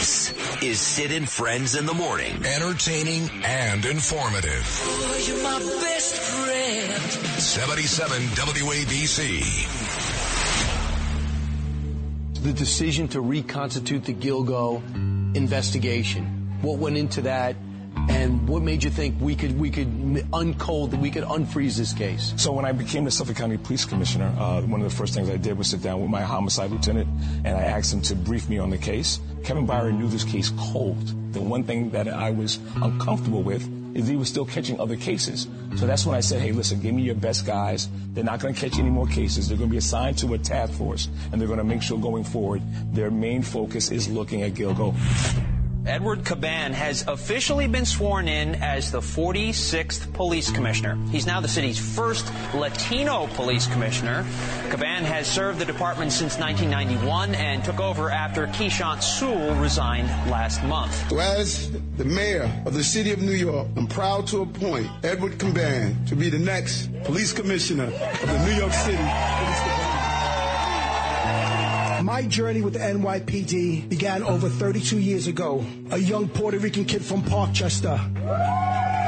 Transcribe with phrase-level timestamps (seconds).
[0.00, 2.42] This is Sid and Friends in the Morning.
[2.42, 4.64] Entertaining and informative.
[4.82, 7.02] Oh, you're my best friend.
[7.38, 9.42] 77 WABC.
[12.42, 14.82] The decision to reconstitute the Gilgo
[15.36, 16.56] investigation.
[16.62, 17.56] What went into that?
[18.20, 19.88] And what made you think we could we could
[20.34, 22.34] uncold we could unfreeze this case?
[22.36, 25.30] So when I became the Suffolk County Police Commissioner, uh, one of the first things
[25.30, 27.08] I did was sit down with my homicide lieutenant
[27.46, 29.20] and I asked him to brief me on the case.
[29.42, 31.32] Kevin Byron knew this case cold.
[31.32, 35.48] The one thing that I was uncomfortable with is he was still catching other cases.
[35.76, 37.88] So that's when I said, hey, listen, give me your best guys.
[38.12, 39.48] They're not going to catch any more cases.
[39.48, 41.98] They're going to be assigned to a task force, and they're going to make sure
[41.98, 42.62] going forward
[42.92, 44.94] their main focus is looking at Gilgo.
[45.86, 50.98] Edward Caban has officially been sworn in as the 46th police commissioner.
[51.10, 54.24] He's now the city's first Latino police commissioner.
[54.68, 60.62] Caban has served the department since 1991 and took over after Keechant Sewell resigned last
[60.64, 61.10] month.
[61.12, 66.06] As the mayor of the city of New York, I'm proud to appoint Edward Caban
[66.08, 67.92] to be the next police commissioner of
[68.26, 69.79] the New York City Police Department.
[72.10, 75.64] My journey with the NYPD began over 32 years ago.
[75.92, 78.00] A young Puerto Rican kid from Parkchester.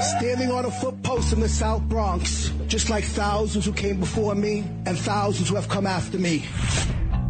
[0.00, 4.61] Standing on a footpost in the South Bronx, just like thousands who came before me
[4.86, 6.45] and thousands who have come after me.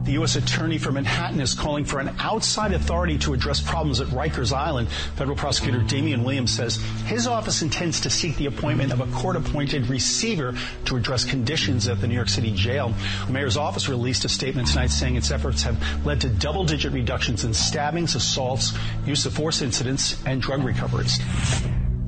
[0.05, 0.35] The U.S.
[0.35, 4.89] Attorney for Manhattan is calling for an outside authority to address problems at Rikers Island.
[5.15, 9.87] Federal prosecutor Damian Williams says his office intends to seek the appointment of a court-appointed
[9.87, 10.55] receiver
[10.87, 12.93] to address conditions at the New York City jail.
[13.27, 17.45] The mayor's office released a statement tonight saying its efforts have led to double-digit reductions
[17.45, 18.73] in stabbings, assaults,
[19.07, 21.21] use of force incidents, and drug recoveries.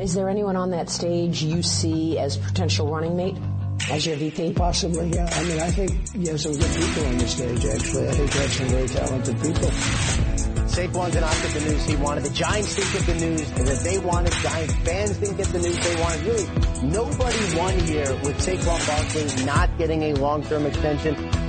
[0.00, 3.36] Is there anyone on that stage you see as potential running mate?
[3.90, 4.54] As your VP?
[4.54, 5.28] Possibly, yeah.
[5.30, 8.08] I mean, I think you have some good people on the stage, actually.
[8.08, 9.70] I think you have some very talented people.
[10.74, 12.24] Saquon did not get the news he wanted.
[12.24, 14.32] The Giants didn't get the news that they wanted.
[14.32, 16.26] Giants fans didn't get the news they wanted.
[16.26, 21.43] Really, nobody won here with Saquon Barkley not getting a long-term extension.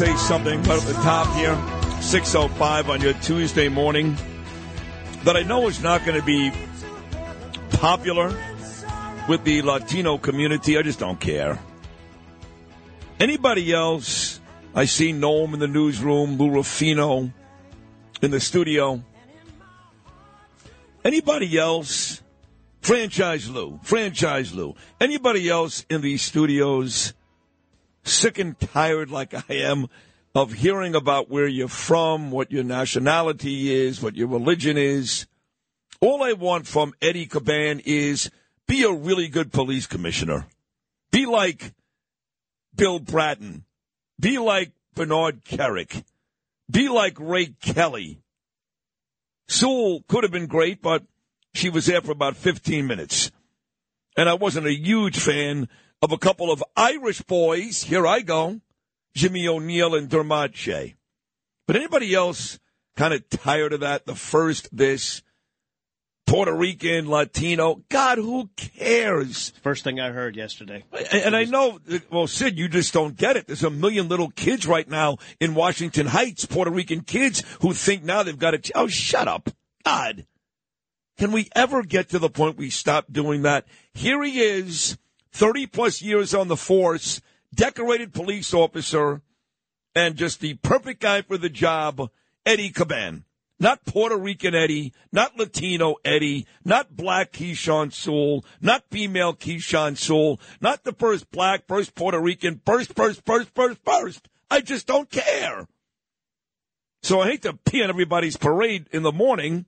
[0.00, 1.54] Say something right at the top here,
[2.00, 4.16] 6.05 on your Tuesday morning,
[5.24, 6.50] that I know is not going to be
[7.72, 8.28] popular
[9.28, 10.78] with the Latino community.
[10.78, 11.58] I just don't care.
[13.20, 14.40] Anybody else?
[14.74, 17.30] I see Noam in the newsroom, Lou Rufino
[18.22, 19.04] in the studio.
[21.04, 22.22] Anybody else?
[22.80, 24.76] Franchise Lou, franchise Lou.
[24.98, 27.12] Anybody else in these studios
[28.02, 29.88] sick and tired like I am
[30.34, 35.26] of hearing about where you're from, what your nationality is, what your religion is.
[36.00, 38.30] All I want from Eddie Caban is
[38.66, 40.46] be a really good police commissioner.
[41.10, 41.74] Be like
[42.74, 43.64] Bill Bratton.
[44.18, 46.04] Be like Bernard Kerik.
[46.70, 48.20] Be like Ray Kelly.
[49.48, 51.02] Sewell could have been great, but
[51.52, 53.32] she was there for about 15 minutes.
[54.16, 55.68] And I wasn't a huge fan
[56.02, 57.82] of a couple of Irish boys.
[57.84, 58.60] Here I go.
[59.14, 60.94] Jimmy O'Neill and Dermot Shea.
[61.66, 62.58] But anybody else
[62.96, 64.06] kind of tired of that?
[64.06, 65.22] The first this,
[66.26, 67.82] Puerto Rican, Latino.
[67.88, 69.50] God, who cares?
[69.62, 70.84] First thing I heard yesterday.
[70.92, 71.80] And, and I know,
[72.10, 73.46] well, Sid, you just don't get it.
[73.46, 78.04] There's a million little kids right now in Washington Heights, Puerto Rican kids, who think
[78.04, 78.72] now they've got to.
[78.76, 79.50] Oh, shut up.
[79.84, 80.26] God.
[81.18, 83.66] Can we ever get to the point we stop doing that?
[83.92, 84.96] Here he is,
[85.32, 87.20] 30 plus years on the force,
[87.54, 89.22] decorated police officer,
[89.94, 92.10] and just the perfect guy for the job,
[92.46, 93.24] Eddie Caban.
[93.58, 100.40] Not Puerto Rican Eddie, not Latino Eddie, not black Keechant Sewell, not female Keechant Sewell,
[100.62, 104.28] not the first black, first Puerto Rican, first, first, first, first, first.
[104.50, 105.68] I just don't care.
[107.02, 109.66] So I hate to pee on everybody's parade in the morning,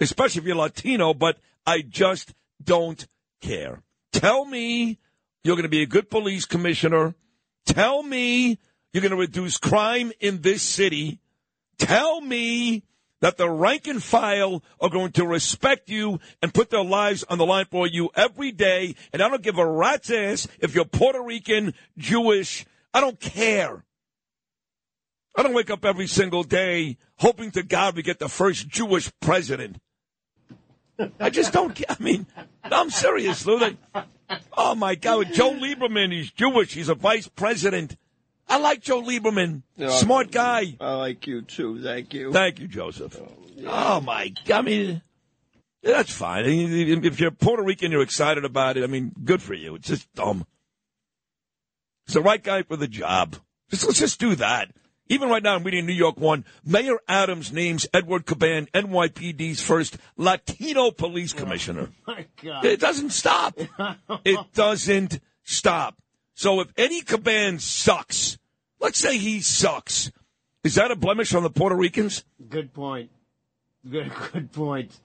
[0.00, 2.32] especially if you're Latino, but I just
[2.62, 3.06] don't
[3.42, 3.83] care.
[4.14, 5.00] Tell me
[5.42, 7.16] you're going to be a good police commissioner.
[7.66, 8.60] Tell me
[8.92, 11.18] you're going to reduce crime in this city.
[11.78, 12.84] Tell me
[13.20, 17.38] that the rank and file are going to respect you and put their lives on
[17.38, 18.94] the line for you every day.
[19.12, 22.64] And I don't give a rat's ass if you're Puerto Rican, Jewish.
[22.92, 23.84] I don't care.
[25.34, 29.10] I don't wake up every single day hoping to God we get the first Jewish
[29.20, 29.78] president.
[31.20, 31.86] I just don't care.
[31.88, 32.26] I mean,
[32.62, 33.58] I'm serious, Lou.
[33.58, 33.76] They-
[34.56, 36.72] oh my God, Joe Lieberman, he's Jewish.
[36.74, 37.96] He's a vice president.
[38.48, 39.62] I like Joe Lieberman.
[39.88, 40.76] Smart guy.
[40.80, 41.82] I like you too.
[41.82, 42.32] Thank you.
[42.32, 43.18] Thank you, Joseph.
[43.20, 43.32] Oh,
[43.66, 44.58] oh my God.
[44.58, 45.02] I mean,
[45.82, 46.44] that's fine.
[46.46, 48.84] If you're Puerto Rican, you're excited about it.
[48.84, 49.74] I mean, good for you.
[49.76, 50.46] It's just dumb.
[52.06, 53.36] It's the right guy for the job.
[53.70, 54.70] Just, let's just do that.
[55.08, 56.44] Even right now, I'm reading New York One.
[56.64, 61.90] Mayor Adams names Edward Caban NYPD's first Latino police oh, commissioner.
[62.06, 62.64] My God.
[62.64, 63.58] It doesn't stop.
[64.24, 65.96] It doesn't stop.
[66.34, 68.38] So if Eddie Caban sucks,
[68.80, 70.10] let's say he sucks,
[70.62, 72.24] is that a blemish on the Puerto Ricans?
[72.48, 73.10] Good point.
[73.88, 74.98] Good, good point.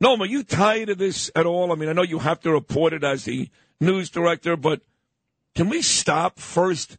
[0.00, 1.72] No, are you tired of this at all?
[1.72, 3.48] I mean, I know you have to report it as the
[3.80, 4.82] news director, but
[5.54, 6.98] can we stop first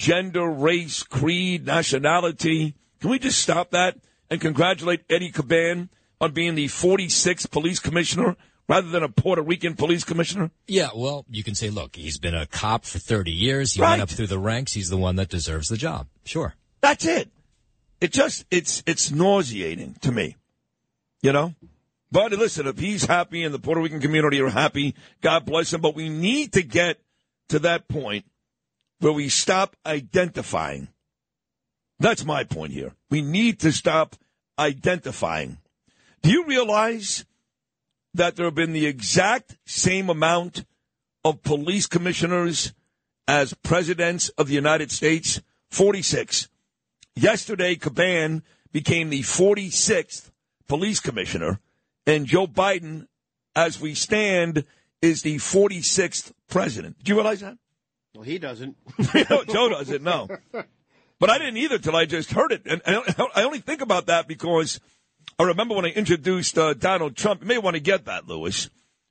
[0.00, 2.74] gender, race, creed, nationality?
[3.00, 3.98] Can we just stop that
[4.30, 8.36] and congratulate Eddie Caban on being the 46th police commissioner
[8.66, 10.50] rather than a Puerto Rican police commissioner?
[10.66, 13.74] Yeah, well, you can say, look, he's been a cop for 30 years.
[13.74, 13.90] He Right.
[13.90, 14.72] went up through the ranks.
[14.72, 16.08] He's the one that deserves the job.
[16.24, 16.54] Sure.
[16.80, 17.30] That's it.
[18.00, 20.36] It just it's it's nauseating to me.
[21.22, 21.54] You know?
[22.10, 25.82] But listen, if he's happy and the Puerto Rican community are happy, God bless him.
[25.82, 26.98] But we need to get
[27.50, 28.24] to that point
[29.00, 30.88] where we stop identifying.
[31.98, 32.94] That's my point here.
[33.10, 34.16] We need to stop
[34.58, 35.58] identifying.
[36.22, 37.24] Do you realize
[38.14, 40.64] that there have been the exact same amount
[41.24, 42.72] of police commissioners
[43.26, 45.40] as presidents of the United States?
[45.70, 46.48] 46.
[47.14, 48.42] Yesterday, Caban
[48.72, 50.30] became the 46th
[50.68, 51.60] police commissioner,
[52.06, 53.06] and Joe Biden,
[53.54, 54.64] as we stand,
[55.02, 57.02] is the 46th president.
[57.02, 57.58] Do you realize that?
[58.14, 58.76] Well, he doesn't.
[59.48, 60.28] Joe doesn't, no.
[61.20, 62.62] But I didn't either till I just heard it.
[62.66, 64.80] And I only think about that because
[65.38, 67.42] I remember when I introduced uh, Donald Trump.
[67.42, 68.68] You may want to get that, Lewis.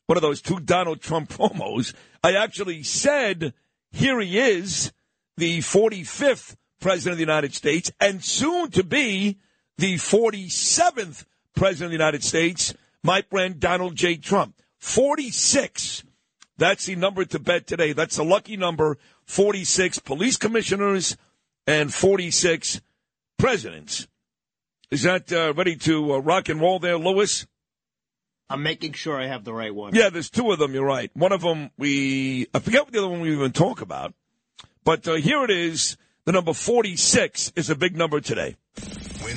[0.07, 1.93] One of those two Donald Trump promos.
[2.23, 3.53] I actually said,
[3.91, 4.91] here he is,
[5.37, 9.37] the 45th president of the United States, and soon to be
[9.77, 11.25] the 47th
[11.55, 12.73] president of the United States,
[13.03, 14.17] my friend Donald J.
[14.17, 14.55] Trump.
[14.79, 16.03] 46.
[16.59, 17.93] That's the number to bet today.
[17.93, 18.97] That's a lucky number.
[19.25, 21.15] 46 police commissioners
[21.65, 22.81] and 46
[23.37, 24.07] presidents.
[24.91, 27.47] Is that uh, ready to uh, rock and roll there, Lewis?
[28.49, 29.95] I'm making sure I have the right one.
[29.95, 30.73] Yeah, there's two of them.
[30.73, 31.09] You're right.
[31.13, 34.13] One of them we I forget what the other one we even talk about,
[34.83, 35.97] but uh, here it is.
[36.25, 38.57] The number 46 is a big number today.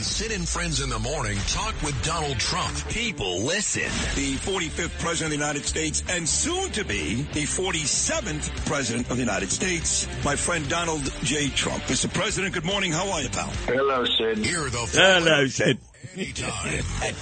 [0.03, 3.85] When Sid and Friends in the Morning talk with Donald Trump, people listen.
[4.17, 9.17] The 45th president of the United States and soon to be the 47th president of
[9.17, 11.51] the United States, my friend Donald J.
[11.51, 11.85] Trump.
[11.85, 12.13] Mr.
[12.13, 12.91] President, good morning.
[12.91, 13.47] How are you, pal?
[13.67, 14.39] Hello, Sid.
[14.39, 15.79] Hear the Hello, Sid.
[16.15, 16.79] Anytime.
[17.03, 17.15] At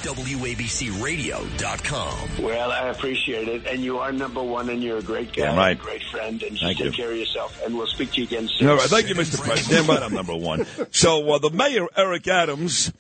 [1.11, 2.43] WABCRadio.com.
[2.45, 5.57] Well, I appreciate it, and you are number one, and you're a great guy, Damn
[5.57, 5.79] right.
[5.79, 6.93] a great friend, and Thank take you.
[6.93, 7.61] care of yourself.
[7.65, 8.69] And we'll speak to you again soon.
[8.69, 9.41] All right, thank you, Mr.
[9.43, 9.87] President.
[9.87, 10.67] Damn right, I'm number one.
[10.91, 12.93] So uh, the mayor, Eric Adams,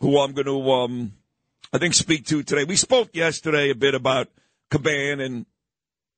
[0.00, 1.12] who I'm going to, um,
[1.72, 2.64] I think, speak to today.
[2.64, 4.28] We spoke yesterday a bit about
[4.70, 5.46] Caban, and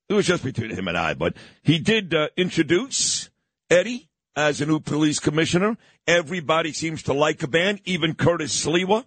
[0.08, 3.30] it was just between him and I, but he did uh, introduce
[3.70, 5.76] Eddie as a new police commissioner.
[6.06, 9.04] Everybody seems to like Caban, even Curtis Sliwa,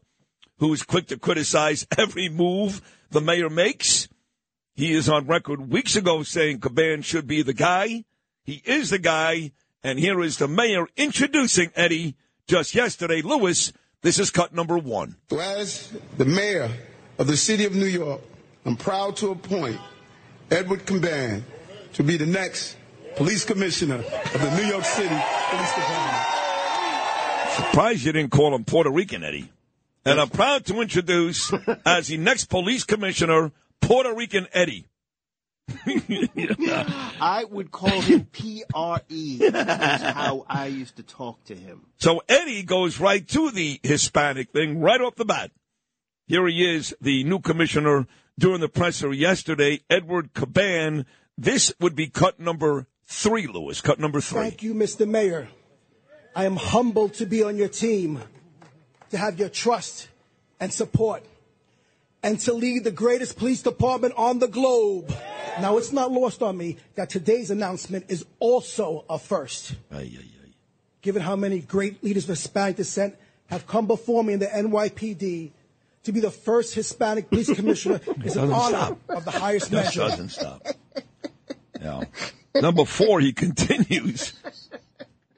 [0.60, 2.82] who is quick to criticize every move
[3.12, 4.08] the mayor makes.
[4.74, 8.04] He is on record weeks ago saying Caban should be the guy.
[8.44, 9.52] He is the guy.
[9.84, 12.16] And here is the mayor introducing Eddie
[12.48, 13.22] just yesterday.
[13.22, 13.72] Lewis,
[14.02, 15.16] this is cut number one.
[15.30, 16.72] So as the mayor
[17.18, 18.22] of the city of New York,
[18.66, 19.80] I'm proud to appoint
[20.52, 21.44] Edward Caban
[21.94, 22.78] to be the next
[23.16, 26.28] police commissioner of the New York City Police Department.
[27.56, 29.50] Surprised you didn't call him Puerto Rican Eddie.
[30.06, 31.52] And I'm proud to introduce
[31.86, 34.88] as the next police commissioner, Puerto Rican Eddie.
[37.20, 39.38] I would call him P-R-E.
[39.50, 41.88] That's how I used to talk to him.
[41.98, 45.52] So Eddie goes right to the Hispanic thing right off the bat.
[46.28, 48.08] Here he is, the new commissioner
[48.38, 51.06] during the presser yesterday, Edward Caban.
[51.38, 53.82] This would be cut number three, Lewis.
[53.82, 54.42] Cut number three.
[54.42, 55.08] Thank you, Mr.
[55.08, 55.50] Mayor.
[56.36, 58.20] I am humbled to be on your team.
[59.16, 60.10] To have your trust
[60.60, 61.24] and support
[62.22, 65.10] and to lead the greatest police department on the globe.
[65.62, 69.76] Now, it's not lost on me that today's announcement is also a first.
[71.02, 73.16] Given how many great leaders of Hispanic descent
[73.48, 75.52] have come before me in the NYPD,
[76.04, 79.00] to be the first Hispanic police commissioner is an honor stop.
[79.08, 80.02] of the highest measure.
[80.02, 80.68] doesn't stop.
[81.82, 82.04] Yeah.
[82.54, 84.34] Number four, he continues.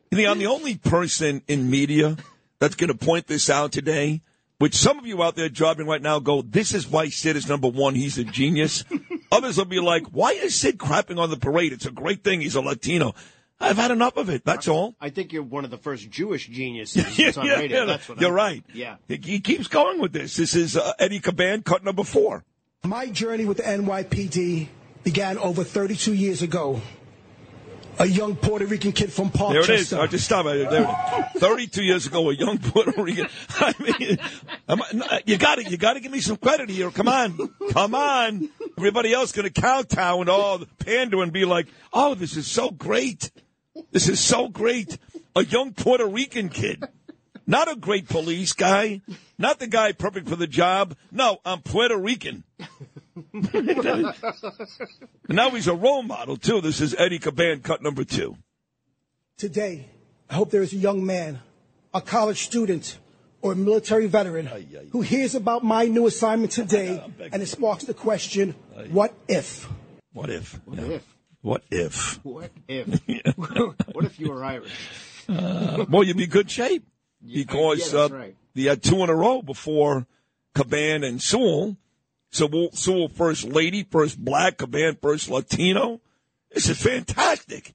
[0.09, 2.17] You know, I'm the only person in media
[2.59, 4.21] that's going to point this out today,
[4.59, 7.47] which some of you out there driving right now go, this is why Sid is
[7.47, 7.95] number one.
[7.95, 8.83] He's a genius.
[9.31, 11.73] Others will be like, why is Sid crapping on the parade?
[11.73, 12.41] It's a great thing.
[12.41, 13.13] He's a Latino.
[13.59, 14.45] I've had enough of it.
[14.45, 14.95] That's all.
[15.01, 17.85] I think you're one of the first Jewish geniuses that's on radio.
[17.87, 18.63] That's what you're I'm- right.
[18.73, 18.97] Yeah.
[19.07, 20.35] He, he keeps going with this.
[20.35, 22.43] This is uh, Eddie Caban, cut number four.
[22.83, 24.67] My journey with the NYPD
[25.03, 26.81] began over 32 years ago.
[27.99, 29.69] A young Puerto Rican kid from There Parkchester.
[29.69, 29.93] it is.
[29.93, 30.69] I just stop it.
[30.69, 31.39] There it.
[31.39, 33.27] Thirty-two years ago, a young Puerto Rican.
[33.59, 34.19] I mean,
[35.01, 36.91] I- you got to You got to give me some credit here.
[36.91, 38.49] Come on, come on.
[38.77, 42.69] Everybody else going to kowtow and all pander and be like, "Oh, this is so
[42.69, 43.31] great.
[43.91, 44.97] This is so great."
[45.35, 46.83] A young Puerto Rican kid,
[47.47, 49.01] not a great police guy,
[49.39, 50.95] not the guy perfect for the job.
[51.11, 52.43] No, I'm Puerto Rican.
[53.33, 54.13] And
[55.29, 56.61] now he's a role model too.
[56.61, 58.37] This is Eddie Caban, cut number two.
[59.37, 59.87] Today,
[60.29, 61.39] I hope there is a young man,
[61.93, 62.97] a college student,
[63.41, 64.47] or a military veteran
[64.91, 68.55] who hears about my new assignment today and it sparks the question,
[68.89, 69.67] what if?
[70.13, 70.59] What if?
[70.67, 70.95] What Yeah.
[70.95, 71.03] if?
[71.41, 72.19] What if?
[72.25, 72.99] What if?
[73.93, 74.71] what if you were Irish?
[75.29, 76.85] Uh, well, you'd be in good shape
[77.23, 78.35] because yeah, uh, right.
[78.53, 80.07] you had two in a row before
[80.55, 81.77] Caban and Sewell.
[82.29, 86.01] So Wo- Sewell first lady, first black, Caban first Latino.
[86.53, 87.73] This is fantastic.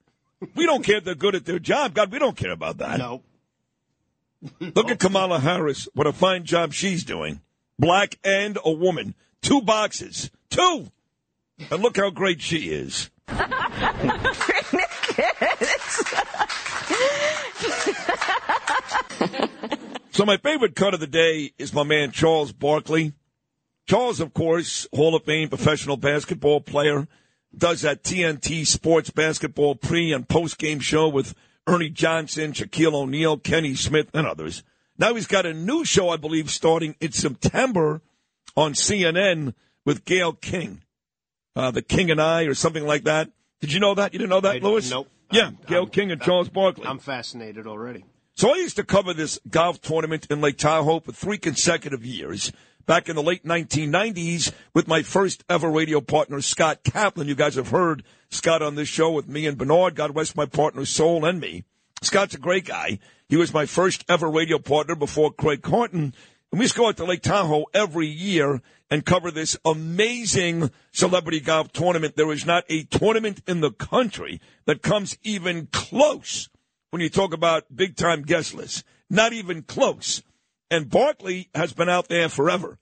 [0.54, 1.94] We don't care if they're good at their job.
[1.94, 2.98] God, we don't care about that.
[2.98, 3.22] No.
[4.60, 5.88] Look at Kamala Harris.
[5.94, 7.40] What a fine job she's doing.
[7.78, 9.14] Black and a woman.
[9.40, 10.30] Two boxes.
[10.50, 10.90] Two.
[11.70, 13.08] And look how great she is.
[20.12, 23.14] So my favorite cut of the day is my man Charles Barkley.
[23.86, 27.08] Charles, of course, Hall of Fame professional basketball player,
[27.56, 31.34] does that TNT sports basketball pre and post game show with
[31.66, 34.62] Ernie Johnson, Shaquille O'Neal, Kenny Smith, and others.
[34.98, 38.02] Now he's got a new show, I believe, starting in September
[38.56, 40.82] on CNN with Gayle King,
[41.56, 43.30] uh, the King and I, or something like that.
[43.60, 44.12] Did you know that?
[44.12, 44.90] You didn't know that, I- Lewis?
[44.90, 45.08] Nope.
[45.30, 46.86] Yeah, I'm- Gayle I'm- King and Charles Barkley.
[46.86, 48.04] I'm fascinated already.
[48.34, 52.50] So I used to cover this golf tournament in Lake Tahoe for three consecutive years.
[52.86, 57.28] Back in the late 1990s with my first ever radio partner, Scott Kaplan.
[57.28, 59.94] You guys have heard Scott on this show with me and Bernard.
[59.94, 61.64] God rest my partner's soul and me.
[62.02, 62.98] Scott's a great guy.
[63.28, 66.12] He was my first ever radio partner before Craig Carton.
[66.50, 68.60] And we used to go out to Lake Tahoe every year
[68.90, 72.16] and cover this amazing celebrity golf tournament.
[72.16, 76.48] There is not a tournament in the country that comes even close
[76.90, 78.82] when you talk about big time guest lists.
[79.08, 80.22] Not even close.
[80.72, 82.78] And Barkley has been out there forever.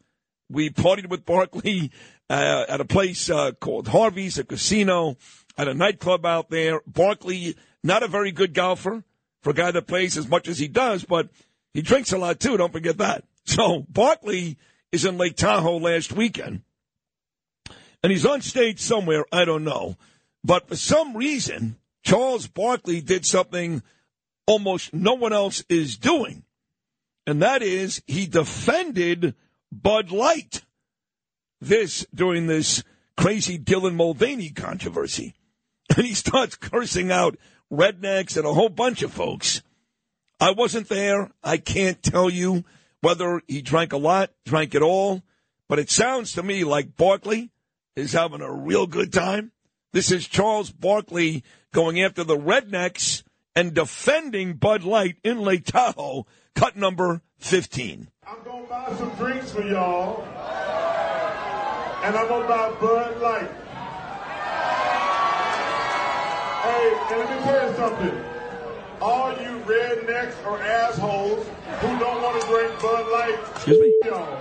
[0.48, 1.90] We partied with Barkley
[2.30, 5.16] uh, at a place uh, called Harvey's, a casino,
[5.58, 6.82] at a nightclub out there.
[6.86, 9.02] Barkley, not a very good golfer
[9.42, 11.30] for a guy that plays as much as he does, but
[11.74, 12.56] he drinks a lot too.
[12.56, 13.24] Don't forget that.
[13.46, 14.58] So Barkley
[14.92, 16.60] is in Lake Tahoe last weekend,
[18.00, 19.24] and he's on stage somewhere.
[19.32, 19.96] I don't know,
[20.44, 23.82] but for some reason, Charles Barkley did something
[24.46, 26.44] almost no one else is doing,
[27.26, 29.34] and that is he defended
[29.72, 30.62] Bud Light.
[31.60, 32.82] This during this
[33.16, 35.34] crazy Dylan Mulvaney controversy,
[35.96, 37.36] and he starts cursing out
[37.70, 39.62] rednecks and a whole bunch of folks.
[40.40, 41.30] I wasn't there.
[41.44, 42.64] I can't tell you
[43.02, 45.22] whether he drank a lot, drank it all,
[45.68, 47.50] but it sounds to me like Barkley
[47.94, 49.52] is having a real good time.
[49.92, 53.22] This is Charles Barkley going after the rednecks
[53.54, 58.08] and defending Bud Light in Lake Tahoe, cut number 15.
[58.26, 60.22] I'm gonna buy some drinks for y'all,
[62.04, 63.50] and I'm gonna buy Bud Light.
[66.62, 68.24] Hey, and let me tell you something.
[69.00, 71.46] All you rednecks or assholes
[71.80, 73.94] who don't want to drink Bud Light, Excuse me?
[74.04, 74.36] y'all.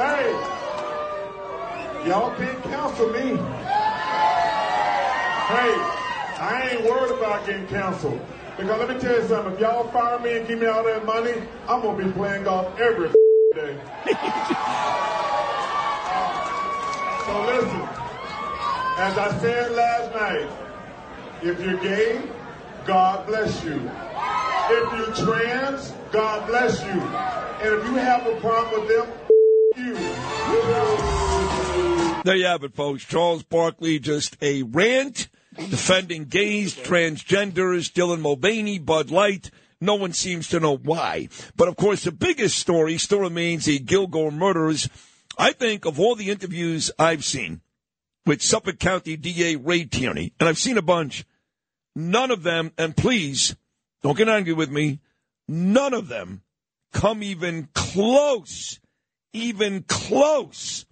[0.00, 0.32] Hey,
[2.08, 3.36] y'all can't counsel me.
[5.50, 5.99] Hey,
[6.40, 8.18] I ain't worried about getting canceled.
[8.56, 11.04] Because let me tell you something, if y'all fire me and give me all that
[11.04, 11.34] money,
[11.68, 13.08] I'm gonna be playing golf every
[13.54, 13.76] day.
[17.26, 17.80] so listen,
[18.96, 20.50] as I said last night,
[21.42, 22.22] if you're gay,
[22.86, 23.90] God bless you.
[24.70, 27.00] If you're trans, God bless you.
[27.62, 29.06] And if you have a problem with them,
[29.76, 29.94] you.
[32.24, 33.04] There you have it, folks.
[33.04, 39.50] Charles Barkley, just a rant defending gays, transgenders, Dylan Mulvaney, Bud Light.
[39.80, 41.28] No one seems to know why.
[41.56, 44.88] But of course, the biggest story still remains the Gilgo murders.
[45.38, 47.62] I think of all the interviews I've seen
[48.26, 51.24] with Suffolk County DA Ray Tierney, and I've seen a bunch,
[51.96, 53.56] none of them, and please
[54.02, 55.00] don't get angry with me,
[55.48, 56.42] none of them
[56.92, 58.80] come even close,
[59.32, 60.84] even close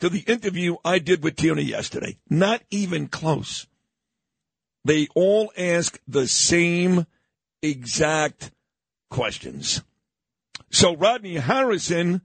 [0.00, 2.18] to the interview I did with Tierney yesterday.
[2.30, 3.66] Not even close.
[4.84, 7.06] They all ask the same
[7.62, 8.50] exact
[9.10, 9.82] questions.
[10.70, 12.22] So Rodney Harrison,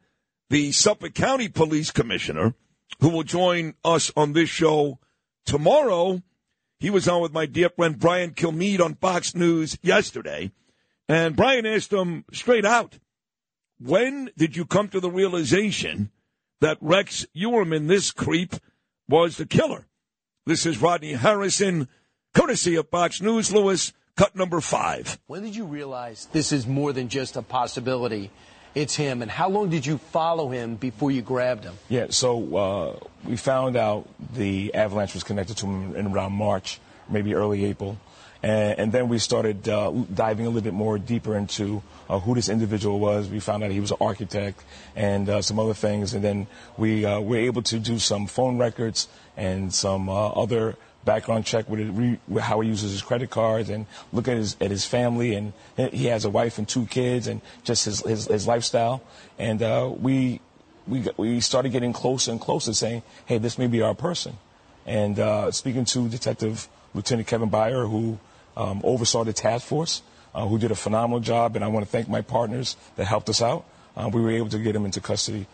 [0.50, 2.56] the Suffolk County Police Commissioner,
[3.00, 5.00] who will join us on this show
[5.46, 6.22] tomorrow,
[6.80, 10.52] he was on with my dear friend Brian Kilmeade on Fox News yesterday.
[11.08, 13.00] And Brian asked him straight out,
[13.80, 16.12] when did you come to the realization
[16.62, 18.56] that Rex Heuermann, this creep,
[19.08, 19.88] was the killer?
[20.46, 21.88] This is Rodney Harrison,
[22.34, 25.20] courtesy of Fox News, Lewis, cut number five.
[25.28, 28.32] When did you realize this is more than just a possibility?
[28.76, 29.22] It's him.
[29.22, 31.74] And how long did you follow him before you grabbed him?
[31.90, 36.80] Yeah, so uh, we found out the avalanche was connected to him in around March,
[37.10, 37.98] maybe early April.
[38.44, 42.36] And, and then we started uh, diving a little bit more deeper into uh, who
[42.36, 43.28] this individual was.
[43.28, 44.64] We found out he was an architect
[44.96, 46.14] and uh, some other things.
[46.14, 50.76] And then we uh, were able to do some phone records and some uh, other
[51.10, 54.56] background check with, it, with how he uses his credit cards and look at his
[54.62, 58.28] at his family and he has a wife and two kids and just his his,
[58.28, 59.02] his lifestyle
[59.40, 60.40] and uh, we
[60.86, 64.38] we we started getting closer and closer saying hey this may be our person
[64.86, 68.20] and uh, speaking to Detective Lieutenant Kevin Byer who
[68.56, 70.04] um, oversaw the task force
[70.36, 73.30] uh, who did a phenomenal job and I want to thank my partners that helped
[73.30, 73.66] us out
[73.98, 75.48] uh, we were able to get him into custody.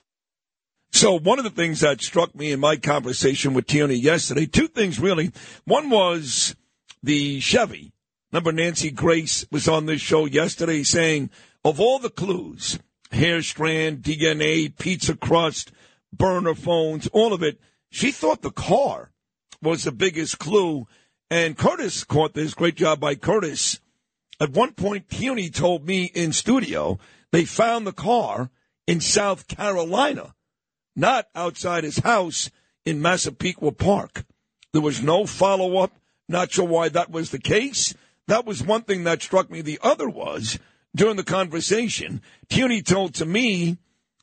[0.95, 4.69] So one of the things that struck me in my conversation with Tierney yesterday, two
[4.69, 5.33] things really.
[5.65, 6.55] One was
[7.03, 7.91] the Chevy.
[8.31, 11.31] Remember Nancy Grace was on this show yesterday saying
[11.65, 12.79] of all the clues,
[13.11, 15.73] hair strand, DNA, pizza crust,
[16.13, 19.11] burner phones, all of it, she thought the car
[19.61, 20.87] was the biggest clue.
[21.29, 22.53] And Curtis caught this.
[22.53, 23.81] Great job by Curtis.
[24.39, 26.99] At one point, Tierney told me in studio
[27.33, 28.49] they found the car
[28.87, 30.35] in South Carolina
[30.95, 32.49] not outside his house
[32.85, 34.25] in Massapequa Park.
[34.73, 35.93] There was no follow up.
[36.27, 37.93] Not sure why that was the case.
[38.27, 39.61] That was one thing that struck me.
[39.61, 40.57] The other was
[40.95, 43.77] during the conversation, Tierney told to me,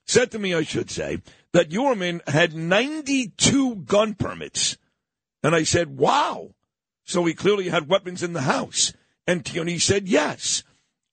[0.06, 1.18] said to me, I should say,
[1.52, 4.78] that Heuermann had 92 gun permits.
[5.42, 6.54] And I said, wow.
[7.04, 8.94] So he clearly had weapons in the house.
[9.26, 10.62] And Tierney said yes.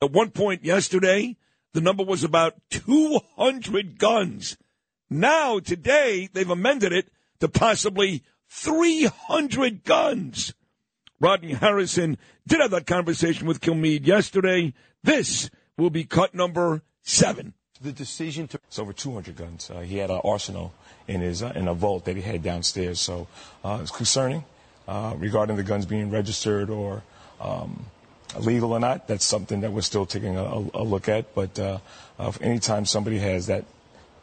[0.01, 1.35] At one point yesterday,
[1.73, 4.57] the number was about 200 guns
[5.09, 10.53] now, today, they've amended it to possibly 300 guns.
[11.19, 12.17] Rodney Harrison
[12.47, 14.73] did have that conversation with Kilmeade yesterday.
[15.03, 17.53] This will be cut number seven.
[17.81, 18.59] The decision to.
[18.67, 19.71] It's over 200 guns.
[19.71, 20.73] Uh, he had an arsenal
[21.07, 22.99] in his uh, in a vault that he had downstairs.
[22.99, 23.27] So
[23.63, 24.43] uh, it's concerning
[24.87, 27.03] uh, regarding the guns being registered or
[27.39, 27.85] um,
[28.37, 29.07] legal or not.
[29.07, 30.43] That's something that we're still taking a,
[30.73, 31.33] a look at.
[31.33, 31.79] But uh,
[32.41, 33.63] anytime somebody has that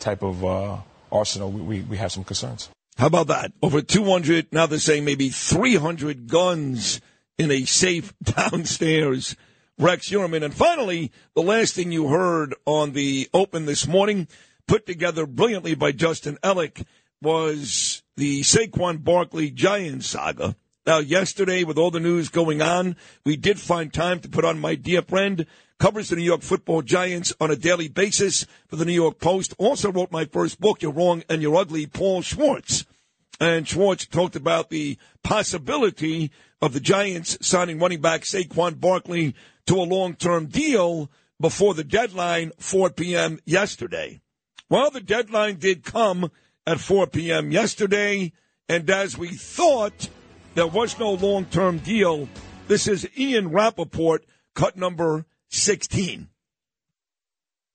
[0.01, 0.79] type of uh,
[1.11, 2.69] arsenal, we, we have some concerns.
[2.97, 3.53] How about that?
[3.63, 7.01] Over 200, now they're saying maybe 300 guns
[7.39, 9.37] in a safe downstairs.
[9.79, 10.43] Rex Heuermann.
[10.43, 14.29] And finally, the last thing you heard on the open this morning,
[14.67, 16.85] put together brilliantly by Justin Ellick,
[17.21, 20.57] was the Saquon Barkley Giant saga.
[20.87, 22.95] Now, yesterday, with all the news going on,
[23.25, 25.45] we did find time to put on my dear friend
[25.79, 29.53] covers the New York football giants on a daily basis for the New York Post.
[29.59, 32.85] Also wrote my first book, You're Wrong and You're Ugly, Paul Schwartz.
[33.41, 36.31] And Schwartz talked about the possibility
[36.63, 39.35] of the Giants signing running back Saquon Barkley
[39.67, 43.41] to a long-term deal before the deadline, 4 p.m.
[43.45, 44.21] yesterday.
[44.71, 46.31] Well, the deadline did come
[46.67, 47.51] at 4 p.m.
[47.51, 48.33] yesterday,
[48.69, 50.09] and as we thought,
[50.57, 52.29] there was no long-term deal.
[52.67, 56.29] This is Ian Rapoport, cut number 16.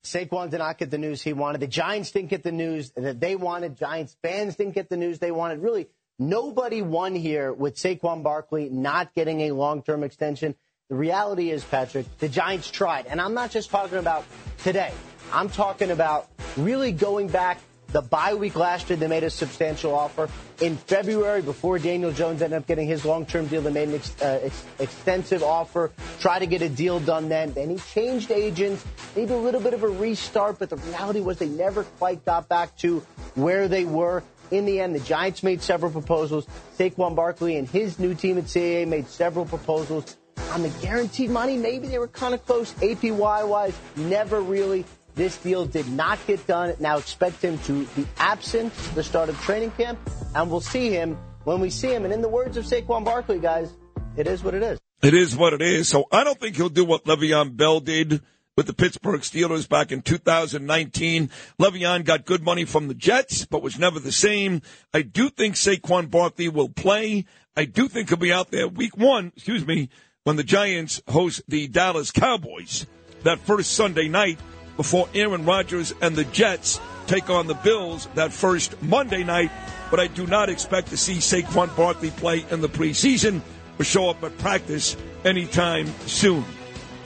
[0.04, 1.60] Saquon did not get the news he wanted.
[1.60, 3.76] The Giants didn't get the news that they wanted.
[3.76, 5.60] Giants fans didn't get the news they wanted.
[5.60, 5.86] Really,
[6.18, 10.56] nobody won here with Saquon Barkley not getting a long term extension.
[10.90, 13.06] The reality is, Patrick, the Giants tried.
[13.06, 14.24] And I'm not just talking about
[14.58, 14.92] today,
[15.32, 17.60] I'm talking about really going back
[17.92, 20.28] The bye week last year, they made a substantial offer.
[20.62, 24.22] In February, before Daniel Jones ended up getting his long-term deal, they made an ex-
[24.22, 27.52] uh, ex- extensive offer, try to get a deal done then.
[27.52, 28.82] Then he changed agents,
[29.14, 32.48] maybe a little bit of a restart, but the reality was they never quite got
[32.48, 33.00] back to
[33.34, 34.22] where they were.
[34.50, 36.46] In the end, the Giants made several proposals.
[36.78, 40.16] Saquon Barkley and his new team at CAA made several proposals.
[40.52, 42.72] On the guaranteed money, maybe they were kind of close.
[42.74, 44.84] APY wise, never really.
[45.14, 46.74] This deal did not get done.
[46.80, 49.98] Now expect him to be absent the start of training camp,
[50.34, 52.04] and we'll see him when we see him.
[52.04, 53.72] And in the words of Saquon Barkley, guys,
[54.16, 54.78] it is what it is.
[55.02, 55.88] It is what it is.
[55.88, 58.22] So I don't think he'll do what Le'Veon Bell did
[58.56, 61.30] with the Pittsburgh Steelers back in 2019.
[61.58, 64.62] Le'Veon got good money from the Jets, but was never the same.
[64.94, 67.26] I do think Saquon Barkley will play.
[67.56, 69.90] I do think he'll be out there week one, excuse me,
[70.24, 72.86] when the Giants host the Dallas Cowboys
[73.24, 74.38] that first Sunday night
[74.82, 79.52] before Aaron Rodgers and the Jets take on the Bills that first Monday night.
[79.92, 83.42] But I do not expect to see Saquon Barkley play in the preseason
[83.78, 86.44] or show up at practice anytime soon.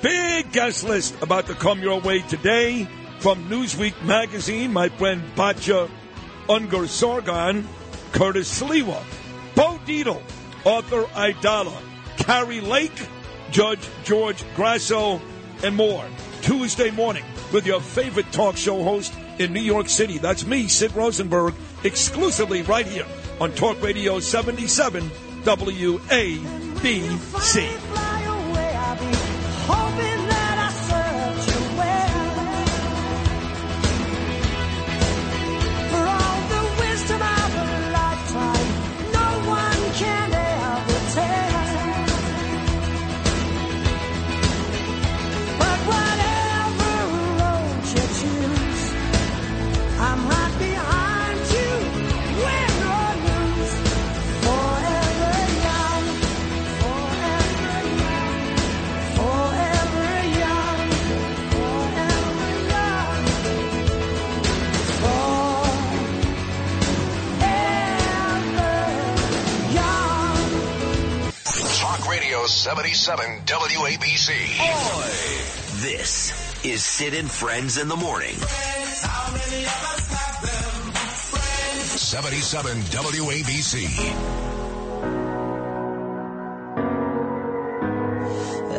[0.00, 4.72] Big guest list about to come your way today from Newsweek magazine.
[4.72, 5.90] My friend Batya
[6.48, 7.68] Ungar Sargon,
[8.12, 9.02] Curtis Sliwa,
[9.54, 10.22] Bo Dietl,
[10.64, 11.76] Arthur Aidala,
[12.16, 13.06] Kari Lake,
[13.50, 15.20] Judge George Grasso,
[15.62, 16.06] and more.
[16.46, 20.18] Tuesday morning with your favorite talk show host in New York City.
[20.18, 23.04] That's me, Sid Rosenberg, exclusively right here
[23.40, 25.10] on Talk Radio 77
[25.42, 26.06] WABC.
[72.66, 74.30] 77 WABC.
[75.80, 78.34] This is Sid and Friends in the Morning.
[81.94, 83.86] 77 WABC.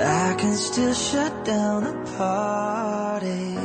[0.04, 3.58] I can still shut down a party.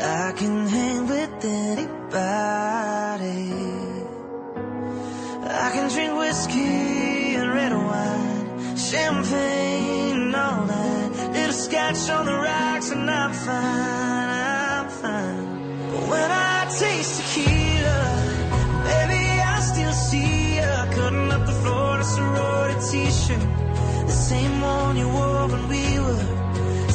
[0.00, 1.92] I can hang with anybody.
[5.46, 6.83] I can drink whiskey and red wine,
[8.94, 11.08] champagne and all that.
[11.32, 14.40] Little scotch on the rocks and I'm fine,
[14.78, 15.46] I'm fine.
[15.90, 18.02] But when I taste tequila,
[18.88, 23.46] baby, I still see ya cutting up the floor a sorority t-shirt.
[24.10, 26.26] The same one you wore when we were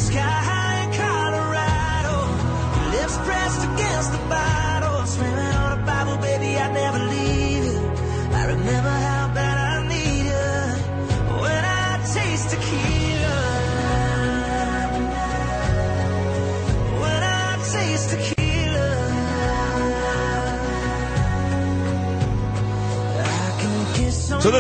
[0.08, 2.16] sky high in Colorado.
[2.94, 4.79] Lips pressed against the bottle,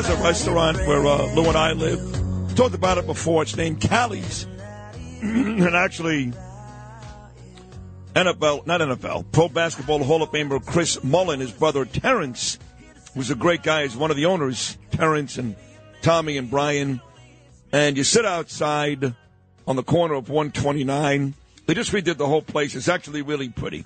[0.01, 2.55] there's a restaurant where uh, Lou and I live.
[2.55, 3.41] Talked about it before.
[3.41, 4.45] It's named Callie's,
[5.21, 6.31] and actually,
[8.15, 12.57] NFL, not NFL, Pro Basketball Hall of Famer Chris Mullin, his brother Terrence,
[13.13, 14.77] who's a great guy, is one of the owners.
[14.91, 15.57] Terrence and
[16.01, 17.01] Tommy and Brian,
[17.73, 19.13] and you sit outside
[19.67, 21.33] on the corner of 129.
[21.65, 22.73] They just redid the whole place.
[22.73, 23.85] It's actually really pretty,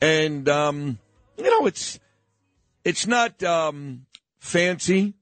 [0.00, 0.98] and um,
[1.36, 2.00] you know it's
[2.82, 4.06] it's not um,
[4.38, 5.12] fancy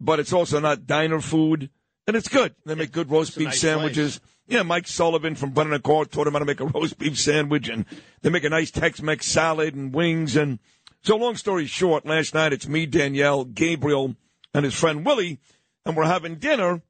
[0.00, 1.70] but it's also not diner food,
[2.06, 2.54] and it's good.
[2.64, 4.20] They make good roast a beef nice sandwiches.
[4.46, 7.18] Yeah, Mike Sullivan from Brennan and Carr taught him how to make a roast beef
[7.18, 7.84] sandwich, and
[8.22, 10.36] they make a nice Tex-Mex salad and wings.
[10.36, 10.58] And
[11.02, 14.14] so, long story short, last night it's me, Danielle, Gabriel,
[14.54, 15.40] and his friend Willie,
[15.84, 16.82] and we're having dinner.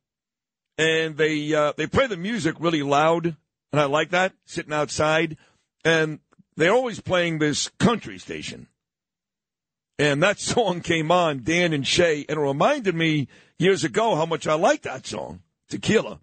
[0.78, 3.36] And they uh, they play the music really loud,
[3.72, 5.38] and I like that sitting outside.
[5.84, 6.18] And
[6.56, 8.68] they're always playing this country station.
[9.98, 13.28] And that song came on, Dan and Shay, and it reminded me
[13.58, 16.20] years ago how much I liked that song, Tequila.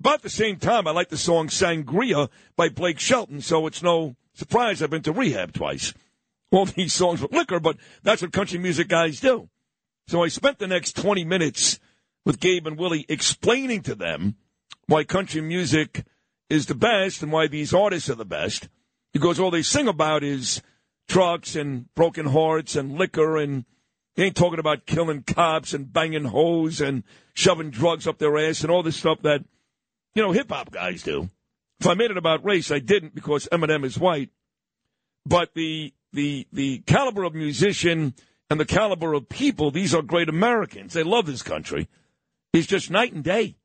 [0.00, 4.16] About the same time, I liked the song Sangria by Blake Shelton, so it's no
[4.34, 5.94] surprise I've been to rehab twice.
[6.50, 9.48] All these songs with liquor, but that's what country music guys do.
[10.08, 11.78] So I spent the next 20 minutes
[12.24, 14.36] with Gabe and Willie explaining to them
[14.86, 16.04] why country music
[16.50, 18.68] is the best and why these artists are the best.
[19.12, 20.60] Because all they sing about is
[21.08, 23.64] trucks and broken hearts and liquor and
[24.16, 28.62] they ain't talking about killing cops and banging hoes and shoving drugs up their ass
[28.62, 29.44] and all this stuff that,
[30.14, 31.28] you know, hip hop guys do.
[31.80, 34.30] If I made it about race, I didn't because Eminem is white.
[35.26, 38.14] But the the the caliber of musician
[38.48, 40.94] and the caliber of people, these are great Americans.
[40.94, 41.88] They love this country.
[42.54, 43.56] It's just night and day.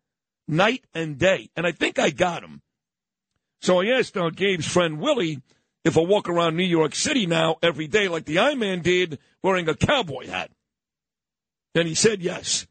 [0.48, 1.50] Night and day.
[1.56, 2.62] And I think I got him.
[3.62, 5.42] So I asked uh, Gabe's friend Willie
[5.84, 9.67] if I walk around New York City now every day like the I-Man did wearing
[9.67, 10.52] a cowboy hat.
[11.74, 12.67] And he said yes.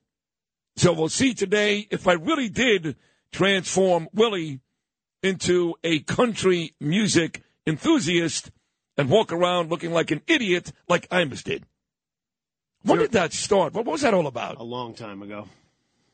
[0.76, 2.96] So we'll see today if I really did
[3.32, 4.60] transform Willie
[5.22, 8.50] into a country music enthusiast
[8.96, 11.64] and walk around looking like an idiot like Imus did.
[12.82, 13.74] When did that start?
[13.74, 14.58] What was that all about?
[14.58, 15.48] A long time ago.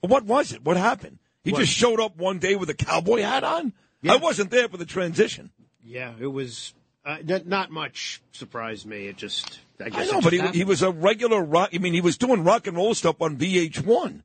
[0.00, 0.64] What was it?
[0.64, 1.18] What happened?
[1.44, 1.60] He What?
[1.60, 3.72] just showed up one day with a cowboy hat on?
[4.08, 5.50] I wasn't there for the transition.
[5.82, 6.74] Yeah, it was
[7.06, 9.06] uh, not much surprised me.
[9.06, 10.08] It just, I guess.
[10.08, 10.56] I know, but he, happened.
[10.56, 11.70] he was a regular rock.
[11.72, 14.22] I mean, he was doing rock and roll stuff on VH1.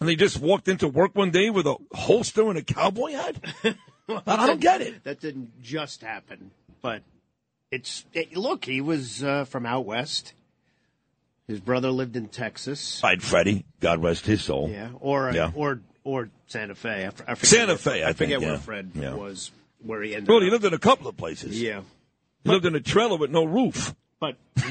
[0.00, 3.36] And they just walked into work one day with a holster and a cowboy hat?
[4.26, 5.04] I don't get it.
[5.04, 7.02] That didn't just happen, but
[7.70, 8.64] it's it, look.
[8.64, 10.32] He was uh, from out west.
[11.46, 13.02] His brother lived in Texas.
[13.02, 14.70] I'd Freddie, God rest his soul.
[14.70, 15.50] Yeah, or uh, Yeah.
[15.54, 17.04] or or Santa Fe.
[17.04, 18.58] I, I forget Santa where- Fe, I forget think, where yeah.
[18.58, 19.14] Fred Yeah.
[19.14, 19.50] was,
[19.82, 20.28] where he ended.
[20.28, 21.60] Well, he lived in a couple of places.
[21.60, 21.80] Yeah,
[22.44, 23.94] He lived in a trailer with no roof.
[24.20, 24.36] but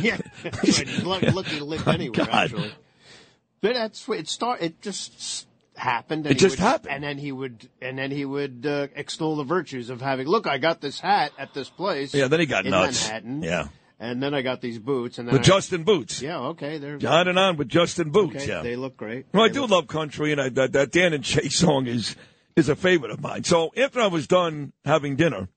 [0.00, 1.02] yeah, right.
[1.04, 2.26] Lucky, lucky to live anywhere.
[2.26, 2.28] God.
[2.30, 2.72] Actually,
[3.60, 4.62] but that's it start.
[4.62, 5.46] It just
[5.76, 6.26] happened.
[6.26, 6.94] It just would- happened.
[6.94, 10.26] and then he would and then he would uh, extol the virtues of having.
[10.26, 12.14] Look, I got this hat at this place.
[12.14, 13.04] Yeah, then he got in nuts.
[13.04, 13.42] Manhattan.
[13.42, 13.68] Yeah.
[13.98, 15.18] and then I got these boots.
[15.18, 16.22] And then With I- Justin Boots.
[16.22, 18.62] Yeah, okay, they're On and on with Justin Boots, okay, yeah.
[18.62, 19.26] They look great.
[19.32, 22.16] Well, I do love country, and I, that, that Dan and Shay song is
[22.56, 23.44] is a favorite of mine.
[23.44, 25.48] So after I was done having dinner,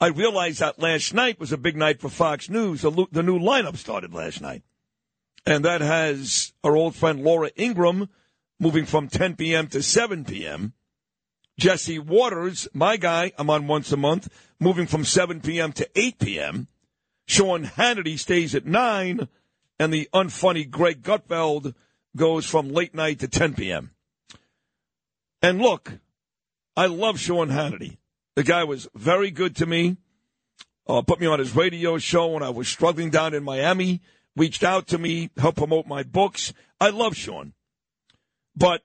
[0.00, 2.82] I realized that last night was a big night for Fox News.
[2.82, 4.62] The, new lineup started last night,
[5.46, 8.08] and that has our old friend Laura Ingraham
[8.58, 9.66] moving from 10 p.m.
[9.68, 10.74] to 7 p.m.
[11.58, 14.28] Jesse Watters, my guy, I'm on once a month,
[14.58, 15.72] moving from 7 p.m.
[15.72, 16.68] to 8 p.m.
[17.26, 19.28] Sean Hannity stays at 9,
[19.78, 21.74] and the unfunny Greg Gutfeld
[22.16, 23.90] goes from late night to 10 p.m.
[25.42, 25.92] And look,
[26.76, 27.98] I love Sean Hannity.
[28.36, 29.96] The guy was very good to me.
[30.86, 34.00] Uh, put me on his radio show when I was struggling down in Miami.
[34.36, 36.52] Reached out to me, helped promote my books.
[36.80, 37.52] I love Sean.
[38.56, 38.82] But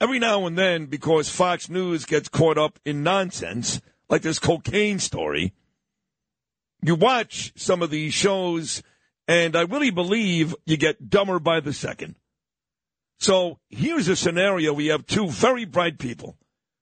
[0.00, 4.98] every now and then, because Fox News gets caught up in nonsense, like this cocaine
[4.98, 5.54] story,
[6.82, 8.82] you watch some of these shows,
[9.26, 12.16] and I really believe you get dumber by the second.
[13.18, 16.36] So here's a scenario: we have two very bright people,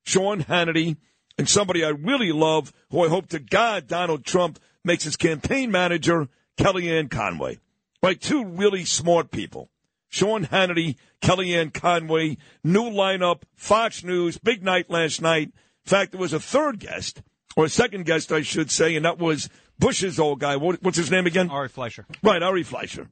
[0.04, 0.96] Sean Hannity
[1.38, 5.70] and somebody I really love, who I hope to God Donald Trump makes his campaign
[5.70, 7.58] manager, Kellyanne Conway.
[8.02, 9.70] Right, two really smart people.
[10.08, 15.48] Sean Hannity, Kellyanne Conway, new lineup, Fox News, big night last night.
[15.48, 17.22] In fact, there was a third guest,
[17.56, 20.56] or a second guest, I should say, and that was Bush's old guy.
[20.56, 21.50] What, what's his name again?
[21.50, 22.06] Ari Fleischer.
[22.22, 23.08] Right, Ari Fleischer.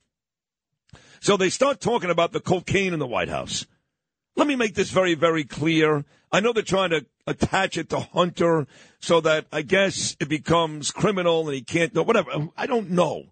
[1.21, 3.67] So they start talking about the cocaine in the White House.
[4.37, 6.05] Let me make this very, very clear.
[6.35, 8.67] I know they're trying to attach it to Hunter
[9.01, 12.49] so that I guess it becomes criminal and he can't do whatever.
[12.57, 13.27] I don't know.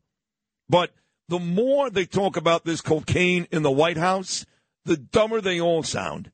[0.68, 0.94] But
[1.28, 4.46] the more they talk about this cocaine in the White House,
[4.84, 6.30] the dumber they all sound.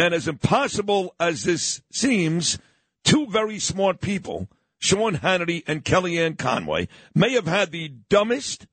[0.00, 2.58] And as impossible as this seems,
[3.04, 4.48] two very smart people,
[4.80, 8.66] Sean Hannity and Kellyanne Conway, may have had the dumbest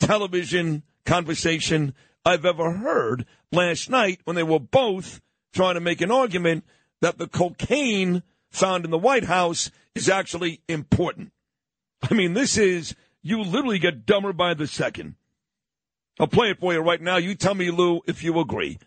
[0.00, 1.94] television conversation
[2.24, 5.20] I've ever heard last night when they were both
[5.52, 6.64] trying to make an argument
[7.00, 11.32] that the cocaine found in the White House is actually important.
[12.02, 15.16] I mean, this is, you literally get dumber by the second.
[16.18, 17.16] I'll play it for you right now.
[17.16, 18.78] You tell me, Lou, if you agree.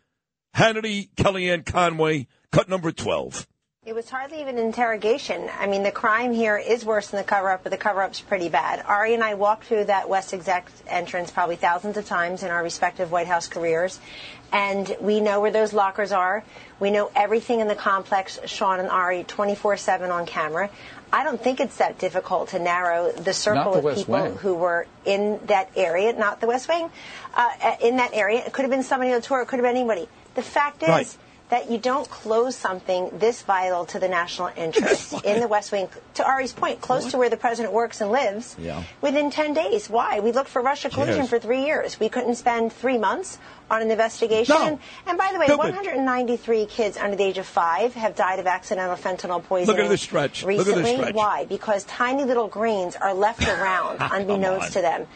[0.56, 3.48] Hannity, Kellyanne Conway, cut number 12.
[3.86, 5.50] It was hardly even an interrogation.
[5.60, 8.22] I mean, the crime here is worse than the cover up, but the cover up's
[8.22, 8.82] pretty bad.
[8.86, 12.64] Ari and I walked through that West Exec entrance probably thousands of times in our
[12.64, 14.00] respective White House careers,
[14.54, 16.46] and we know where those lockers are.
[16.80, 20.70] We know everything in the complex, Sean and Ari, 24 7 on camera.
[21.12, 24.36] I don't think it's that difficult to narrow the circle the of West people Wing.
[24.38, 26.90] who were in that area, not the West Wing,
[27.34, 28.46] uh, in that area.
[28.46, 30.08] It could have been somebody on the tour, it could have been anybody.
[30.36, 31.18] The fact is, Right.
[31.54, 35.88] That you don't close something this vital to the national interest in the West Wing,
[36.16, 38.82] to Ari's point, close to where the president works and lives, Yeah.
[39.02, 39.88] within 10 days.
[39.88, 40.20] Why?
[40.20, 41.30] We looked for Russia collusion Yes.
[41.30, 42.00] for three years.
[42.00, 43.38] We couldn't spend three months
[43.70, 44.56] on an investigation.
[44.56, 44.80] No.
[45.06, 45.76] And, by the way, Stupid.
[45.76, 49.78] 193 kids under the age of five have died of accidental fentanyl poisoning.
[49.78, 50.44] Look at the stretch.
[50.44, 50.96] Look at the Recently.
[50.96, 51.14] stretch.
[51.16, 51.46] Why?
[51.46, 54.72] Because tiny little grains are left around, unbeknownst on.
[54.74, 55.08] to them.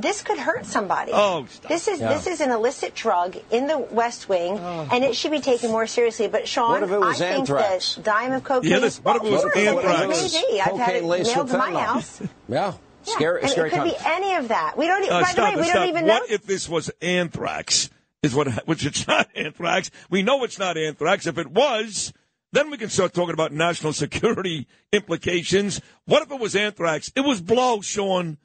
[0.00, 1.10] This could hurt somebody.
[1.12, 1.68] Oh, stop.
[1.68, 2.08] This is Yeah.
[2.14, 5.88] this is an illicit drug in the West Wing, and it should be taken more
[5.88, 6.28] seriously.
[6.28, 7.94] But Sean, What if it was I think anthrax?
[7.96, 8.70] the dime of cocaine.
[8.70, 10.32] Yeah, this- what if it was Well, sure, anthrax?
[10.34, 12.20] Maybe I've had it Cocaine laced mailed with to my house.
[12.48, 12.72] Yeah.
[13.06, 13.92] Yeah, Scary, and scary it could times.
[13.92, 14.76] be any of that.
[14.76, 15.02] We don't.
[15.10, 15.74] Uh, by stop the way, we stop.
[15.80, 16.14] don't even know.
[16.20, 17.88] What if this was anthrax?
[18.22, 18.48] Is what?
[18.66, 19.90] Which it's not anthrax.
[20.10, 21.26] We know it's not anthrax.
[21.26, 22.12] If it was,
[22.52, 25.80] then we can start talking about national security implications.
[26.04, 27.10] What if it was anthrax?
[27.16, 28.36] It was blow, Sean.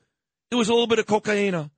[0.53, 1.71] It was a little bit of cocaine.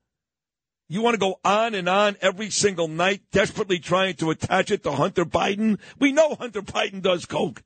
[0.90, 4.82] You want to go on and on every single night, desperately trying to attach it
[4.82, 5.78] to Hunter Biden?
[5.98, 7.62] We know Hunter Biden does coke.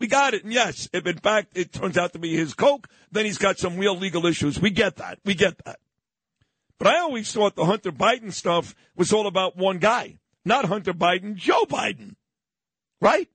[0.00, 0.42] We got it.
[0.42, 3.60] And yes, if in fact it turns out to be his coke, then he's got
[3.60, 4.60] some real legal issues.
[4.60, 5.20] We get that.
[5.24, 5.78] We get that.
[6.78, 10.92] But I always thought the Hunter Biden stuff was all about one guy, not Hunter
[10.92, 12.16] Biden, Joe Biden.
[13.00, 13.28] Right?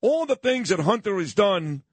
[0.00, 1.84] All the things that Hunter has done,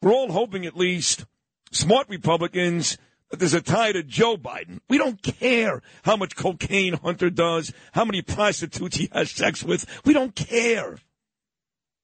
[0.00, 1.26] we're all hoping at least
[1.72, 2.96] smart Republicans
[3.30, 4.80] that there's a tie to Joe Biden.
[4.88, 9.86] We don't care how much cocaine Hunter does, how many prostitutes he has sex with.
[10.04, 10.98] We don't care.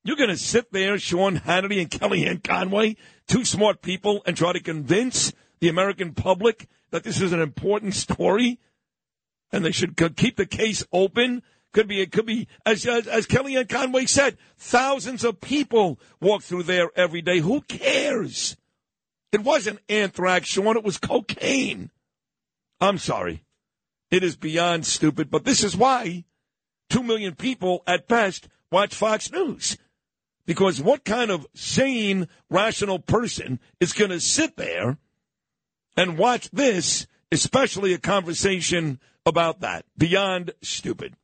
[0.05, 4.53] You're going to sit there, Sean Hannity and Kellyanne Conway, two smart people, and try
[4.53, 8.61] to convince the American public that this is an important story
[9.51, 11.43] and they should keep the case open.
[11.73, 16.43] Could be, it could be, as, as, as Kellyanne Conway said, thousands of people walk
[16.43, 17.39] through there every day.
[17.39, 18.57] Who cares?
[19.35, 20.77] It wasn't anthrax, Sean.
[20.77, 21.91] It was cocaine.
[22.81, 23.45] I'm sorry.
[24.11, 26.25] It is beyond stupid, but this is why
[26.89, 29.77] two million people at best watch Fox News.
[30.47, 34.99] Because what kind of sane, rational person is going to sit there
[35.97, 39.85] and watch this, especially a conversation about that?
[39.99, 41.17] Beyond stupid.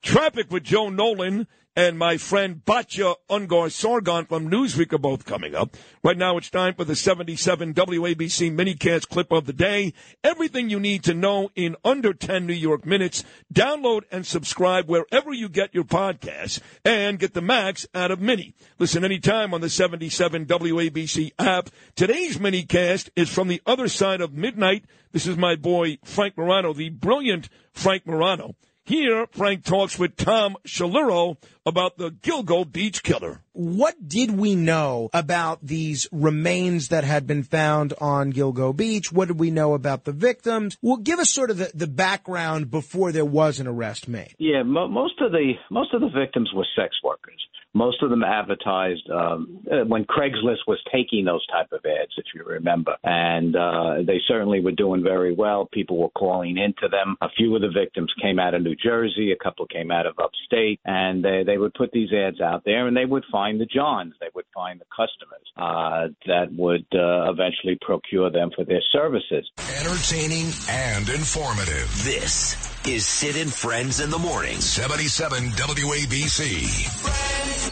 [0.00, 5.54] Traffic with Joe Nolan and my friend Batya Ungar Sargon from Newsweek are both coming
[5.54, 5.76] up.
[6.04, 9.94] Right now it's time for the 77 WABC minicast clip of the day.
[10.22, 13.24] Everything you need to know in under 10 New York minutes.
[13.52, 18.54] Download and subscribe wherever you get your podcasts and get the max out of Mini.
[18.78, 21.70] Listen anytime on the 77 WABC app.
[21.96, 24.84] Today's minicast is from the other side of midnight.
[25.12, 28.56] This is my boy Frank Morano, the brilliant Frank Morano.
[28.84, 33.40] Here, Frank talks with Tom Shaluro about the Gilgo Beach killer.
[33.52, 39.12] What did we know about these remains that had been found on Gilgo Beach?
[39.12, 40.76] What did we know about the victims?
[40.80, 44.34] Well, give us sort of the, the background before there was an arrest made.
[44.38, 47.40] Yeah, mo- most of the most of the victims were sex workers.
[47.74, 52.26] Most of them advertised um, uh, when Craigslist was taking those type of ads, if
[52.34, 55.70] you remember, and uh, they certainly were doing very well.
[55.72, 57.16] People were calling into them.
[57.22, 60.18] A few of the victims came out of New Jersey, a couple came out of
[60.18, 63.66] upstate, and they they would put these ads out there, and they would find the
[63.66, 68.82] Johns, they would find the customers uh, that would uh, eventually procure them for their
[68.92, 69.50] services.
[69.80, 71.90] Entertaining and informative.
[72.04, 74.60] This is Sid and Friends in the Morning.
[74.60, 76.64] 77 WABC.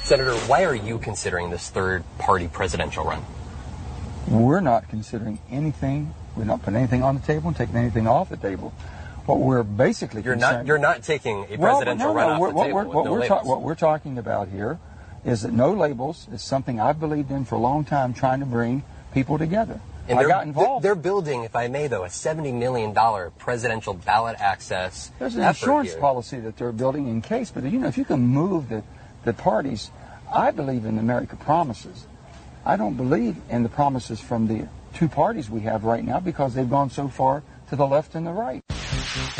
[0.05, 3.23] Senator, why are you considering this third party presidential run?
[4.29, 6.15] We're not considering anything.
[6.37, 8.73] We're not putting anything on the table and taking anything off the table.
[9.31, 12.41] What we're basically You're not you're not taking a Well, presidential no, no, run off
[12.41, 14.79] we're- what we're, what no we're ta- what we're talking about here
[15.25, 18.47] is that no labels is something I've believed in for a long time, trying to
[18.47, 18.83] bring
[19.15, 19.79] people together.
[20.09, 20.85] And I they're, got involved.
[20.85, 25.13] They're building, if I may, though, a seventy million dollar presidential ballot access.
[25.21, 26.01] There's an insurance here.
[26.01, 28.83] policy that they're building in case, but you know, if you can move the,
[29.25, 29.93] the parties,
[30.35, 32.07] I believe in America promises.
[32.65, 36.55] I don't believe in the promises from the two parties we have right now because
[36.55, 38.61] they've gone so far to the left and the right.
[39.15, 39.40] Thank you.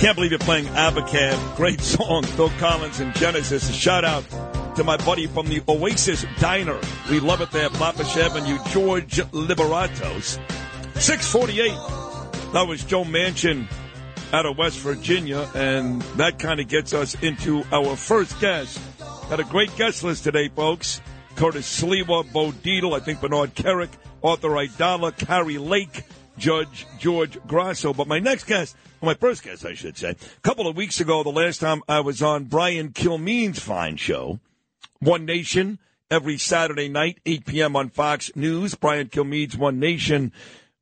[0.00, 1.56] Can't believe you're playing Abacab.
[1.56, 3.68] Great song, Phil Collins and Genesis.
[3.68, 4.24] A shout out
[4.76, 6.80] to my buddy from the Oasis Diner.
[7.10, 10.38] We love it there, Papa Avenue, George Liberatos.
[10.94, 11.72] 648.
[12.54, 13.66] That was Joe Manchin
[14.32, 18.80] out of West Virginia, and that kind of gets us into our first guest.
[19.28, 21.02] Had a great guest list today, folks.
[21.36, 23.90] Curtis Sliwa, Bo Dietl, I think Bernard Kerik,
[24.24, 26.04] Arthur Aidala, Kari Lake,
[26.40, 27.92] Judge George Grasso.
[27.92, 30.98] But my next guest, well, my first guest, I should say, a couple of weeks
[30.98, 34.40] ago, the last time I was on Brian Kilmeade's fine show,
[34.98, 35.78] One Nation,
[36.10, 37.76] every Saturday night, 8 p.m.
[37.76, 38.74] on Fox News.
[38.74, 40.32] Brian Kilmeade's One Nation.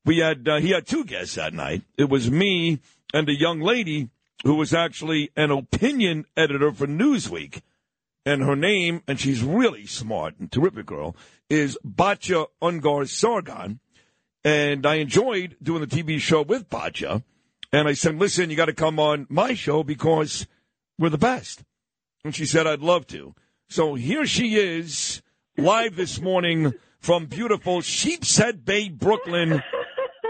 [0.04, 1.82] We had uh, he had two guests that night.
[1.98, 2.78] It was me
[3.12, 4.08] and a young lady
[4.44, 7.62] who was actually an opinion editor for Newsweek.
[8.24, 11.16] And her name, and she's really smart and terrific girl,
[11.48, 13.80] is Batya Ungar Sargon.
[14.44, 17.22] And I enjoyed doing the TV show with Batya.
[17.72, 20.46] And I said, listen, you got to come on my show because
[20.98, 21.64] we're the best.
[22.24, 23.34] And she said, I'd love to.
[23.68, 25.22] So here she is,
[25.56, 29.62] live this morning from beautiful Sheepshead Bay, Brooklyn.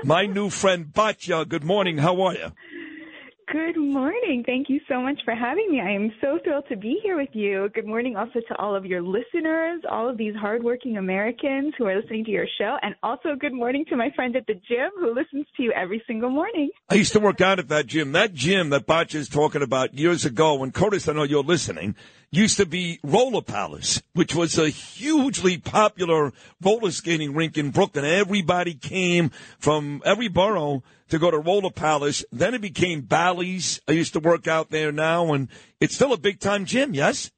[0.04, 1.48] My new friend Batya.
[1.48, 1.98] Good morning.
[1.98, 2.52] How are you?
[3.50, 4.42] Good morning.
[4.44, 5.80] Thank you so much for having me.
[5.80, 7.70] I am so thrilled to be here with you.
[7.74, 11.98] Good morning also to all of your listeners, all of these hardworking Americans who are
[11.98, 15.14] listening to your show, and also good morning to my friend at the gym who
[15.14, 16.68] listens to you every single morning.
[16.90, 18.12] I used to work out at that gym.
[18.12, 21.94] That gym that Batya is talking about years ago, when Curtis, I know you're listening,
[22.30, 28.04] used to be Roller Palace, which was a hugely popular roller skating rink in Brooklyn.
[28.04, 32.24] Everybody came from every borough to go to Roller Palace.
[32.30, 33.80] Then it became Bally's.
[33.88, 35.48] I used to work out there now, and
[35.80, 37.30] it's still a big time gym, yes?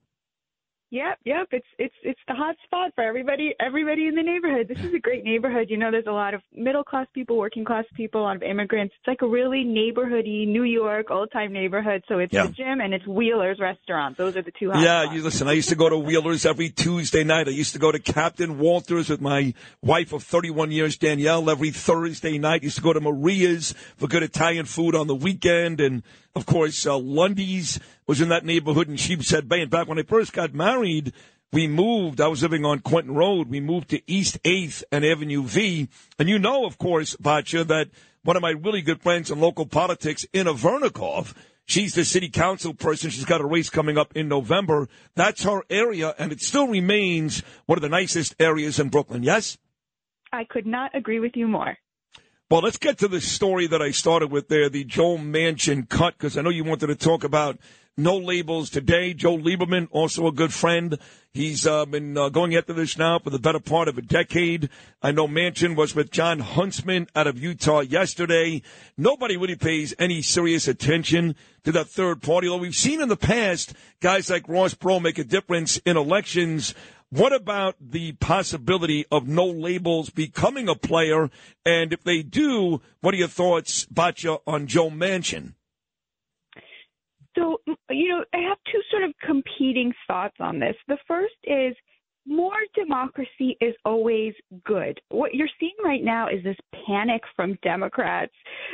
[0.92, 1.46] Yep, yep.
[1.52, 4.66] It's it's it's the hot spot for everybody everybody in the neighborhood.
[4.66, 5.68] This is a great neighborhood.
[5.70, 8.42] You know, there's a lot of middle class people, working class people, a lot of
[8.42, 8.92] immigrants.
[8.98, 12.02] It's like a really neighborhoody New York old time neighborhood.
[12.08, 12.46] So it's Yeah.
[12.46, 14.16] the gym and it's Wheeler's restaurant.
[14.16, 15.16] Those are the two hot Yeah, spots.
[15.16, 15.46] you listen.
[15.46, 17.46] I used to go to Wheeler's every Tuesday night.
[17.46, 21.70] I used to go to Captain Walters with my wife of 31 years, Danielle, every
[21.70, 22.64] Thursday night.
[22.64, 26.02] Used to go to Maria's for good Italian food on the weekend, and
[26.34, 29.60] of course, uh, Lundy's was in that neighborhood in Sheepshead Bay.
[29.60, 31.12] In fact, when I first got married,
[31.52, 32.20] we moved.
[32.20, 33.48] I was living on Quentin Road.
[33.48, 35.88] We moved to East 8th and Avenue V.
[36.18, 37.88] And you know, of course, Batya, that
[38.22, 42.74] one of my really good friends in local politics, Inna Vernikov, she's the city council
[42.74, 43.10] person.
[43.10, 44.88] She's got a race coming up in November.
[45.16, 49.22] That's her area, and it still remains one of the nicest areas in Brooklyn.
[49.22, 49.58] Yes?
[50.32, 51.76] I could not agree with you more.
[52.50, 56.18] Well, let's get to the story that I started with there, the Joe Manchin cut,
[56.18, 57.60] because I know you wanted to talk about
[57.96, 59.14] no labels today.
[59.14, 60.98] Joe Lieberman, also a good friend.
[61.32, 64.68] He's uh, been uh, going after this now for the better part of a decade.
[65.00, 68.62] I know Manchin was with Jon Huntsman out of Utah yesterday.
[68.96, 72.48] Nobody really pays any serious attention to that third party.
[72.48, 76.74] Although we've seen in the past guys like Ross Perot make a difference in elections.
[77.10, 81.28] What about the possibility of no labels becoming a player?
[81.66, 85.54] And if they do, what are your thoughts, Batya, on Joe Manchin?
[87.36, 90.76] So, you know, I have two sort of competing thoughts on this.
[90.86, 91.74] The first is
[92.30, 94.32] more democracy is always
[94.64, 95.00] good.
[95.08, 96.56] What you're seeing right now is this
[96.86, 98.32] panic from Democrats,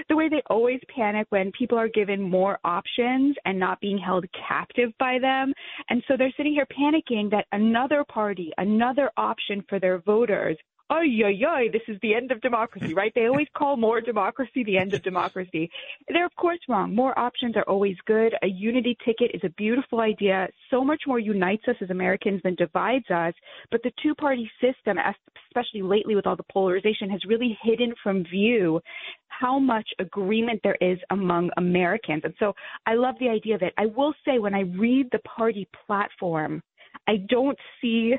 [0.09, 4.27] the way they always panic when people are given more options and not being held
[4.49, 5.55] captive by them.
[5.89, 11.21] And so they're sitting here panicking that another party, another option for their voters Ay,
[11.25, 13.11] ay, ay, this is the end of democracy, right?
[13.13, 15.69] They always call more democracy the end of democracy.
[16.09, 16.95] They're, of course, wrong.
[16.95, 18.35] More options are always good.
[18.45, 20.47] A unity ticket is a beautiful idea.
[20.71, 23.35] So much more unites us as Americans than divides us.
[23.73, 24.97] But the two party system,
[25.49, 28.81] especially lately with all the polarization, has really hidden from view
[29.27, 32.23] how much agreement there is among Americans.
[32.23, 32.53] And so
[32.87, 33.75] I love the idea of it.
[33.77, 36.63] I will say, when I read the party platform,
[37.09, 38.15] I don't see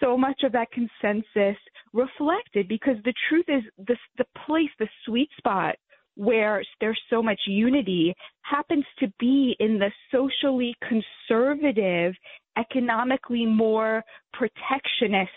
[0.00, 1.56] so much of that consensus
[1.92, 5.76] reflected because the truth is the the place the sweet spot
[6.16, 12.14] where there's so much unity happens to be in the socially conservative
[12.56, 15.30] economically more protectionist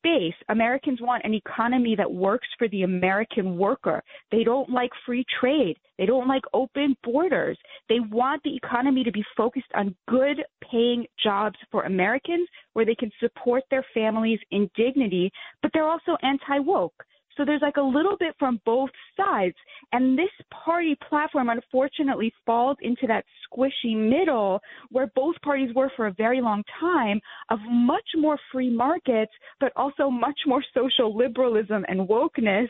[0.00, 0.34] space.
[0.48, 4.02] Americans want an economy that works for the American worker.
[4.30, 5.76] They don't like free trade.
[5.98, 7.58] They don't like open borders.
[7.88, 12.94] They want the economy to be focused on good paying jobs for Americans where they
[12.94, 15.30] can support their families in dignity,
[15.62, 17.04] but they're also anti woke.
[17.36, 19.56] So there's like a little bit from both sides.
[19.92, 20.30] And this
[20.64, 24.60] party platform unfortunately falls into that squishy middle
[24.90, 27.20] where both parties were for a very long time
[27.50, 32.68] of much more free markets, but also much more social liberalism and wokeness.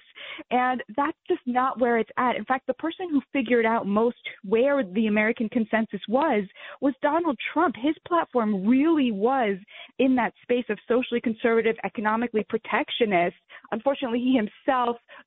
[0.51, 2.37] And that's just not where it's at.
[2.37, 6.45] In fact, the person who figured out most where the American consensus was
[6.81, 7.75] was Donald Trump.
[7.81, 9.57] His platform really was
[9.99, 13.37] in that space of socially conservative, economically protectionist.
[13.73, 14.50] Unfortunately, he himself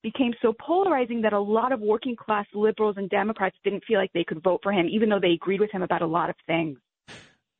[0.01, 4.11] became so polarizing that a lot of working class liberals and Democrats didn't feel like
[4.13, 6.35] they could vote for him, even though they agreed with him about a lot of
[6.47, 6.77] things.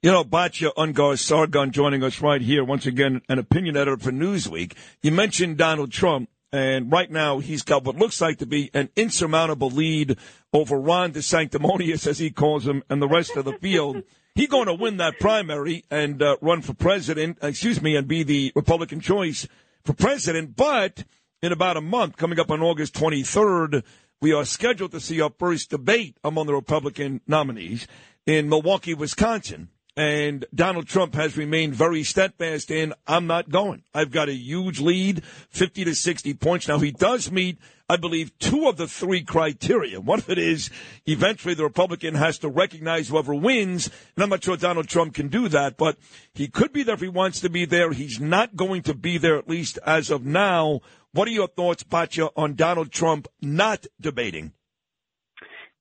[0.01, 4.11] You know, Batya Ungar Sargon joining us right here once again, an opinion editor for
[4.11, 4.73] Newsweek.
[5.01, 8.89] You mentioned Donald Trump, and right now he's got what looks like to be an
[8.97, 10.17] insurmountable lead
[10.51, 14.03] over Ron DeSanctimonious, as he calls him, and the rest of the field.
[14.35, 18.23] He's going to win that primary and uh, run for president, excuse me, and be
[18.23, 19.47] the Republican choice
[19.85, 20.55] for president.
[20.55, 21.05] But
[21.43, 23.83] in about a month, coming up on August 23rd,
[24.21, 27.85] we are scheduled to see our first debate among the Republican nominees
[28.25, 29.67] in Milwaukee, Wisconsin.
[29.97, 33.83] And Donald Trump has remained very steadfast in, I'm not going.
[33.93, 36.69] I've got a huge lead, 50 to 60 points.
[36.69, 39.99] Now, he does meet, I believe, two of the three criteria.
[39.99, 40.69] One of it is
[41.05, 43.89] eventually the Republican has to recognize whoever wins.
[44.15, 45.97] And I'm not sure Donald Trump can do that, but
[46.33, 47.91] he could be there if he wants to be there.
[47.91, 50.79] He's not going to be there, at least as of now.
[51.13, 54.53] What are your thoughts, Batya, on Donald Trump not debating?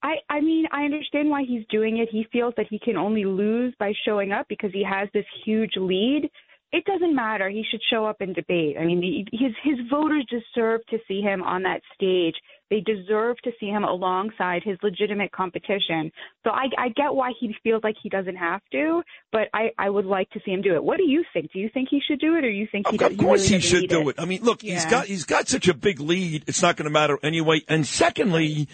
[0.02, 2.10] I, I mean, I understand why he's doing it.
[2.12, 5.72] He feels that he can only lose by showing up because he has this huge
[5.76, 6.28] lead.
[6.72, 7.48] It doesn't matter.
[7.48, 8.76] He should show up and debate.
[8.78, 12.34] I mean, his his voters deserve to see him on that stage.
[12.72, 16.10] They deserve to see him alongside his legitimate competition.
[16.42, 19.90] So I, I get why he feels like he doesn't have to, but I, I
[19.90, 20.82] would like to see him do it.
[20.82, 21.52] What do you think?
[21.52, 22.96] Do you think he should do it, or you think he?
[22.96, 24.16] Of does, course, he, he, should do it?
[24.16, 24.22] it.
[24.22, 24.72] I mean, look, Yeah.
[24.72, 26.44] he's got he's got such a big lead.
[26.46, 27.60] It's not going to matter anyway.
[27.68, 28.68] And secondly,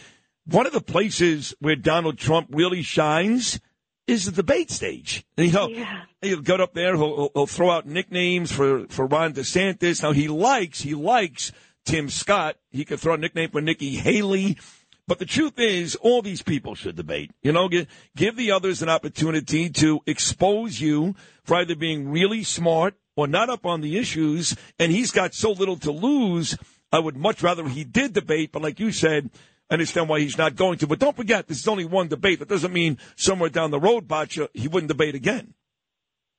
[0.45, 3.59] one of the places where Donald Trump really shines
[4.07, 5.27] is the debate stage.
[5.37, 5.75] And he'll,
[6.23, 10.05] he'll get up there, he'll, he'll, he'll throw out nicknames for, for Ron DeSantis.
[10.05, 11.51] Now, he likes, he likes
[11.89, 12.57] Tim Scott.
[12.71, 14.59] He could throw a nickname for Nikki Haley.
[15.07, 17.31] But the truth is, all these people should debate.
[17.43, 21.15] You know, give, give the others an opportunity to expose you
[21.45, 24.55] for either being really smart or not up on the issues.
[24.79, 26.59] And he's got so little to lose.
[26.93, 29.31] I would much rather he did debate, but like you said,
[29.71, 30.87] I understand why he's not going to.
[30.87, 32.41] But don't forget, this is only one debate.
[32.41, 35.55] That doesn't mean somewhere down the road, Batcha, he wouldn't debate again.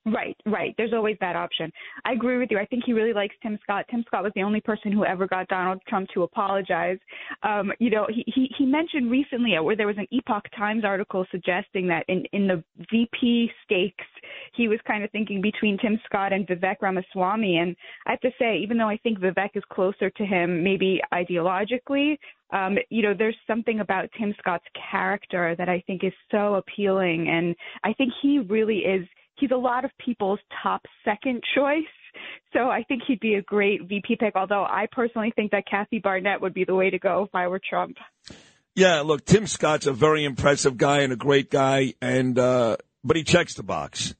[0.06, 0.74] Right, right.
[0.78, 1.70] There's always that option.
[2.06, 2.58] I agree with you.
[2.58, 3.84] I think he really likes Tim Scott.
[3.90, 6.98] Tim Scott was the only person who ever got Donald Trump to apologize.
[7.42, 11.26] Um, you know, he, he he mentioned recently where there was an Epoch Times article
[11.30, 14.06] suggesting that in in the VP stakes,
[14.54, 17.58] he was kind of thinking between Tim Scott and Vivek Ramaswamy.
[17.58, 17.76] And
[18.06, 22.16] I have to say, even though I think Vivek is closer to him, maybe ideologically,
[22.52, 27.28] um, you know, there's something about Tim Scott's character that I think is so appealing,
[27.28, 29.06] and I think he really is.
[29.40, 31.82] He's a lot of people's top second choice.
[32.52, 34.36] So I think he'd be a great VP pick.
[34.36, 37.48] Although I personally think that Kathy Barnette would be the way to go if I
[37.48, 37.96] were Trump.
[38.74, 43.16] Yeah, look, Tim Scott's a very impressive guy and a great guy, and uh, but
[43.16, 44.14] he checks the box,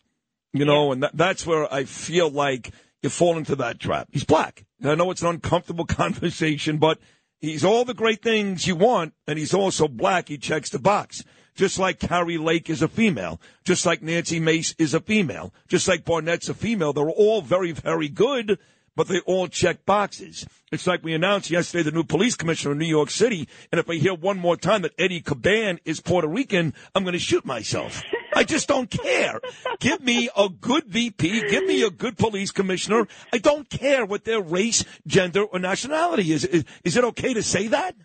[0.53, 4.09] you know, and that, that's where I feel like you fall into that trap.
[4.11, 4.65] He's black.
[4.81, 6.99] And I know it's an uncomfortable conversation, but
[7.41, 10.29] he's all the great things you want, and he's also black.
[10.29, 11.23] He checks the box.
[11.61, 15.87] Just like Kari Lake is a female, just like Nancy Mace is a female, just
[15.87, 16.95] like Barnette's a female.
[16.95, 18.59] They're all very, very good,
[18.97, 20.47] but they all check boxes.
[20.73, 23.91] It's like we announced yesterday the new police commissioner in New York City, and if
[23.91, 27.45] I hear one more time that Eddie Caban is Puerto Rican, I'm going to shoot
[27.45, 28.03] myself.
[28.35, 29.39] I just don't care.
[29.81, 31.51] Give me a good VP.
[31.51, 33.07] Give me a good police commissioner.
[33.35, 36.47] I don't care what their race, gender, or nationality is.
[36.47, 37.97] Is, is it okay to say that?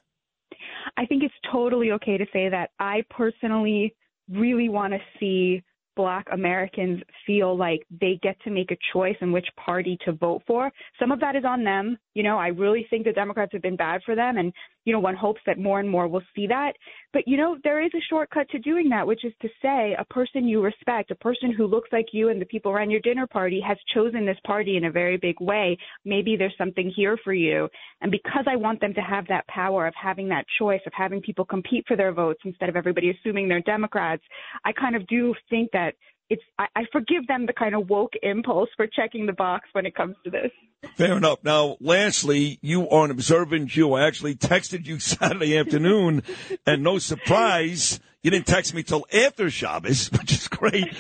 [0.97, 2.71] I think it's totally okay to say that.
[2.79, 3.95] I personally
[4.29, 5.63] really want to see
[5.95, 10.41] black Americans feel like they get to make a choice in which party to vote
[10.45, 10.71] for.
[10.99, 11.97] Some of that is on them.
[12.13, 14.51] You know, I really think the Democrats have been bad for them and,
[14.85, 16.73] you know, one hopes that more and more will see that.
[17.11, 20.05] But, you know, there is a shortcut to doing that, which is to say a
[20.05, 23.27] person you respect, a person who looks like you and the people around your dinner
[23.27, 25.77] party has chosen this party in a very big way.
[26.05, 27.67] Maybe there's something here for you.
[28.01, 31.21] And because I want them to have that power of having that choice, of having
[31.21, 34.23] people compete for their votes instead of everybody assuming they're Democrats,
[34.63, 35.95] I kind of do think that
[36.29, 39.85] it's I, I forgive them the kind of woke impulse for checking the box when
[39.85, 40.51] it comes to this.
[40.95, 41.39] Fair enough.
[41.43, 43.93] Now, lastly, you are an observant Jew.
[43.93, 46.23] I actually texted you Saturday afternoon,
[46.65, 50.95] and no surprise, you didn't text me till after Shabbos, which is great.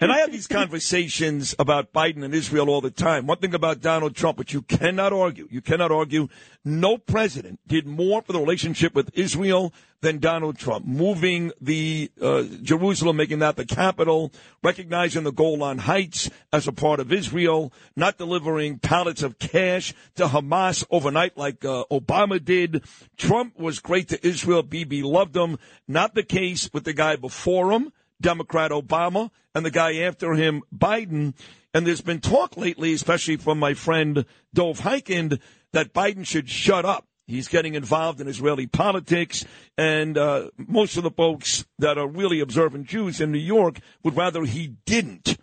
[0.00, 3.26] And I have these conversations about Biden and Israel all the time.
[3.26, 6.28] One thing about Donald Trump, which you cannot argue, you cannot argue,
[6.64, 9.72] no president did more for the relationship with Israel
[10.06, 14.32] than Donald Trump, moving the uh, Jerusalem, making that the capital,
[14.62, 20.26] recognizing the Golan Heights as a part of Israel, not delivering pallets of cash to
[20.26, 22.84] Hamas overnight like uh, Obama did.
[23.16, 24.62] Trump was great to Israel.
[24.62, 25.58] Bibi loved him.
[25.88, 30.62] Not the case with the guy before him, Democrat Obama, and the guy after him,
[30.72, 31.34] Biden.
[31.74, 35.40] And there's been talk lately, especially from my friend Dov Hikind,
[35.72, 39.44] that Biden should shut up He's getting involved in Israeli politics,
[39.76, 44.16] and uh, most of the folks that are really observant Jews in New York would
[44.16, 45.36] rather he didn't.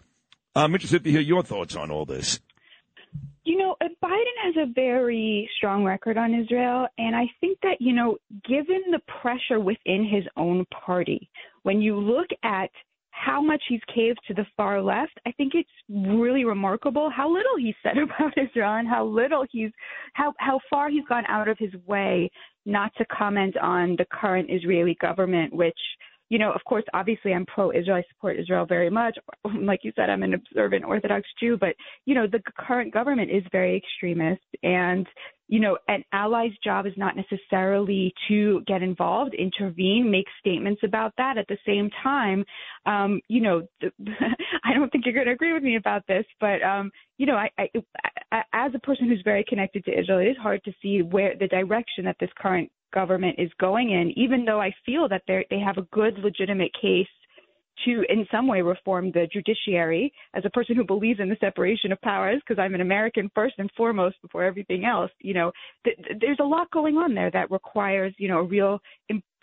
[0.55, 2.39] I'm interested to hear your thoughts on all this.
[3.43, 7.81] You know, uh, Biden has a very strong record on Israel, and I think that,
[7.81, 8.17] you know,
[8.47, 11.29] given the pressure within his own party,
[11.63, 12.69] when you look at
[13.24, 17.57] how much he's caved to the far left, I think it's really remarkable how little
[17.57, 19.71] he said about Israel and how little he's
[20.13, 22.30] how how far he's gone out of his way
[22.65, 25.78] not to comment on the current Israeli government, which
[26.34, 27.97] you know, of course, obviously I'm pro-Israel.
[27.97, 29.15] I support Israel very much.
[29.53, 31.75] Like you said, I'm an observant Orthodox Jew, but
[32.05, 35.07] you know, the current government is very extremist, and
[35.47, 41.13] you know, an ally's job is not necessarily to get involved, intervene, make statements about
[41.17, 41.38] that.
[41.38, 42.43] At the same time,
[42.88, 43.91] um, you know, the,
[44.63, 47.36] I don't think you're going to agree with me about this, but um, you know,
[47.36, 47.69] I, I,
[48.31, 51.36] I, as a person who's very connected to Israel, it is hard to see where
[51.39, 55.46] the direction that this current government is going in, even though I feel that they
[55.50, 57.08] they have a good, legitimate case
[57.86, 60.14] to, in some way, reform the judiciary.
[60.34, 63.56] As a person who believes in the separation of powers, because I'm an American first
[63.58, 65.52] and foremost before everything else, you know,
[65.84, 68.80] th- th- there's a lot going on there that requires, you know, a real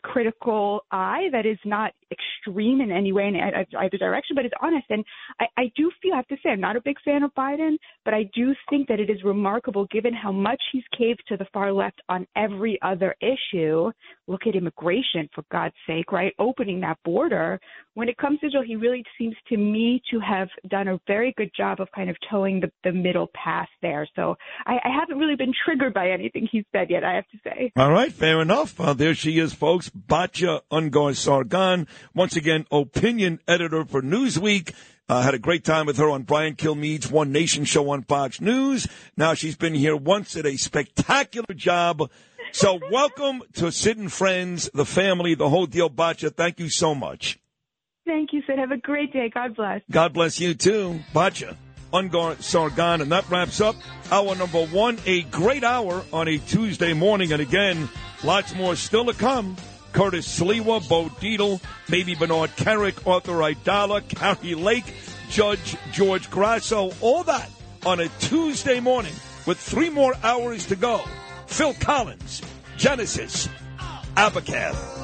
[0.03, 4.87] critical eye that is not extreme in any way in either direction, but it's honest.
[4.91, 5.05] And
[5.41, 7.77] I, I do feel, I have to say, I'm not a big fan of Biden,
[8.05, 11.47] but I do think that it is remarkable given how much he's caved to the
[11.53, 13.91] far left on every other issue.
[14.27, 16.33] Look at immigration, for God's sake, right?
[16.39, 17.61] Opening that border.
[17.95, 21.35] When it comes to Israel, he really seems to me to have done a very
[21.37, 24.09] good job of kind of toeing the, the middle path there.
[24.17, 24.37] So
[24.67, 27.73] I, I haven't really been triggered by anything he's said yet, I have to say.
[27.77, 28.77] All right, fair enough.
[28.97, 29.91] There she is, folks.
[29.91, 34.75] Batya Ungar Sargon, once again, opinion editor for Newsweek.
[35.09, 38.41] Uh, had a great time with her on Brian Kilmeade's One Nation show on Fox
[38.41, 38.87] News.
[39.17, 42.09] Now she's been here once, at a spectacular job.
[42.53, 46.35] So welcome to Sid and Friends, the family, the whole deal, Batya.
[46.35, 47.41] Thank you so much.
[48.07, 48.59] Thank you, Sid.
[48.59, 49.31] Have a great day.
[49.33, 49.83] God bless.
[49.91, 51.01] God bless you too.
[51.13, 51.57] Batya.
[51.93, 53.01] Ungar Sargon.
[53.01, 53.77] And that wraps up
[54.11, 54.99] hour number one.
[55.07, 57.33] A great hour on a Tuesday morning.
[57.33, 57.89] And again,
[58.23, 59.57] lots more still to come.
[59.93, 64.95] Curtis Sliwa, Bo Dietl, maybe Bernard Kerik, Arthur Aidala, Kari Lake,
[65.31, 67.51] Judge George Grasso, all that
[67.85, 69.15] on a Tuesday morning
[69.47, 71.01] with three more hours to go.
[71.47, 72.43] Phil Collins,
[72.77, 73.49] Genesis,
[74.17, 75.00] Abacab.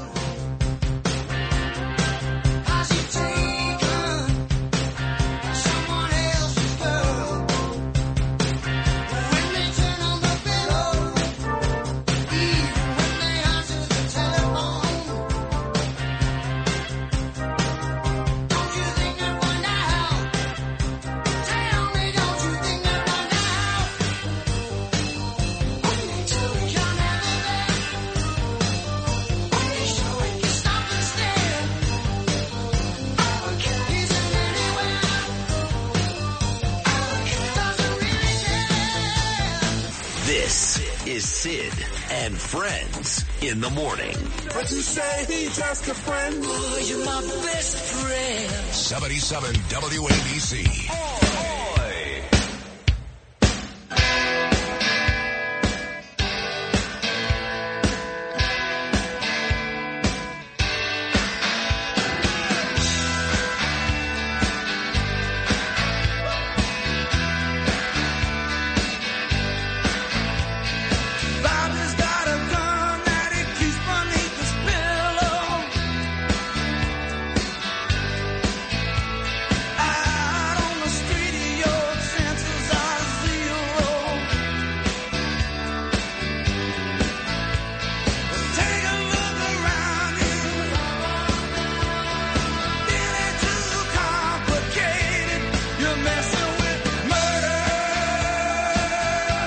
[41.47, 44.17] Sid and Friends in the morning.
[44.53, 46.45] But you say he's just a friend.
[46.45, 48.51] Ooh, you're my best friend.
[48.75, 50.89] 77 WABC.
[50.91, 51.26] Oh.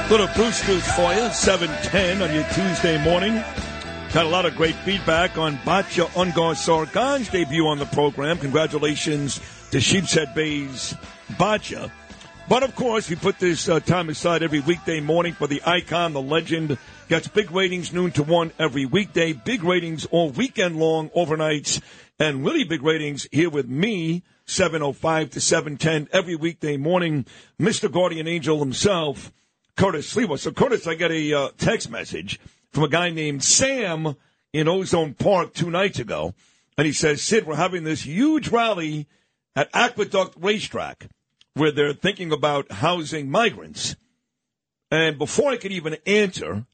[0.09, 3.35] Little Brewster's for you, 710 on your Tuesday morning.
[4.11, 8.39] Got a lot of great feedback on Batya Ungar Sargon's debut on the program.
[8.39, 9.35] Congratulations
[9.69, 10.95] to Sheepshead Bay's
[11.33, 11.91] Batya.
[12.49, 16.13] But of course, we put this uh, time aside every weekday morning for the icon,
[16.13, 16.79] the legend.
[17.07, 19.33] Gets big ratings noon to one every weekday.
[19.33, 21.83] Big ratings all weekend long, overnights,
[22.17, 27.27] and really big ratings here with me, 705 to 710 every weekday morning.
[27.61, 27.91] Mr.
[27.91, 29.31] Guardian Angel himself.
[29.79, 30.37] Curtis Sliwa.
[30.37, 32.37] So, Curtis, I got a uh, text message
[32.69, 34.17] from a guy named Sam
[34.51, 36.33] in Ozone Park two nights ago.
[36.77, 39.07] And he says, Sid, we're having this huge rally
[39.55, 41.07] at Aqueduct Racetrack
[41.53, 43.95] where they're thinking about housing migrants.
[44.91, 46.65] And before I could even answer,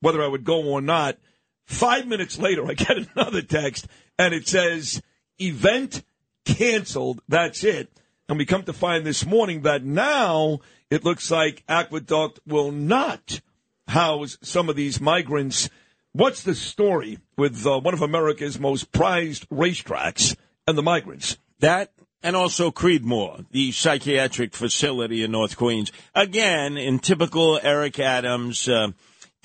[0.00, 1.18] whether I would go or not.
[1.66, 3.86] Five minutes later, I get another text,
[4.18, 5.02] and it says,
[5.38, 6.02] event
[6.46, 7.20] canceled.
[7.28, 7.90] That's it.
[8.30, 10.60] And we come to find this morning that now
[10.90, 13.40] it looks like Aqueduct will not
[13.88, 15.68] house some of these migrants.
[16.12, 21.38] What's the story with uh, one of America's most prized racetracks and the migrants?
[21.60, 25.92] That and also Creedmoor, the psychiatric facility in North Queens.
[26.14, 28.88] Again, in typical Eric Adams uh,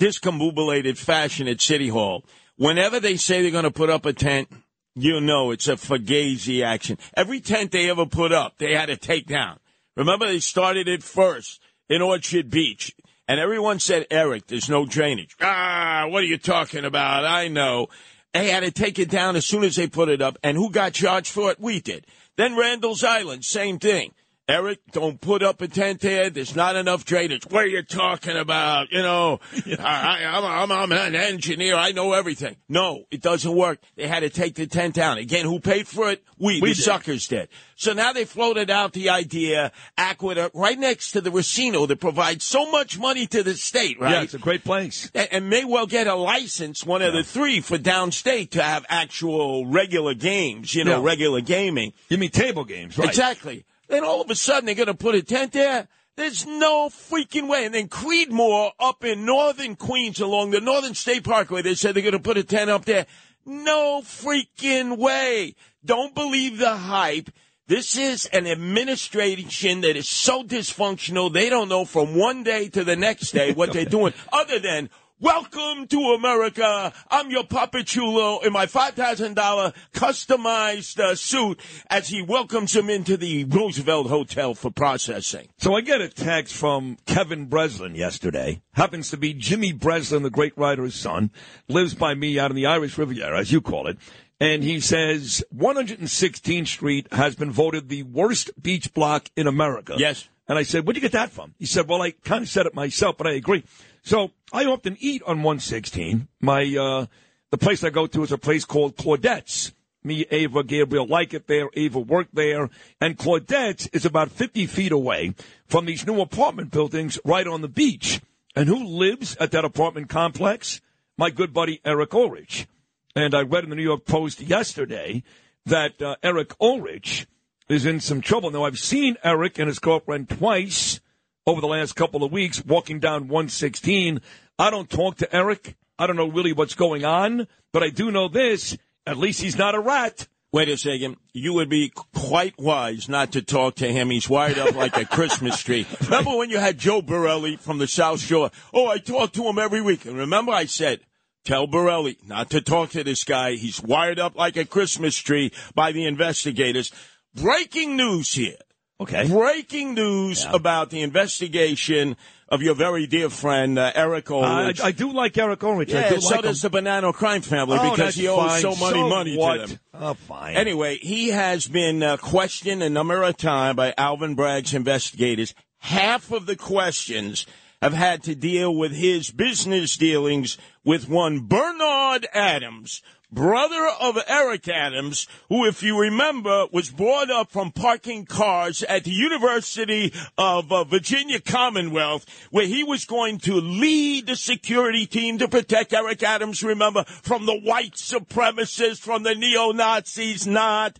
[0.00, 2.24] discombobulated fashion at City Hall,
[2.56, 4.48] whenever they say they're going to put up a tent,
[4.94, 6.98] you know it's a fugazi action.
[7.14, 9.58] Every tent they ever put up, they had to take down.
[9.96, 12.94] Remember, they started it first in Orchard Beach.
[13.28, 15.36] And everyone said, Eric, there's no drainage.
[15.40, 17.24] Ah, what are you talking about?
[17.24, 17.88] I know.
[18.34, 20.38] They had to take it down as soon as they put it up.
[20.42, 21.60] And who got charged for it?
[21.60, 22.06] We did.
[22.36, 24.12] Then Randall's Island, same thing.
[24.48, 26.28] Eric, don't put up a tent there.
[26.28, 27.44] There's not enough drainage.
[27.48, 28.90] What are you talking about?
[28.90, 29.38] You know,
[29.78, 31.76] I, am I'm, I'm an engineer.
[31.76, 32.56] I know everything.
[32.68, 33.78] No, it doesn't work.
[33.94, 35.18] They had to take the tent down.
[35.18, 36.24] Again, who paid for it?
[36.38, 36.82] We, We the did.
[36.82, 37.48] suckers did.
[37.76, 42.44] So now they floated out the idea, Aqueduct, right next to the Racino that provides
[42.44, 44.10] so much money to the state, right?
[44.10, 45.08] Yeah, it's a great place.
[45.14, 48.84] and, and may well get a license, one of the three, for downstate to have
[48.88, 51.06] actual regular games, you know, Yeah.
[51.06, 51.92] regular gaming.
[52.08, 53.08] You mean table games, right?
[53.08, 53.64] Exactly.
[53.92, 55.86] Then all of a sudden they're going to put a tent there.
[56.16, 57.66] There's no freaking way.
[57.66, 62.02] And then Creedmoor up in northern Queens along the Northern State Parkway, they said they're
[62.02, 63.04] going to put a tent up there.
[63.44, 65.56] No freaking way.
[65.84, 67.28] Don't believe the hype.
[67.66, 72.84] This is an administration that is so dysfunctional, they don't know from one day to
[72.84, 74.88] the next day what they're doing, other than,
[75.22, 76.92] Welcome to America.
[77.08, 83.16] I'm your puppet chulo in my $5,000 customized uh, suit as he welcomes him into
[83.16, 85.46] the Roosevelt Hotel for processing.
[85.58, 88.62] So I get a text from Kevin Breslin yesterday.
[88.72, 91.30] Happens to be Jimmy Breslin, the great writer's son,
[91.68, 93.98] lives by me out in the Irish Riviera, as you call it.
[94.40, 99.94] And he says 116th Street has been voted the worst beach block in America.
[99.96, 100.28] Yes.
[100.48, 101.54] And I said, where'd you get that from?
[101.60, 103.62] He said, well, I kind of said it myself, but I agree.
[104.02, 106.28] So I often eat on 116.
[106.40, 107.06] My, uh,
[107.50, 109.72] the place I go to is a place called Claudette's.
[110.04, 111.68] Me, Ava, Gabriel like it there.
[111.74, 112.68] Ava worked there.
[113.00, 115.34] And Claudette's is about 50 feet away
[115.66, 118.20] from these new apartment buildings right on the beach.
[118.56, 120.80] And who lives at that apartment complex?
[121.16, 122.66] My good buddy Eric Ulrich.
[123.14, 125.22] And I read in the New York Post yesterday
[125.64, 127.26] that uh, Eric Ulrich
[127.68, 128.50] is in some trouble.
[128.50, 131.00] Now, I've seen Eric and his girlfriend twice
[131.46, 134.20] over the last couple of weeks walking down 116.
[134.58, 135.76] I don't talk to Eric.
[135.98, 138.76] I don't know really what's going on, but I do know this.
[139.06, 140.28] At least he's not a rat.
[140.52, 141.16] Wait a second.
[141.32, 144.10] You would be quite wise not to talk to him.
[144.10, 145.86] He's wired up like a Christmas tree.
[146.02, 148.50] Remember when you had Joe Borelli from the South Shore?
[148.72, 150.04] Oh, I talk to him every week.
[150.04, 151.00] And remember I said,
[151.44, 153.52] tell Borelli not to talk to this guy.
[153.52, 156.92] He's wired up like a Christmas tree by the investigators.
[157.34, 158.58] Breaking news here.
[159.02, 159.26] Okay.
[159.28, 162.16] Breaking news about the investigation
[162.48, 164.80] of your very dear friend, uh, Eric I, Ulrich.
[164.80, 165.64] I do like Eric.
[165.64, 166.70] I yeah, do so like does him.
[166.70, 168.60] the Bonanno Crime family Oh, because he owes fine.
[168.60, 169.60] so money So money what?
[169.62, 169.80] to them.
[169.94, 170.56] Oh, fine.
[170.56, 175.54] Anyway, he has been uh, questioned a number of times by Alvin Bragg's investigators.
[175.78, 177.46] Half of the questions
[177.80, 183.02] have had to deal with his business dealings with one Bernard Adams,
[183.32, 189.04] brother of Eric Adams, who, if you remember, was brought up from parking cars at
[189.04, 195.38] the University of uh, Virginia Commonwealth, where he was going to lead the security team
[195.38, 200.98] to protect Eric Adams, remember, from the white supremacists, from the neo-Nazis, not.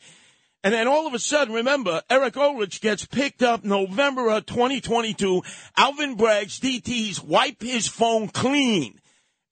[0.64, 5.42] And then all of a sudden, remember, Eric Ulrich gets picked up November of 2022.
[5.76, 9.01] Alvin Bragg's DTs wipe his phone clean.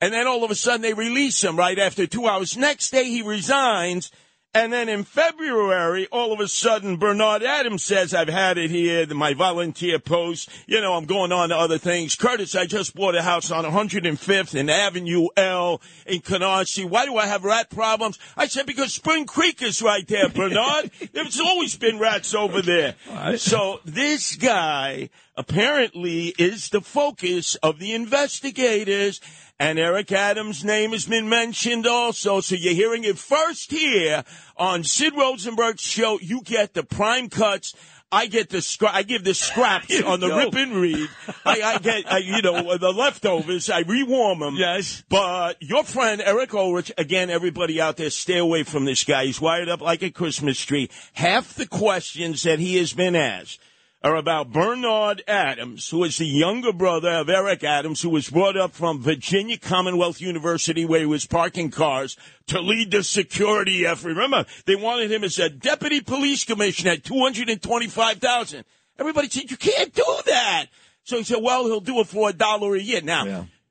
[0.00, 2.56] And then all of a sudden they release him right after two hours.
[2.56, 4.10] Next day he resigns.
[4.52, 9.06] And then in February, all of a sudden, Bernard Adams says, I've had it here,
[9.14, 10.48] my volunteer post.
[10.66, 12.16] You know, I'm going on to other things.
[12.16, 16.88] Curtis, I just bought a house on 105th and Avenue L in Canarsie.
[16.88, 18.18] Why do I have rat problems?
[18.36, 20.90] I said, because Spring Creek is right there, Bernard.
[21.12, 22.96] There's always been rats over there.
[23.36, 29.20] So this guy apparently is the focus of the investigators.
[29.60, 32.40] And Eric Adams' name has been mentioned also.
[32.40, 34.24] So you're hearing it first here
[34.56, 36.18] on Sid Rosenberg's show.
[36.18, 37.74] You get the prime cuts.
[38.10, 40.38] I get the scra- I give the scraps on the go.
[40.38, 41.10] rip and read.
[41.44, 43.68] I, I get, I, you know, the leftovers.
[43.68, 44.56] I rewarm them.
[44.56, 45.04] Yes.
[45.10, 49.26] But your friend Eric Ulrich, again, everybody out there, stay away from this guy.
[49.26, 50.88] He's wired up like a Christmas tree.
[51.12, 53.60] Half the questions that he has been asked
[54.02, 58.56] are about Bernard Adams, who is the younger brother of Eric Adams, who was brought
[58.56, 64.08] up from Virginia Commonwealth University, where he was parking cars to lead the security effort.
[64.08, 68.64] Remember, they wanted him as a deputy police commissioner at two hundred and twenty-five thousand.
[68.98, 70.66] Everybody said you can't do that.
[71.04, 73.24] So he said, "Well, he'll do it for a dollar a year." Now.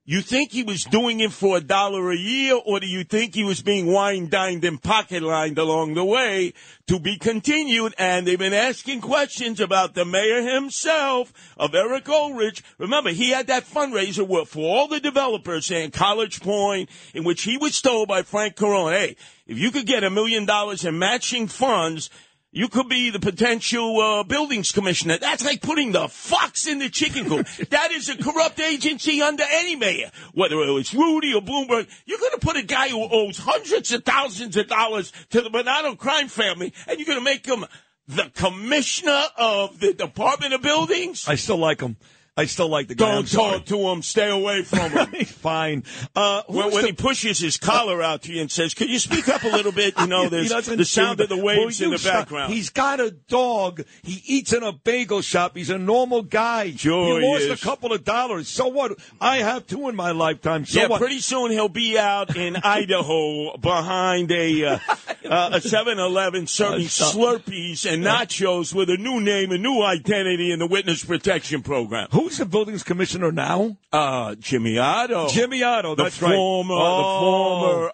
[0.09, 3.35] You think he was doing it for a dollar a year, or do you think
[3.35, 6.55] he was being wine dined and pocket lined along the way
[6.87, 7.93] to be continued?
[7.95, 12.63] And they've been asking questions about the mayor himself of Eric Ulrich.
[12.79, 17.57] Remember, he had that fundraiser for all the developers in College Point, in which he
[17.57, 21.47] was told by Frank Corona, hey, if you could get a million dollars in matching
[21.47, 22.09] funds,
[22.51, 25.17] you could be the potential uh, buildings commissioner.
[25.19, 27.47] That's like putting the fox in the chicken coop.
[27.69, 31.87] that is a corrupt agency under any mayor, whether it was Rudy or Bloomberg.
[32.05, 35.49] You're going to put a guy who owes hundreds of thousands of dollars to the
[35.49, 37.65] Bonanno crime family, and you're going to make him
[38.07, 41.25] the commissioner of the Department of Buildings.
[41.27, 41.97] I still like him.
[42.39, 43.11] I still like the guy.
[43.15, 44.01] Don't talk to him.
[44.01, 45.25] Stay away from him.
[45.25, 45.83] Fine.
[46.15, 48.97] Uh, when when the- he pushes his collar out to you and says, "Could you
[48.99, 51.89] speak up a little bit?" You know, He there's the sound of the waves in
[51.91, 52.13] the stop?
[52.13, 52.53] background.
[52.53, 53.83] He's got a dog.
[54.03, 55.57] He eats in a bagel shop.
[55.57, 56.71] He's a normal guy.
[56.71, 57.61] Sure he he lost is.
[57.61, 58.47] a couple of dollars.
[58.47, 58.97] So what?
[59.19, 60.65] I have two in my lifetime.
[60.65, 60.99] So yeah, what?
[61.01, 64.79] pretty soon he'll be out in Idaho behind a uh,
[65.25, 66.87] uh, a 7-Eleven serving.
[66.87, 72.07] Slurpees and nachos with a new name, a new identity in the witness protection program.
[72.29, 73.75] Who's the buildings commissioner now?
[73.91, 75.29] Uh, Jimmy Oddo.
[75.29, 75.95] Jimmy Oddo.
[75.95, 76.35] The That's right.
[76.35, 76.97] former, Oh.
[76.97, 77.93] the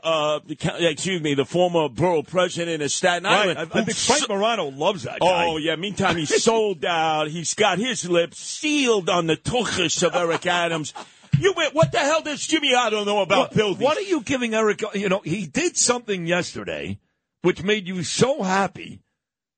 [0.51, 3.33] former, uh, excuse me, the former borough president of Staten Right.
[3.49, 3.59] Island.
[3.59, 5.45] I, I think Frank Morano loves that guy.
[5.47, 5.77] Oh yeah.
[5.77, 7.29] Meantime, he's sold out.
[7.29, 10.93] He's got his lips sealed on the tuchus of Eric Adams.
[11.39, 11.73] You went.
[11.73, 13.79] What the hell does Jimmy Oddo know about what, buildings?
[13.81, 14.81] what are you giving Eric?
[14.95, 16.99] You know, he did something yesterday
[17.41, 18.99] which made you so happy.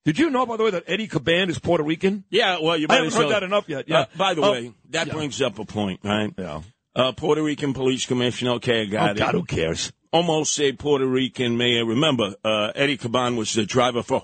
[0.08, 2.24] Did you know, by the way, that Eddie Caban is Puerto Rican?
[2.30, 3.90] Yeah, well, you I haven't heard that enough yet.
[3.90, 4.00] Yeah.
[4.00, 5.14] Uh, by the Oh, way, that yeah.
[5.14, 6.34] brings up a point, right?
[6.38, 6.62] Yeah.
[6.96, 8.52] Uh, Puerto Rican police commissioner.
[8.52, 9.18] Okay, I got Oh, it.
[9.18, 9.92] God, who cares?
[10.14, 11.84] Almost a Puerto Rican mayor.
[11.84, 14.22] Remember, uh, Eddie Caban was the driver for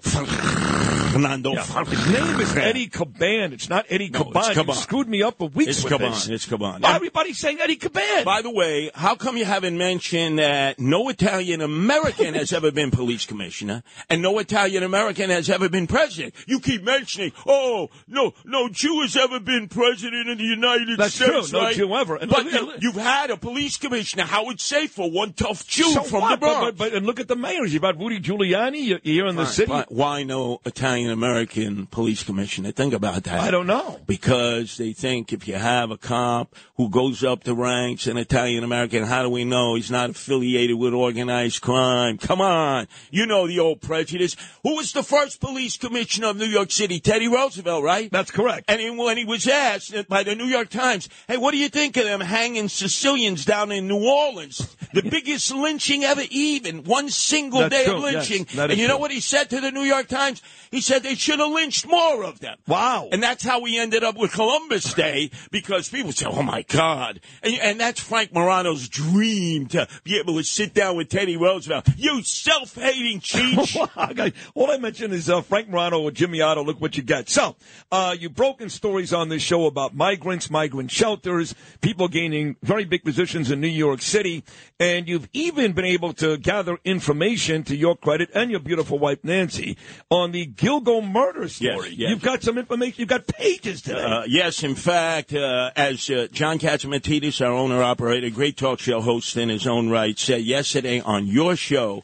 [1.13, 1.55] Fernando.
[1.55, 3.51] His name is Eddie Caban.
[3.53, 4.67] It's not Eddie No, it's Caban.
[4.67, 6.09] You screwed me up for weeks It's with Caban.
[6.11, 6.27] this.
[6.29, 6.81] It's Caban.
[6.81, 8.23] Why everybody's saying Eddie Caban?
[8.25, 12.89] By the way, how come you haven't mentioned that no Italian American has ever been
[12.91, 16.33] police commissioner and no Italian American has ever been president?
[16.47, 21.13] You keep mentioning, oh, no, no Jew has ever been president of the United That's
[21.13, 21.49] States.
[21.51, 21.61] true.
[21.61, 21.71] No?
[21.71, 22.15] Jew ever.
[22.15, 26.01] And but look- you, you've had a police commissioner, Howard Safir, one tough Jew So
[26.03, 26.31] from what?
[26.31, 26.59] the Bronx.
[26.59, 27.71] But, but, but and look at the mayors.
[27.73, 29.71] You've got Rudy Giuliani here in the city.
[29.89, 32.71] Why no Italian American police commissioner?
[32.71, 33.39] Think about that.
[33.41, 33.99] I don't know.
[34.07, 38.63] Because they think if you have a cop who goes up the ranks, an Italian
[38.63, 42.17] American, how do we know he's not affiliated with organized crime?
[42.17, 42.87] Come on.
[43.11, 44.35] You know the old prejudice.
[44.63, 46.99] Who was the first police commissioner of New York City?
[46.99, 48.11] Teddy Roosevelt, right?
[48.11, 48.65] That's correct.
[48.69, 51.69] And he- when he was asked by the New York Times, hey, what do you
[51.69, 54.75] think of them hanging Sicilians down in New Orleans?
[54.93, 58.45] The biggest lynching ever, even one single That's day true, of lynching.
[58.45, 60.43] is and you know what he said to the New York Times?
[60.69, 62.57] He said they should have lynched more of them.
[62.67, 63.09] Wow.
[63.11, 67.19] And that's how we ended up with Columbus Day because people say, oh my God.
[67.41, 71.87] And, and that's Frank Morano's dream to be able to sit down with Teddy Roosevelt.
[71.97, 73.77] You self-hating cheat.
[74.55, 76.63] All I mentioned is uh, Frank Morano or Jimmy Oddo.
[76.63, 77.29] Look what you got.
[77.29, 77.55] So,
[77.91, 83.03] uh, you've broken stories on this show about migrants, migrant shelters, people gaining very big
[83.03, 84.43] positions in New York City,
[84.79, 89.19] and you've even been able to gather information to your credit and your beautiful wife
[89.23, 89.77] Nancy
[90.09, 90.45] on the
[90.83, 91.93] Gilgo murder story.
[91.95, 92.09] yes.
[92.09, 92.95] You've got some information.
[92.97, 94.01] You've got pages today.
[94.03, 99.37] Uh, yes, in fact, uh, as uh, John Catsimatidis, our owner-operator, great talk show host
[99.37, 102.03] in his own right, said yesterday on your show,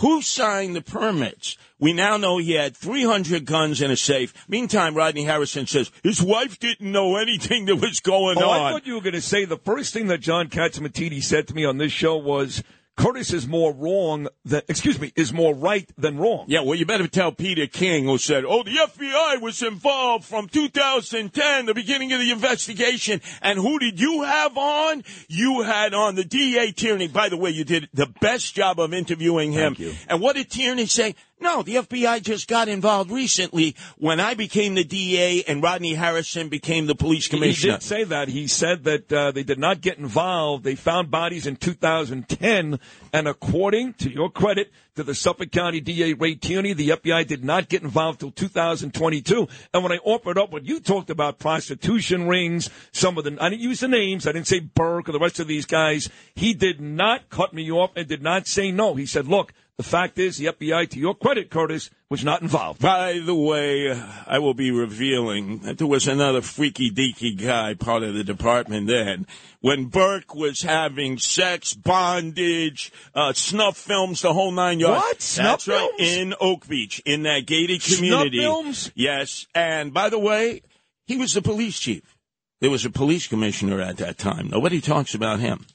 [0.00, 1.56] who signed the permits?
[1.78, 4.32] We now know he had 300 guns in a safe.
[4.48, 8.60] Meantime, Rodney Harrison says his wife didn't know anything that was going Oh, on.
[8.60, 11.54] I thought you were going to say the first thing that John Catsimatidis said to
[11.54, 12.62] me on this show was
[12.96, 16.46] Curtis is more wrong than, excuse me, is more right than wrong.
[16.48, 20.48] Yeah, well, you better tell Peter King, who said, oh, the FBI was involved from
[20.48, 23.20] 2010, the beginning of the investigation.
[23.42, 25.04] And who did you have on?
[25.28, 27.08] You had on the DA Tierney.
[27.08, 29.76] By the way, you did the best job of interviewing him.
[30.08, 31.14] And what did Tierney say?
[31.38, 36.48] No, the FBI just got involved recently when I became the DA and Rodney Harrison
[36.48, 37.74] became the police commissioner.
[37.74, 38.28] He did say that.
[38.28, 40.64] He said that uh, they did not get involved.
[40.64, 42.80] They found bodies in 2010,
[43.12, 47.44] and according to your credit to the Suffolk County DA Ray Tierney, the FBI did
[47.44, 49.46] not get involved till 2022.
[49.72, 53.50] And when I offered up what you talked about, prostitution rings, some of the I
[53.50, 54.26] didn't use the names.
[54.26, 56.08] I didn't say Burke or the rest of these guys.
[56.34, 58.94] He did not cut me off and did not say no.
[58.94, 62.80] He said, "Look." The fact is, the FBI, to your credit, Curtis, was not involved.
[62.80, 63.90] By the way,
[64.26, 68.86] I will be revealing that there was another freaky deaky guy part of the department
[68.86, 69.26] then.
[69.60, 75.02] When Burke was having sex, bondage, uh, snuff films, the whole nine yards.
[75.02, 75.22] What?
[75.22, 78.38] Snuff That's Snuff right, in Oak Beach, in that gated community.
[78.38, 78.92] Snuff films?
[78.94, 79.46] Yes.
[79.54, 80.62] And by the way,
[81.06, 82.16] he was the police chief.
[82.60, 84.48] There was a police commissioner at that time.
[84.48, 85.66] Nobody talks about him.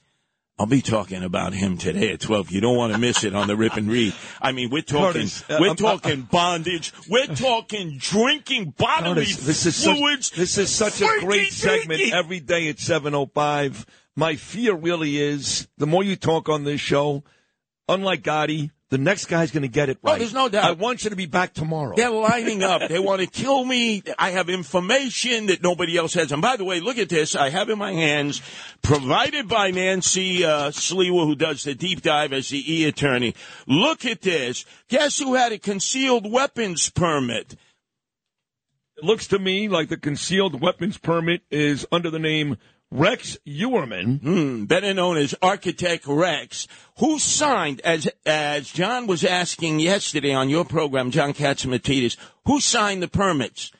[0.58, 2.50] I'll be talking about him today at 12.
[2.50, 4.14] You don't want to miss it on the Rip and Read.
[4.40, 6.92] I mean, we're talking, Curtis, uh, we're I'm- talking bondage.
[7.08, 10.30] We're talking drinking bodily Curtis, this is such, fluids.
[10.30, 13.86] this is such a great segment every day at 7.05.
[14.14, 17.24] My fear really is the more you talk on this show,
[17.88, 20.18] unlike Gotti, the next guy's going to get it Oh, right.
[20.18, 20.64] there's no doubt.
[20.64, 21.94] I want you to be back tomorrow.
[21.96, 22.90] They're lining up.
[22.90, 24.02] They want to kill me.
[24.18, 26.30] I have information that nobody else has.
[26.30, 27.34] And by the way, look at this.
[27.34, 28.42] I have in my hands,
[28.82, 33.34] provided by Nancy uh, Sliwa, who does the deep dive as the E attorney.
[33.66, 34.66] Look at this.
[34.88, 37.54] Guess who had a concealed weapons permit?
[38.98, 42.58] It looks to me like the concealed weapons permit is under the name
[42.92, 44.20] Rex Heuermann.
[44.20, 46.68] Hmm, better known as Architect Rex,
[46.98, 53.02] who signed, as as John was asking yesterday on your program, John Catsimatidis, who signed
[53.02, 53.72] the permits?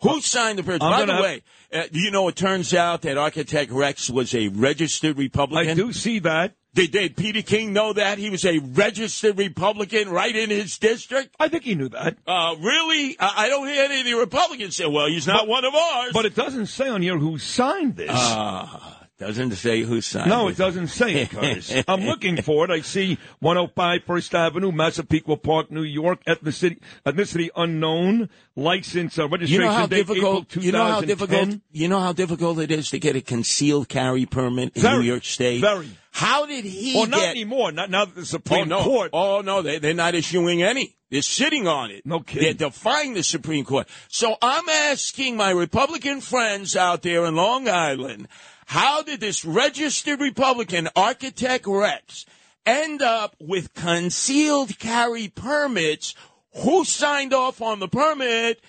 [0.00, 0.82] Who signed the permits?
[0.84, 1.42] I'm By the have- way,
[1.72, 5.70] uh, you know, it turns out that Architect Rex was a registered Republican.
[5.70, 6.54] I do see that.
[6.74, 11.34] Did, did Peter King know that he was a registered Republican right in his district?
[11.38, 12.16] I think he knew that.
[12.26, 13.16] Uh, really?
[13.20, 15.74] I, I don't hear any of the Republicans say, "Well, he's not But- one of
[15.74, 18.10] ours." But it doesn't say on here who signed this.
[18.12, 20.28] Ah, doesn't say who signed.
[20.28, 20.52] no, it.
[20.52, 21.72] it doesn't say it, Curtis.
[21.88, 22.70] I'm looking for it.
[22.72, 29.28] I see 105 First Avenue, Massapequa Park, New York, ethnicity, ethnicity unknown, license, uh, You
[29.28, 30.64] registration know how date, April difficult.
[30.64, 31.48] You know how difficult.
[31.70, 35.04] You know how difficult it is to get a concealed carry permit in Very, New
[35.08, 35.60] York State.
[35.60, 35.88] very.
[36.16, 37.30] How did he Well, not get?
[37.30, 37.72] anymore.
[37.72, 38.84] Not now that the Oh Supreme no!
[38.84, 39.10] Court.
[39.12, 39.62] Oh no!
[39.62, 40.96] They they're not issuing any.
[41.10, 42.06] They're sitting on it.
[42.06, 42.56] No kidding.
[42.56, 43.88] They're defying the Supreme Court.
[44.08, 48.28] So I'm asking my Republican friends out there in Long Island,
[48.66, 52.26] how did this registered Republican architect Rex
[52.64, 56.14] end up with concealed carry permits?
[56.62, 58.60] Who signed off on the permit?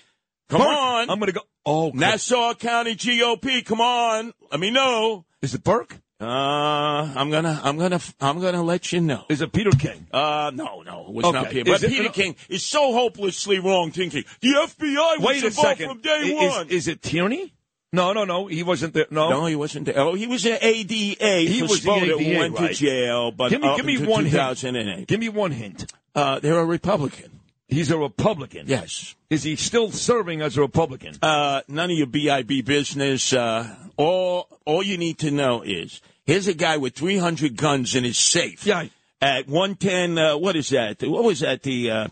[0.49, 1.11] Come on.
[1.11, 1.45] I'm going to go.
[1.63, 1.91] Oh.
[1.93, 4.33] Nassau County GOP, come on.
[4.51, 5.25] Let me know.
[5.43, 5.99] is it Burke?
[6.19, 9.25] Uh, I'm gonna, I'm gonna, I'm gonna let you know.
[9.27, 10.07] Is it Peter King?
[10.13, 11.37] Uh, no, no, it was Okay.
[11.41, 11.71] not Peter.
[11.73, 15.99] Is But it- Peter King is so hopelessly wrong, thinking the FBI was involved from
[16.01, 16.69] day is, one.
[16.69, 17.53] Is it Tierney?
[17.91, 18.47] No, no, no.
[18.47, 19.07] He wasn't there.
[19.09, 19.29] No.
[19.29, 19.99] no, he wasn't there.
[19.99, 21.39] Oh, he was an ADA.
[21.49, 22.69] He was the ADA, went right.
[22.69, 24.33] to jail, but Give me- give me one hint.
[24.33, 25.07] 2008.
[25.07, 25.91] Give me one hint.
[26.13, 27.41] Uh, they're a Republican.
[27.67, 28.67] He's a Republican.
[28.67, 29.15] Yes.
[29.29, 31.15] Is he still serving as a Republican?
[31.21, 33.33] Uh, none of your BIB business.
[33.33, 38.03] Uh, all, all you need to know is here's a guy with 300 guns in
[38.03, 38.65] his safe.
[38.65, 38.85] Yeah.
[39.21, 41.01] At 110, uh, what is that?
[41.01, 41.63] What was that?
[41.63, 42.07] The, uh,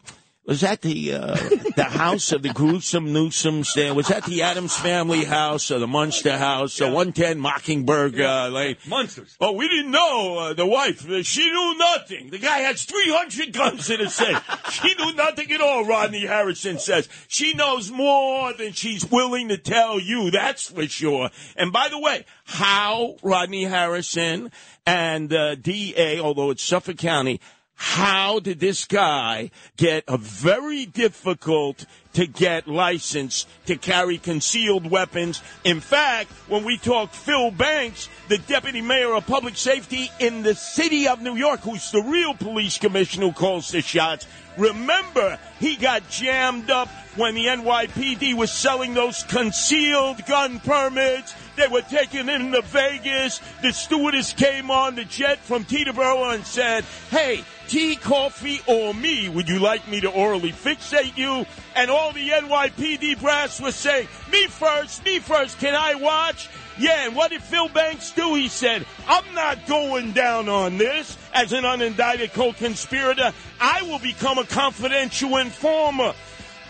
[0.45, 1.35] was that the, uh,
[1.77, 3.93] the house of the gruesome Newsoms there?
[3.93, 8.75] Was that the Addams family house or the Munster house or 110 Mockingbird, uh, lane?
[8.85, 9.37] Monsters.
[9.39, 10.37] Oh, we didn't know.
[10.39, 12.29] Uh, the wife, she knew nothing.
[12.29, 14.41] The guy has 300 guns in his safe.
[14.71, 17.07] she knew nothing at all, Rodney Harrison says.
[17.29, 21.29] She knows more than she's willing to tell you, that's for sure.
[21.55, 24.51] And by the way, how Rodney Harrison
[24.85, 27.39] and uh, DA, although it's Suffolk County,
[27.83, 35.41] how did this guy get a very difficult to get license to carry concealed weapons?
[35.65, 40.55] In fact, when we talk Phil Banks, the deputy mayor of public safety in the
[40.55, 44.27] city of New York, who's the real police commissioner who calls the shots,
[44.57, 51.35] remember he got jammed up when the NYPD was selling those concealed gun permits.
[51.57, 53.39] They were taking him to Vegas.
[53.61, 59.29] The stewardess came on the jet from Teterboro and said, Hey, tea, coffee, or me?
[59.29, 61.45] Would you like me to orally fixate you?
[61.75, 66.49] And all the NYPD brass was saying, Me first, me first, can I watch?
[66.77, 68.33] Yeah, and what did Phil Banks do?
[68.35, 73.31] He said, I'm not going down on this as an unindicted co-conspirator.
[73.59, 76.13] I will become a confidential informer.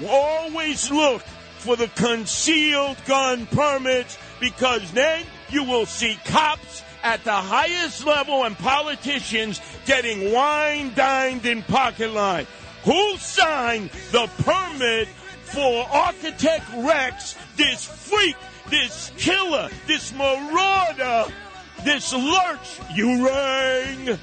[0.06, 1.22] Always look
[1.60, 8.46] for the concealed gun permits because then you will see cops at the highest level
[8.46, 12.48] and politicians getting wine dined in pocket line.
[12.86, 15.08] Who signed the permit
[15.44, 18.36] for Architect Rex, this freak,
[18.70, 21.32] this killer, this marauder,
[21.84, 24.18] this lurch you rang?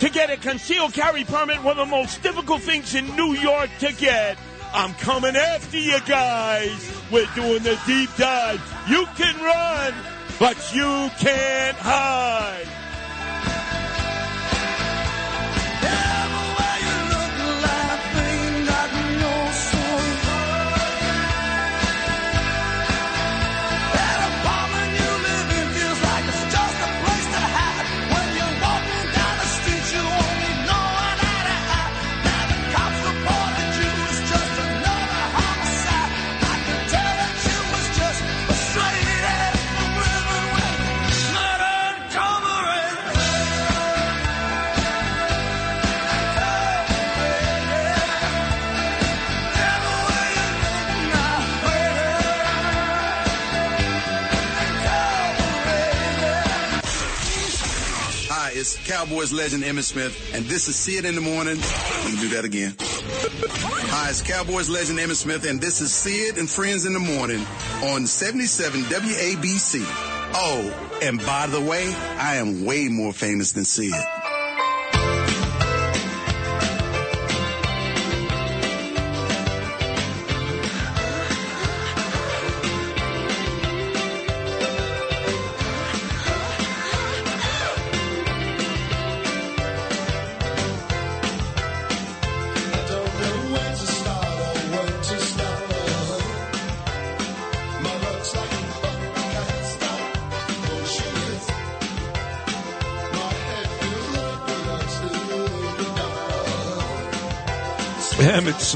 [0.00, 3.70] To get a concealed carry permit, one of the most difficult things in New York
[3.80, 4.36] to get.
[4.74, 6.92] I'm coming after you guys.
[7.10, 8.60] We're doing the deep dive.
[8.88, 9.94] You can run,
[10.38, 12.85] but you can't hide.
[59.16, 61.56] Cowboys legend Emmitt Smith, and this is See It in the Morning.
[61.56, 62.76] Let me do that again.
[62.78, 66.98] Hi, it's Cowboys legend Emmitt Smith, and this is See It and Friends in the
[66.98, 67.42] Morning
[67.82, 69.80] on 77 WABC.
[70.34, 74.15] Oh, and by the way, I am way more famous than See It.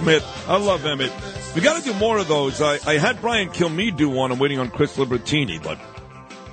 [0.00, 0.44] Smith.
[0.48, 1.54] I love Emmitt.
[1.54, 2.62] We got to do more of those.
[2.62, 4.32] I, I had Brian Kilmeade do one.
[4.32, 5.78] I'm waiting on Chris Libertini, but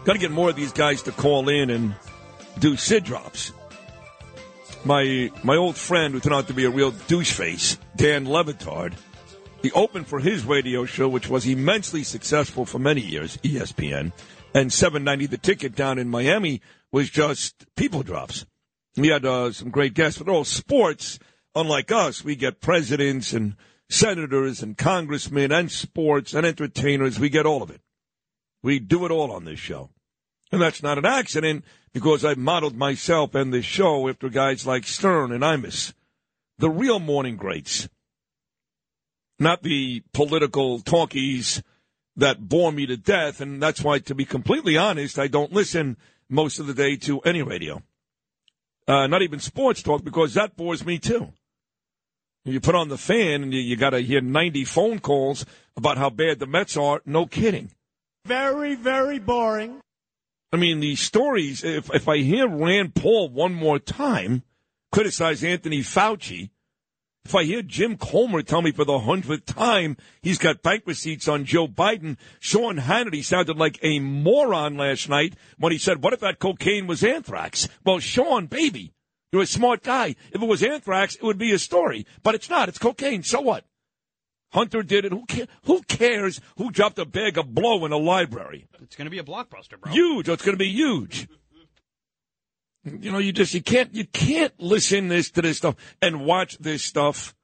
[0.03, 1.95] got to get more of these guys to call in and
[2.59, 3.53] do Sid drops.
[4.83, 8.43] My my old friend who turned out to be a real douche face, Dan Le
[8.43, 8.95] Batard,
[9.61, 14.11] he opened for his radio show, which was immensely successful for many years, ESPN,
[14.53, 16.59] and 790 The Ticket down in Miami
[16.91, 18.45] was just people drops.
[18.97, 21.17] We had uh, some great guests, but all sports.
[21.57, 23.55] Unlike us, we get presidents and
[23.89, 27.19] senators and congressmen and sports and entertainers.
[27.19, 27.81] We get all of it.
[28.61, 29.89] We do it all on this show.
[30.51, 34.85] And that's not an accident because I've modeled myself and this show after guys like
[34.85, 35.93] Stern and Imus,
[36.59, 37.89] the real morning greats,
[39.39, 41.63] not the political talkies
[42.15, 43.41] that bore me to death.
[43.41, 45.97] And that's why, to be completely honest, I don't listen
[46.29, 47.81] most of the day to any radio.
[48.87, 51.33] Uh, not even sports talk because that bores me too.
[52.47, 55.45] You put on the fan and you, you got to hear 90 phone calls
[55.75, 57.01] about how bad the Mets are.
[57.05, 57.71] No kidding.
[58.25, 59.81] Very, very boring.
[60.51, 64.43] I mean, these stories, if, if I hear Rand Paul one more time
[64.93, 66.49] criticize Anthony Fauci,
[67.25, 71.27] if I hear Jim Comer tell me for the hundredth time he's got bank receipts
[71.27, 76.13] on Joe Biden, Sean Hannity sounded like a moron last night when he said, What
[76.13, 77.67] if that cocaine was anthrax?
[77.83, 78.93] Well, Sean, baby,
[79.31, 80.15] you're a smart guy.
[80.31, 82.05] If it was anthrax, it would be a story.
[82.23, 82.69] But it's not.
[82.69, 83.23] It's cocaine.
[83.23, 83.65] So what?
[84.51, 85.11] Hunter did it.
[85.11, 88.67] Who, ca- who cares who dropped a bag of blow in a library?
[88.81, 89.91] It's going to be a blockbuster, bro.
[89.91, 90.29] Huge.
[90.29, 91.27] It's going to be huge.
[92.85, 96.57] You know, you just you can't you can't listen this to this stuff and watch
[96.57, 97.35] this stuff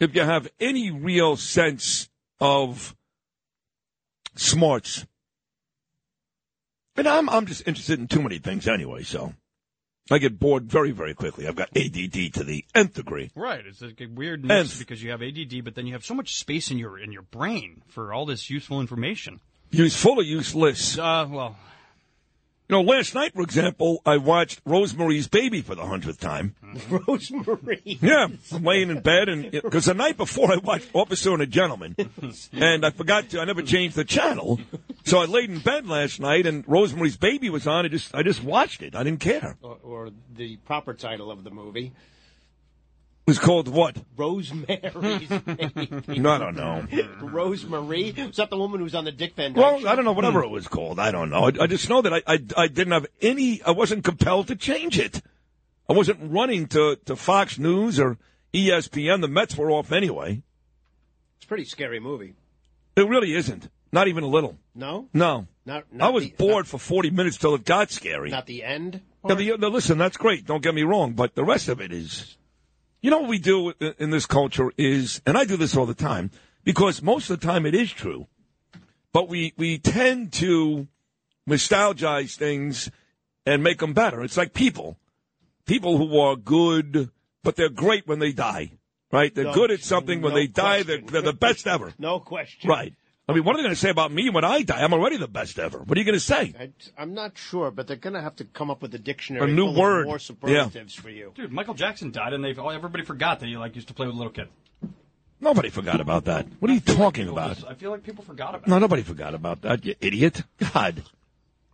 [0.00, 2.08] if you have any real sense
[2.40, 2.96] of
[4.34, 5.06] smarts.
[6.96, 9.34] And I'm I'm just interested in too many things anyway, so
[10.10, 11.48] I get bored very very quickly.
[11.48, 13.30] I've got ADD to the nth degree.
[13.34, 13.64] Right.
[13.66, 16.36] It's like a weird mix because you have ADD, but then you have so much
[16.36, 19.40] space in your in your brain for all this useful information.
[19.70, 20.98] Useful or useless?
[20.98, 21.56] Uh, well,
[22.66, 26.54] You know, last night, for example, I watched Rosemary's Baby for the hundredth time.
[27.06, 27.82] Rosemary.
[27.84, 31.46] Yeah, I'm laying in bed, and because the night before I watched Officer and a
[31.46, 31.94] Gentleman,
[32.54, 34.60] and I forgot to, I never changed the channel,
[35.04, 37.84] so I laid in bed last night, and Rosemary's Baby was on.
[37.84, 38.94] I just, I just watched it.
[38.96, 39.58] I didn't care.
[39.60, 41.92] Or, or the proper title of the movie,
[43.26, 43.96] was called what?
[44.16, 46.20] Rosemary's Baby.
[46.20, 46.86] No, I don't know.
[47.20, 48.14] Rosemary?
[48.16, 49.88] Was that the woman who was on the Dick Van Dyke Well, show?
[49.88, 50.46] I don't know, whatever hmm.
[50.46, 50.98] it was called.
[50.98, 51.44] I don't know.
[51.44, 54.56] I, I just know that I, I, I didn't have any, I wasn't compelled to
[54.56, 55.22] change it.
[55.88, 58.18] I wasn't running to, to Fox News or
[58.52, 59.20] ESPN.
[59.20, 60.42] The Mets were off anyway.
[61.36, 62.34] It's a pretty scary movie.
[62.96, 63.68] It really isn't.
[63.92, 64.58] Not even a little.
[64.74, 65.08] No?
[65.12, 65.46] No.
[65.66, 68.30] Not, I was the, bored for 40 minutes till it got scary.
[68.30, 69.00] Not the end?
[69.24, 70.46] Now, the, now, listen, that's great.
[70.46, 72.36] Don't get me wrong, but the rest of it is.
[73.04, 75.92] You know what we do in- this culture is, and I do this all the
[75.92, 76.30] time,
[76.64, 78.28] because most of the time it is true,
[79.12, 80.88] but we, we tend to
[81.46, 82.90] nostalgize things
[83.44, 84.22] and make them better.
[84.24, 84.96] It's like people.
[85.66, 87.10] People who are good,
[87.42, 88.72] but they're great when they die,
[89.12, 89.34] right?
[89.34, 90.22] They're No- good at something.
[90.22, 91.92] When no they die, they're, they're the best ever.
[91.98, 92.70] No question.
[92.70, 92.94] Right.
[93.26, 94.82] I mean, what are they going to say about me when I die?
[94.82, 95.78] I'm already the best ever.
[95.78, 96.52] What are you going to say?
[96.60, 96.70] I,
[97.00, 99.54] I'm not sure, but they're going to have to come up with a dictionary A
[99.54, 100.06] new full of word.
[100.06, 100.18] more Yeah.
[100.18, 101.32] superlatives for you.
[101.34, 103.94] dude, Michael Jackson died, and they all oh, everybody forgot that he like used to
[103.94, 104.48] play with a little kid.
[105.40, 106.46] Nobody forgot about that.
[106.58, 107.64] What are you talking about?
[107.68, 108.62] I feel like people forgot about.
[108.64, 108.70] That.
[108.70, 110.42] No, nobody forgot about that, you idiot.
[110.72, 111.02] God.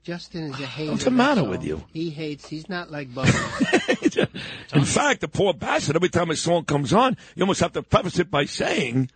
[0.02, 0.93] Justin is a hater.
[0.93, 1.85] What's the matter with you?
[1.93, 2.48] He hates.
[2.48, 4.28] He's not like Bubba.
[4.74, 7.82] In fact, the poor bastard, every time a song comes on, you almost have to
[7.82, 9.10] preface it by saying,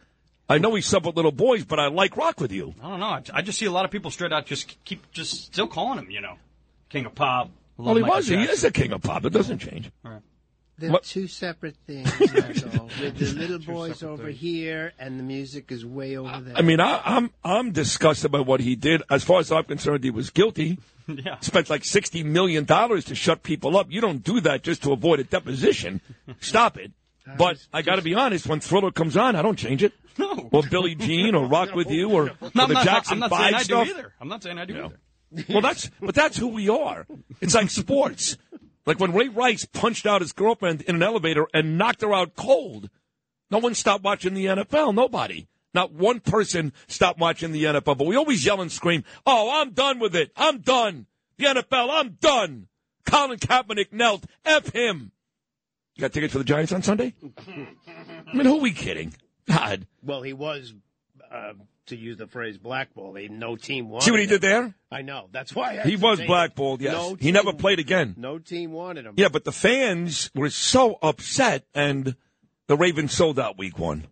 [0.48, 2.74] I know we sub with little boys, but I like rock with you.
[2.82, 3.06] I don't know.
[3.06, 5.98] I, I just see a lot of people straight out just keep just still calling
[5.98, 6.36] him, you know,
[6.90, 7.50] King of Pop.
[7.76, 8.28] Well, he Love was.
[8.30, 9.24] Michael He is a king of pop.
[9.24, 9.90] It doesn't change.
[10.04, 10.20] Right.
[10.78, 12.10] They're What- two separate things.
[12.18, 12.90] That's all.
[13.00, 16.56] With the little boys over here, and the music is way over there.
[16.56, 19.02] I mean, I, I'm I'm disgusted by what he did.
[19.08, 20.78] As far as I'm concerned, he was guilty.
[21.06, 21.38] Yeah.
[21.40, 23.88] Spent like sixty million dollars to shut people up.
[23.90, 26.00] You don't do that just to avoid a deposition.
[26.40, 26.92] Stop it.
[27.38, 28.46] But I got to be honest.
[28.46, 29.92] When Thriller comes on, I don't change it.
[30.16, 30.48] No.
[30.52, 33.30] Or Billie Jean, or Rock with You, or, No, or the not, Jackson I'm not
[33.30, 33.86] Five saying I stuff.
[33.86, 34.12] do either.
[34.20, 35.44] I'm not saying I do either.
[35.52, 37.04] Well, that's but that's who we are.
[37.40, 38.36] It's like sports.
[38.86, 42.36] Like when Ray Rice punched out his girlfriend in an elevator and knocked her out
[42.36, 42.90] cold.
[43.50, 44.94] No one stopped watching the NFL.
[44.94, 45.48] Nobody.
[45.74, 47.98] Not one person stopped watching the NFL.
[47.98, 50.30] But we always yell and scream, "Oh, I'm done with it.
[50.36, 51.06] I'm done.
[51.38, 51.88] The NFL.
[51.90, 52.68] I'm done."
[53.04, 54.26] Colin Kaepernick knelt.
[54.44, 55.10] F him.
[55.94, 57.14] You got tickets for the Giants on Sunday?
[57.46, 59.14] I mean, who are we kidding?
[59.46, 59.86] God.
[60.02, 60.74] well, he was,
[61.30, 61.52] uh,
[61.86, 63.14] to use the phrase blackball.
[63.14, 64.06] He, no team wanted him.
[64.06, 64.30] See what he him.
[64.30, 64.74] did there?
[64.90, 65.28] I know.
[65.30, 66.94] That's why I He was blackballed, yes.
[66.94, 68.14] No he never played again.
[68.16, 69.14] No team wanted him.
[69.16, 72.16] Yeah, but the fans were so upset, and
[72.66, 74.06] the Ravens sold out week one.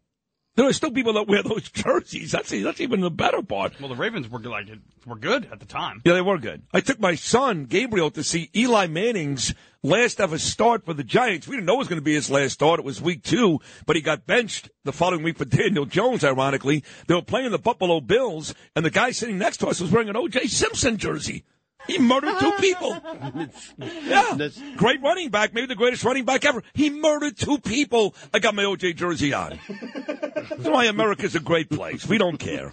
[0.55, 2.33] There are still people that wear those jerseys.
[2.33, 3.81] That's that's even the better part.
[3.81, 4.69] Well, the Ravens were like
[5.07, 6.03] were good at the time.
[6.05, 6.63] Yeah, they were good.
[6.73, 11.49] I took my son Gabriel to see Eli Manning's last ever start for the Giants.
[11.49, 12.81] We didn't know it was going to be his last start.
[12.81, 16.23] It was week two, but he got benched the following week for Daniel Jones.
[16.23, 19.91] Ironically, they were playing the Buffalo Bills, and the guy sitting next to us was
[19.91, 20.49] wearing an O.J.
[20.49, 21.45] Simpson jersey.
[21.87, 22.97] He murdered two people.
[23.79, 24.37] Yeah,
[24.77, 26.63] great running back, maybe the greatest running back ever.
[26.75, 28.15] He murdered two people.
[28.33, 29.59] I got my OJ jersey on.
[29.69, 32.07] That's why America's a great place.
[32.07, 32.73] We don't care.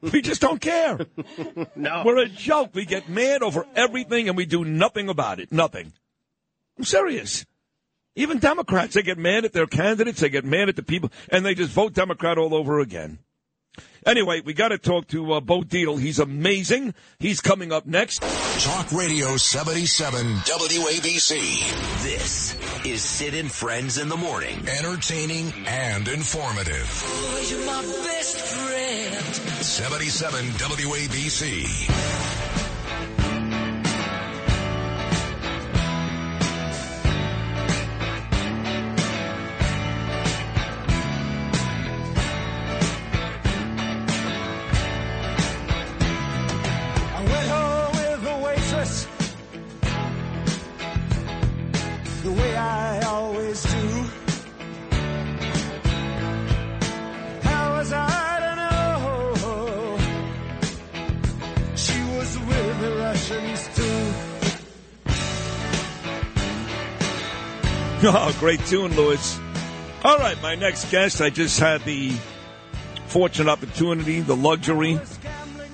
[0.00, 0.98] We just don't care.
[1.76, 2.02] No.
[2.04, 2.70] We're a joke.
[2.74, 5.52] We get mad over everything and we do nothing about it.
[5.52, 5.92] Nothing.
[6.78, 7.46] I'm serious.
[8.16, 11.44] Even Democrats, they get mad at their candidates, they get mad at the people, and
[11.44, 13.18] they just vote Democrat all over again.
[14.06, 15.98] Anyway, we got to talk to uh, Bo Dietl.
[15.98, 16.94] He's amazing.
[17.18, 18.22] He's coming up next.
[18.60, 22.02] Talk Radio 77 WABC.
[22.02, 24.58] This is Sid and Friends in the Morning.
[24.68, 27.02] Entertaining and informative.
[27.06, 29.64] Oh, you're my best friend.
[29.64, 32.43] 77 WABC.
[52.56, 54.04] I always do.
[57.42, 59.98] How was I to know
[61.76, 64.12] she was with the Russians too?
[68.06, 69.38] Oh, great tune, Lewis.
[70.04, 72.12] All right, my next guest, I just had the
[73.06, 75.00] fortunate opportunity, the luxury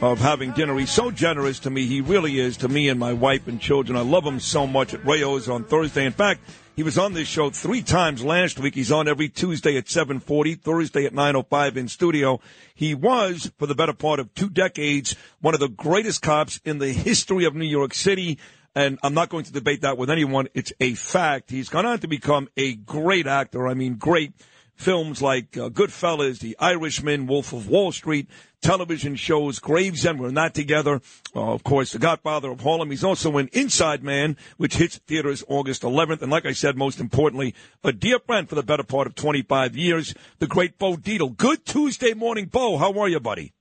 [0.01, 0.78] of having dinner.
[0.78, 1.86] He's so generous to me.
[1.86, 3.98] He really is to me and my wife and children.
[3.98, 6.07] I love him so much at Rao's on Thursday.
[6.07, 6.40] In fact,
[6.81, 8.74] he was on this show three times last week.
[8.74, 12.40] He's on every Tuesday at 740, Thursday at 905 in studio.
[12.74, 16.78] He was, for the better part of two decades, one of the greatest cops in
[16.78, 18.39] the history of New York City.
[18.74, 20.48] And I'm not going to debate that with anyone.
[20.55, 21.51] It's a fact.
[21.51, 23.69] He's gone on to become a great actor.
[23.69, 24.32] I mean, great
[24.74, 28.27] films like uh, Goodfellas, The Irishman, Wolf of Wall Street,
[28.61, 31.01] television shows, Gravesend, we're not together.
[31.35, 32.91] Uh, of course, The Godfather of Harlem.
[32.91, 36.23] He's also in Inside Man, which hits theaters August 11th.
[36.23, 39.77] And like I said, most importantly, a dear friend for the better part of 25
[39.77, 41.37] years, the great Bo Dietl.
[41.37, 42.77] Good Tuesday morning, Bo.
[42.78, 43.53] How are you, buddy?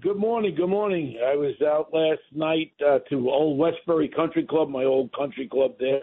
[0.00, 0.54] Good morning.
[0.54, 1.18] Good morning.
[1.22, 5.72] I was out last night uh, to Old Westbury Country Club, my old country club
[5.78, 6.02] there.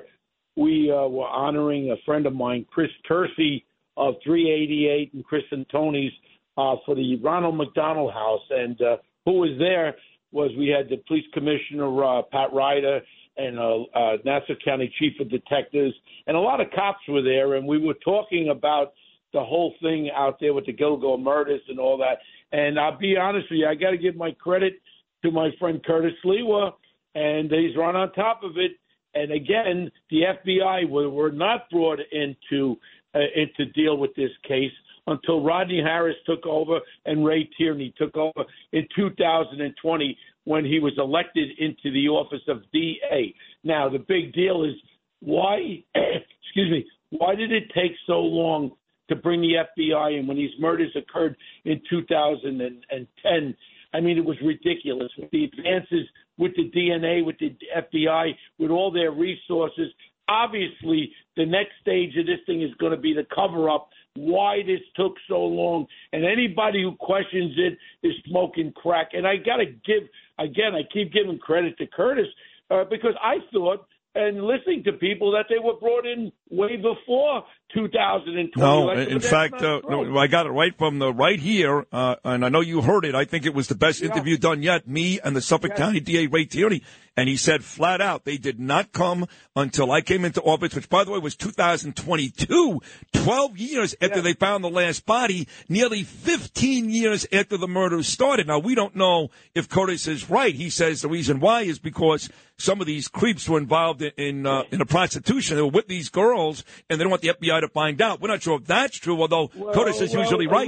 [0.55, 3.65] We uh, were honoring a friend of mine, Chris Kersey
[3.97, 6.11] of 388 and Chris and Tony's
[6.57, 8.41] uh, for the Ronald McDonald House.
[8.49, 9.95] And uh, who was there
[10.31, 13.01] was we had the police commissioner, uh, Pat Ryder,
[13.37, 15.93] and uh, uh, Nassau County Chief of Detectives,
[16.27, 17.55] and a lot of cops were there.
[17.55, 18.93] And we were talking about
[19.33, 22.19] the whole thing out there with the Gilgo murders and all that.
[22.51, 24.81] And I'll be honest with you, I got to give my credit
[25.23, 26.73] to my friend Curtis Sliwa,
[27.15, 28.71] and he's run on top of it.
[29.13, 32.77] And again, the FBI were, were not brought into
[33.13, 34.71] uh, into deal with this case
[35.11, 40.93] until Rodney Harris took over and Ray Tierney took over in 2020 when he was
[40.97, 43.33] elected into the office of DA.
[43.63, 44.75] Now, the big deal is
[45.19, 48.71] why, excuse me, why did it take so long
[49.09, 51.35] to bring the FBI in when these murders occurred
[51.65, 53.55] in 2010?
[53.93, 55.11] I mean, it was ridiculous.
[55.17, 56.07] With the advances
[56.37, 59.91] with the DNA, with the FBI, with all their resources,
[60.27, 64.61] obviously the next stage of this thing is going to be the cover up why
[64.65, 65.85] this took so long.
[66.13, 69.09] And anybody who questions it is smoking crack.
[69.13, 70.03] And i got to give
[70.39, 72.27] again i keep giving credit to curtis
[72.69, 73.85] uh, because i thought
[74.15, 78.51] and listening to people that they were brought in way before 2020.
[78.57, 82.15] No, election, in fact, uh, no, I got it right from the right here, uh,
[82.23, 83.15] and I know you heard it.
[83.15, 84.87] I think it was the best interview done yet.
[84.87, 86.83] Me and the Suffolk County DA Ray Tierney,
[87.15, 90.89] and he said flat out they did not come until I came into office, which
[90.89, 92.81] by the way was 2022,
[93.13, 98.47] 12 years after they found the last body, nearly 15 years after the murders started.
[98.47, 100.55] Now we don't know if Curtis is right.
[100.55, 104.45] He says the reason why is because some of these creeps were involved in in,
[104.45, 105.55] uh, in a prostitution.
[105.55, 108.21] They were with these girls, and they don't want the FBI to find out.
[108.21, 110.67] We're not sure if that's true, although Well, Curtis is well, usually right.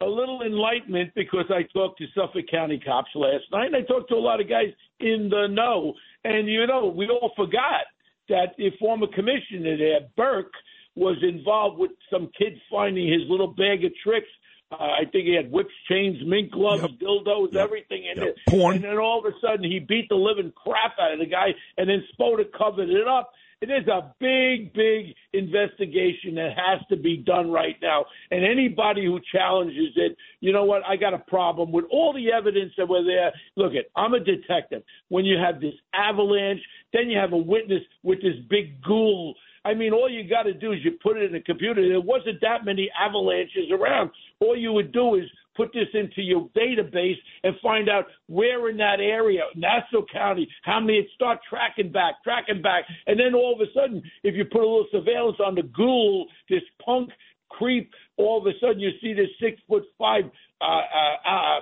[0.00, 4.08] A little enlightenment because I talked to Suffolk County cops last night, and I talked
[4.08, 5.94] to a lot of guys in the know.
[6.24, 7.86] And you know, we all forgot
[8.28, 10.52] that the former commissioner there, Burke,
[10.94, 14.28] was involved with some kid finding his little bag of tricks.
[14.72, 18.36] Uh, I think he had whips, chains, mink gloves, dildos, everything in it.
[18.48, 18.76] Porn.
[18.76, 21.48] And then all of a sudden, he beat the living crap out of the guy,
[21.76, 23.32] and then Spota covered it up.
[23.62, 28.04] It is a big, big investigation that has to be done right now.
[28.32, 30.82] And anybody who challenges it, you know what?
[30.84, 33.30] I got a problem with all the evidence that were there.
[33.54, 33.88] Look, it.
[33.94, 34.82] I'm a detective.
[35.10, 36.60] When you have this avalanche,
[36.92, 39.36] then you have a witness with this big ghoul.
[39.64, 41.88] I mean, all you got to do is you put it in a computer.
[41.88, 44.10] There wasn't that many avalanches around.
[44.40, 48.76] All you would do is put this into your database and find out where in
[48.78, 52.84] that area, Nassau County, how many, start tracking back, tracking back.
[53.06, 56.26] And then all of a sudden, if you put a little surveillance on the ghoul,
[56.48, 57.10] this punk
[57.48, 60.24] creep, all of a sudden you see this six foot five
[60.60, 61.60] uh, uh, uh,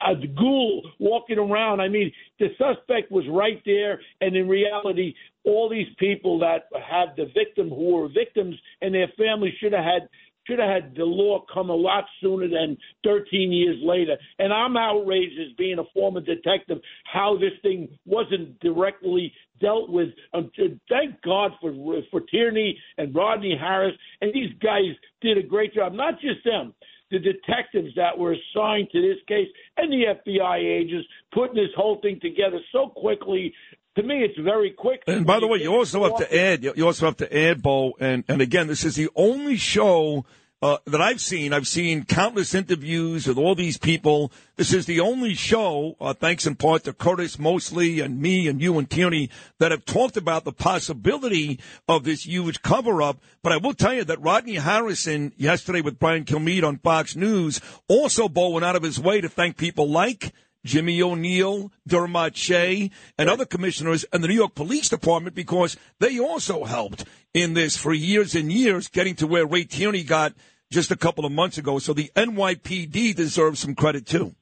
[0.00, 1.80] uh, ghoul walking around.
[1.80, 5.14] I mean, the suspect was right there, and in reality,
[5.44, 9.84] all these people that have the victim who were victims and their families should have
[9.84, 10.08] had
[10.46, 14.16] should have had the law come a lot sooner than 13 years later.
[14.38, 20.08] And I'm outraged as being a former detective how this thing wasn't directly dealt with.
[20.34, 20.50] Um,
[20.88, 21.72] thank God for
[22.10, 24.84] for Tierney and Rodney Harris, and these guys
[25.20, 25.92] did a great job.
[25.92, 26.74] Not just them.
[27.08, 29.46] The detectives that were assigned to this case
[29.76, 33.54] and the FBI agents putting this whole thing together so quickly.
[33.96, 35.04] To me, it's very quick.
[35.06, 37.94] And by the way, you also have to add, you also have to add, Bo,
[37.98, 40.26] and, and again, this is the only show
[40.60, 41.54] uh, that I've seen.
[41.54, 44.32] I've seen countless interviews with all these people.
[44.56, 48.60] This is the only show, uh, thanks in part to Curtis Mosley and me and
[48.60, 51.58] you and Tierney, that have talked about the possibility
[51.88, 53.18] of this huge cover up.
[53.42, 57.60] But I will tell you that Rodney Harrison yesterday with Brian Kilmeade on Fox News
[57.88, 60.32] also, Bo, went out of his way to thank people like
[60.66, 66.64] Jimmy O'Neill, Dermot and other commissioners and the New York Police Department because they also
[66.64, 70.34] helped in this for years and years, getting to where Ray Tierney got
[70.70, 71.78] just a couple of months ago.
[71.78, 74.34] So the NYPD deserves some credit too.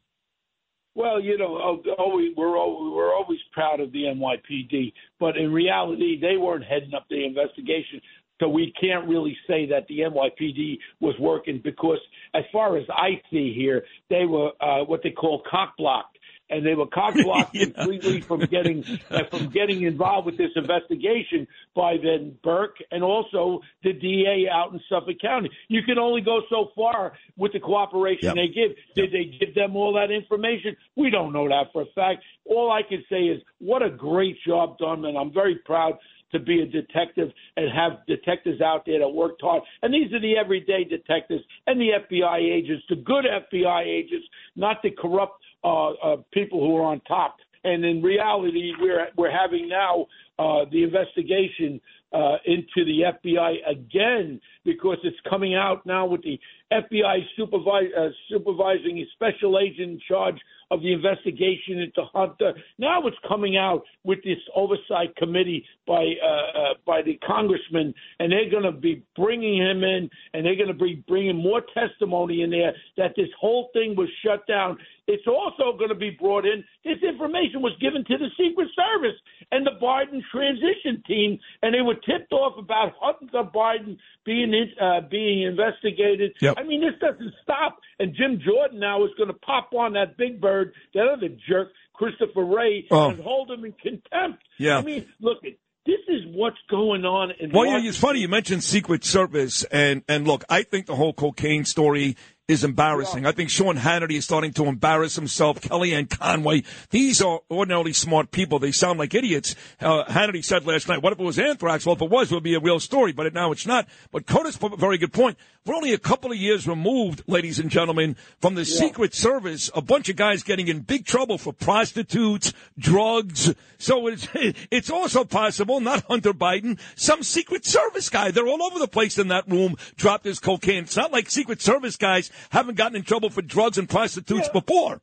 [0.96, 1.56] Well, you know,
[1.98, 6.94] always, we're always, we're always proud of the NYPD, but in reality, they weren't heading
[6.94, 8.00] up the investigation.
[8.44, 11.98] So we can't really say that the NYPD was working because,
[12.34, 16.18] as far as I see here, they were uh, what they call cock blocked,
[16.50, 17.64] and they were cock blocked Yeah.
[17.64, 18.84] completely from getting
[19.14, 24.74] uh, from getting involved with this investigation by then Burke and also the DA out
[24.74, 25.48] in Suffolk County.
[25.68, 28.34] You can only go so far with the cooperation Yep.
[28.34, 28.70] they give.
[28.94, 30.76] Did they give them all that information?
[30.96, 32.22] We don't know that for a fact.
[32.44, 35.94] All I can say is what a great job done, and I'm very proud
[36.34, 39.62] to be a detective and have detectives out there that worked hard.
[39.82, 44.82] And these are the everyday detectives and the FBI agents, the good FBI agents, not
[44.82, 47.36] the corrupt uh, uh, people who are on top.
[47.64, 50.06] And in reality, we're we're having now
[50.38, 51.80] uh, the investigation
[52.14, 56.38] uh, into the FBI again because it's coming out now with the
[56.72, 60.36] FBI supervise, uh, supervising special agent in charge
[60.70, 62.52] of the investigation into Hunter.
[62.78, 68.32] Now it's coming out with this oversight committee by uh, uh, by the congressman, and
[68.32, 72.42] they're going to be bringing him in, and they're going to be bringing more testimony
[72.42, 74.78] in there that this whole thing was shut down.
[75.06, 76.64] It's also going to be brought in.
[76.84, 79.16] This information was given to the Secret Service
[79.52, 84.70] and the Biden transition team, and they were tipped off about Hunter Biden being in,
[84.80, 86.32] uh, being investigated.
[86.40, 86.54] Yep.
[86.56, 87.78] I mean, this doesn't stop.
[87.98, 91.68] And Jim Jordan now is going to pop on that big bird, that other jerk,
[91.94, 93.10] Christopher Wray, Oh.
[93.10, 94.42] and hold him in contempt.
[94.58, 94.78] Yeah.
[94.78, 98.62] I mean, look, this is what's going on in Well, yeah, it's funny you mentioned
[98.64, 102.16] Secret Service, and and look, I think the whole cocaine story
[102.46, 103.24] is embarrassing.
[103.24, 105.62] I think Sean Hannity is starting to embarrass himself.
[105.62, 106.64] Kellyanne Conway.
[106.90, 108.58] These are ordinarily smart people.
[108.58, 109.54] They sound like idiots.
[109.80, 111.86] Uh, Hannity said last night, what if it was anthrax?
[111.86, 113.88] Well, if it was, it would be a real story, but now it's not.
[114.12, 115.38] But Curtis put a very good point.
[115.64, 119.80] We're only a couple of years removed, ladies and gentlemen, from the Secret Service, a
[119.80, 123.54] bunch of guys getting in big trouble for prostitutes, drugs.
[123.78, 124.28] So it's,
[124.70, 128.30] it's also possible, not Hunter Biden, some Secret Service guy.
[128.30, 130.84] They're all over the place in that room, dropped his cocaine.
[130.84, 134.60] It's not like Secret Service guys haven't gotten in trouble for drugs and prostitutes Yeah.
[134.60, 135.00] before.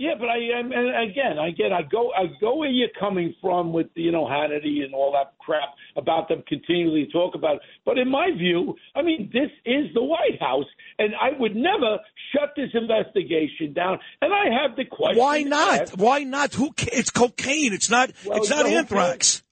[0.00, 3.88] Yeah, but I and again, get I go, I go where you're coming from with
[3.96, 7.56] you know Hannity and all that crap about them continually talk about.
[7.56, 7.62] It.
[7.84, 10.66] But in my view, I mean, this is the White House,
[11.00, 11.98] and I would never
[12.32, 13.98] shut this investigation down.
[14.22, 15.80] And I have the question: Why not?
[15.80, 16.54] asked- Why not?
[16.54, 16.70] Who?
[16.70, 17.72] ca- It's cocaine.
[17.72, 18.12] It's not.
[18.24, 19.42] Well, it's you not know anthrax.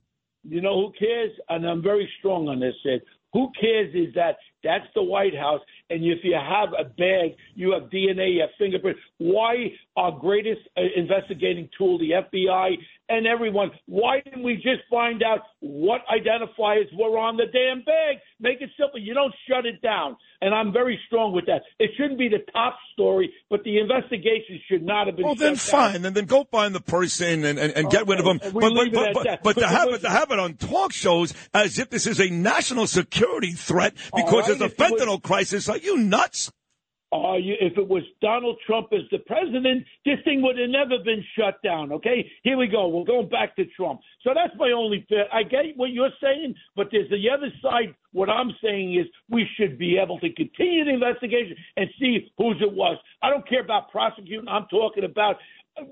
[0.49, 1.33] You know who cares?
[1.49, 3.03] And I'm very strong on this, Sid.
[3.33, 5.61] Who cares is that that's the White House,
[5.91, 9.01] and if you have a bag, you have DNA, you have fingerprints.
[9.19, 12.77] Why our greatest uh, investigating tool, the FBI,
[13.09, 18.17] and everyone, why didn't we just find out what identifiers were on the damn bag?
[18.41, 18.99] Make it simple.
[19.01, 20.17] You don't shut it down.
[20.41, 21.63] And I'm very strong with that.
[21.79, 25.57] It shouldn't be the top story, but the investigation should not have been Well, then
[25.57, 26.03] fine.
[26.03, 28.39] Then, then go find the person and, and, and get rid of them.
[28.43, 31.79] But, but, but, but, but to have it, to have it on talk shows as
[31.79, 35.23] if this is a national security threat because right, there's a if it was- fentanyl
[35.23, 35.69] crisis.
[35.69, 36.51] Are you nuts?
[37.25, 41.03] Are you, if it was Donald Trump as the president, this thing would have never
[41.03, 41.93] been shut down.
[41.93, 42.89] Okay, here we go.
[42.89, 44.01] We're going back to Trump.
[44.23, 45.07] So that's my only.
[45.33, 47.95] I get what you're saying, but there's the other side.
[48.13, 52.57] What I'm saying is we should be able to continue the investigation and see whose
[52.61, 52.99] it was.
[53.23, 54.49] I don't care about prosecuting.
[54.49, 55.37] I'm talking about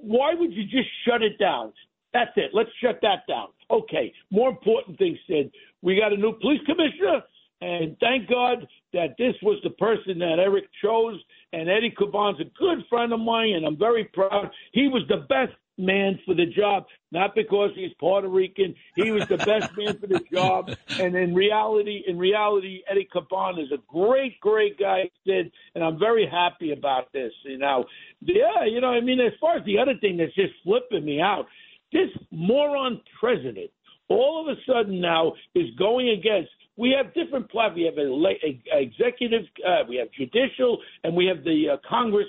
[0.01, 1.73] why would you just shut it down?
[2.13, 2.51] That's it.
[2.55, 3.49] Let's shut that down.
[3.71, 4.13] Okay.
[4.31, 5.51] More important thing, Sid.
[5.83, 7.23] We got a new police commissioner.
[7.65, 11.19] And thank God that this was the person that Eric chose.
[11.55, 14.51] And Eddie Caban's a good friend of mine, and I'm very proud.
[14.73, 18.75] He was the best man for the job, not because he's Puerto Rican.
[18.97, 20.71] He was the best man for the job.
[21.01, 25.99] And in reality, in reality, Eddie Caban is a great, great guy, Sid, and I'm
[25.99, 27.33] very happy about this.
[27.45, 27.87] You know,
[28.21, 31.21] yeah, you know, I mean, as far as the other thing that's just flipping me
[31.21, 31.47] out,
[31.93, 33.71] this moron president
[34.09, 36.51] all of a sudden now is going against.
[36.77, 37.77] We have different platforms.
[37.77, 42.27] We have a, executive, uh, we have judicial, and we have the uh, Congress.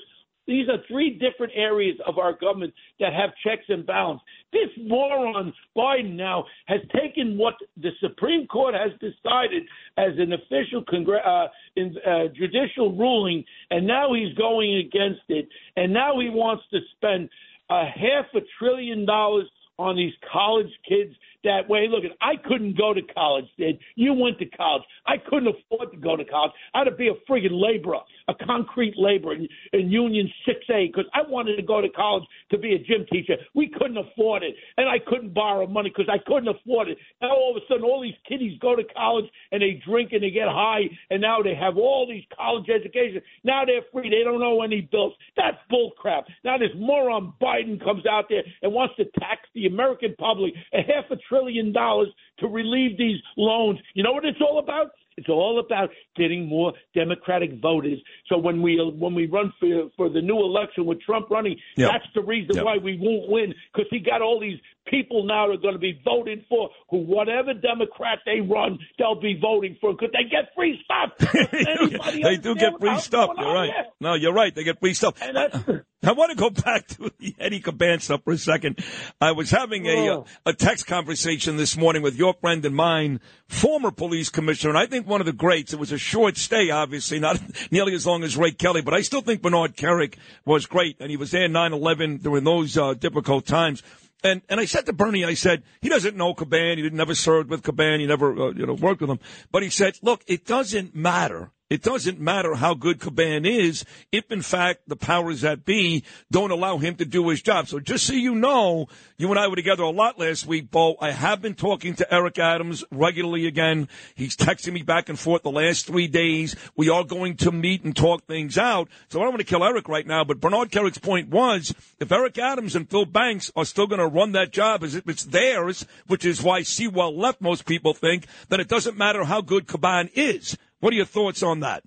[0.47, 4.21] These are three different areas of our government that have checks and balance.
[4.53, 9.63] This moron Biden now has taken what the Supreme Court has decided
[9.97, 15.47] as an official congre- uh, in, uh, judicial ruling, and now he's going against it.
[15.77, 17.29] And now he wants to spend
[17.71, 21.13] a half a trillion dollars on these college kids
[21.45, 21.87] that way.
[21.89, 24.83] Look, I couldn't go to college, Did You went to college.
[25.05, 26.51] I couldn't afford to go to college.
[26.73, 31.05] I had to be a friggin' laborer, a concrete laborer in, in Union 6A because
[31.13, 33.35] I wanted to go to college to be a gym teacher.
[33.53, 34.55] We couldn't afford it.
[34.77, 36.97] And I couldn't borrow money because I couldn't afford it.
[37.21, 40.23] Now all of a sudden, all these kiddies go to college and they drink and
[40.23, 43.21] they get high, and now they have all these college education.
[43.43, 44.09] Now they're free.
[44.09, 45.13] They don't owe any bills.
[45.37, 46.25] That's bull crap.
[46.43, 50.77] Now this moron Biden comes out there and wants to tax the American public a
[50.77, 51.34] half a trillion
[51.73, 52.09] dollars
[52.39, 53.79] to relieve these loans.
[53.93, 54.91] You know what it's all about?
[55.17, 57.99] It's all about getting more Democratic voters.
[58.27, 61.91] So when we when we run for for the new election with Trump running, Yep.
[61.91, 62.65] that's the reason Yep.
[62.65, 65.99] why we won't win because he got all these people now are going to be
[66.03, 70.79] voting for who whatever Democrat they run, they'll be voting for because they get free
[70.83, 71.11] stuff.
[72.25, 73.31] They do get free stuff.
[73.37, 73.69] You're right.
[73.73, 73.85] here?
[73.99, 74.53] No, you're right.
[74.53, 75.15] They get free stuff.
[75.21, 78.79] I want to go back to the Eddie Caban stuff for a second.
[79.19, 80.25] I was having a, Oh.
[80.45, 84.85] a text conversation this morning with your friend and mine, former police commissioner, and I
[84.85, 85.73] think one of the greats.
[85.73, 87.39] It was a short stay, obviously, not
[87.71, 91.09] nearly as long as Ray Kelly, but I still think Bernard Kerik was great, and
[91.09, 93.81] he was there 9/11 during those uh, difficult times.
[94.25, 96.77] And and I said to Bernie, I said he doesn't know Caban.
[96.77, 97.99] He didn't never served with Caban.
[97.99, 99.19] He never uh, you know worked with him.
[99.51, 101.51] But he said, look, it doesn't matter.
[101.67, 106.51] It doesn't matter how good Caban is if, in fact, the powers that be don't
[106.51, 107.67] allow him to do his job.
[107.67, 108.85] So just so you know,
[109.17, 110.95] you and I were together a lot last week, Bo.
[111.01, 113.89] I have been talking to Eric Adams regularly again.
[114.13, 116.55] He's texting me back and forth the last three days.
[116.77, 118.87] We are going to meet and talk things out.
[119.09, 122.11] So I don't want to kill Eric right now, but Bernard Kerik's point was if
[122.11, 125.23] Eric Adams and Phil Banks are still going to run that job as if it's
[125.23, 129.65] theirs, which is why Sewell left, most people think, then it doesn't matter how good
[129.65, 130.55] Caban is.
[130.85, 131.81] What are your thoughts on that?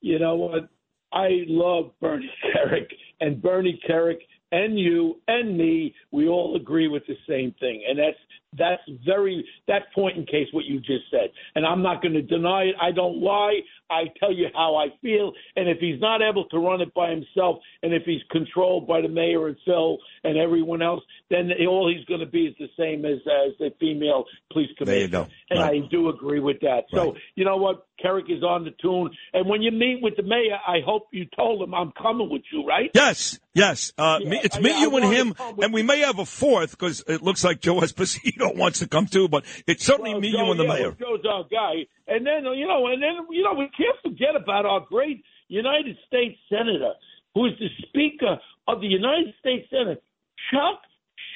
[0.00, 0.68] You know what?
[1.12, 2.88] I love Bernie Kerik,
[3.20, 4.18] and Bernie Kerik
[4.50, 8.18] and you and me, we all agree with the same thing, and that's
[8.56, 12.22] That's very that point in case what you just said, and I'm not going to
[12.22, 12.74] deny it.
[12.80, 13.60] I don't lie.
[13.90, 17.10] I tell you how I feel, and if he's not able to run it by
[17.10, 21.92] himself, and if he's controlled by the mayor and Phil and everyone else, then all
[21.94, 24.94] he's going to be is the same as as the female police commissioner.
[24.94, 25.26] There you go.
[25.50, 25.82] And Right.
[25.82, 26.84] I do agree with that.
[26.92, 30.22] So you know what, Kerik is on the tune, and when you meet with the
[30.22, 32.90] mayor, I hope you told him I'm coming with you, right?
[32.94, 33.92] Yes, yes.
[33.98, 36.00] Uh, me, it's me, I- I you, and him, to come with and we may
[36.00, 39.28] have a fourth because it looks like Joe Esposito wants to come too.
[39.28, 40.92] But it's certainly Well, me, Joe, you, and the yeah, mayor.
[40.98, 44.66] Joe's our guy, and then you know, and then you know, we can't forget about
[44.66, 46.92] our great United States Senator,
[47.34, 50.02] who is the Speaker of the United States Senate,
[50.50, 50.80] Chuck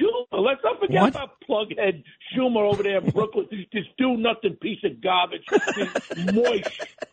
[0.01, 0.45] Schumer.
[0.45, 1.11] Let's not forget What?
[1.15, 2.03] about plughead
[2.35, 3.47] Schumer over there in Brooklyn.
[3.73, 5.45] this do nothing piece of garbage,
[5.77, 6.69] this moist.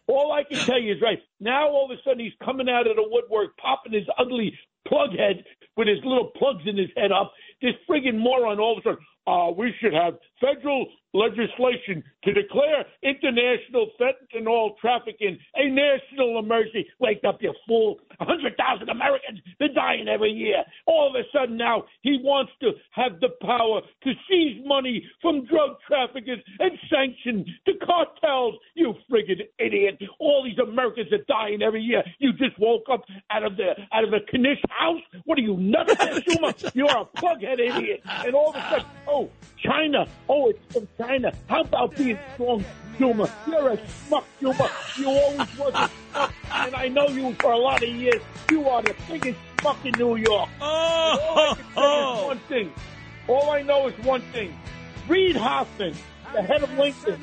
[0.07, 2.87] All I can tell you is right now, all of a sudden, he's coming out
[2.87, 4.57] of the woodwork, popping his ugly
[4.87, 5.43] plug head
[5.77, 7.31] with his little plugs in his head up.
[7.61, 12.85] This friggin' moron all of a sudden, uh, we should have federal legislation to declare
[13.03, 16.87] international fentanyl trafficking a national emergency.
[16.99, 17.99] Wake up, you fool.
[18.19, 20.63] A 100,000 Americans are dying every year.
[20.85, 25.45] All of a sudden now he wants to have the power to seize money from
[25.45, 28.55] drug traffickers and sanction the cartels.
[28.75, 29.99] You friggin' idiot.
[30.19, 32.03] All these Americans are dying every year.
[32.19, 35.01] You just woke up out of the out of a Knish house?
[35.25, 36.75] What are you, nuts, Schumer?
[36.75, 38.01] You're a plughead idiot.
[38.05, 40.05] And all of a sudden, oh, China.
[40.31, 41.33] Oh, it's from China.
[41.47, 42.63] How about being strong,
[42.99, 43.27] Schumer?
[43.47, 44.69] You're a schmuck, Schumer.
[44.99, 46.31] You always was a schmuck.
[46.51, 48.21] And I know you for a lot of years.
[48.51, 50.49] You are the biggest schmuck in New York.
[50.61, 51.81] Oh, all I can say
[52.21, 52.71] is one thing.
[53.27, 54.55] All I know is one thing.
[55.07, 55.95] Reid Hoffman,
[56.33, 57.17] the head of LinkedIn,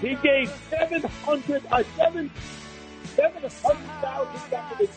[0.00, 2.30] he gave 700, uh, seven,
[3.16, 4.88] $700,000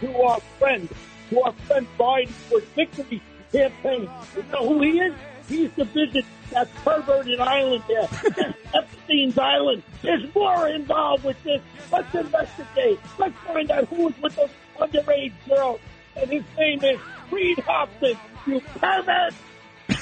[0.00, 0.88] to our friend,
[1.30, 4.08] to our friend Biden for victory campaign.
[4.36, 5.14] You know who he is?
[5.48, 8.08] He's the visit that perverted island there,
[8.74, 9.82] Epstein's Island.
[10.02, 11.60] There's more involved with this.
[11.92, 13.00] Let's investigate.
[13.18, 15.80] Let's find out who was with those underage girls.
[16.16, 16.98] And his name is
[17.30, 18.16] Reid Hoffman,
[18.46, 19.34] you pervert!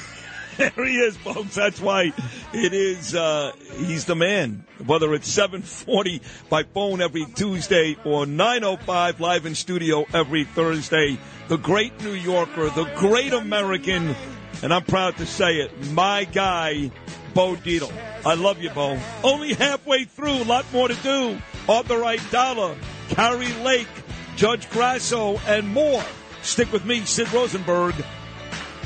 [0.56, 1.56] There he is, folks.
[1.56, 2.12] That's why
[2.52, 3.12] it is.
[3.12, 4.64] Uh, he's the man.
[4.86, 10.06] Whether it's seven forty by phone every Tuesday or nine oh five live in studio
[10.14, 11.18] every Thursday,
[11.48, 14.14] the great New Yorker, the great American,
[14.64, 16.90] and I'm proud to say it, my guy,
[17.34, 17.92] Bo Dietl.
[18.24, 18.98] I love you, Bo.
[19.22, 20.42] Only halfway through.
[20.42, 21.38] A lot more to do.
[21.68, 22.74] Arthur Aidala,
[23.10, 23.86] Kari Lake,
[24.36, 26.02] Judge Grasso, and more.
[26.40, 27.94] Stick with me, Sid Rosenberg,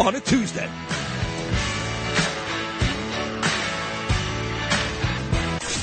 [0.00, 0.68] on a Tuesday.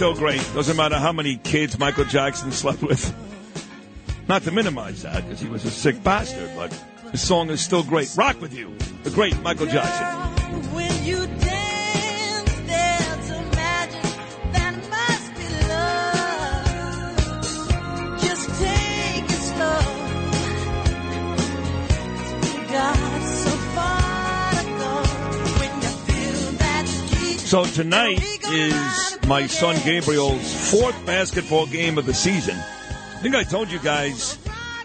[0.00, 0.40] Still great.
[0.54, 3.14] Doesn't matter how many kids Michael Jackson slept with.
[4.28, 6.70] Not to minimize that, because he was a sick bastard, but
[7.12, 8.10] the song is still great.
[8.16, 10.06] Rock with you, the great Michael Jackson.
[10.72, 14.02] When you dance, there's a magic
[14.54, 16.64] that must be love.
[18.22, 19.82] Just take it slow.
[22.40, 24.92] We got so far to go.
[25.60, 32.04] When you feel that heat, So tonight is my son Gabriel's fourth basketball game of
[32.04, 32.56] the season.
[32.56, 34.34] I think I told you guys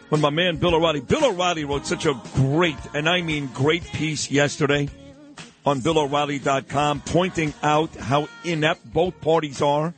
[0.09, 3.83] when my man Bill O'Reilly, Bill O'Reilly wrote such a great, and I mean great
[3.85, 4.87] piece yesterday
[5.65, 9.95] on BillO'Reilly.com pointing out how inept both parties are.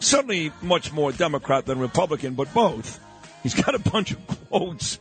[0.00, 2.98] Certainly much more Democrat than Republican, but both.
[3.42, 4.98] He's got a bunch of quotes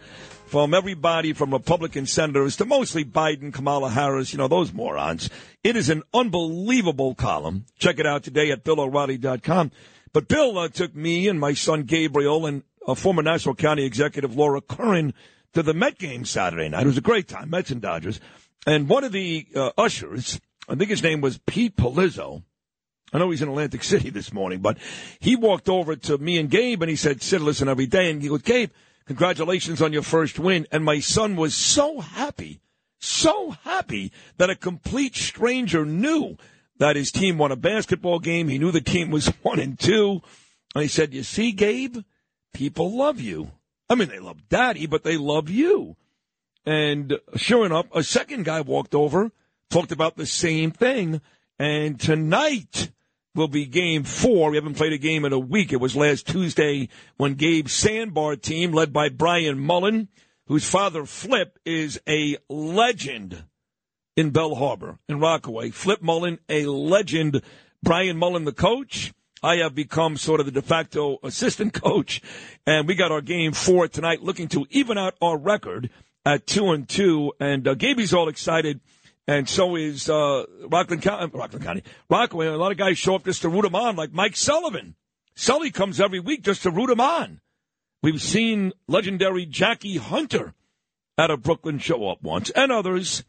[0.51, 5.29] from everybody from Republican senators to mostly Biden, Kamala Harris, you know, those morons.
[5.63, 7.63] It is an unbelievable column.
[7.79, 9.71] Check it out today at BillO'Reilly.com.
[10.11, 14.35] But Bill uh, took me and my son Gabriel and uh, former Nassau County Executive
[14.35, 15.13] Laura Curran
[15.53, 16.83] to the Met game Saturday night.
[16.83, 18.19] It was a great time, Mets and Dodgers.
[18.67, 22.43] And one of the uh, ushers, I think his name was Pete Polizzo.
[23.13, 24.77] I know he's in Atlantic City this morning, but
[25.21, 28.11] he walked over to me and Gabe and he said, Sid, listen every day.
[28.11, 28.71] And he goes, Gabe,
[29.15, 30.67] congratulations on your first win.
[30.71, 32.61] And my son was so happy,
[32.99, 36.37] so happy that a complete stranger knew
[36.77, 38.47] that his team won a basketball game.
[38.47, 40.21] He knew the team was one and two.
[40.73, 41.97] And he said, you see, Gabe,
[42.53, 43.51] people love you.
[43.89, 45.97] I mean, they love daddy, but they love you.
[46.65, 49.31] And sure enough, a second guy walked over,
[49.69, 51.21] talked about the same thing.
[51.59, 52.91] And tonight
[53.35, 54.51] will be game four.
[54.51, 55.71] We haven't played a game in a week.
[55.71, 60.09] It was last Tuesday when Gabe's Sandbar team, led by Brian Mullen,
[60.47, 63.45] whose father Flip is a legend
[64.17, 65.69] in Belle Harbor, in Rockaway.
[65.69, 67.41] Flip Mullen, a legend.
[67.81, 69.13] Brian Mullen, the coach.
[69.43, 72.21] I have become sort of the de facto assistant coach,
[72.67, 75.89] and we got our game four tonight, looking to even out our record
[76.25, 77.33] at two and two.
[77.39, 77.75] And uh,
[78.13, 78.81] all excited,
[79.27, 81.31] and so is uh, Rockland County.
[81.33, 82.47] Rockland County, Rockaway.
[82.47, 84.95] A lot of guys show up just to root him on, like Mike Sullivan.
[85.35, 87.39] Sully comes every week just to root him on.
[88.03, 90.53] We've seen legendary Jackie Hunter
[91.17, 93.23] at a Brooklyn show up once, and others.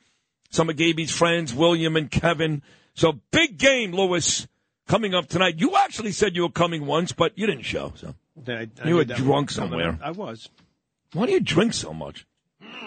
[0.51, 2.63] Some of Gaby's friends, William and Kevin.
[2.95, 4.47] So big game, Lewis,
[4.87, 5.55] coming up tonight.
[5.59, 7.93] You actually said you were coming once, but you didn't show.
[7.97, 8.15] So
[8.47, 9.99] I, I you were drunk somewhere.
[10.03, 10.51] I was.
[11.13, 12.27] Why do you drink so much?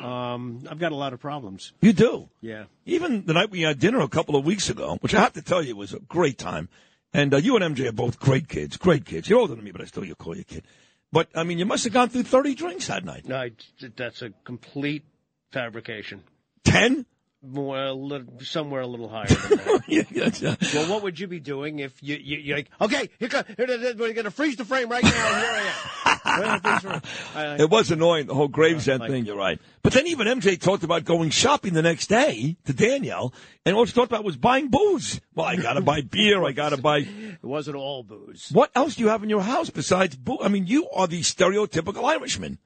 [0.03, 1.73] Um, I've got a lot of problems.
[1.81, 2.29] You do.
[2.41, 2.65] Yeah.
[2.85, 5.41] Even the night we had dinner a couple of weeks ago, which I have to
[5.41, 6.69] tell you was a great time.
[7.13, 9.29] And uh, you and MJ are both great kids, great kids.
[9.29, 10.63] You're older than me, but I still you call you kid.
[11.11, 13.25] But I mean, you must have gone through thirty drinks that night.
[13.25, 13.51] No, I,
[13.95, 15.03] that's a complete
[15.51, 16.23] fabrication.
[16.65, 17.05] Ten?
[17.41, 19.83] More, a little, somewhere a little higher than that.
[19.87, 20.55] yeah, yeah.
[20.73, 23.67] Well, what would you be doing if you, you you're like, okay, here, come, here,
[23.67, 25.09] here, we're going to freeze the frame right now.
[25.09, 26.11] and Here I am.
[26.37, 27.01] We're gonna freeze the frame.
[27.35, 29.59] I- It was annoying, the whole Gravesend thing, you're right.
[29.83, 33.33] But then even MJ talked about going shopping the next day to Danielle,
[33.65, 35.19] and all she talked about was buying booze.
[35.35, 36.99] Well, I gotta buy beer, I gotta buy.
[37.35, 38.49] It wasn't all booze.
[38.51, 40.39] What else do you have in your house besides booze?
[40.41, 42.57] I mean, you are the stereotypical Irishman.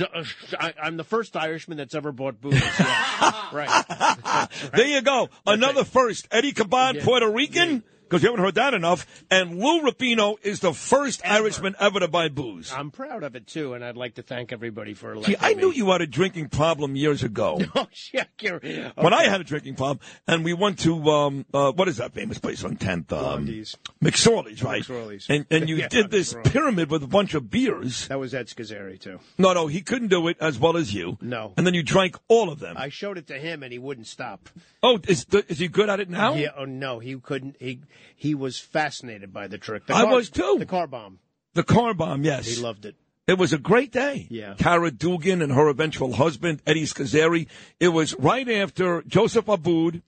[0.00, 0.24] Uh,
[0.58, 2.54] I, I'm the first Irishman that's ever bought booze.
[2.54, 3.48] Yeah.
[3.52, 4.48] right.
[4.72, 5.28] There you go.
[5.46, 6.28] Another first.
[6.30, 7.82] Eddie Caban, Puerto Rican,
[8.12, 9.06] because you haven't heard that enough.
[9.30, 12.70] And Lou Rapino is the first Irishman ever to buy booze.
[12.70, 15.54] I'm proud of it too, and I'd like to thank everybody for See, electing I
[15.54, 15.62] me.
[15.62, 17.60] knew you had a drinking problem years ago.
[17.74, 21.72] Oh, yeah, you're- When I had a drinking problem, and we went to um, uh,
[21.72, 23.10] what is that famous place on Tenth?
[23.14, 23.76] Um, Blondie's.
[24.04, 24.82] McSorley's, right?
[24.82, 25.26] McSorley's.
[25.30, 28.08] And and you Yeah, did this pyramid with a bunch of beers.
[28.08, 29.20] That was Ed Scazzeri too.
[29.38, 31.16] No, no, he couldn't do it as well as you.
[31.22, 31.54] No.
[31.56, 32.76] And then you drank all of them.
[32.76, 34.50] I showed it to him, and he wouldn't stop.
[34.82, 36.34] oh, is is he good at it now?
[36.34, 36.50] Yeah.
[36.56, 37.56] Oh no, he couldn't.
[37.58, 37.80] He
[38.16, 39.86] he was fascinated by the trick.
[39.86, 40.56] The I was too.
[40.58, 41.18] The car bomb.
[41.54, 42.46] The car bomb, yes.
[42.46, 42.96] He loved it.
[43.26, 44.26] It was a great day.
[44.30, 44.54] Yeah.
[44.54, 47.46] Cara Dugan and her eventual husband, Eddie Scazzeri.
[47.78, 50.02] It was right after Joseph Abboud,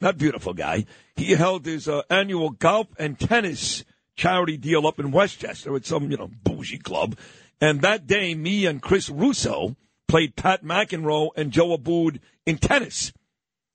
[0.00, 0.86] that beautiful guy.
[1.16, 3.84] He held his uh, annual golf and tennis
[4.14, 7.16] charity deal up in Westchester at some, you know, bougie club.
[7.60, 13.12] And that day, me and Chris Russo played Pat McEnroe and Joe Abboud in tennis.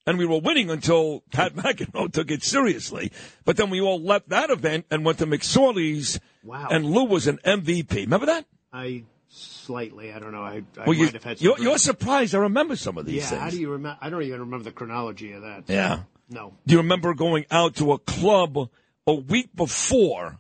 [0.10, 3.12] And we were winning until Pat McEnroe took it seriously.
[3.46, 6.20] But then we all left that event and went to McSorley's.
[6.44, 6.68] Wow.
[6.72, 7.94] And Lou was an MVP.
[7.94, 8.48] Remember that?
[8.74, 10.12] I slightly.
[10.12, 10.42] I don't know.
[10.42, 11.38] I, I Well, you, might have had.
[11.38, 12.34] Some you're, you're surprised.
[12.34, 13.30] I remember some of these yeah.
[13.30, 13.42] things.
[13.42, 14.00] How do you remember?
[14.02, 15.66] I don't even remember the chronology of that.
[15.68, 16.00] Yeah.
[16.28, 16.56] No.
[16.66, 18.58] Do you remember going out to a club
[19.06, 20.40] a week before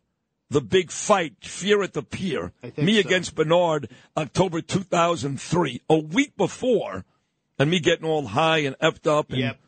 [0.50, 2.54] the big fight, Fear at the Pier?
[2.62, 3.08] think Me so.
[3.08, 3.88] against Bernard,
[4.18, 5.82] October 2003.
[5.92, 7.06] A week before,
[7.60, 9.30] and me getting all high and effed up.
[9.32, 9.60] And, Yep.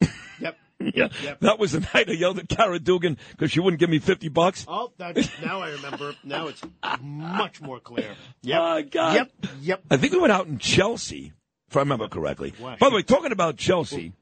[0.40, 0.56] Yep.
[0.80, 1.08] Yeah.
[1.24, 1.40] Yep.
[1.40, 4.28] That was the night I yelled at Cara Dugan because she wouldn't give me 50
[4.28, 4.64] bucks.
[4.68, 6.14] Oh, that, now I remember.
[6.22, 6.62] Now it's
[7.00, 8.14] much more clear.
[8.42, 8.60] Yep.
[8.60, 9.14] Oh, God.
[9.14, 9.32] Yep.
[9.62, 9.82] Yep.
[9.90, 11.32] I think we went out in Chelsea,
[11.68, 12.52] if I remember correctly.
[12.60, 12.76] Wow.
[12.78, 14.12] By the way, talking about Chelsea,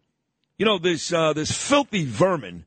[0.59, 2.65] you know this uh, this filthy vermin,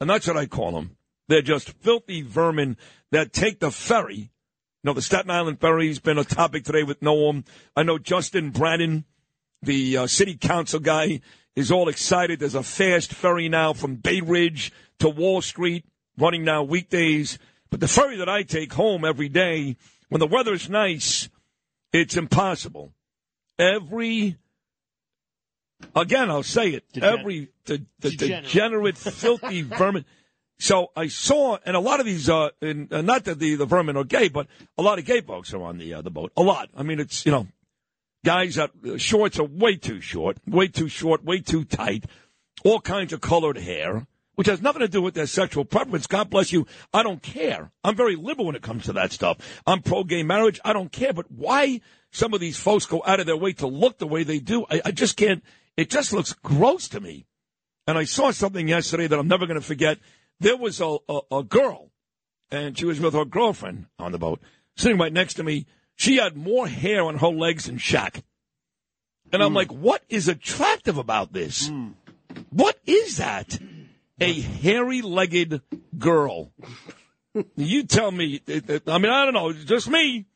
[0.00, 0.96] and that's what I call them.
[1.26, 2.76] They're just filthy vermin
[3.10, 4.16] that take the ferry.
[4.16, 4.28] You
[4.84, 7.44] know, the Staten Island ferry's been a topic today with Noam.
[7.76, 9.04] I know Justin Brannan,
[9.62, 11.20] the uh, city council guy,
[11.54, 12.40] is all excited.
[12.40, 15.84] There's a fast ferry now from Bay Ridge to Wall Street,
[16.18, 17.38] running now weekdays.
[17.70, 19.76] But the ferry that I take home every day,
[20.08, 21.28] when the weather's nice,
[21.92, 22.92] it's impossible.
[23.58, 24.36] Every,
[25.94, 28.44] again, I'll say it, Degen- every the, the Degenerate.
[28.44, 30.04] degenerate, filthy vermin.
[30.58, 33.66] So I saw, and a lot of these, uh, in, uh, not that the, the
[33.66, 34.46] vermin are gay, but
[34.78, 36.32] a lot of gay folks are on the uh, the boat.
[36.36, 36.70] A lot.
[36.76, 37.46] I mean, it's you know,
[38.24, 42.04] Guys uh, shorts are way too short, way too short, way too tight,
[42.64, 46.06] all kinds of colored hair, which has nothing to do with their sexual preference.
[46.06, 46.66] God bless you.
[46.94, 47.72] I don't care.
[47.82, 49.38] I'm very liberal when it comes to that stuff.
[49.66, 50.60] I'm pro gay marriage.
[50.64, 51.12] I don't care.
[51.12, 51.80] But why
[52.12, 54.66] some of these folks go out of their way to look the way they do,
[54.70, 55.42] I, I just can't.
[55.76, 57.26] It just looks gross to me.
[57.86, 59.98] And I saw something yesterday that I'm never going to forget.
[60.38, 61.90] There was a, a, a girl,
[62.50, 64.40] and she was with her girlfriend on the boat,
[64.76, 65.66] sitting right next to me.
[66.02, 68.22] She had more hair on her legs than Shaq.
[69.32, 71.70] And I'm like, what is attractive about this?
[72.50, 73.56] What is that?
[74.20, 75.60] A hairy legged
[75.96, 76.50] girl.
[77.54, 78.40] you tell me.
[78.48, 79.52] it- it- I mean, I don't know.
[79.52, 80.26] Just me.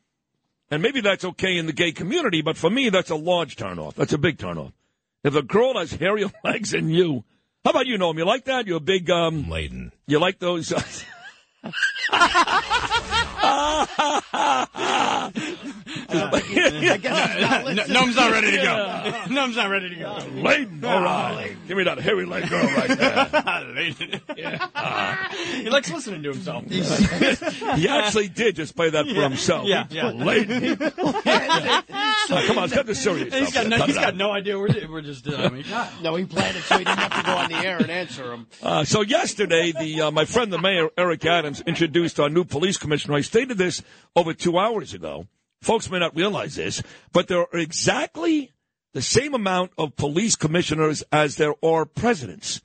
[0.70, 3.94] And maybe that's okay in the gay community, but for me, that's a large turnoff.
[3.94, 4.72] That's a big turnoff.
[5.24, 7.24] If a girl has hairier legs than you,
[7.64, 8.16] how about you, Noam?
[8.18, 8.68] You like that?
[8.68, 9.50] You're a big um.
[9.50, 9.90] Laden.
[10.06, 10.72] You like those?
[16.08, 19.24] I guess Noam's not ready to go.
[19.34, 20.18] Noam's not ready to go.
[20.34, 21.56] Laden, all right.
[21.68, 23.64] Give me that hairy leg girl right there.
[23.74, 24.20] Laden.
[25.62, 26.64] he likes listening to himself.
[27.76, 29.28] he actually did just play that for Yeah.
[29.28, 29.66] himself.
[29.66, 30.10] Yeah, yeah.
[30.10, 30.78] Laden.
[32.28, 33.62] Oh, come on, let's get the serious He's stuff.
[33.64, 34.58] got no, Cut he's it got no idea.
[34.58, 35.88] We're, we're just, uh, I mean, God.
[36.02, 38.32] No, he planned it so he didn't have to go on the air and answer
[38.32, 38.46] him.
[38.62, 42.78] Uh, so yesterday, the uh, my friend the mayor Eric Adams introduced our new police
[42.78, 43.14] commissioner.
[43.14, 43.82] I stated this
[44.14, 45.26] over two hours ago.
[45.60, 46.82] Folks may not realize this,
[47.12, 48.50] but there are exactly
[48.94, 52.62] the same amount of police commissioners as there are presidents.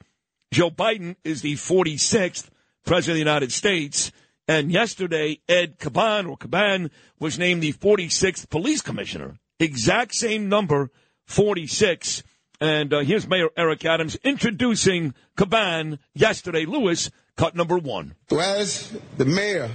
[0.54, 2.48] Joe Biden is the 46th
[2.86, 4.14] president of the United States,
[4.48, 6.90] and yesterday Ed Caban or Caban
[7.20, 9.40] was named the 46th police commissioner.
[9.60, 10.90] Exact same number,
[11.26, 12.24] 46.
[12.62, 16.64] And uh, here's Mayor Eric Adams introducing Caban yesterday.
[16.66, 18.16] Lewis, cut number one.
[18.32, 19.70] As the mayor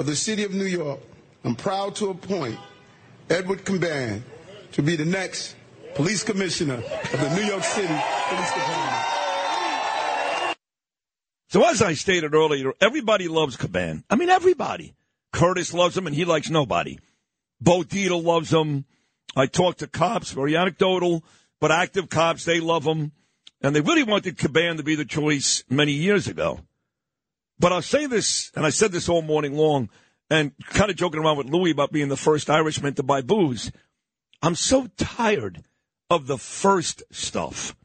[0.00, 0.98] of the city of New York,
[1.44, 2.58] I'm proud to appoint
[3.28, 4.22] Edward Caban
[4.72, 5.54] to be the next
[5.94, 9.06] police commissioner of the New York City Police Department.
[11.50, 14.04] So as I stated earlier, everybody loves Caban.
[14.08, 14.94] I mean, everybody.
[15.34, 16.98] Curtis loves him, and he likes nobody.
[17.60, 18.86] Bo Dietl loves him.
[19.36, 21.22] I talked to cops, very anecdotal,
[21.60, 22.46] but active cops.
[22.46, 23.12] They love him,
[23.60, 26.60] and they really wanted Caban to be the choice many years ago.
[27.60, 29.90] But I'll say this, and I said this all morning long,
[30.30, 33.70] and kind of joking around with Louis about being the first Irishman to buy booze.
[34.42, 35.62] I'm so tired
[36.08, 37.76] of the first stuff.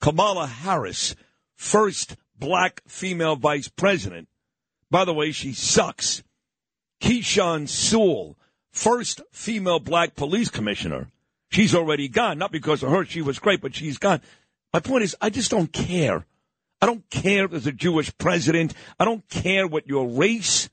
[0.00, 1.14] Kamala Harris,
[1.54, 4.28] first black female vice president.
[4.90, 6.24] By the way, she sucks.
[7.00, 8.36] Keechant Sewell,
[8.72, 11.12] first female black police commissioner.
[11.48, 12.38] She's already gone.
[12.38, 14.20] Not because of her, she was great, but she's gone.
[14.72, 16.26] My point is, I just don't care.
[16.82, 18.74] I don't care if there's a Jewish president.
[18.98, 20.68] I don't care what your race,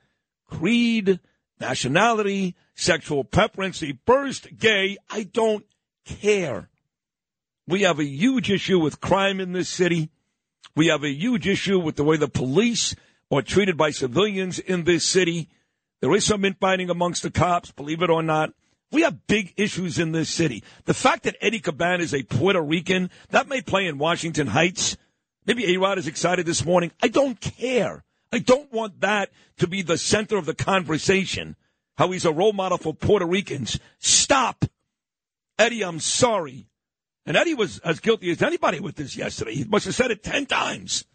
[0.47, 1.19] creed,
[1.61, 4.97] nationality, sexual preference, the first gay.
[5.07, 5.63] I don't
[6.05, 6.69] care.
[7.67, 10.09] We have a huge issue with crime in this city.
[10.75, 12.95] We have a huge issue with the way the police
[13.31, 15.47] are treated by civilians in this city.
[16.01, 18.53] There is some infighting amongst the cops, believe it or not.
[18.91, 20.63] We have big issues in this city.
[20.85, 24.97] The fact that Eddie Caban is a Puerto Rican, that may play in Washington Heights.
[25.49, 26.91] Maybe A-Rod is excited this morning.
[27.01, 28.03] I don't care.
[28.31, 31.55] I don't want that to be the center of the conversation.
[31.97, 33.79] How he's a role model for Puerto Ricans.
[33.97, 34.63] Stop.
[35.57, 36.67] Eddie, I'm sorry.
[37.25, 39.55] And Eddie was as guilty as anybody with this yesterday.
[39.55, 41.05] He must have said it 10 times.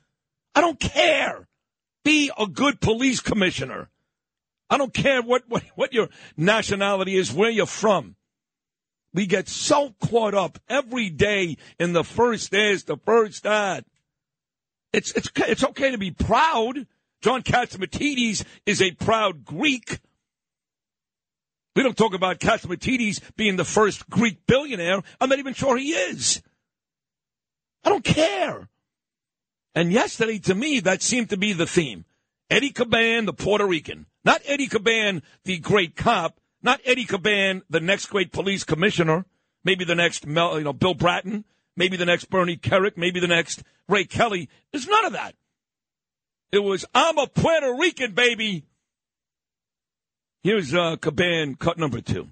[0.52, 1.46] I don't care.
[2.02, 3.88] Be a good police commissioner.
[4.68, 8.16] I don't care what, what, what your nationality is, where you're from.
[9.12, 13.84] We get so caught up every day in the first this, the first that.
[14.94, 16.86] It's, it's, it's okay to be proud.
[17.20, 19.98] John Catsimatidis is a proud Greek.
[21.74, 25.02] We don't talk about Katsimatidis being the first Greek billionaire.
[25.20, 26.42] I'm not even sure he is.
[27.82, 28.68] I don't care.
[29.74, 32.04] And yesterday, to me, that seemed to be the theme.
[32.48, 34.06] Eddie Caban, the Puerto Rican.
[34.24, 36.38] Not Eddie Caban, the great cop.
[36.62, 39.26] Not Eddie Caban, the next great police commissioner.
[39.64, 41.44] Maybe the next, you know, Bill Bratton.
[41.76, 42.96] Maybe the next Bernie Kerik.
[42.96, 44.48] Maybe the next Ray Kelly.
[44.72, 45.34] There's none of that.
[46.52, 48.64] It was, I'm a Puerto Rican, baby.
[50.42, 52.28] Here's uh, Caban, cut number two.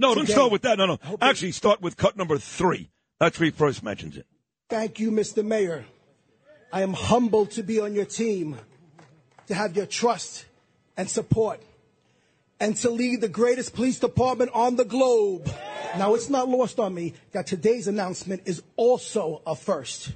[0.00, 0.78] No, don't start with that.
[0.78, 0.98] No, no.
[1.20, 2.90] Actually, start with cut number three.
[3.20, 4.26] That's where he first mentions it.
[4.68, 5.44] Thank you, Mr.
[5.44, 5.84] Mayor.
[6.72, 8.56] I am humbled to be on your team,
[9.46, 10.44] to have your trust
[10.96, 11.60] and support,
[12.60, 15.50] and to lead the greatest police department on the globe.
[15.96, 20.12] Now, it's not lost on me that today's announcement is also a first.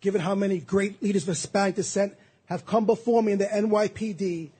[0.00, 2.14] Given how many great leaders of Hispanic descent
[2.46, 4.50] have come before me in the NYPD,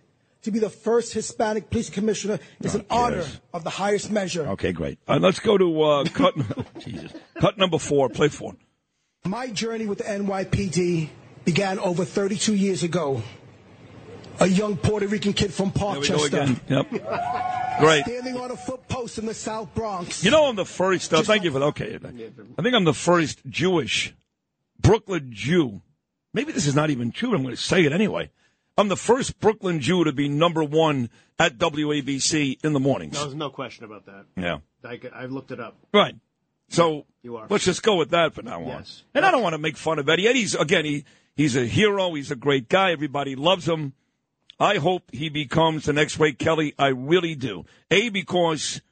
[0.43, 4.47] to be the first Hispanic police commissioner is an honor of the highest measure.
[4.49, 4.99] Okay, great.
[5.07, 6.35] Uh, let's go to uh, cut.
[6.79, 8.09] Jesus, cut number four.
[8.09, 8.55] Play four.
[9.25, 11.11] My journey with the NYPD
[11.45, 13.23] began over 32 years ago.
[14.41, 16.27] A young Puerto Rican kid from There we go Parkchester.
[16.27, 16.61] again.
[16.69, 16.91] Yep.
[17.81, 18.05] Great.
[18.05, 20.25] Standing on a foot post in the South Bronx.
[20.25, 21.13] You know, I'm the first.
[21.13, 21.67] Uh, thank you for that.
[21.67, 24.15] Okay, I think I'm the first Jewish
[24.81, 25.83] Brooklyn Jew.
[26.33, 27.31] Maybe this is not even true.
[27.31, 28.31] but I'm going to say it anyway.
[28.79, 33.15] I'm the first Brooklyn Jew to be number one at WABC in the mornings.
[33.15, 34.25] No, there's no question about that.
[34.37, 34.59] Yeah.
[34.85, 35.77] I, I've looked it up.
[35.93, 36.15] Right.
[36.69, 37.47] So You are.
[37.51, 38.69] let's just go with that for now on.
[38.69, 39.03] Yes.
[39.15, 40.29] And I don't want to make fun of Eddie.
[40.29, 41.05] Eddie's again, he
[41.35, 42.15] he's a hero.
[42.15, 42.93] He's a great guy.
[42.93, 43.93] Everybody loves him.
[44.61, 46.75] I hope he becomes the next Ray Kelly.
[46.79, 47.65] I really do.
[47.91, 48.83] A because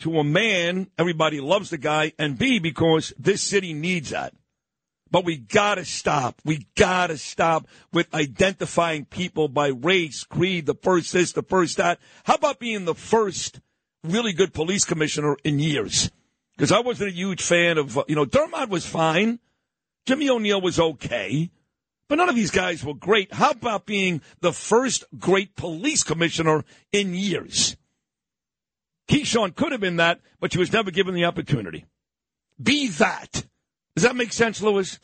[0.00, 4.34] to a man, everybody loves the guy, and B because this city needs that.
[5.10, 6.42] But we gotta stop.
[6.44, 12.00] We gotta stop with identifying people by race, creed, the first this, the first that.
[12.24, 13.60] How about being the first
[14.02, 16.10] really good police commissioner in years?
[16.56, 19.38] Because I wasn't a huge fan of, uh, you know, Dermot was fine.
[20.04, 21.50] Jimmy O'Neill was okay.
[22.08, 23.32] But none of these guys were great.
[23.32, 27.76] How about being the first great police commissioner in years?
[29.08, 31.84] Keechant could have been that, but she was never given the opportunity.
[32.62, 33.44] Be that.
[33.96, 34.98] Does that make sense, Lewis?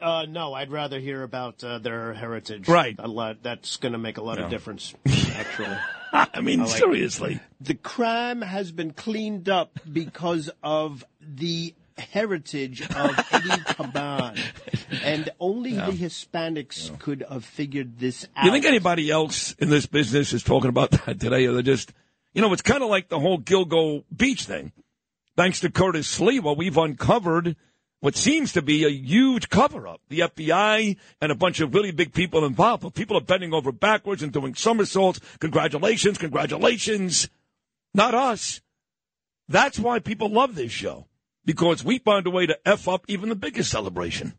[0.00, 2.68] Uh, no, I'd rather hear about uh, their heritage.
[2.68, 2.94] Right.
[2.98, 3.42] A lot.
[3.42, 4.94] That's going to make a lot of difference,
[5.34, 5.76] actually.
[6.12, 7.40] I mean, I like- seriously.
[7.60, 14.38] The crime has been cleaned up because of the heritage of Eddie Caban.
[15.02, 18.42] And only the Hispanics could have figured this out.
[18.42, 21.46] Do you think anybody else in this business is talking about that today?
[21.46, 21.92] Or they're just,
[22.34, 24.72] you know, it's kind of like the whole Gilgo Beach thing.
[25.36, 27.56] Thanks to Curtis Sliwa, we've uncovered
[28.00, 30.00] what seems to be a huge cover up.
[30.08, 33.72] The FBI and a bunch of really big people involved, but people are bending over
[33.72, 35.20] backwards and doing somersaults.
[35.38, 37.28] Congratulations, congratulations.
[37.94, 38.60] Not us.
[39.48, 41.06] That's why people love this show.
[41.50, 44.38] Because we found a way to F up even the biggest celebration.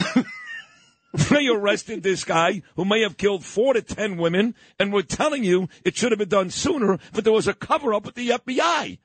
[1.14, 5.44] they arrested this guy who may have killed four to ten women, and we're telling
[5.44, 8.30] you it should have been done sooner, but there was a cover up with the
[8.30, 8.98] FBI.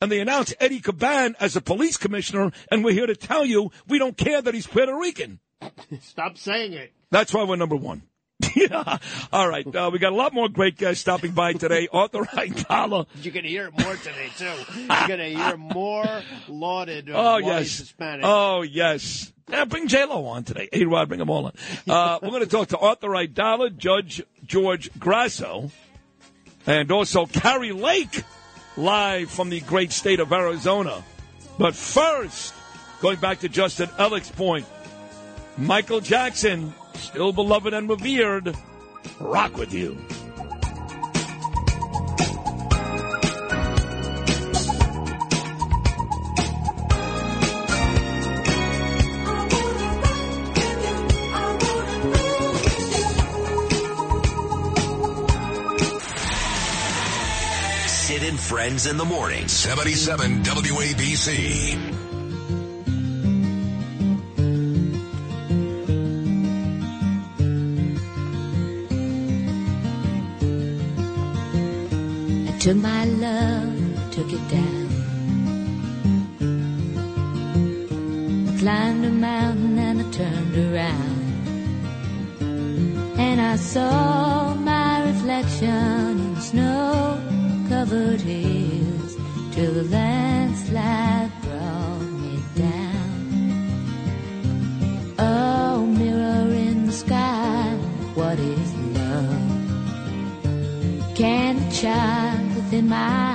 [0.00, 3.70] And they announced Eddie Caban as a police commissioner, and we're here to tell you
[3.86, 5.40] we don't care that he's Puerto Rican.
[6.00, 6.94] Stop saying it.
[7.10, 8.00] That's why we're number one.
[8.54, 8.98] yeah.
[9.32, 9.66] All right.
[9.74, 11.88] Uh, we got a lot more great guys stopping by today.
[11.92, 13.06] Arthur Aidala.
[13.22, 14.44] You're going to hear more today, too.
[14.76, 17.08] You're going to hear more lauded.
[17.08, 17.78] of Oh, yes.
[17.78, 18.24] Hispanic.
[18.24, 19.32] Oh, yes.
[19.48, 20.68] Yeah, bring J-Lo on today.
[20.72, 21.52] A-Rod, bring them all on.
[21.88, 25.70] Uh, we're going to talk to Arthur Aidala, Judge George Grasso,
[26.66, 28.22] and also Kari Lake,
[28.76, 31.02] live from the great state of Arizona.
[31.58, 32.54] But first,
[33.00, 34.66] going back to Justin Ellick's point,
[35.56, 36.72] Michael Jackson,
[37.08, 38.54] still beloved and revered,
[39.18, 39.96] rock with you.
[57.86, 59.48] Sid and Friends in the morning.
[59.48, 61.97] 77 WABC.
[72.60, 74.88] Took my love, took it down.
[78.48, 81.18] I climbed a mountain and I turned around.
[83.16, 87.20] And I saw my reflection in snow
[87.68, 89.16] covered hills
[89.52, 93.68] till the landslide brought me down.
[95.20, 97.76] Oh, mirror in the sky,
[98.14, 99.58] what is love?
[101.14, 102.17] Can a child
[102.88, 103.27] my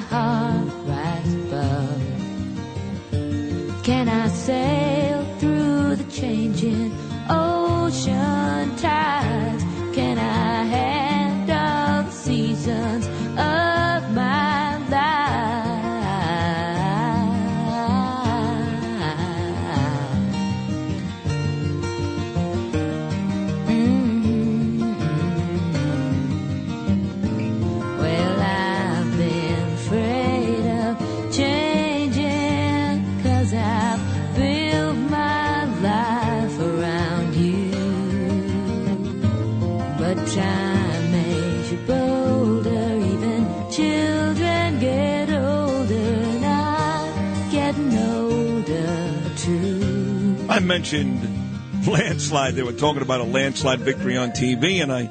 [50.73, 51.21] mentioned
[51.87, 52.55] landslide.
[52.55, 55.07] They were talking about a landslide victory on TV, and I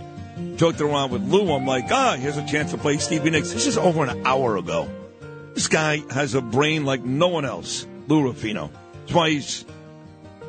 [0.57, 1.53] joked around with Lou.
[1.53, 3.53] I'm like, ah, here's a chance to play Stevie Nicks.
[3.53, 4.91] This is over an hour ago.
[5.55, 8.73] This guy has a brain like no one else, Lou Rufino.
[9.03, 9.65] That's why he's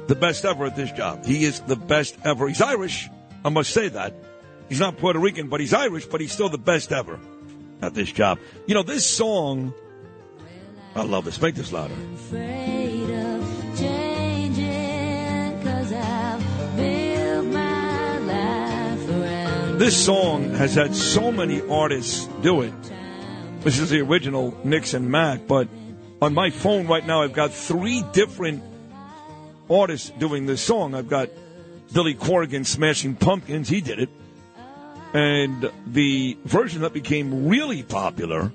[0.08, 1.26] the best ever at this job.
[1.26, 2.48] He is the best ever.
[2.48, 3.08] He's Irish,
[3.46, 4.16] I must say that.
[4.68, 7.20] He's not Puerto Rican, but he's Irish, but he's still the best ever
[7.84, 8.40] at this job.
[8.66, 9.76] You know, this song,
[10.96, 11.40] I love this.
[11.40, 11.94] Make this louder.
[19.78, 22.74] This song has had so many artists do it.
[23.62, 25.68] This is the original Nicks and Mac, but
[26.22, 28.64] on my phone right now, I've got three different
[29.70, 30.94] artists doing this song.
[30.94, 31.30] I've got
[31.92, 34.10] Billy Corrigan smashing pumpkins, he did it.
[35.14, 38.52] And the version that became really popular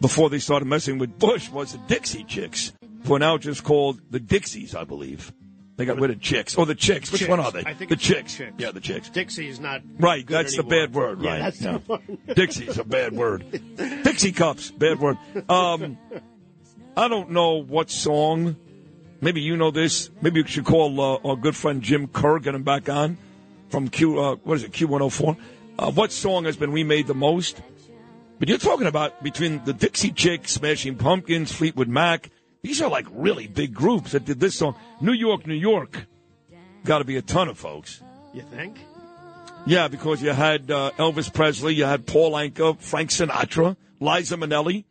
[0.00, 2.72] before they started messing with Bush was the Dixie Chicks,
[3.04, 5.32] who are now just called the Dixies, I believe.
[5.76, 6.56] They got rid of chicks.
[6.56, 7.10] Oh, the chicks.
[7.10, 7.28] Which Chicks.
[7.28, 7.64] one are they?
[7.66, 8.36] I think the chicks.
[8.36, 8.54] chicks.
[8.58, 9.08] Yeah, the chicks.
[9.10, 11.38] Dixie is not Right, that's the bad word, Yeah, right?
[11.42, 11.78] that's the yeah.
[11.86, 12.18] one.
[12.34, 13.44] Dixie's a bad word.
[13.76, 15.18] Dixie cups, bad word.
[15.48, 15.98] Um,
[16.96, 18.54] I don't know what song.
[19.20, 20.10] Maybe you know this.
[20.22, 23.18] Maybe you should call uh, our good friend Jim Kerr, get him back on
[23.68, 24.20] from Q.
[24.20, 24.72] Uh, what is it?
[24.72, 25.36] Q one hundred four.
[25.76, 27.60] Uh, what song has been remade the most?
[28.38, 32.30] But you're talking about between the Dixie Chicks, Smashing Pumpkins, Fleetwood Mac.
[32.64, 34.74] These are like really big groups that did this song.
[34.98, 36.06] New York, New York.
[36.86, 38.00] Got to be a ton of folks.
[38.32, 38.78] You think?
[39.66, 44.84] Yeah, because you had uh, Elvis Presley, you had Paul Anka, Frank Sinatra, Liza Minnelli.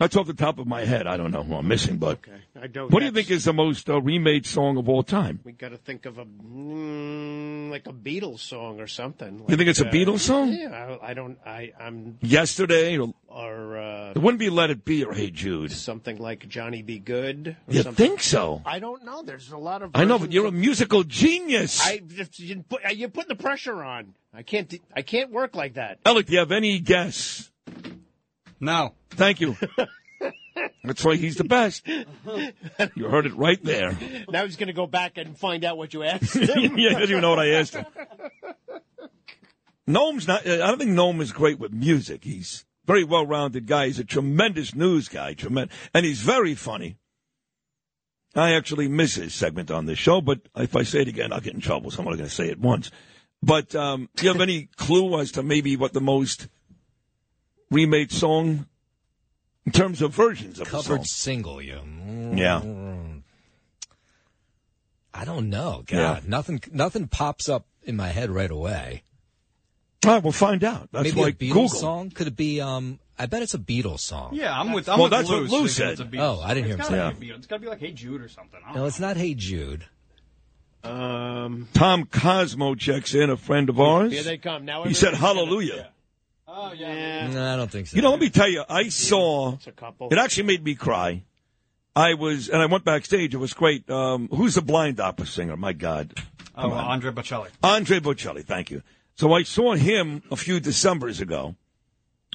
[0.00, 1.06] That's off the top of my head.
[1.06, 2.18] I don't know who I'm missing, but
[2.62, 2.92] I don't.
[2.92, 5.40] what do you think is the most uh, remade song of all time?
[5.42, 9.42] We got to think of a mm, like a Beatles song or something.
[9.48, 10.52] You think it's a uh, Beatles song?
[10.52, 11.38] Yeah, I, I don't.
[11.44, 15.72] I I'm Yesterday, or or uh, it wouldn't be Let It Be or Hey Jude.
[15.72, 17.56] something like Johnny Be Good.
[17.66, 18.06] or You something.
[18.06, 18.62] think so?
[18.64, 19.24] I don't know.
[19.24, 19.90] There's a lot of.
[19.94, 21.84] I know, but you're a musical genius.
[21.84, 24.14] I just you put you're putting the pressure on.
[24.32, 24.68] I can't.
[24.68, 25.98] d- I can't work like that.
[26.06, 27.50] Alec, do you have any guess?
[28.60, 28.94] No.
[29.10, 29.56] Thank you.
[30.84, 31.86] That's why he's the best.
[32.94, 33.96] You heard it right there.
[34.28, 36.76] Now he's going to go back and find out what you asked him.
[36.78, 37.86] yeah, he doesn't even know what I asked him.
[39.88, 40.46] Noam's not.
[40.46, 42.24] I don't think Noam is great with music.
[42.24, 43.86] He's a very well-rounded guy.
[43.86, 46.96] He's a tremendous news guy, tremendous, and he's very funny.
[48.34, 51.40] I actually miss his segment on this show, but if I say it again, I'll
[51.40, 51.90] get in trouble.
[51.90, 52.90] So I'm only going to say it once.
[53.42, 56.48] But um, do you have any clue as to maybe what the most
[57.70, 58.66] remade song
[59.66, 61.04] in terms of versions of the Covered song?
[61.04, 61.80] single, yeah.
[62.34, 62.62] Yeah.
[65.14, 65.84] I don't know.
[65.86, 66.20] God, Yeah.
[66.26, 69.02] nothing, nothing pops up in my head right away.
[70.04, 70.88] All right, we'll find out.
[70.90, 71.68] That's Maybe like a Beatles Google.
[71.68, 72.10] song.
[72.10, 72.60] Could it be?
[72.60, 74.30] Um, I bet it's a Beatles song.
[74.34, 74.88] Yeah, I'm with.
[74.88, 76.14] I'm Well, with that's Lou, what Lou thinking it's said.
[76.14, 77.38] a Oh, I didn't hear It's him gotta say be a Beatles.
[77.38, 78.58] It's got to be like Hey Jude or something.
[78.68, 78.86] No, know.
[78.86, 79.16] it's not.
[79.16, 79.84] Hey Jude.
[80.82, 84.10] Um, Tom Cosmo checks in, a friend of ours.
[84.12, 84.64] here they come.
[84.64, 85.91] Now He said everybody's gonna- hallelujah.
[86.54, 87.28] Oh yeah.
[87.28, 87.96] No, I don't think so.
[87.96, 89.54] You know, let me tell you, I saw.
[89.54, 90.08] It's a couple.
[90.10, 91.22] It actually made me cry.
[91.96, 93.34] I was, and I went backstage.
[93.34, 93.88] It was great.
[93.90, 95.56] Um, who's the blind opera singer?
[95.56, 96.14] My God,
[96.56, 96.84] Oh, Come uh, on.
[96.84, 97.48] Andre Bocelli.
[97.62, 98.44] Andre Bocelli.
[98.44, 98.82] Thank you.
[99.14, 101.54] So I saw him a few December's ago.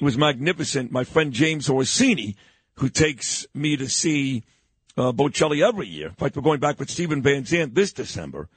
[0.00, 0.90] It was magnificent.
[0.92, 2.36] My friend James Orsini,
[2.74, 4.44] who takes me to see
[4.96, 6.08] uh, Bocelli every year.
[6.08, 8.48] In fact, we're going back with Stephen Van Zandt this December.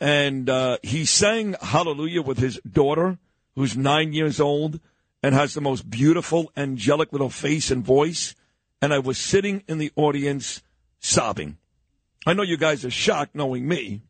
[0.00, 3.18] And uh, he sang Hallelujah with his daughter,
[3.54, 4.78] who's nine years old
[5.26, 8.36] and has the most beautiful, angelic little face and voice.
[8.80, 10.62] And I was sitting in the audience
[11.00, 11.56] sobbing.
[12.24, 14.02] I know you guys are shocked knowing me.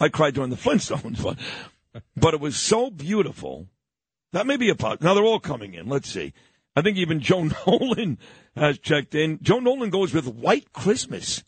[0.00, 1.38] I cried during the Flintstones, but
[2.16, 3.68] but it was so beautiful.
[4.32, 5.00] That may be a part.
[5.00, 5.88] Now they're all coming in.
[5.88, 6.32] Let's see.
[6.74, 8.18] I think even Joe Nolan
[8.56, 9.38] has checked in.
[9.40, 11.44] Joe Nolan goes with White Christmas.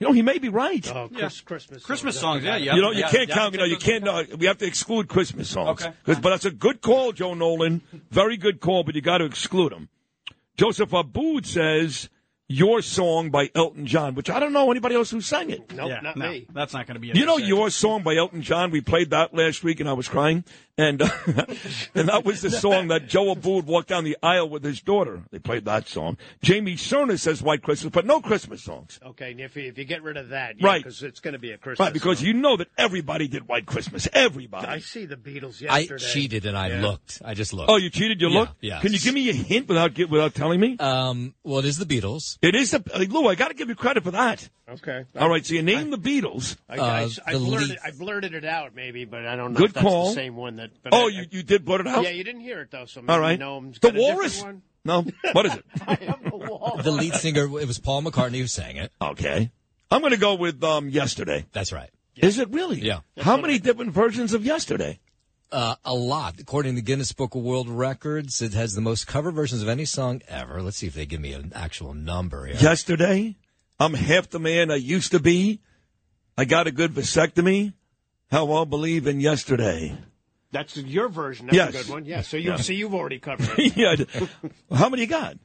[0.00, 0.90] You know, he may be right.
[0.96, 1.82] Oh, Chris, Christmas.
[1.84, 2.42] Christmas songs.
[2.42, 2.44] songs.
[2.44, 2.74] Yeah, yeah.
[2.74, 3.52] you know, you yeah, can't yeah, count.
[3.52, 4.08] You know, you can't.
[4.08, 5.82] Uh, we have to exclude Christmas songs.
[5.82, 5.92] Okay.
[6.06, 7.82] 'Cause- but that's a good call, Joe Nolan.
[8.10, 9.90] Very good call, but you got to exclude them.
[10.56, 12.08] Joseph Abboud says
[12.48, 15.72] your song by Elton John, which I don't know anybody else who sang it.
[15.72, 16.46] Nope, Yeah, not no, me.
[16.52, 17.08] That's not going to be.
[17.08, 18.70] You know your song by Elton John.
[18.70, 20.44] We played that last week, and I was crying.
[20.80, 21.02] And
[21.94, 25.22] and that was the song that Joe Abboud walked down the aisle with his daughter.
[25.30, 26.16] They played that song.
[26.42, 28.98] Jamie Cerner says White Christmas, but no Christmas songs.
[29.04, 30.82] Okay, and if you, if you get rid of that, Right.
[30.82, 31.84] because it's going to be a Christmas.
[31.86, 32.26] Right, because song.
[32.28, 34.08] you know that everybody did White Christmas.
[34.14, 34.66] Everybody.
[34.68, 36.04] I see the Beatles I yesterday.
[36.12, 36.80] cheated and I Yeah.
[36.82, 37.20] looked.
[37.24, 37.70] I just looked.
[37.70, 38.20] oh, you cheated.
[38.22, 38.54] You Yeah, looked.
[38.62, 38.80] yes.
[38.82, 40.78] Can you give me a hint without gi- without telling me?
[40.78, 42.38] Um, well, it is the Beatles.
[42.40, 43.28] It is the uh, Lou.
[43.28, 44.48] I got to give you credit for that.
[44.68, 45.04] Okay.
[45.18, 46.56] All right, so you name the Beatles.
[46.68, 49.58] I, Uh, I, I, the blurted, I blurted it out, maybe, but I don't know
[49.58, 50.08] Good if that's call.
[50.10, 50.69] the same one that.
[50.82, 52.02] But Oh, I- you, you did blurt it out.
[52.04, 52.86] Yeah, you didn't hear it though.
[52.86, 53.38] So maybe All right.
[53.38, 54.42] Noam's the got a different Walrus.
[54.42, 54.62] One.
[54.84, 55.04] No.
[55.32, 55.64] What is it?
[56.82, 58.90] The lead singer, it was Paul McCartney who sang it.
[59.00, 59.50] Okay.
[59.90, 61.44] I'm going to go with um, yesterday.
[61.52, 61.90] That's right.
[62.16, 62.80] Is it really?
[62.80, 63.00] Yeah.
[63.18, 64.98] How many different versions of yesterday?
[65.52, 66.38] Uh, a lot.
[66.38, 69.68] According to the Guinness Book of World Records, it has the most cover versions of
[69.68, 70.62] any song ever.
[70.62, 72.56] Let's see if they give me an actual number here.
[72.56, 73.36] Yesterday,
[73.78, 75.60] I'm half the man I used to be.
[76.38, 77.72] I got a good vasectomy.
[78.30, 79.96] How I'll believe in yesterday.
[80.52, 81.46] That's your version.
[81.46, 81.68] That's Yes.
[81.68, 82.04] a good one.
[82.04, 82.22] Yeah.
[82.22, 82.56] So you Yeah.
[82.56, 83.76] so you've already covered it.
[83.76, 84.26] yeah.
[84.76, 85.36] How many you got?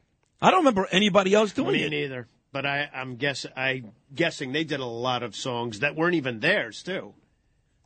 [0.41, 1.89] I don't remember anybody else doing Me it.
[1.89, 2.27] neither.
[2.51, 3.83] But I, I'm guess I
[4.13, 7.13] guessing they did a lot of songs that weren't even theirs too,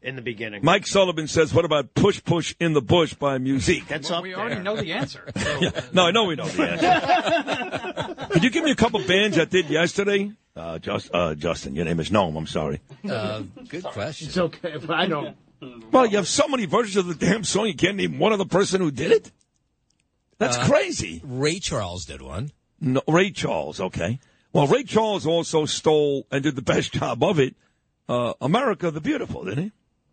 [0.02, 0.64] in the beginning.
[0.64, 4.24] Mike Sullivan says, "What about Push Push in the Bush by Musique?" That's Well, up
[4.24, 4.40] we there.
[4.40, 5.28] already know the answer.
[5.60, 5.72] Yeah.
[5.92, 8.26] No, I know we know the answer.
[8.30, 10.32] Could you give me a couple bands that did yesterday?
[10.56, 12.38] Uh, just, uh, Justin, your name is Noam.
[12.38, 12.80] I'm sorry.
[13.10, 14.28] Uh, good question.
[14.28, 15.36] It's okay, but I don't.
[15.92, 18.46] Well, you have so many versions of the damn song, you can't name one other
[18.46, 19.32] person who did it.
[20.38, 21.22] That's Uh, crazy.
[21.24, 22.52] Ray Charles did one.
[22.80, 24.20] No, Ray Charles, okay.
[24.54, 27.56] Well, Ray Charles also stole and did the best job of it.
[28.08, 29.72] Uh, America the Beautiful, didn't he?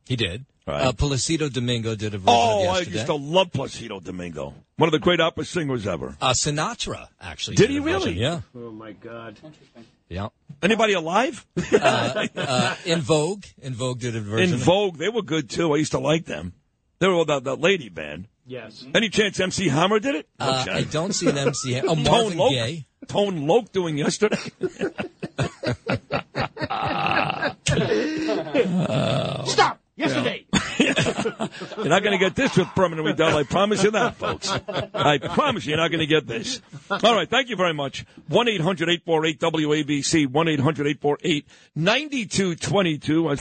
[0.09, 0.45] He did.
[0.67, 0.83] Right.
[0.83, 2.95] Uh, Placido Domingo did a version Oh, of I yesterday.
[2.97, 4.53] used to love Placido Domingo.
[4.77, 6.17] One of the great opera singers ever.
[6.21, 8.21] Uh, Sinatra actually Did did, he a version, really?
[8.21, 9.39] Yeah, Oh my God.
[10.09, 10.29] Yeah.
[10.63, 11.45] Anybody alive?
[11.73, 14.53] Uh, uh, En Vogue, in Vogue did a version.
[14.55, 15.75] En Vogue, they were good too.
[15.75, 16.53] I used to like them.
[17.01, 18.29] They were that, that lady band.
[18.47, 18.87] Yes.
[18.95, 20.29] Any chance MC Hammer did it?
[20.39, 20.79] Uh, Okay.
[20.79, 21.81] I don't see an MC.
[21.85, 22.87] Oh, Tone Marvin Loc, Gaye.
[23.09, 24.39] Tone Loc doing yesterday.
[29.47, 29.81] Stop.
[29.97, 30.46] Yesterday.
[30.79, 33.35] You're not going to get this with permanently done.
[33.35, 34.51] I promise you that, folks.
[34.95, 36.61] I promise you, you're not going to get this.
[36.91, 37.29] All right.
[37.29, 38.05] Thank you very much.
[38.29, 40.27] 1 800 848 WABC.
[40.27, 43.37] 1 800 848 9222.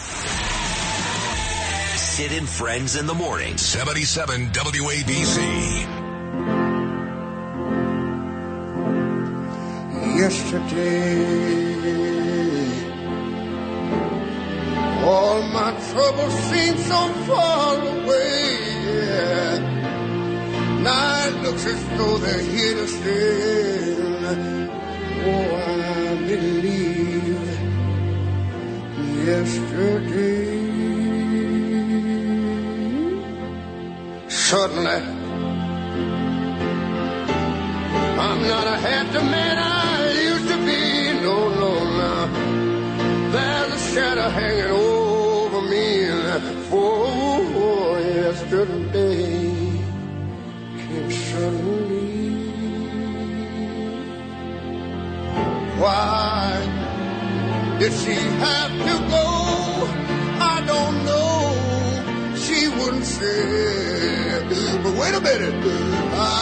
[1.98, 3.58] Sid and Friends in the morning.
[3.58, 6.06] 77 WABC.
[10.18, 11.65] yesterday.
[15.04, 18.60] All my troubles seem so far away.
[18.86, 19.60] Yeah.
[20.82, 23.96] Now it looks as though they're here to stay.
[25.28, 27.46] Oh, I believe
[29.26, 30.56] yesterday.
[34.28, 35.02] Suddenly,
[38.26, 39.95] I'm not a happy man I
[43.96, 45.88] shadow hanging over me.
[46.70, 49.24] For yesterday
[50.82, 52.36] came suddenly.
[55.82, 56.60] Why
[57.80, 58.16] did she
[58.46, 59.28] have to go?
[60.54, 61.40] I don't know.
[62.44, 63.44] She wouldn't say.
[64.84, 65.56] But wait a minute.
[66.14, 66.34] I,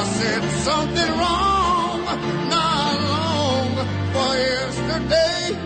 [0.00, 1.98] I said something wrong
[2.52, 3.70] not long
[4.12, 5.65] for yesterday.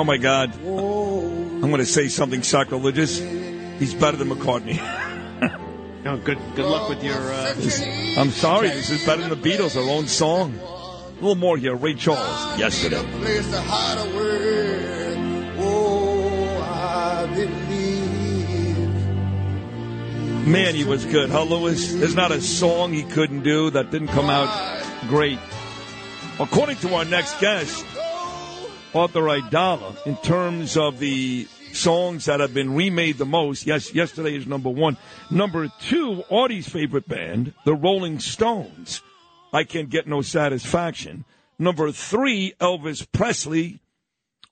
[0.00, 0.54] Oh, my God.
[0.54, 3.18] I'm going to say something sacrilegious.
[3.18, 4.80] He's better than McCartney.
[6.02, 6.38] No, good.
[6.56, 7.14] Good luck with your.
[7.14, 7.54] Uh,
[8.18, 8.68] I'm sorry.
[8.68, 10.58] This is better than the Beatles, their own song.
[10.58, 11.74] A little more here.
[11.76, 13.02] Ray Charles, yesterday.
[13.18, 15.58] place to hide away.
[16.62, 17.66] I believe.
[20.46, 21.92] Man, he was good, huh, Lewis?
[21.92, 24.48] There's not a song he couldn't do that didn't come out
[25.08, 25.38] great.
[26.38, 27.84] According to our next guest,
[28.94, 34.36] Arthur Aidala, in terms of the songs that have been remade the most, yes, yesterday
[34.36, 34.96] is number one.
[35.30, 39.02] Number two, Artie's favorite band, the Rolling Stones.
[39.52, 41.24] I can't get no satisfaction.
[41.58, 43.80] Number three, Elvis Presley,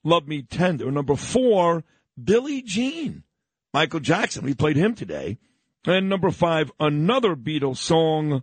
[0.05, 0.91] Love Me Tender.
[0.91, 1.83] Number four,
[2.23, 3.25] Billie Jean,
[3.75, 4.45] Michael Jackson.
[4.45, 5.39] We played him today.
[5.85, 8.43] And number five, another Beatles song,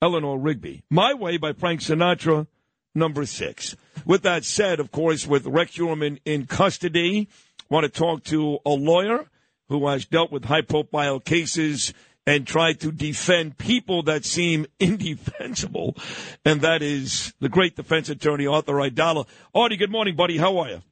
[0.00, 0.84] Eleanor Rigby.
[0.90, 2.46] My Way by Frank Sinatra,
[2.94, 3.76] number six.
[4.04, 7.28] With that said, of course, with Rex Heuermann in custody,
[7.68, 9.26] want to talk to a lawyer
[9.68, 11.94] who has dealt with high profile cases
[12.26, 15.96] and tried to defend people that seem indefensible.
[16.44, 19.26] And that is the great defense attorney, Arthur Aidala.
[19.54, 20.38] Artie, good morning, buddy.
[20.38, 20.82] How are you?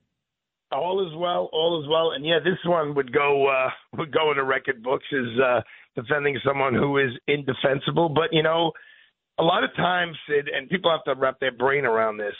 [0.72, 4.30] All is well, all is well, and yeah, this one would go uh, would go
[4.30, 5.60] in the record books as uh,
[5.96, 8.08] defending someone who is indefensible.
[8.08, 8.70] But you know,
[9.40, 12.34] a lot of times, Sid, and people have to wrap their brain around this.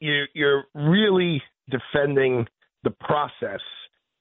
[0.00, 2.46] You, you're really defending
[2.84, 3.60] the process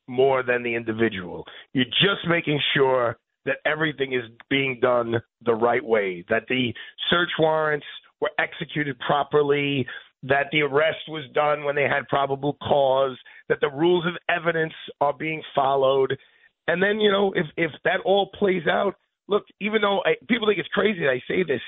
[0.07, 1.45] more than the individual.
[1.73, 5.15] You're just making sure that everything is being done
[5.45, 6.73] the right way, that the
[7.09, 7.85] search warrants
[8.19, 9.87] were executed properly,
[10.23, 14.73] that the arrest was done when they had probable cause, that the rules of evidence
[14.99, 16.17] are being followed.
[16.67, 18.95] And then, you know, if if that all plays out,
[19.29, 21.61] look, even though I, people think it's crazy that I say this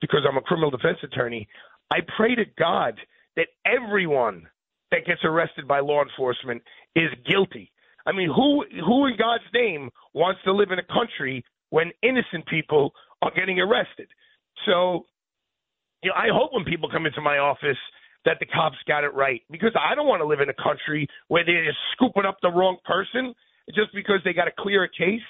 [0.00, 1.48] because I'm a criminal defense attorney,
[1.90, 2.98] I pray to God
[3.36, 4.46] that everyone
[4.90, 6.62] that gets arrested by law enforcement
[6.96, 7.70] is guilty.
[8.06, 12.46] I mean, who who in God's name wants to live in a country when innocent
[12.46, 14.08] people are getting arrested?
[14.64, 15.06] So,
[16.02, 17.76] you know, I hope when people come into my office
[18.24, 21.06] that the cops got it right because I don't want to live in a country
[21.28, 23.34] where they're just scooping up the wrong person
[23.74, 25.20] just because they got to clear a case.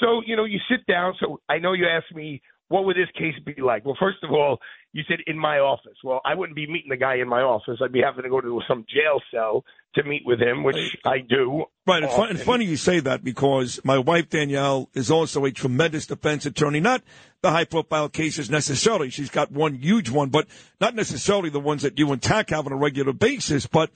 [0.00, 1.14] So, you know, you sit down.
[1.20, 3.84] So I know you asked me, what would this case be like?
[3.84, 4.58] Well, first of all,
[4.94, 5.96] you said in my office.
[6.02, 7.78] Well, I wouldn't be meeting the guy in my office.
[7.82, 9.64] I'd be having to go to some jail cell
[9.94, 11.64] to meet with him, which I do.
[11.86, 12.02] Right.
[12.02, 16.06] It's, fun, it's funny you say that because my wife Danielle is also a tremendous
[16.06, 16.80] defense attorney.
[16.80, 17.02] Not
[17.42, 19.10] the high profile cases necessarily.
[19.10, 20.46] She's got one huge one, but
[20.80, 23.66] not necessarily the ones that you and Tack have on a regular basis.
[23.66, 23.90] But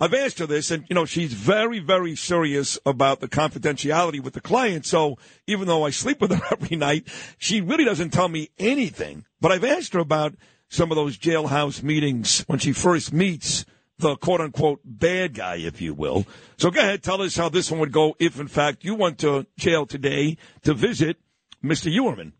[0.00, 4.34] I've asked her this, and you know she's very, very serious about the confidentiality with
[4.34, 4.86] the client.
[4.86, 7.06] So even though I sleep with her every night,
[7.38, 9.26] she really doesn't tell me anything.
[9.40, 10.34] But I've asked her about
[10.68, 13.66] some of those jailhouse meetings when she first meets
[13.98, 16.26] the quote unquote bad guy, if you will.
[16.56, 19.18] So go ahead, tell us how this one would go if, in fact, you went
[19.18, 21.18] to jail today to visit
[21.62, 21.92] Mr.
[21.92, 22.32] Heuermann.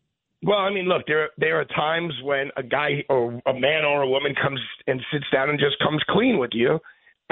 [0.43, 4.03] Well, I mean, look, there there are times when a guy or a man or
[4.03, 4.59] a woman comes
[4.89, 6.81] and sits down and just comes clean with you,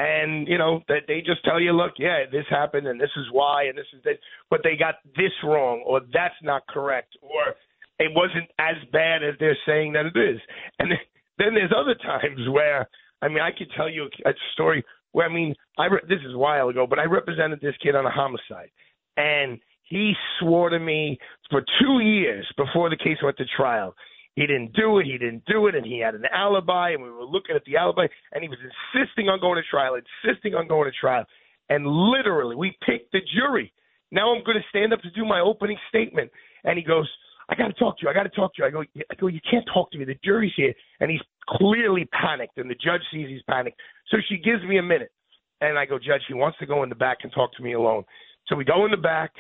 [0.01, 3.27] and you know that they just tell you, look, yeah, this happened and this is
[3.33, 4.17] why and this is this,
[4.49, 7.55] but they got this wrong or that's not correct or
[7.99, 10.41] it wasn't as bad as they're saying that it is.
[10.79, 10.91] And
[11.37, 12.89] then there's other times where,
[13.21, 14.83] I mean, I could tell you a story
[15.13, 17.95] where, I mean, I re- this is a while ago, but I represented this kid
[17.95, 18.71] on a homicide,
[19.19, 21.19] and he swore to me
[21.51, 23.95] for two years before the case went to trial
[24.37, 25.07] he didn't do it.
[25.07, 27.77] He didn't do it, and he had an alibi, and we were looking at the
[27.77, 31.25] alibi, and he was insisting on going to trial, insisting on going to trial,
[31.69, 33.73] and literally we picked the jury.
[34.13, 36.31] Now I'm going to stand up to do my opening statement,
[36.65, 37.09] and he goes,
[37.49, 38.09] "I got to talk to you.
[38.09, 40.05] I got to talk to you." I go, "I go, you can't talk to me.
[40.05, 43.81] The jury's here," and he's clearly panicked, and the judge sees he's panicked.
[44.09, 45.13] So she gives me a minute,
[45.61, 47.75] and I go, "Judge, he wants to go in the back and talk to me
[47.75, 48.05] alone."
[48.47, 49.33] So we go in the back,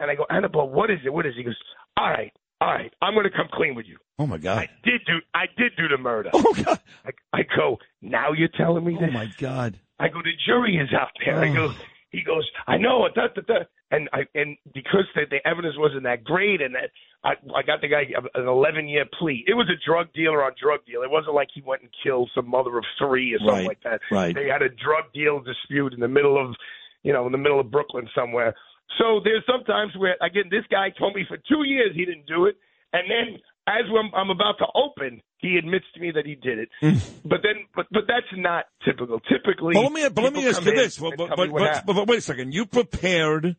[0.00, 1.12] and I go, "Annabelle, what is it?
[1.12, 1.62] What is it?" He goes,
[1.96, 4.58] "All right, all right, I'm going to come clean with you." Oh my God!
[4.58, 6.30] I did do I did do the murder.
[6.32, 6.80] Oh God!
[7.04, 8.32] I, I go now.
[8.32, 9.10] You're telling me that?
[9.10, 9.78] Oh my God!
[9.98, 10.20] I go.
[10.22, 11.38] The jury is out there.
[11.40, 11.54] I Oh.
[11.68, 11.74] go.
[12.10, 12.48] He goes.
[12.66, 13.06] I know.
[13.14, 13.54] Da, da, da.
[13.90, 16.90] And I and because the, the evidence wasn't that great, and that
[17.22, 18.04] I I got the guy
[18.34, 19.44] an 11 year plea.
[19.46, 21.02] It was a drug dealer on drug deal.
[21.02, 23.82] It wasn't like he went and killed some mother of three or something Right, like
[23.84, 24.00] that.
[24.10, 24.34] right.
[24.34, 26.54] They had a drug deal dispute in the middle of,
[27.02, 28.54] you know, in the middle of Brooklyn somewhere.
[28.96, 32.46] So there's sometimes where again this guy told me for two years he didn't do
[32.46, 32.56] it,
[32.92, 36.58] and then as I'm, I'm about to open, he admits to me that he did
[36.58, 36.68] it.
[36.80, 36.98] Hmm.
[37.24, 39.20] but then, but but that's not typical.
[39.20, 40.98] Typically, But let me, but let me ask you this.
[40.98, 42.54] But, but, but, but, but wait a second.
[42.54, 43.56] You prepared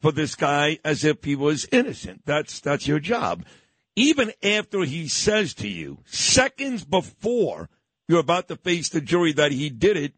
[0.00, 2.22] for this guy as if he was innocent.
[2.24, 3.44] That's that's your job.
[3.96, 7.70] Even after he says to you, seconds before
[8.08, 10.14] you're about to face the jury that he did it,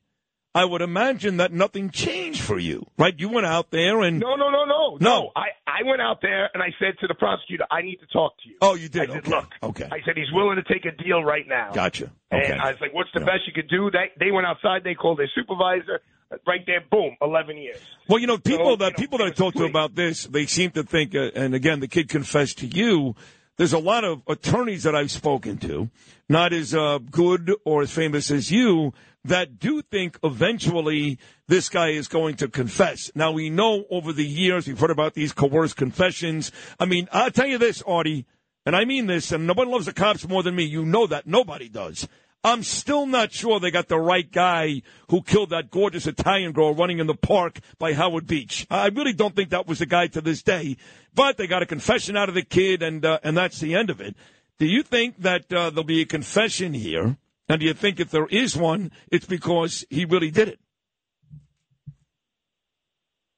[0.56, 3.14] I would imagine that nothing changed for you, right?
[3.18, 5.30] You went out there and No, no, no, no, No.
[5.36, 8.32] I, I went out there and I said to the prosecutor, I need to talk
[8.42, 8.56] to you.
[8.62, 9.10] Oh, you did.
[9.10, 9.30] I said, okay.
[9.30, 9.84] look, okay.
[9.92, 11.72] I said he's willing to take a deal right now.
[11.72, 12.10] Gotcha.
[12.32, 12.52] Okay.
[12.52, 13.90] And I was like, what's the best you could do?
[13.90, 14.82] They they went outside.
[14.82, 16.00] They called their supervisor.
[16.44, 17.78] Right there, boom, eleven years.
[18.08, 20.24] Well, you know, people So, that you know, people that I talk to about this,
[20.24, 23.14] they seem to think, uh, and again, the kid confessed to you.
[23.58, 25.88] There's a lot of attorneys that I've spoken to,
[26.28, 28.92] not as uh, good or as famous as you,
[29.28, 33.10] that do think eventually this guy is going to confess.
[33.14, 36.52] Now we know over the years we've heard about these coerced confessions.
[36.78, 38.26] I mean, I'll tell you this, Artie,
[38.64, 40.64] and I mean this, and nobody loves the cops more than me.
[40.64, 42.08] You know that nobody does.
[42.44, 46.74] I'm still not sure they got the right guy who killed that gorgeous Italian girl
[46.74, 48.66] running in the park by Howard Beach.
[48.70, 50.76] I really don't think that was the guy to this day.
[51.12, 53.90] But they got a confession out of the kid, and uh, and that's the end
[53.90, 54.14] of it.
[54.58, 57.16] Do you think that uh, there'll be a confession here?
[57.48, 60.60] And do you think if there is one, it's because he really did it?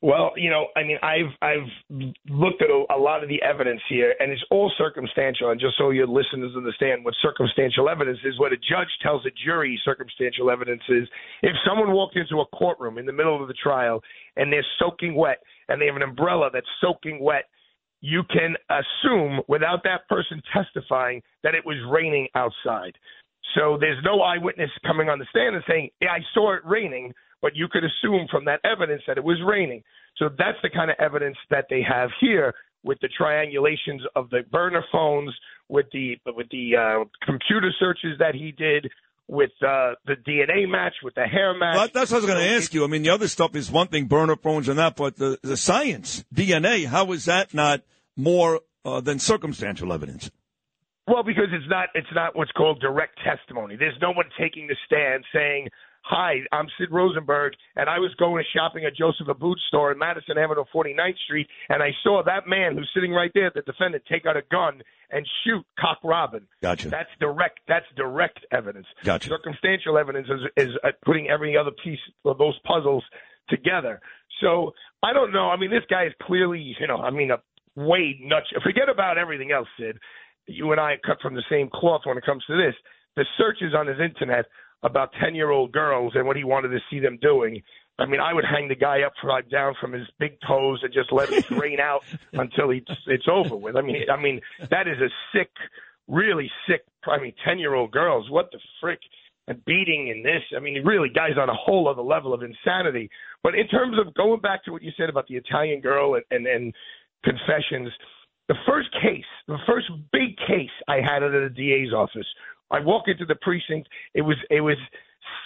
[0.01, 3.81] Well, you know, I mean, I've I've looked at a, a lot of the evidence
[3.89, 5.51] here, and it's all circumstantial.
[5.51, 9.31] And just so your listeners understand what circumstantial evidence is, what a judge tells a
[9.45, 11.09] jury circumstantial evidence is,
[11.43, 14.01] if someone walked into a courtroom in the middle of the trial
[14.37, 17.47] and they're soaking wet, and they have an umbrella that's soaking wet,
[18.01, 22.97] you can assume without that person testifying that it was raining outside.
[23.55, 27.15] So there's no eyewitness coming on the stand and saying, yeah, I saw it raining,
[27.41, 29.83] but you could assume from that evidence that it was raining.
[30.17, 32.55] So that's the kind of evidence that they have here
[32.85, 35.35] with the triangulations of the burner phones,
[35.69, 38.89] with the with the uh, computer searches that he did,
[39.29, 41.77] with uh, the DNA match, with the hair match.
[41.77, 42.85] Well, that's what I was going to ask you.
[42.85, 45.57] I mean, the other stuff is one thing, burner phones and that, but the, the
[45.57, 47.83] science, DNA, how is that not
[48.17, 50.31] more uh, than circumstantial evidence?
[51.09, 53.77] Well, because it's not it's not what's called direct testimony.
[53.77, 55.69] There's no one taking the stand saying
[56.03, 60.39] hi, I'm Sid Rosenberg, and I was going shopping at Joseph Abboud store in Madison
[60.39, 64.25] Avenue, 49th Street, and I saw that man who's sitting right there, the defendant, take
[64.25, 64.81] out a gun
[65.11, 66.47] and shoot Cock Robin.
[66.63, 66.89] Gotcha.
[66.89, 67.61] That's direct.
[67.69, 68.87] That's direct evidence.
[69.05, 69.29] Gotcha.
[69.29, 73.05] Circumstantial evidence is, is uh, putting every other piece of those puzzles
[73.49, 74.01] together.
[74.41, 74.73] So
[75.03, 75.51] I don't know.
[75.51, 77.39] I mean, this guy is clearly, you know, I mean, a
[77.77, 78.47] way nuts.
[78.63, 79.99] Forget about everything else, Sid.
[80.49, 82.75] You and I are cut from the same cloth when it comes to this.
[83.17, 84.47] The searches on his internet
[84.83, 87.63] about ten-year-old girls and what he wanted to see them doing.
[87.99, 91.11] I mean, I would hang the guy upside down from his big toes and just
[91.13, 92.03] let him drain out
[92.33, 93.77] until he, it's over with.
[93.77, 95.51] I mean, I mean that is a sick,
[96.07, 96.83] really sick.
[97.07, 98.31] I mean, ten-year-old girls.
[98.31, 99.01] What the frick?
[99.49, 100.43] And beating and this.
[100.55, 103.09] I mean, really, guys on a whole other level of insanity.
[103.43, 106.25] But in terms of going back to what you said about the Italian girl and
[106.31, 106.75] and, and
[107.25, 107.91] confessions,
[108.49, 112.27] the first case, the first big case I had of the DA's office.
[112.71, 113.89] I walk into the precinct.
[114.15, 114.77] It was it was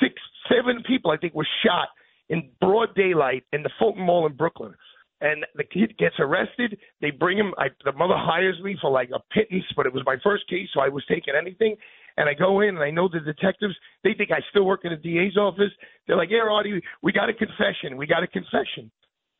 [0.00, 0.14] six,
[0.48, 1.88] seven people I think were shot
[2.28, 4.74] in broad daylight in the Fulton Mall in Brooklyn.
[5.20, 6.78] And the kid gets arrested.
[7.00, 7.54] They bring him.
[7.56, 10.68] I, the mother hires me for like a pittance, but it was my first case,
[10.74, 11.76] so I was taking anything.
[12.16, 13.74] And I go in, and I know the detectives.
[14.02, 15.70] They think I still work in the DA's office.
[16.06, 17.96] They're like, "Yeah, Artie, we got a confession.
[17.96, 18.90] We got a confession."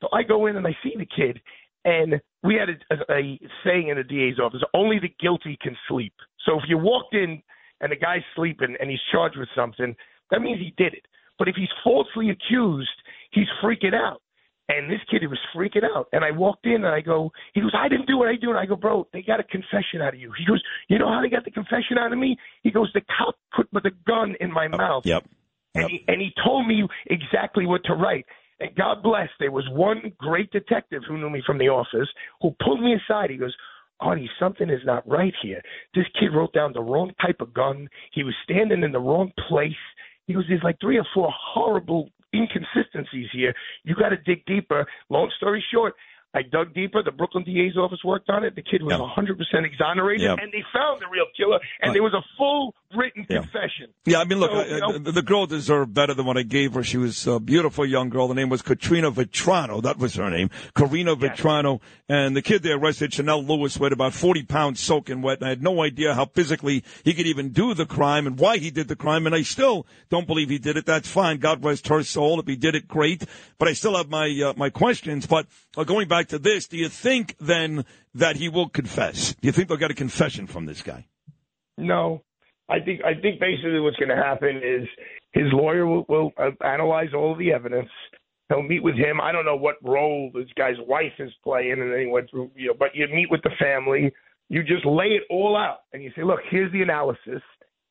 [0.00, 1.40] So I go in and I see the kid,
[1.84, 5.76] and we had a, a, a saying in the DA's office: only the guilty can
[5.88, 6.14] sleep.
[6.46, 7.42] So if you walked in
[7.80, 9.94] and the guy's sleeping and he's charged with something,
[10.30, 11.06] that means he did it.
[11.38, 12.90] But if he's falsely accused,
[13.32, 14.22] he's freaking out.
[14.68, 16.06] And this kid he was freaking out.
[16.12, 18.28] And I walked in and I go, he goes, I didn't do it.
[18.28, 18.56] I do it.
[18.56, 20.32] I go, bro, they got a confession out of you.
[20.38, 22.36] He goes, you know how they got the confession out of me?
[22.62, 25.04] He goes, the cop put the gun in my mouth.
[25.04, 25.24] Yep.
[25.74, 28.26] And he, and he told me exactly what to write.
[28.62, 32.08] And God bless, there was one great detective who knew me from the office
[32.40, 33.30] who pulled me aside.
[33.30, 33.54] He goes,
[34.00, 35.60] Artie, something is not right here.
[35.94, 37.88] This kid wrote down the wrong type of gun.
[38.12, 39.72] He was standing in the wrong place.
[40.26, 43.52] He goes, there's like three or four horrible inconsistencies here.
[43.84, 44.86] You got to dig deeper.
[45.10, 45.94] Long story short,
[46.34, 47.02] I dug deeper.
[47.02, 48.54] The Brooklyn DA's office worked on it.
[48.56, 50.36] The kid was 100% exonerated, Yeah.
[50.40, 53.92] and they found the real killer, and there was a full written confession.
[54.04, 56.42] Yeah, I mean, look, So, I- you know- the, girl deserved better than what I
[56.42, 56.82] gave her.
[56.82, 58.28] She was a beautiful young girl.
[58.28, 59.82] The name was Katrina Vetrano.
[59.82, 60.50] That was her name.
[60.74, 61.80] Karina Vetrano.
[62.08, 65.38] And the kid they arrested, Chanel Lewis, weighed about 40 pounds soaking wet.
[65.38, 68.58] And I had no idea how physically he could even do the crime and why
[68.58, 69.26] he did the crime.
[69.26, 70.86] And I still don't believe he did it.
[70.86, 71.38] That's fine.
[71.38, 72.40] God rest her soul.
[72.40, 73.24] If he did it, great.
[73.58, 75.26] But I still have my, uh, my questions.
[75.26, 75.46] But
[75.76, 79.34] uh, going back to this, do you think then that he will confess?
[79.40, 81.06] Do you think they'll get a confession from this guy?
[81.78, 82.22] No,
[82.68, 84.88] I think I think basically what's going to happen is
[85.32, 87.88] his lawyer will, will uh, analyze all the evidence.
[88.48, 89.20] He'll meet with him.
[89.20, 92.50] I don't know what role this guy's wife is playing, and then he went through.
[92.54, 94.12] You know, but you meet with the family.
[94.48, 97.42] You just lay it all out, and you say, "Look, here's the analysis,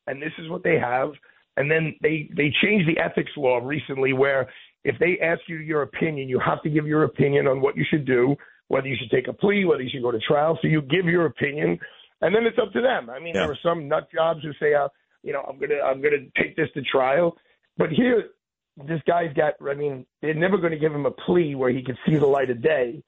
[0.06, 1.10] and this is what they have."
[1.56, 4.48] And then they they changed the ethics law recently, where
[4.84, 7.84] if they ask you your opinion, you have to give your opinion on what you
[7.88, 8.34] should do,
[8.68, 10.58] whether you should take a plea, whether you should go to trial.
[10.60, 11.78] So you give your opinion,
[12.22, 13.10] and then it's up to them.
[13.10, 14.88] I mean, there are some nut jobs who say, uh,
[15.22, 17.36] you know, I'm gonna I'm gonna take this to trial,
[17.76, 18.30] but here,
[18.76, 19.54] this guy's got.
[19.68, 22.26] I mean, they're never going to give him a plea where he can see the
[22.26, 23.02] light of day.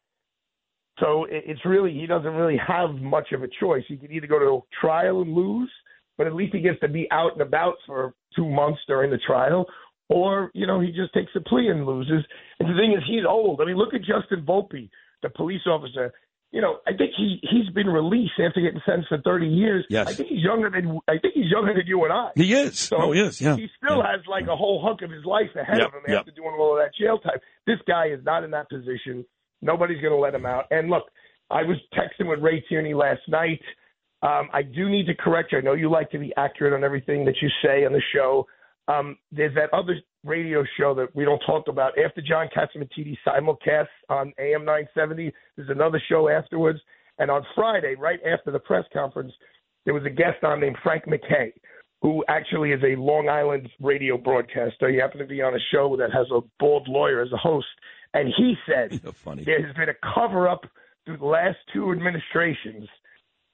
[1.01, 3.85] So it, it's really he doesn't really have much of a choice.
[3.89, 5.71] He can either go to trial and lose,
[6.19, 9.19] but at least he gets to be out and about for two months during the
[9.19, 9.67] trial,
[10.09, 12.25] or you know he just takes a plea and loses.
[12.61, 13.61] And the thing is, he's old.
[13.61, 14.89] I mean, look at Justin Volpe,
[15.23, 16.13] the police officer.
[16.55, 19.85] You know, I think he he's been released after getting sentenced for 30 years.
[19.91, 20.07] Yes.
[20.07, 22.31] I think he's younger than I think he's younger than you and I.
[22.37, 22.79] He is.
[22.79, 23.41] So oh, he is.
[23.41, 23.57] Yeah.
[23.57, 26.19] he still has like a whole hunk of his life ahead Yep, of him yep.
[26.21, 27.39] after doing all of that jail time.
[27.67, 29.25] This guy is not in that position.
[29.63, 30.67] Nobody's going to let him out.
[30.71, 31.11] And look,
[31.51, 33.61] I was texting with Ray Tierney last night.
[34.23, 35.59] Um, I do need to correct you.
[35.59, 38.47] I know you like to be accurate on everything that you say on the show.
[38.89, 43.89] Um, there's that other radio show that we don't talk about after John Catsimatidis simulcast
[44.09, 45.33] on AM 970.
[45.57, 46.81] There's another show afterwards.
[47.19, 49.33] And on Friday, right after the press conference,
[49.85, 51.53] there was a guest on named Frank MacKay,
[52.03, 54.89] who actually is a Long Island radio broadcaster.
[54.91, 57.67] He happened to be on a show that has a bald lawyer as a host.
[58.15, 58.91] And he said
[59.45, 60.65] there has been a cover up
[61.05, 62.89] through the last two administrations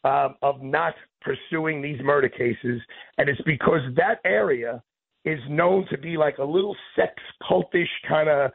[0.04, 2.80] um, of not pursuing these murder cases.
[3.18, 4.82] And it's because that area
[5.24, 7.12] is known to be like a little sex
[7.48, 8.52] cultish kind of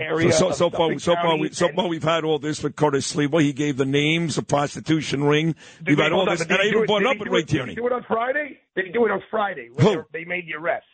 [0.00, 0.32] area.
[0.32, 2.76] So, so, of so far, so far, we, so far, we've had all this with
[2.76, 3.40] Curtis Sliwa.
[3.42, 5.54] He gave the names, the prostitution ring.
[5.84, 7.74] We've had all this, and I even brought it up with Ray it- Did he
[7.74, 8.60] do it on Friday?
[8.76, 9.70] Did he do it on Friday?
[9.78, 10.04] Who?
[10.12, 10.86] they- made the arrest.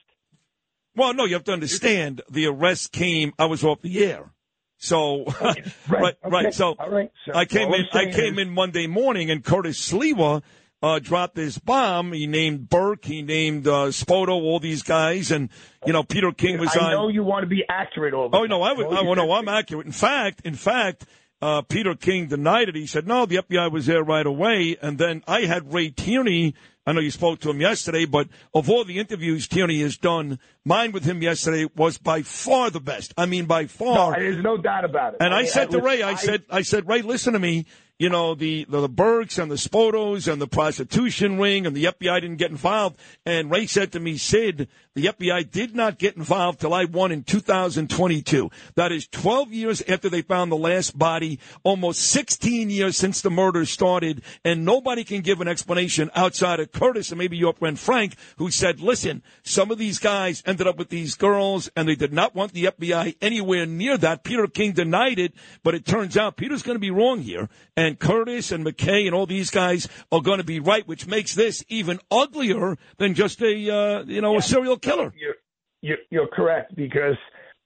[0.97, 2.23] Well, no, you have to understand.
[2.31, 3.32] The arrest came.
[3.39, 4.32] I was off the air.
[4.78, 7.86] So, right, right, okay, So, right, so I came in.
[7.93, 10.43] I came is- in Monday morning, and Curtis Sliwa
[10.83, 12.13] uh, dropped this bomb.
[12.13, 15.49] He named Burke, he named uh, Spota, all these guys, and
[15.87, 16.83] you know Peter King was on.
[16.83, 16.93] I on.
[16.93, 18.87] know you want to be accurate all Oh no, I would.
[18.87, 19.87] Oh no, I'm accurate.
[19.87, 21.07] In fact, in fact,
[21.41, 22.75] uh, Peter King denied it.
[22.75, 24.77] He said no, the FBI was there right away.
[24.81, 26.55] And then I had Ray Tierney.
[26.87, 30.39] I know you spoke to him yesterday, but of all the interviews Tierney has done,
[30.65, 33.13] mine with him yesterday was by far the best.
[33.19, 34.13] I mean, by far.
[34.13, 35.19] No, there's no doubt about it.
[35.21, 37.67] And I, mean, said to listen, Ray, I, said, I said, Ray, listen to me.
[37.99, 41.87] You know, the, the, the Burkes and the Spotas and the prostitution ring and the
[41.87, 42.97] FBI didn't get involved.
[43.27, 44.69] And Ray said to me, Sid,
[44.99, 48.51] the FBI did not get involved till I won in 2022.
[48.75, 53.31] That is 12 years after they found the last body, almost 16 years since the
[53.31, 54.23] murder started.
[54.45, 58.51] And nobody can give an explanation outside of Curtis and maybe your friend Frank, who
[58.51, 62.35] said, listen, some of these guys ended up with these girls and they did not
[62.35, 64.25] want the FBI anywhere near that.
[64.25, 67.49] Peter King denied it, but it turns out Peter's going to be wrong here.
[67.77, 71.37] And Curtis and MacKay and all these guys are going to be right, which makes
[71.37, 74.88] this even uglier than just a, uh, you know, a serial killer.
[75.16, 75.35] You're,
[75.82, 77.16] you're, you're correct because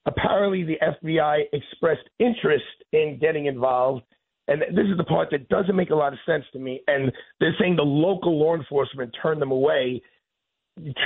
[0.07, 4.03] apparently the FBI expressed interest in getting involved.
[4.49, 6.81] And this is the part that doesn't make a lot of sense to me.
[6.89, 10.03] And they're saying the local law enforcement turned them away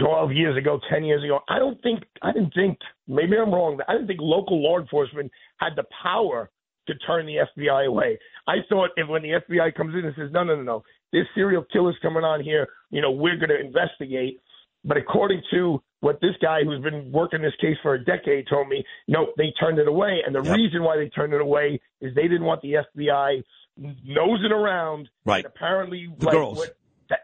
[0.00, 1.40] 12 years ago, 10 years ago.
[1.48, 5.30] I don't think, I didn't think, maybe I'm wrong, I didn't think local law enforcement
[5.58, 6.50] had the power
[6.86, 8.18] to turn the FBI away.
[8.46, 10.82] I thought if when the FBI comes in and says, no, no, no, no,
[11.12, 14.40] there's serial killers coming on here, you know, we're going to investigate.
[14.86, 18.68] But according to what this guy who's been working this case for a decade told
[18.68, 20.20] me, no, they turned it away.
[20.24, 23.42] And the reason why they turned it away is they didn't want the FBI
[23.76, 25.08] nosing around.
[25.24, 25.44] Right.
[25.44, 26.58] And apparently, The like, girls.
[26.58, 26.76] What,
[27.08, 27.18] that,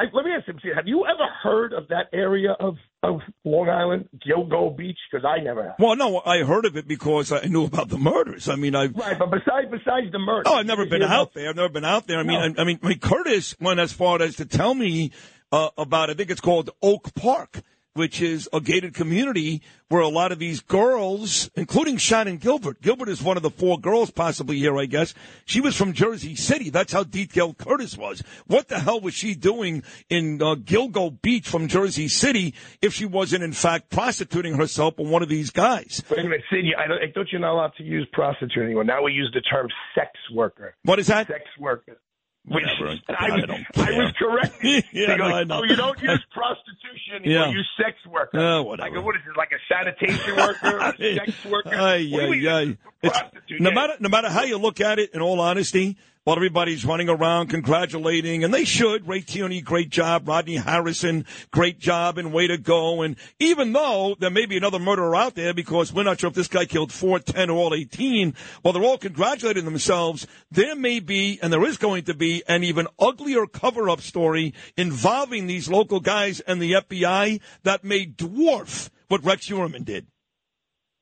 [0.00, 3.68] I, let me ask you, have you ever heard of that area of, of Long
[3.68, 4.96] Island, Gilgo Beach?
[5.12, 5.74] Because I never have.
[5.78, 8.48] Well, no, I heard of it because I knew about the murders.
[8.48, 8.86] I mean, I.
[8.86, 11.50] Right, but besides besides the murder, Oh, I've never been you know, out there.
[11.50, 12.18] I've never been out there.
[12.18, 15.12] I mean, I, I mean, I mean, Curtis went as far as to tell me
[15.54, 16.10] uh, about.
[16.10, 17.60] I think it's called Oak Park,
[17.92, 22.82] which is a gated community where a lot of these girls, including Shannan Gilbert.
[22.82, 25.14] Gilbert is one of the four girls possibly here, I guess.
[25.44, 26.70] She was from Jersey City.
[26.70, 28.24] That's how detailed Curtis was.
[28.48, 33.06] What the hell was she doing in uh, Gilgo Beach from Jersey City if she
[33.06, 36.02] wasn't in fact prostituting herself with one of these guys?
[36.10, 38.82] Wait a minute, Sid, I, don't, I thought you're not allowed to use prostitute anymore.
[38.82, 40.74] Now we use the term sex worker.
[40.82, 41.28] What is that?
[41.28, 41.98] Sex worker.
[42.46, 42.64] Which.
[43.08, 44.84] I, I don't I was corrected.
[44.92, 45.60] Yeah, no, I know.
[45.60, 47.22] Oh, you don't use prostitution.
[47.24, 47.48] Yeah.
[47.48, 48.38] You use sex worker.
[48.38, 48.96] Uh, whatever.
[48.96, 50.78] Like, what is it, like a sanitation worker?
[50.78, 51.74] a sex worker?
[51.74, 52.62] Ay, What do ay, ay.
[53.02, 53.74] It's- Prostitute, no yeah.
[53.74, 57.48] matter no matter how you look at it, in all honesty, while everybody's running around
[57.48, 59.06] congratulating, and they should.
[59.06, 60.26] Ray Tierney, great job.
[60.26, 63.02] Rodney Harrison, great job and way to go.
[63.02, 66.34] And even though there may be another murderer out there because we're not sure if
[66.34, 70.98] this guy killed four, ten, or all eighteen, while they're all congratulating themselves, there may
[70.98, 76.00] be, and there is going to be, an even uglier cover-up story involving these local
[76.00, 80.06] guys and the FBI that may dwarf what Rex Heuermann did.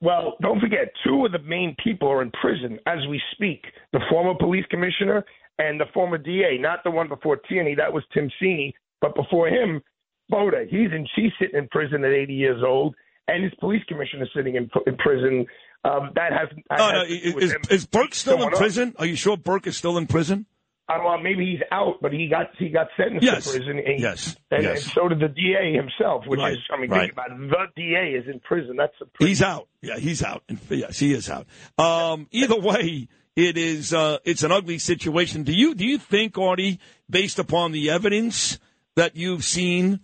[0.03, 3.63] Well, don't forget, two of the main people are in prison as we speak.
[3.93, 5.23] The former police commissioner
[5.59, 9.47] and the former DA, not the one before Tierney, that was Tim Sini, but before
[9.47, 9.81] him,
[10.29, 10.67] Spota.
[10.67, 12.95] He's in, she's sitting in prison at 80 years old,
[13.29, 15.45] and his police commissioner is sitting in, in prison.
[15.85, 16.49] Um, that has.
[16.69, 18.53] that Oh, no, has to do is, with is, him is Burke still in showing
[18.53, 18.59] up.
[18.59, 18.93] prison?
[18.99, 20.47] Are you sure Burke is still in prison?
[20.89, 23.45] I don't know, maybe he's out, but he got he got sentenced Yes.
[23.45, 23.79] to prison.
[23.85, 24.35] And, Yes.
[24.51, 24.83] and, Yes.
[24.83, 26.53] and so did the DA himself, which Right.
[26.53, 27.01] is, I mean, Right.
[27.01, 27.37] think about it.
[27.49, 28.75] The DA is in prison.
[28.75, 29.69] That's a He's out.
[29.81, 30.43] Yeah, he's out.
[30.69, 31.47] Yes, he is out.
[31.77, 35.43] Um, either way, it is uh, it's an ugly situation.
[35.43, 36.79] Do you do you think, Artie,
[37.09, 38.59] based upon the evidence
[38.95, 40.01] that you've seen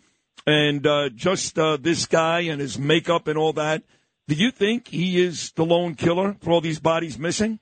[0.47, 3.84] and uh, just uh, this guy and his makeup and all that,
[4.30, 7.60] do you think he is the lone killer for all these bodies missing?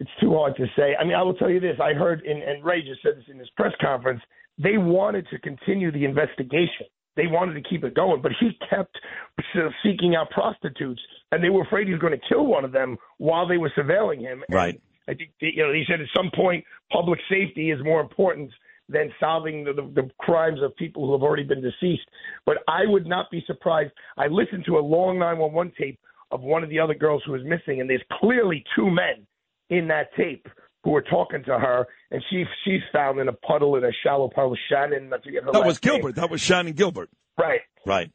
[0.00, 0.94] It's too hard to say.
[0.98, 1.76] I mean, I will tell you this.
[1.82, 4.20] I heard, in, and Ray just said this in his press conference,
[4.58, 6.86] they wanted to continue the investigation.
[7.16, 8.98] They wanted to keep it going, but he kept
[9.84, 11.00] seeking out prostitutes,
[11.30, 13.70] and they were afraid he was going to kill one of them while they were
[13.76, 14.42] surveilling him.
[14.48, 14.80] And Right.
[15.08, 18.50] I think, you know, he said at some point, public safety is more important
[18.88, 22.08] than solving the, the, the crimes of people who have already been deceased.
[22.46, 23.92] But I would not be surprised.
[24.16, 25.98] I listened to a long 911 tape
[26.30, 29.26] of one of the other girls who was missing, and there's clearly two men
[29.70, 30.46] in that tape
[30.82, 34.28] who were talking to her, and she she's found in a puddle in a shallow
[34.28, 34.56] puddle.
[34.70, 35.94] Shannan, I forget her That was name.
[36.00, 36.14] Gilbert.
[36.16, 37.08] That was Shannan Gilbert.
[37.38, 37.60] Right.
[37.86, 38.10] Right.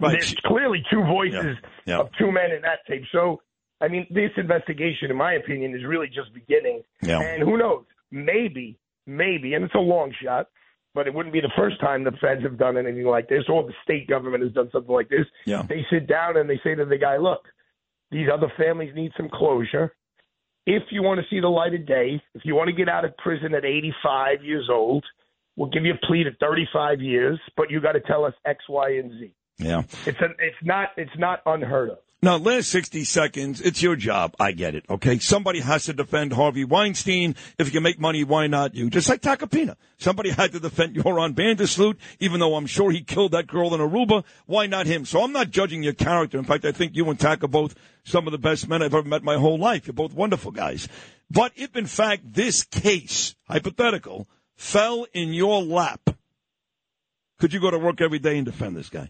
[0.00, 0.12] Right.
[0.18, 1.56] There's clearly two voices
[1.86, 2.00] Yeah.
[2.00, 3.04] of two men in that tape.
[3.12, 3.40] So,
[3.80, 6.82] I mean, this investigation, in my opinion, is really just beginning.
[7.02, 7.20] Yeah.
[7.20, 7.84] And who knows?
[8.10, 10.48] Maybe, maybe, and it's a long shot,
[10.94, 13.62] but it wouldn't be the first time the feds have done anything like this, or
[13.62, 15.26] the state government has done something like this.
[15.46, 15.62] Yeah.
[15.68, 17.42] They sit down and they say to the guy, look,
[18.10, 19.94] these other families need some closure.
[20.66, 23.04] If you want to see the light of day, if you want to get out
[23.04, 25.04] of prison at 85 years old,
[25.56, 28.64] we'll give you a plea to 35 years, but you got to tell us X,
[28.68, 29.32] Y, and Z.
[29.58, 29.82] Yeah.
[30.06, 31.98] It's a, it's not it's not unheard of.
[32.24, 34.36] Now, last 60 seconds, it's your job.
[34.38, 35.18] I get it, okay?
[35.18, 37.34] Somebody has to defend Harvey Weinstein.
[37.58, 38.88] If you can make money, why not you?
[38.90, 39.74] Just like Tacopina.
[39.98, 43.48] Somebody had to defend Joran van der Sloot, even though I'm sure he killed that
[43.48, 44.22] girl in Aruba.
[44.46, 45.04] Why not him?
[45.04, 46.38] So I'm not judging your character.
[46.38, 47.74] In fact, I think you and Tak are both
[48.04, 49.88] some of the best men I've ever met in my whole life.
[49.88, 50.86] You're both wonderful guys.
[51.28, 56.08] But if, in fact, this case, hypothetical, fell in your lap,
[57.40, 59.08] could you go to work every day and defend this guy?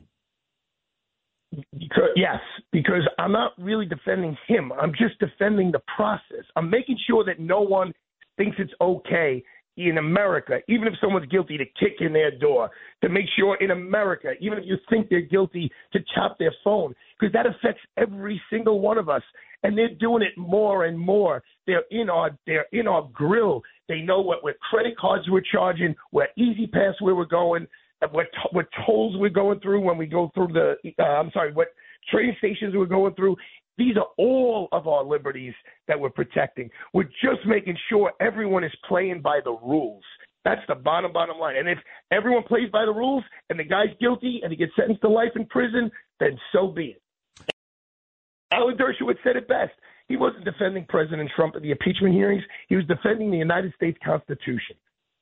[1.72, 2.40] Because, yes,
[2.72, 4.72] because I'm not really defending him.
[4.72, 6.44] I'm just defending the process.
[6.56, 7.92] I'm making sure that no one
[8.36, 9.42] thinks it's okay
[9.76, 12.70] in America, even if someone's guilty, to kick in their door,
[13.02, 16.94] to make sure in America, even if you think they're guilty, to tap their phone,
[17.18, 19.22] because that affects every single one of us.
[19.62, 21.42] And they're doing it more and more.
[21.68, 23.62] They're in our they're in our grill.
[23.88, 27.68] They know what what credit cards we're charging, what E-ZPass where we're going,
[28.10, 31.68] what what tolls we're going through when we go through the uh, I'm sorry, what
[32.10, 33.36] train stations we're going through.
[33.78, 35.54] These are all of our liberties
[35.88, 36.68] that we're protecting.
[36.92, 40.02] We're just making sure everyone is playing by the rules.
[40.44, 41.56] That's the bottom bottom line.
[41.56, 41.78] And if
[42.10, 45.30] everyone plays by the rules and the guy's guilty and he gets sentenced to life
[45.36, 47.02] in prison, then so be it.
[48.52, 49.72] Alan Dershowitz said it best.
[50.08, 52.42] He wasn't defending President Trump at the impeachment hearings.
[52.68, 54.76] He was defending the United States Constitution.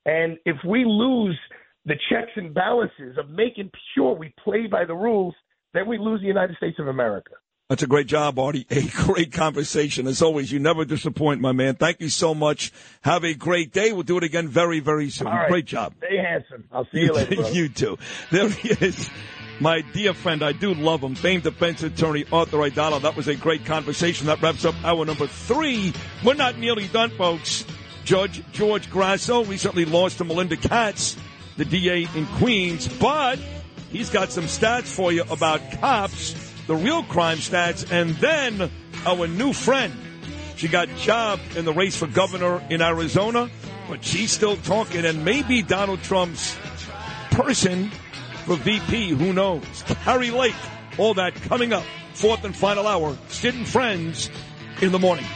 [0.07, 1.39] And if we lose
[1.87, 5.35] the checks and balances of making sure we play by the rules,
[5.75, 7.33] then we lose the United States of America.
[7.69, 8.67] That's a great job, Artie.
[8.71, 10.09] A great conversation.
[10.09, 11.77] As always, you never disappoint, my man.
[11.77, 12.73] Thank you so much.
[13.03, 13.93] Have a great day.
[13.93, 15.29] We'll do it again very, very soon.
[15.29, 15.49] Right.
[15.49, 15.95] Great job.
[15.99, 16.65] Stay handsome.
[16.73, 17.37] I'll see you later.
[17.37, 17.53] brother.
[17.53, 17.97] you too.
[18.33, 19.09] There he is.
[19.61, 21.15] My dear friend, I do love him.
[21.15, 23.03] Famed defense attorney Arthur Aidala.
[23.03, 24.27] That was a great conversation.
[24.27, 25.93] That wraps up hour number three.
[26.25, 27.65] We're not nearly done, folks.
[28.05, 31.17] Judge George Grasso recently lost to Melinda Katz,
[31.61, 33.39] the DA in Queens, but
[33.91, 36.33] he's got some stats for you about cops,
[36.67, 38.71] the real crime stats, and then
[39.05, 39.93] our new friend.
[40.57, 43.51] She got jobbed in the race for governor in Arizona,
[43.91, 46.57] but she's still talking, and maybe Donald Trump's
[47.31, 47.91] person
[48.47, 49.11] for VP.
[49.11, 49.63] Who knows?
[50.05, 50.55] Kari Lake.
[50.97, 51.85] All that coming up.
[52.15, 53.19] Fourth and final hour.
[53.45, 54.31] And Friends
[54.81, 55.27] in the morning.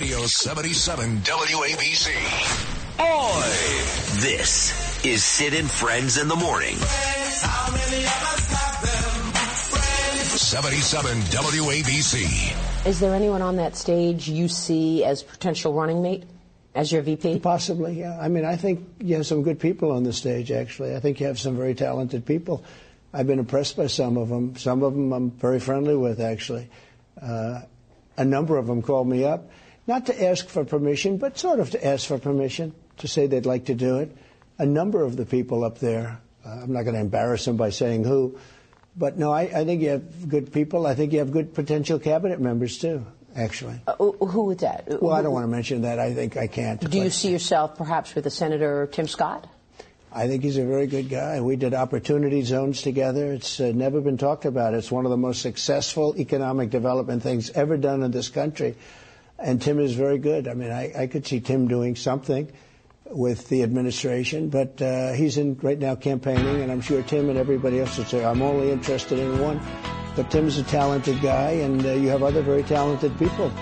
[0.00, 2.14] Radio 77 WABC.
[3.00, 4.20] Oi!
[4.20, 6.76] This is Sid and Friends in the Morning.
[10.36, 12.86] 77 WABC.
[12.86, 16.22] Is there anyone on that stage you see as potential running mate
[16.76, 17.40] as your VP?
[17.40, 18.16] Possibly, yeah.
[18.20, 20.94] I mean, I think you have some good people on the stage, actually.
[20.94, 22.62] I think you have some very talented people.
[23.12, 24.54] I've been impressed by some of them.
[24.58, 26.70] Some of them I'm very friendly with, actually.
[27.20, 27.62] Uh,
[28.16, 29.50] a number of them called me up,
[29.88, 33.46] not to ask for permission, but sort of to ask for permission, to say they'd
[33.46, 34.14] like to do it.
[34.58, 37.70] A number of the people up there, uh, I'm not going to embarrass them by
[37.70, 38.38] saying who,
[38.96, 40.86] but no, I, I think you have good people.
[40.86, 43.80] I think you have good potential cabinet members, too, actually.
[43.86, 45.00] Uh, who would that?
[45.00, 45.98] Well, I don't want to mention that.
[45.98, 46.80] I think I can't.
[46.80, 49.48] Do you see yourself perhaps with the Senator Tim Scott?
[50.12, 51.40] I think he's a very good guy.
[51.40, 53.32] We did opportunity zones together.
[53.34, 54.74] It's uh, never been talked about.
[54.74, 58.74] It's one of the most successful economic development things ever done in this country.
[59.38, 60.48] And Tim is very good.
[60.48, 62.50] I mean, I, I could see Tim doing something
[63.06, 67.38] with the administration, but uh, he's in right now campaigning, and I'm sure Tim and
[67.38, 69.60] everybody else would say, I'm only interested in one.
[70.16, 73.52] But Tim's a talented guy, and uh, you have other very talented people.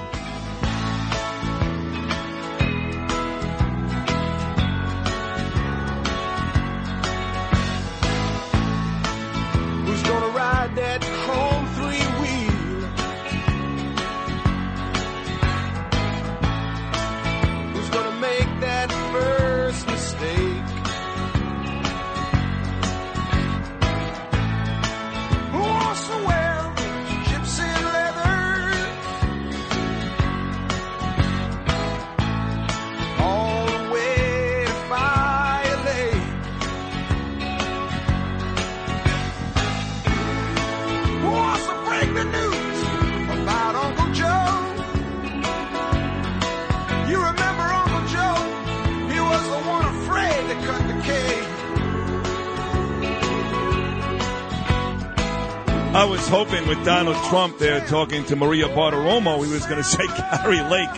[56.48, 60.96] With Donald Trump there talking to Maria Bartiromo, he was going to say Kari Lake.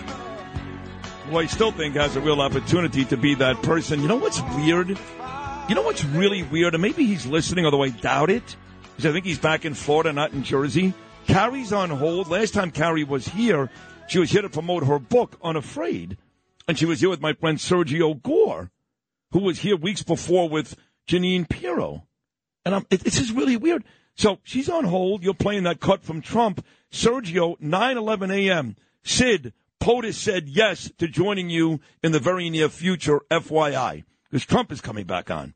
[1.28, 4.02] who I still think has a real opportunity to be that person.
[4.02, 4.88] You know what's weird?
[4.90, 6.74] You know what's really weird?
[6.74, 8.56] And maybe he's listening, although I doubt it.
[8.90, 10.92] Because I think he's back in Florida, not in Jersey.
[11.26, 12.28] Kari's on hold.
[12.28, 13.70] Last time Kari was here,
[14.06, 16.18] she was here to promote her book, Unafraid.
[16.68, 18.70] And she was here with my friend Sergio Gor,
[19.32, 20.76] who was here weeks before with
[21.08, 22.06] Jeanine Pirro.
[22.66, 23.82] And I'm, it, it's just really weird.
[24.18, 25.22] So she's on hold.
[25.22, 26.66] You're playing that cut from Trump.
[26.90, 28.76] Sergio, 9 11 a.m.
[29.04, 34.72] Sid, POTUS said yes to joining you in the very near future, FYI, because Trump
[34.72, 35.54] is coming back on.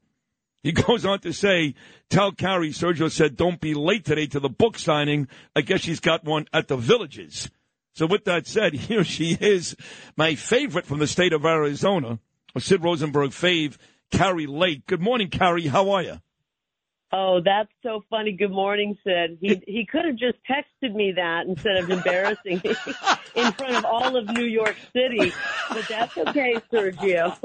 [0.62, 1.74] He goes on to say,
[2.08, 5.26] tell Kari, Sergio said, don't be late today to the book signing.
[5.56, 7.50] I guess she's got one at the villages.
[7.94, 9.74] So with that said, here she is,
[10.16, 12.20] my favorite from the state of Arizona,
[12.54, 13.76] a Sid Rosenberg fave,
[14.12, 14.86] Kari Lake.
[14.86, 15.66] Good morning, Kari.
[15.66, 16.20] How are you?
[17.14, 18.32] Oh, that's so funny.
[18.32, 19.36] Good morning, Sid.
[19.42, 22.74] He he could have just texted me that instead of embarrassing me
[23.34, 25.30] in front of all of New York City.
[25.68, 27.36] But that's okay, Sergio.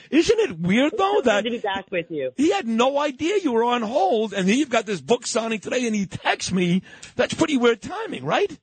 [0.10, 2.30] Isn't it weird though that to be back with you?
[2.36, 5.58] he had no idea you were on hold, and then you've got this book signing
[5.58, 6.82] today, and he texts me.
[7.16, 8.56] That's pretty weird timing, right?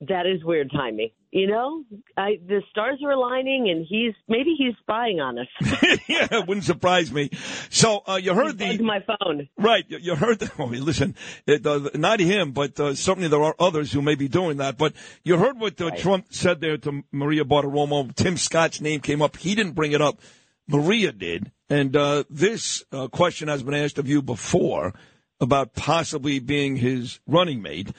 [0.00, 1.10] That is weird timing.
[1.34, 1.82] You know,
[2.16, 5.48] I, the stars are aligning, and he's maybe he's spying on us.
[6.06, 7.30] yeah, it wouldn't surprise me.
[7.70, 9.48] So uh, you heard the my phone.
[9.58, 10.38] Right, you, you heard.
[10.38, 14.14] The, oh, listen, it, uh, not him, but uh, certainly there are others who may
[14.14, 14.78] be doing that.
[14.78, 14.92] But
[15.24, 18.14] you heard what uh, Trump said there to Maria Bartiromo.
[18.14, 19.36] Tim Scott's name came up.
[19.36, 20.20] He didn't bring it up.
[20.68, 21.50] Maria did.
[21.68, 24.94] And uh, this uh, question has been asked of you before
[25.40, 27.90] about possibly being his running mate.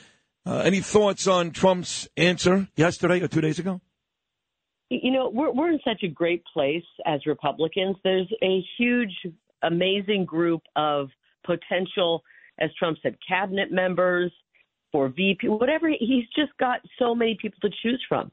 [0.45, 3.81] Uh, any thoughts on Trump's answer yesterday or two days ago?
[4.89, 7.95] You know, we're we're in such a great place as Republicans.
[8.03, 9.13] There's a huge,
[9.63, 11.09] amazing group of
[11.43, 12.23] potential,
[12.59, 14.31] as Trump said, cabinet members
[14.91, 15.89] for VP, whatever.
[15.89, 18.31] He's just got so many people to choose from.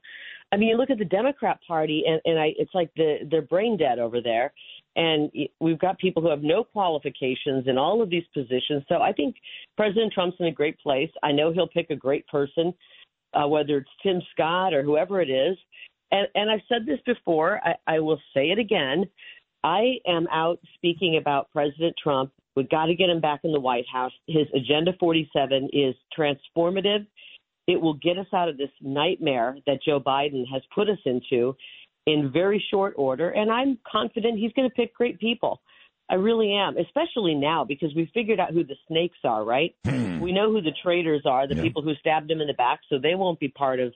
[0.53, 3.41] I mean, you look at the Democrat Party, and, and I, it's like the, they're
[3.41, 4.53] brain dead over there.
[4.95, 8.85] And we've got people who have no qualifications in all of these positions.
[8.89, 9.37] So I think
[9.77, 11.11] President Trump's in a great place.
[11.23, 12.75] I know he'll pick a great person,
[13.33, 15.57] uh, whether it's Tim Scott or whoever it is.
[16.11, 19.07] And, and I've said this before, I, I will say it again.
[19.65, 22.33] I am out speaking about President Trump.
[22.55, 24.13] We've got to get him back in the White House.
[24.27, 27.07] His Agenda 47 is transformative.
[27.67, 31.57] It will get us out of this nightmare that Joe Biden has put us into
[32.07, 33.31] in very short order.
[33.31, 35.61] And I'm confident he's going to pick great people.
[36.11, 39.75] I really am, especially now because we figured out who the snakes are, right?
[40.21, 41.63] we know who the traitors are, the Yeah.
[41.63, 43.95] people who stabbed him in the back, so they won't be part of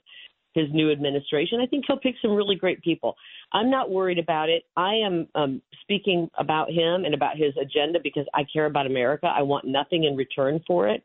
[0.55, 1.61] his new administration.
[1.61, 3.14] I think he'll pick some really great people.
[3.53, 4.64] I'm not worried about it.
[4.74, 9.27] I am um, speaking about him and about his agenda because I care about America.
[9.27, 11.05] I want nothing in return for it.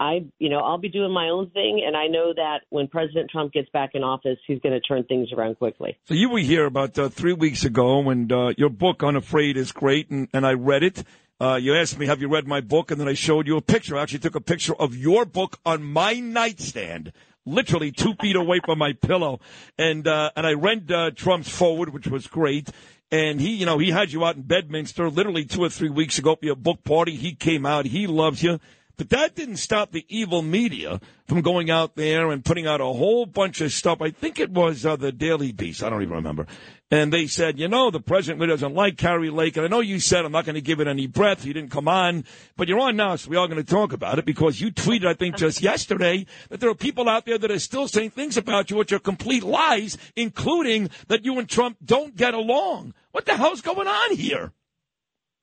[0.00, 3.30] I, you know, I'll be doing my own thing, and I know that when President
[3.30, 5.98] Trump gets back in office, he's going to turn things around quickly.
[6.06, 9.72] So you were here about uh, three weeks ago, and uh, your book, Unafraid, is
[9.72, 11.04] great, and, and I read it.
[11.38, 12.90] Uh, you asked me, have you read my book?
[12.90, 13.96] And then I showed you a picture.
[13.96, 17.12] I actually took a picture of your book on my nightstand,
[17.46, 19.40] literally two feet away from my pillow.
[19.78, 22.68] And, uh, and I read uh, Trump's forward, which was great.
[23.10, 26.18] And he, you know, he had you out in Bedminster literally two or three weeks
[26.18, 27.16] ago for your book party.
[27.16, 27.86] He came out.
[27.86, 28.60] He loves you.
[29.00, 32.84] But that didn't stop the evil media from going out there and putting out a
[32.84, 34.02] whole bunch of stuff.
[34.02, 35.82] I think it was uh, the Daily Beast.
[35.82, 36.46] I don't even remember.
[36.90, 39.56] And they said, you know, the president really doesn't like Kari Lake.
[39.56, 41.46] And I know you said I'm not going to give it any breath.
[41.46, 42.26] You didn't come on,
[42.58, 45.06] but you're on now, so we are going to talk about it because you tweeted,
[45.06, 48.36] I think, just yesterday that there are people out there that are still saying things
[48.36, 52.92] about you which are complete lies, including that you and Trump don't get along.
[53.12, 54.52] What the hell's going on here?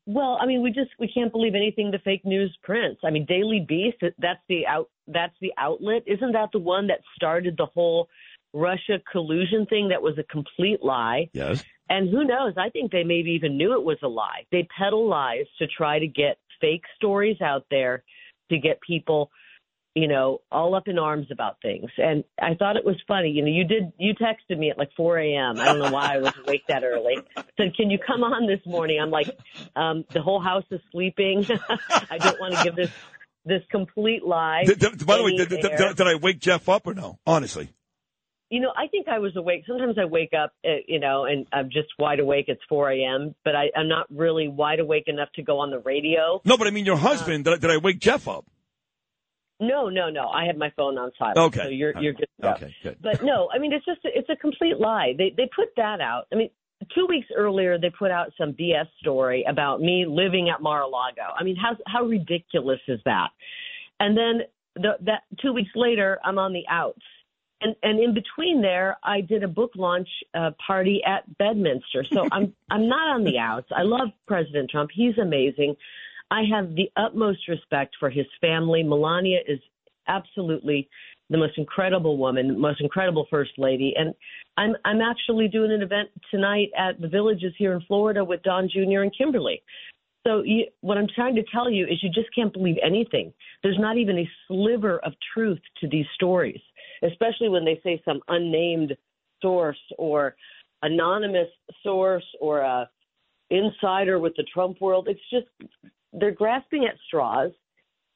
[0.07, 3.01] Well, I mean, we just we can't believe anything the fake news prints.
[3.03, 6.03] I mean, Daily Beast, that's the out that's the outlet.
[6.07, 8.07] Isn't that the one that started the whole
[8.53, 11.29] Russia collusion thing that was a complete lie?
[11.33, 11.63] Yes.
[11.89, 12.53] And who knows?
[12.57, 14.45] I think they maybe even knew it was a lie.
[14.49, 18.03] They peddle lies to try to get fake stories out there
[18.49, 19.29] to get people,
[19.97, 21.89] you know, all up in arms about things.
[21.97, 23.29] And I thought it was funny.
[23.29, 25.59] You know, you did, you texted me at like 4 a.m.
[25.59, 27.15] I don't know why I was awake that early.
[27.57, 28.99] Said, can you come on this morning?
[29.01, 29.35] I'm like,
[29.75, 31.47] um, the whole house is sleeping.
[32.11, 32.91] I don't want to give this,
[33.43, 34.65] this complete lie.
[34.65, 37.17] Did- did- by the way, did, did, I wake Jeff up or no?
[37.25, 37.71] Honestly.
[38.51, 39.63] You know, I think I was awake.
[39.67, 42.45] Sometimes I wake up, uh, you know, and I'm just wide awake.
[42.49, 45.79] It's 4 a.m., but I, I'm not really wide awake enough to go on the
[45.79, 46.39] radio.
[46.45, 47.45] No, but I mean your husband.
[47.45, 48.45] did, I, did I wake Jeff up?
[49.59, 50.27] No, no, no.
[50.27, 51.37] I had my phone on silent.
[51.37, 51.61] Okay.
[51.63, 52.27] So you're you're good.
[52.43, 52.97] Okay, good.
[53.01, 55.13] But no, I mean it's just it's a complete lie.
[55.17, 56.27] They they put that out.
[56.31, 56.49] I mean,
[56.93, 61.33] two weeks earlier they put out some BS story about me living at Mar-a-Lago.
[61.37, 63.29] I mean, how how ridiculous is that?
[63.99, 64.41] And then
[64.75, 67.01] the, that two weeks later, I'm on the outs.
[67.59, 72.03] And, and in between there, I did a book launch uh, party at Bedminster.
[72.03, 73.69] So I'm I'm not on the outs.
[73.75, 74.91] I love President Trump.
[74.93, 75.75] He's amazing.
[76.31, 78.83] I have the utmost respect for his family.
[78.83, 79.59] Melania is
[80.07, 80.89] absolutely
[81.29, 83.93] the most incredible woman, the most incredible first lady.
[83.97, 84.13] And
[84.57, 88.69] I'm I'm actually doing an event tonight at the Villages here in Florida with Don
[88.69, 89.01] Jr.
[89.01, 89.61] and Kimberly.
[90.25, 93.31] So you, what I'm trying to tell you is you just can't believe anything.
[93.63, 96.59] There's not even a sliver of truth to these stories,
[97.03, 98.95] especially when they say some unnamed
[99.41, 100.35] source or
[100.81, 101.47] anonymous
[101.81, 102.89] source or a
[103.49, 105.07] insider with the Trump world.
[105.07, 105.47] It's just
[106.19, 107.51] they're grasping at straws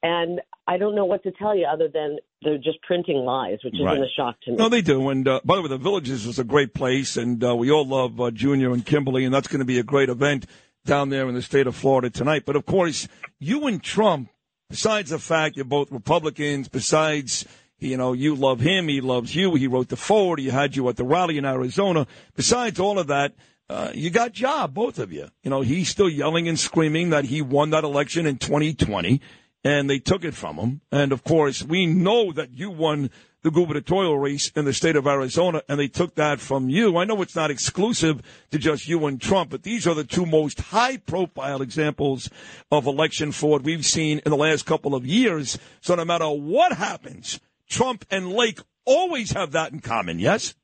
[0.04, 3.76] and I don't know what to tell you other than they're just printing lies, which
[3.84, 3.94] Right.
[3.94, 4.58] isn't a shock to me.
[4.58, 5.10] No, they do.
[5.10, 7.86] And uh, by the way, the Villages is a great place, and uh, we all
[7.86, 10.48] love uh, Junior and Kimberly, and that's going to be a great event
[10.86, 12.44] down there in the state of Florida tonight.
[12.46, 13.08] But of course,
[13.40, 14.30] you and Trump,
[14.72, 17.46] besides the fact you're both Republicans, besides
[17.78, 19.54] you know you love him, he loves you.
[19.56, 20.40] He wrote the forward.
[20.40, 22.08] He had you at the rally in Arizona.
[22.36, 23.34] Besides all of that.
[23.72, 25.30] Uh, you got job, both of you.
[25.44, 29.22] You know, he's still yelling and screaming that he won that election in 2020
[29.64, 30.82] and they took it from him.
[30.92, 33.12] And of course, we know that you won
[33.44, 36.98] the gubernatorial race in the state of Arizona, and they took that from you.
[36.98, 40.26] I know it's not exclusive to just you and Trump, but these are the two
[40.26, 42.30] most high profile examples
[42.72, 45.58] of election fraud we've seen in the last couple of years.
[45.80, 50.56] So no matter what happens, Trump and Lake always have that in common, yes?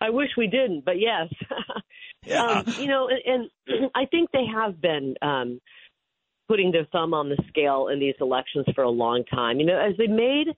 [0.00, 1.28] I wish we didn't, but yes.
[2.38, 5.60] um, you know, and, and I think they have been um,
[6.48, 9.58] putting their thumb on the scale in these elections for a long time.
[9.58, 10.48] You know, as they made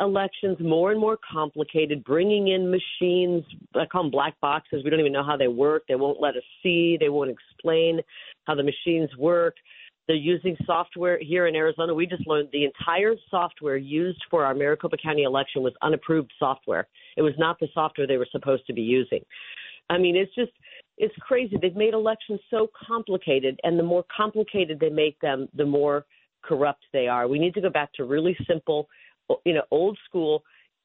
[0.00, 4.82] elections more and more complicated, bringing in machines, I call them black boxes.
[4.84, 5.84] We don't even know how they work.
[5.88, 6.96] They won't let us see.
[6.98, 8.00] They won't explain
[8.44, 9.54] how the machines work.
[10.06, 11.94] They're using software here in Arizona.
[11.94, 16.86] We just learned the entire software used for our Maricopa County election was unapproved software.
[17.16, 19.20] It was not the software they were supposed to be using.
[19.88, 20.52] I mean, it's just
[20.96, 21.56] it's crazy.
[21.60, 26.06] They've made elections so complicated, and the more complicated they make them, the more
[26.42, 27.26] corrupt they are.
[27.26, 28.88] We need to go back to really simple,
[29.44, 30.44] you know, old school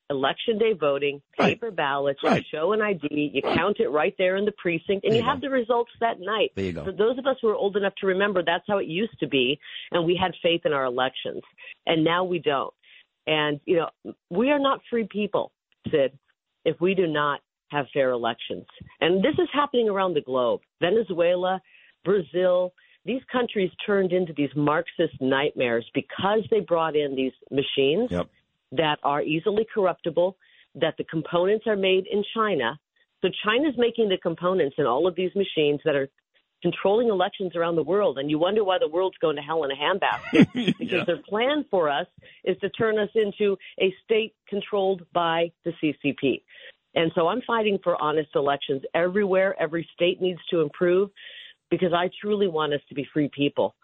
[0.09, 4.45] election day voting, paper ballots, you show an ID, you count it right there in
[4.45, 6.51] the precinct, and you, have the results that night.
[6.55, 6.83] There you go.
[6.83, 9.27] For those of us who are old enough to remember, that's how it used to
[9.27, 9.59] be,
[9.91, 11.41] and we had faith in our elections,
[11.85, 12.73] and now we don't.
[13.27, 15.51] And you know, we are not free people,
[15.91, 16.17] Sid,
[16.65, 18.65] if we do not have fair elections.
[18.99, 20.61] And this is happening around the globe.
[20.81, 21.61] Venezuela,
[22.03, 22.73] Brazil,
[23.05, 28.09] these countries turned into these Marxist nightmares because they brought in these machines
[28.71, 30.37] that are easily corruptible,
[30.75, 32.79] that the components are made in China.
[33.21, 36.09] So China's making the components in all of these machines that are
[36.61, 38.17] controlling elections around the world.
[38.17, 41.65] And you wonder why the world's going to hell in a handbasket because their plan
[41.71, 42.07] for us
[42.43, 46.41] is to turn us into a state controlled by the CCP.
[46.95, 49.55] And so I'm fighting for honest elections everywhere.
[49.59, 51.09] Every state needs to improve
[51.69, 53.75] because I truly want us to be free people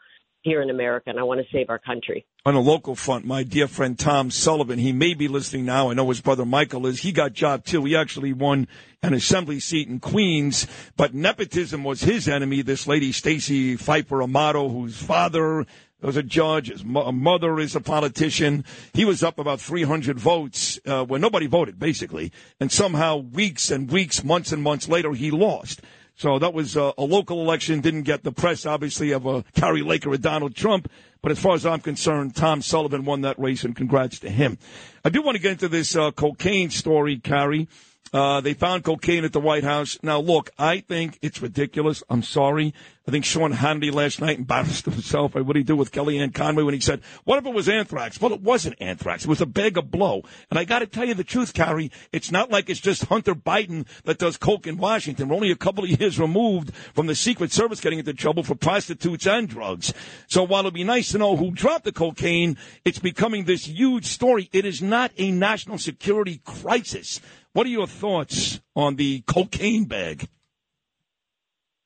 [0.45, 2.25] here in America and I want to save our country.
[2.45, 5.89] on a local front, my dear friend Tom Sullivan, he may be listening now.
[5.89, 7.01] I know his brother Michael is.
[7.01, 7.83] He got job too.
[7.83, 8.67] He actually won
[9.01, 12.61] an assembly seat in Queens, but nepotism was his enemy.
[12.61, 15.65] This lady, Stacey Pheffer Amato, whose father
[16.01, 18.63] was a judge, his mo- mother is a politician.
[18.93, 22.31] He was up about 300 votes uh, when nobody voted, basically.
[22.59, 25.81] And somehow, weeks and weeks, months and months later, he lost.
[26.17, 27.81] So that was uh, a local election.
[27.81, 30.89] Didn't get the press, obviously, of a Kari Lake or a Donald Trump.
[31.21, 34.57] But as far as I'm concerned, Tom Sullivan won that race, and congrats to him.
[35.03, 37.67] I do want to get into this uh, cocaine story, Kari.
[38.13, 39.97] Uh, they found cocaine at the White House.
[40.01, 42.03] Now, look, I think it's ridiculous.
[42.09, 42.73] I'm sorry.
[43.07, 45.35] I think Sean Hannity last night embarrassed himself.
[45.35, 48.19] What did he do with Kellyanne Conway when he said, what if it was anthrax?
[48.19, 49.25] Well, it wasn't anthrax.
[49.25, 50.23] It was a bag of blow.
[50.49, 51.91] And I got to tell you the truth, Kari.
[52.11, 55.27] It's not like it's just Hunter Biden that does coke in Washington.
[55.27, 58.55] We're only a couple of years removed from the Secret Service getting into trouble for
[58.55, 59.93] prostitutes and drugs.
[60.27, 64.05] So while it'd be nice to know who dropped the cocaine, it's becoming this huge
[64.05, 64.49] story.
[64.51, 67.21] It is not a national security crisis.
[67.55, 70.27] What are your thoughts on the cocaine bag?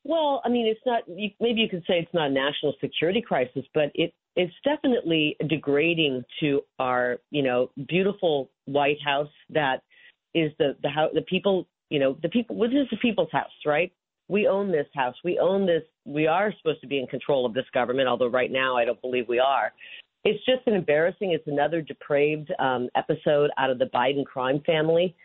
[0.04, 1.04] Well, I mean, it's not.
[1.08, 6.24] Maybe you could say it's not a national security crisis, but it it's definitely degrading
[6.40, 9.84] to our, you know, beautiful White House that
[10.34, 12.58] is the the house, the people, you know, the people.
[12.58, 13.94] This is the people's house, right?
[14.28, 15.18] We own this house.
[15.24, 15.84] We own this.
[16.04, 19.02] We are supposed to be in control of this government, although right now I don't
[19.02, 19.72] believe we are.
[20.24, 21.32] It's just an embarrassing.
[21.32, 25.16] It's another depraved um, episode out of the Biden crime family.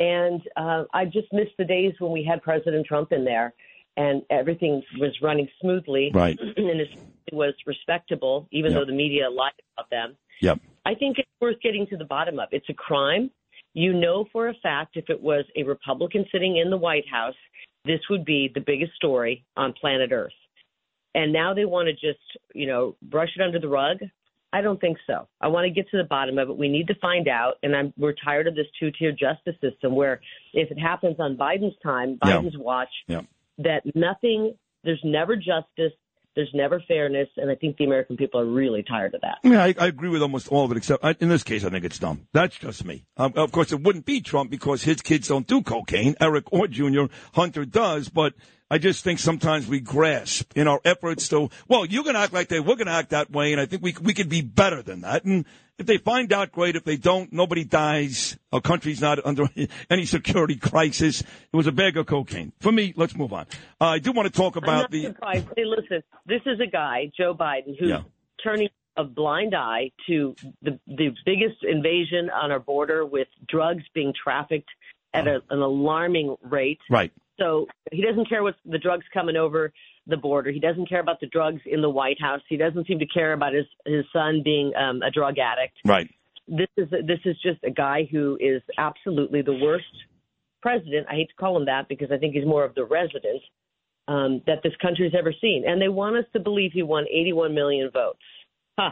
[0.00, 3.52] And uh, I just missed the days when we had President Trump in there
[3.96, 6.10] and everything was running smoothly.
[6.14, 6.38] Right.
[6.56, 6.88] and it
[7.32, 8.80] was respectable, even Yep.
[8.80, 10.16] though the media lied about them.
[10.40, 10.60] Yep.
[10.86, 12.48] I think it's worth getting to the bottom of.
[12.52, 13.30] It's a crime.
[13.74, 17.34] You know for a fact if it was a Republican sitting in the White House,
[17.84, 20.32] this would be the biggest story on planet Earth.
[21.14, 22.20] And now they want to just,
[22.54, 23.98] you know, brush it under the rug.
[24.52, 25.28] I don't think so.
[25.40, 26.56] I want to get to the bottom of it.
[26.56, 30.20] We need to find out, and I'm we're tired of this two-tier justice system where
[30.54, 32.38] if it happens on Biden's time, Yeah.
[32.38, 33.22] Biden's watch, Yeah.
[33.58, 34.54] that nothing,
[34.84, 35.92] there's never justice,
[36.34, 39.38] there's never fairness, and I think the American people are really tired of that.
[39.42, 41.68] Yeah, I, I agree with almost all of it, except I, in this case, I
[41.70, 42.26] think it's dumb.
[42.32, 43.04] That's just me.
[43.16, 46.14] Um, of course, it wouldn't be Trump because his kids don't do cocaine.
[46.20, 47.06] Eric or Jr.
[47.34, 48.34] Hunter does, but
[48.70, 52.32] I just think sometimes we grasp in our efforts to, well, you're going to act
[52.34, 54.42] like that, we're going to act that way, and I think we we could be
[54.42, 55.24] better than that.
[55.24, 55.46] And
[55.78, 56.74] if they find out, great.
[56.76, 58.36] If they don't, nobody dies.
[58.52, 59.48] Our country's not under
[59.90, 61.20] any security crisis.
[61.20, 62.52] It was a bag of cocaine.
[62.60, 63.46] For me, let's move on.
[63.80, 65.04] Uh, I do want to talk about the.
[65.04, 65.46] surprised.
[65.56, 68.02] Hey, listen, this is a guy, Joe Biden, who's Yeah.
[68.42, 74.12] turning a blind eye to the the biggest invasion on our border with drugs being
[74.20, 74.68] trafficked
[75.14, 76.80] at a, an alarming rate.
[76.90, 77.12] Right.
[77.38, 79.72] So he doesn't care what the drugs coming over
[80.06, 80.50] the border.
[80.50, 82.40] He doesn't care about the drugs in the White House.
[82.48, 85.76] He doesn't seem to care about his his son being um, a drug addict.
[85.84, 86.08] Right.
[86.48, 89.84] This is this is just a guy who is absolutely the worst
[90.62, 91.06] president.
[91.08, 93.42] I hate to call him that because I think he's more of the resident
[94.08, 95.64] um, that this country's ever seen.
[95.66, 98.18] And they want us to believe he won 81 million votes.
[98.78, 98.90] Huh.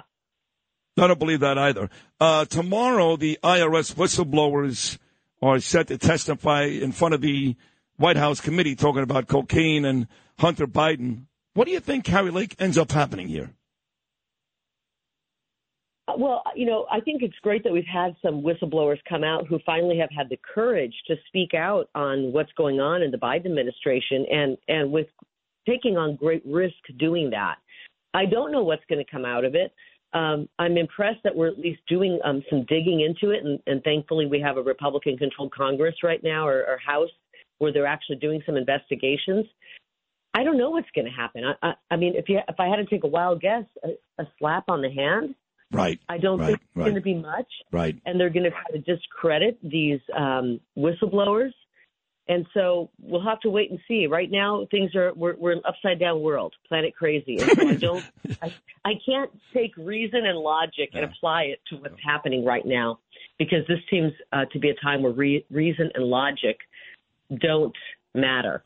[0.99, 1.91] I don't believe that either.
[2.20, 4.99] Uh, tomorrow, the IRS whistleblowers
[5.42, 7.57] are set to testify in front of the
[7.97, 10.07] White House committee talking about cocaine and
[10.39, 11.26] Hunter Biden.
[11.55, 13.50] What do you think, Kari Lake, ends up happening here?
[16.18, 19.58] Well, you know, I think it's great that we've had some whistleblowers come out who
[19.66, 23.47] finally have had the courage to speak out on what's going on in the Biden
[23.47, 25.08] administration and and with
[25.66, 27.57] taking on great risk doing that.
[28.15, 29.73] I don't know what's going to come out of it.
[30.12, 33.83] Um, I'm impressed that we're at least doing um, some digging into it, and, and
[33.83, 37.10] thankfully we have a Republican-controlled Congress right now or, or House
[37.59, 39.47] where they're actually doing some investigations.
[40.35, 41.43] I don't know what's going to happen.
[41.44, 44.23] I, I, I mean, if you if I had to take a wild guess, a,
[44.23, 45.35] a slap on the hand.
[45.73, 45.99] Right.
[46.09, 47.97] I don't right, think it's right, going to be much, Right.
[48.07, 51.51] and they're going to try to discredit these um, whistleblowers.
[52.28, 54.07] And so we'll have to wait and see.
[54.07, 57.39] Right now, things are we're, we're an upside down world, planet crazy.
[57.39, 58.05] And so I don't,
[58.43, 58.55] I,
[58.85, 63.01] I can't take reason and logic and apply it to what's happening right now,
[63.39, 66.59] because this seems uh, to be a time where re- reason and logic
[67.34, 67.74] don't
[68.14, 68.62] matter.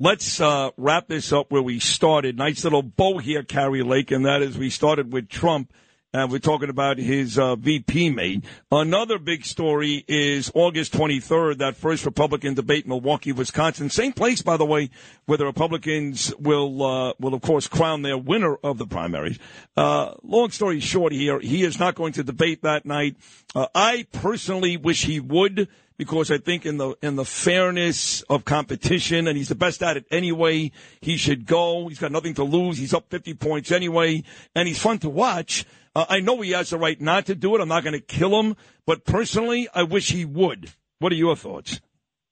[0.00, 2.38] Let's uh, wrap this up where we started.
[2.38, 5.72] Nice little bow here, Kari Lake, and that is we started with Trump.
[6.10, 8.44] And we're talking about his uh, VP mate.
[8.72, 13.90] Another big story is August 23rd, that first Republican debate in Milwaukee, Wisconsin.
[13.90, 14.88] Same place, by the way,
[15.26, 19.38] where the Republicans will, uh, will of course crown their winner of the primaries.
[19.76, 23.16] Uh, long story short here, he is not going to debate that night.
[23.54, 25.68] Uh, I personally wish he would
[25.98, 29.96] because I think in the in the fairness of competition, and he's the best at
[29.96, 30.70] it anyway.
[31.00, 31.88] He should go.
[31.88, 32.78] He's got nothing to lose.
[32.78, 34.22] He's up 50 points anyway,
[34.54, 35.66] and he's fun to watch.
[35.94, 37.60] Uh, I know he has the right not to do it.
[37.60, 40.72] I'm not going to kill him, but personally, I wish he would.
[41.00, 41.80] What are your thoughts?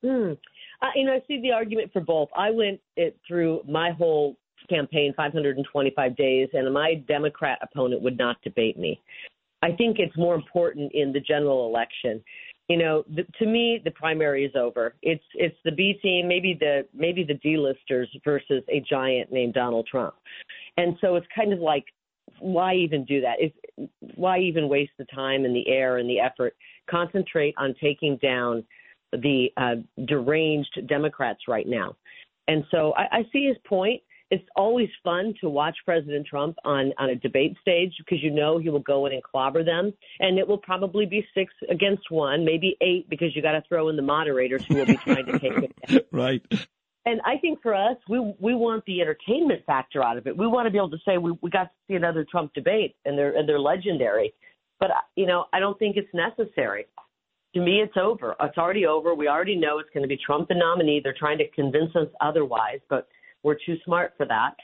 [0.03, 0.33] Hmm.
[0.81, 2.29] Uh, you know, I see the argument for both.
[2.37, 4.37] I went it through my whole
[4.69, 9.01] campaign, 525 days, and my Democrat opponent would not debate me.
[9.63, 12.23] I think it's more important in the general election.
[12.69, 14.95] You know, the, to me, the primary is over.
[15.03, 19.87] It's it's the B team, maybe the maybe the D-listers versus a giant named Donald
[19.87, 20.15] Trump,
[20.77, 21.85] and so it's kind of like,
[22.41, 23.37] why even do that?
[23.39, 23.53] If,
[24.17, 26.57] why even waste the time and the air and the effort?
[26.91, 28.65] Concentrate on taking down
[29.13, 31.95] the uh, deranged Democrats right now.
[32.49, 34.03] And so I, I see his point.
[34.31, 38.59] It's always fun to watch President Trump on, on a debate stage because you know
[38.59, 39.93] he will go in and clobber them.
[40.19, 43.89] And it will probably be six against one, maybe eight, because you got to throw
[43.89, 46.01] in the moderators who will be trying to take it down.
[46.13, 46.43] Right.
[47.05, 50.37] And I think for us, we we want the entertainment factor out of it.
[50.37, 52.97] We want to be able to say we, we got to see another Trump debate,
[53.05, 54.35] and they're and they're legendary.
[54.81, 56.87] But uh, you know, I don't think it's necessary.
[57.55, 58.35] To me, it's over.
[58.41, 59.15] It's already over.
[59.15, 61.01] We already know it's going to be Trump the nominee.
[61.03, 63.07] They're trying to convince us otherwise, but
[63.47, 64.57] we're too smart for that.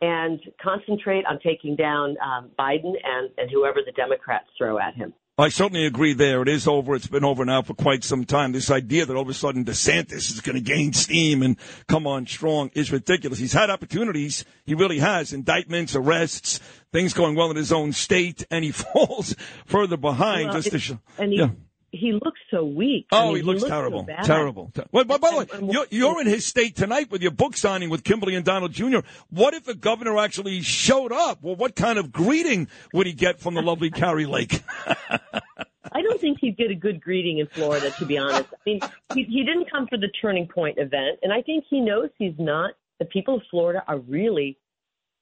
[0.00, 5.14] And concentrate on taking down um, Biden and and whoever the Democrats throw at him.
[5.38, 6.42] I certainly agree there.
[6.42, 6.94] It is over.
[6.94, 8.52] It's been over now for quite some time.
[8.52, 11.56] This idea that all of a sudden DeSantis is going to gain steam and
[11.88, 13.38] come on strong is ridiculous.
[13.38, 14.44] He's had opportunities.
[14.64, 15.32] He really has.
[15.32, 16.60] Indictments, arrests,
[16.92, 20.78] things going well in his own state, and he falls further behind Well, just to
[20.78, 21.00] show.
[21.18, 21.48] And he, yeah.
[21.94, 23.06] He he looks so weak.
[23.12, 24.02] Oh, I mean, he looks so terrible.
[24.02, 24.24] bad.
[24.24, 24.70] terrible.
[24.74, 27.56] Ter- Well, by, by the way, you're, you're in his state tonight with your book
[27.56, 28.98] signing with Kimberly and Donald Jr.
[29.30, 31.38] What if the governor actually showed up?
[31.42, 34.62] Well, what kind of greeting would he get from the lovely Kari Lake?
[35.92, 38.48] I don't think he'd get a good greeting in Florida, to be honest.
[38.52, 38.80] I mean,
[39.14, 42.34] he, he didn't come for the Turning Point event, and I think he knows he's
[42.38, 42.72] not.
[42.98, 44.58] The people of Florida are really,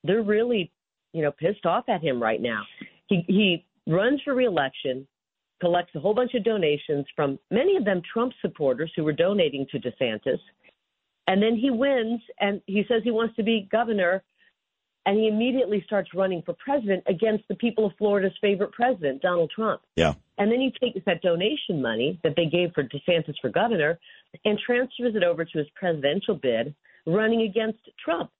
[0.04, 0.72] they're really,
[1.12, 2.62] you know, pissed off at him right now.
[3.08, 5.06] He he runs for reelection,
[5.62, 9.64] collects a whole bunch of donations from many of them Trump supporters who were donating
[9.70, 10.40] to DeSantis,
[11.28, 14.24] and then he wins, and he says he wants to be governor,
[15.06, 19.52] and he immediately starts running for president against the people of Florida's favorite president, Donald
[19.54, 19.82] Trump.
[19.94, 20.14] Yeah.
[20.38, 24.00] And then he takes that donation money that they gave for DeSantis for governor
[24.44, 26.74] and transfers it over to his presidential bid,
[27.06, 28.30] running against Trump.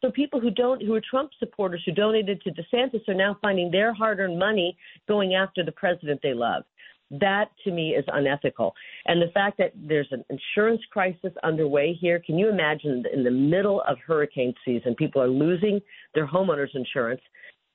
[0.00, 3.70] So people who don't, who are Trump supporters who donated to DeSantis are now finding
[3.70, 4.76] their hard-earned money
[5.08, 6.64] going after the president they love.
[7.10, 8.72] That to me is unethical.
[9.06, 13.30] And the fact that there's an insurance crisis underway here, can you imagine in the
[13.30, 15.80] middle of hurricane season, people are losing
[16.14, 17.20] their homeowners insurance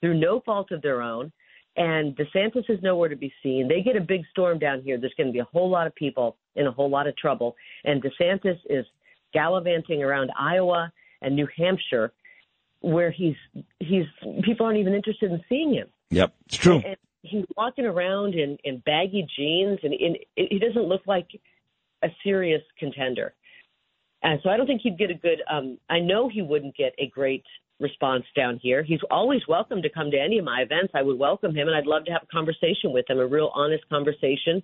[0.01, 1.31] through no fault of their own.
[1.77, 3.67] And DeSantis is nowhere to be seen.
[3.67, 4.97] They get a big storm down here.
[4.97, 7.57] There's going to be a whole lot of people in a whole lot of trouble.
[7.83, 8.85] And DeSantis is
[9.33, 12.13] gallivanting around Iowa and New Hampshire,
[12.81, 13.35] where he's
[13.79, 14.05] he's
[14.43, 15.87] people aren't even interested in seeing him.
[16.11, 16.81] Yep, it's true.
[16.85, 21.27] And he's walking around in, in baggy jeans, and in, he doesn't look like
[22.03, 23.33] a serious contender.
[24.23, 25.41] And so I don't think he'd get a good.
[25.51, 27.43] Um, I know he wouldn't get a great
[27.79, 28.83] response down here.
[28.83, 30.93] He's always welcome to come to any of my events.
[30.95, 33.51] I would welcome him, and I'd love to have a conversation with him, a real
[33.53, 34.63] honest conversation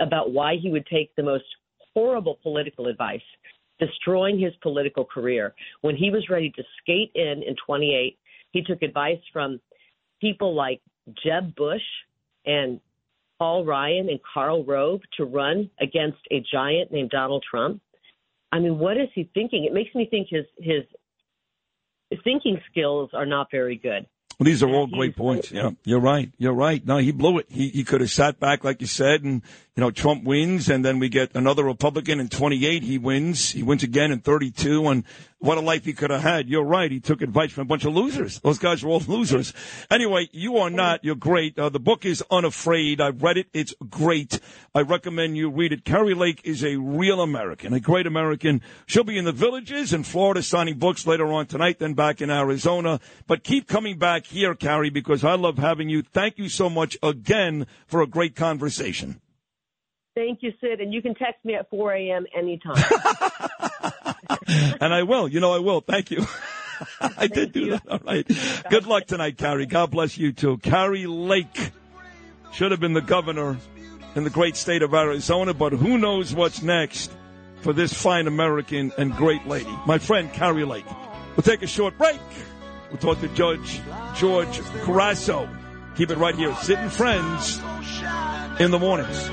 [0.00, 1.44] about why he would take the most
[1.92, 3.20] horrible political advice,
[3.84, 5.54] destroying his political career.
[5.80, 8.18] When he was ready to skate in in 28,
[8.52, 9.60] he took advice from
[10.20, 10.80] people like
[11.24, 11.82] Jeb Bush
[12.46, 12.80] and
[13.38, 17.80] Paul Ryan and Karl Rove to run against a giant named Donald Trump.
[18.52, 19.64] I mean, what is he thinking?
[19.64, 20.84] It makes me think his his
[22.22, 24.06] thinking skills are not very good.
[24.38, 25.50] Well, these are all great points.
[25.50, 26.30] Yeah, you're right.
[26.38, 26.84] You're right.
[26.84, 27.46] No, he blew it.
[27.50, 29.42] He he could have sat back, like you said, and
[29.76, 32.82] you know Trump wins, and then we get another Republican in 28.
[32.82, 33.52] He wins.
[33.52, 35.04] He wins again in 32, and
[35.38, 36.46] what a life he could have had.
[36.46, 36.90] You're right.
[36.90, 38.38] He took advice from a bunch of losers.
[38.40, 39.54] Those guys were all losers.
[39.90, 41.02] Anyway, you are not.
[41.04, 41.58] You're great.
[41.58, 43.00] Uh, the book is Unafraid.
[43.00, 43.46] I've read it.
[43.54, 44.40] It's great.
[44.74, 45.86] I recommend you read it.
[45.86, 48.60] Kari Lake is a real American, a great American.
[48.84, 52.30] She'll be in the villages in Florida signing books later on tonight, then back in
[52.30, 53.00] Arizona.
[53.26, 56.02] But keep coming back here, Kari, because I love having you.
[56.02, 59.22] Thank you so much again for a great conversation.
[60.14, 60.80] Thank you, Sid.
[60.80, 62.26] And you can text me at 4 a.m.
[62.36, 62.82] anytime.
[64.80, 65.28] and I will.
[65.28, 65.80] You know, I will.
[65.80, 66.26] Thank you.
[67.00, 67.82] I did do that.
[67.88, 68.26] All right.
[68.68, 69.66] Good luck tonight, Kari.
[69.66, 70.58] God bless you too.
[70.58, 71.70] Kari Lake
[72.52, 73.56] should have been the governor
[74.14, 77.10] in the great state of Arizona, but who knows what's next
[77.62, 80.84] for this fine American and great lady, my friend Kari Lake.
[81.36, 82.20] We'll take a short break.
[82.90, 83.80] We'll talk to Judge
[84.16, 85.48] George Grasso.
[85.96, 86.54] Keep it right here.
[86.56, 87.58] Sitting friends
[88.60, 89.30] in the mornings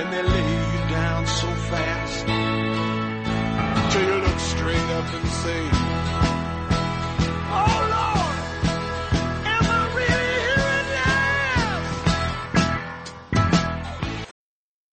[0.00, 0.39] and they live.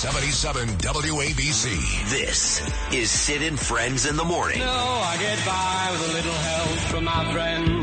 [0.00, 2.08] 77 WABC.
[2.08, 4.60] This is Sid and Friends in the Morning.
[4.60, 7.79] No, I get by with a little help from my friends.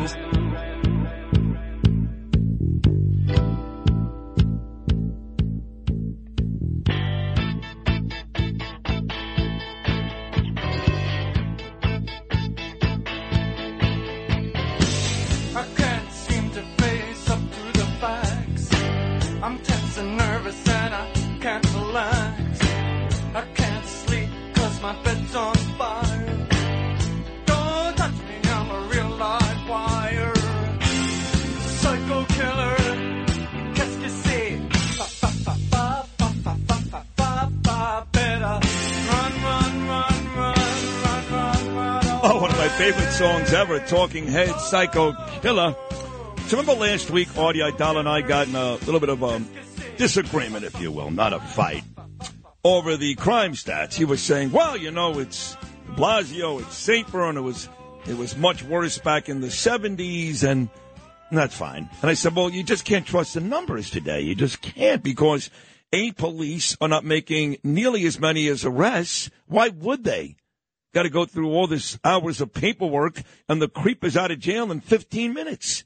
[42.29, 45.75] Oh, one of my favorite songs ever, Talking Head, Psycho Killer.
[46.47, 49.41] So remember last week, Artie Aidala and I got in a little bit of a
[49.97, 51.83] disagreement, if you will, not a fight,
[52.75, 53.93] over the crime stats.
[53.93, 55.55] He was saying, well, you know, it's
[55.91, 57.09] Blasio, it's St.
[57.11, 57.37] Bern.
[57.37, 57.69] It was,
[58.05, 60.69] it was much worse back in the 70s, and
[61.31, 61.89] that's fine.
[62.01, 64.21] And I said, well, you just can't trust the numbers today.
[64.21, 65.49] You just can't because
[65.93, 69.29] A, police are not making nearly as many as arrests.
[69.47, 70.35] Why would they?
[70.93, 74.39] Got to go through all this hours of paperwork, and the creep is out of
[74.39, 75.85] jail in 15 minutes.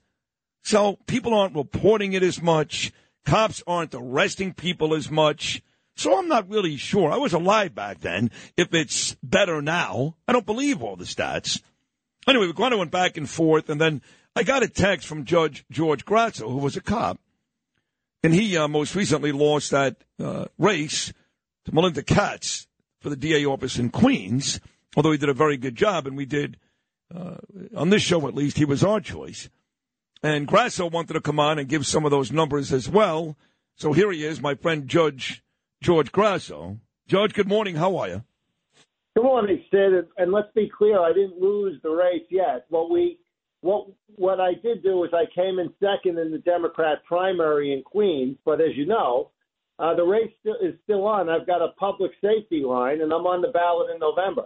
[0.63, 2.91] So people aren't reporting it as much.
[3.25, 5.61] Cops aren't arresting people as much.
[5.95, 7.11] So I'm not really sure.
[7.11, 8.31] I was alive back then.
[8.57, 11.61] If it's better now, I don't believe all the stats.
[12.27, 14.01] Anyway, we kind of went back and forth, and then
[14.35, 17.19] I got a text from Judge George Grasso, who was a cop,
[18.23, 21.11] and he uh, most recently lost that uh, race
[21.65, 22.67] to Melinda Katz
[22.99, 24.59] for the DA office in Queens,
[24.95, 26.57] although he did a very good job, and we did,
[27.13, 27.37] uh,
[27.75, 29.49] on this show at least, he was our choice.
[30.23, 33.35] And Grasso wanted to come on and give some of those numbers as well.
[33.75, 35.43] So here he is, my friend Judge
[35.81, 36.77] George Grasso.
[37.07, 37.75] George, good morning.
[37.75, 38.23] How are you?
[39.15, 40.07] Good morning, Sid.
[40.17, 42.65] And let's be clear, I didn't lose the race yet.
[42.69, 43.17] What we
[43.61, 47.81] what what I did do is I came in second in the Democrat primary in
[47.83, 49.31] Queens, but as you know,
[49.79, 51.29] uh, the race is still on.
[51.29, 54.43] I've got a public safety line, and I'm on the ballot in November.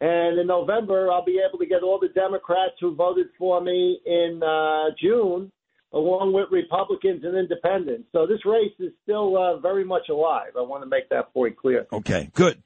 [0.00, 4.00] And in November, I'll be able to get all the Democrats who voted for me
[4.06, 5.50] in uh, June,
[5.92, 8.08] along with Republicans and Independents.
[8.12, 10.52] So this race is still uh, very much alive.
[10.56, 11.86] I want to make that point clear.
[11.92, 12.62] Okay, good.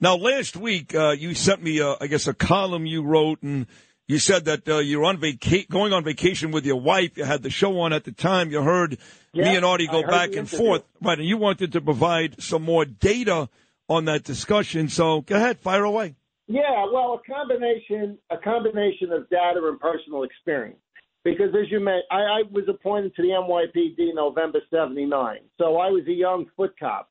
[0.00, 3.66] Now, last week uh, you sent me, uh, I guess, a column you wrote, and
[4.06, 7.16] you said that uh, you're on vaca- going on vacation with your wife.
[7.16, 8.50] You had the show on at the time.
[8.50, 8.98] You heard
[9.32, 11.18] Yeah, me and Artie go back and forth, right?
[11.18, 13.48] And you wanted to provide some more data
[13.88, 14.88] on that discussion.
[14.88, 16.16] So go ahead, fire away.
[16.46, 20.78] Yeah, well, a combination a combination of data and personal experience.
[21.24, 25.88] Because as you may, I, I was appointed to the NYPD November '79, so I
[25.88, 27.10] was a young foot cop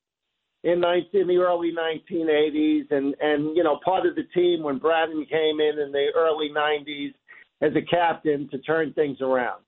[0.63, 4.77] in, 19, in the early 1980s, and and you know part of the team when
[4.77, 7.13] Bratton came in in the early 90s
[7.61, 9.61] as a captain to turn things around.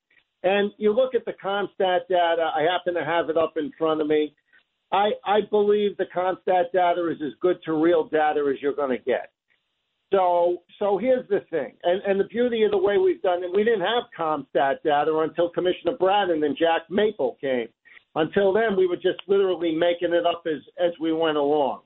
[0.43, 2.51] And you look at the CompStat data.
[2.55, 4.35] I happen to have it up in front of me.
[4.91, 8.95] I, I believe the CompStat data is as good to real data as you're going
[8.95, 9.31] to get.
[10.15, 13.53] So, so here's the thing, and, and the beauty of the way we've done it,
[13.53, 17.67] we didn't have CompStat data until Commissioner Bratton and Jack Maple came.
[18.15, 21.81] Until then, we were just literally making it up as as we went along.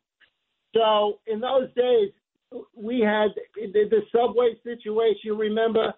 [0.75, 2.11] So in those days,
[2.77, 5.35] we had the, the subway situation.
[5.35, 5.91] Remember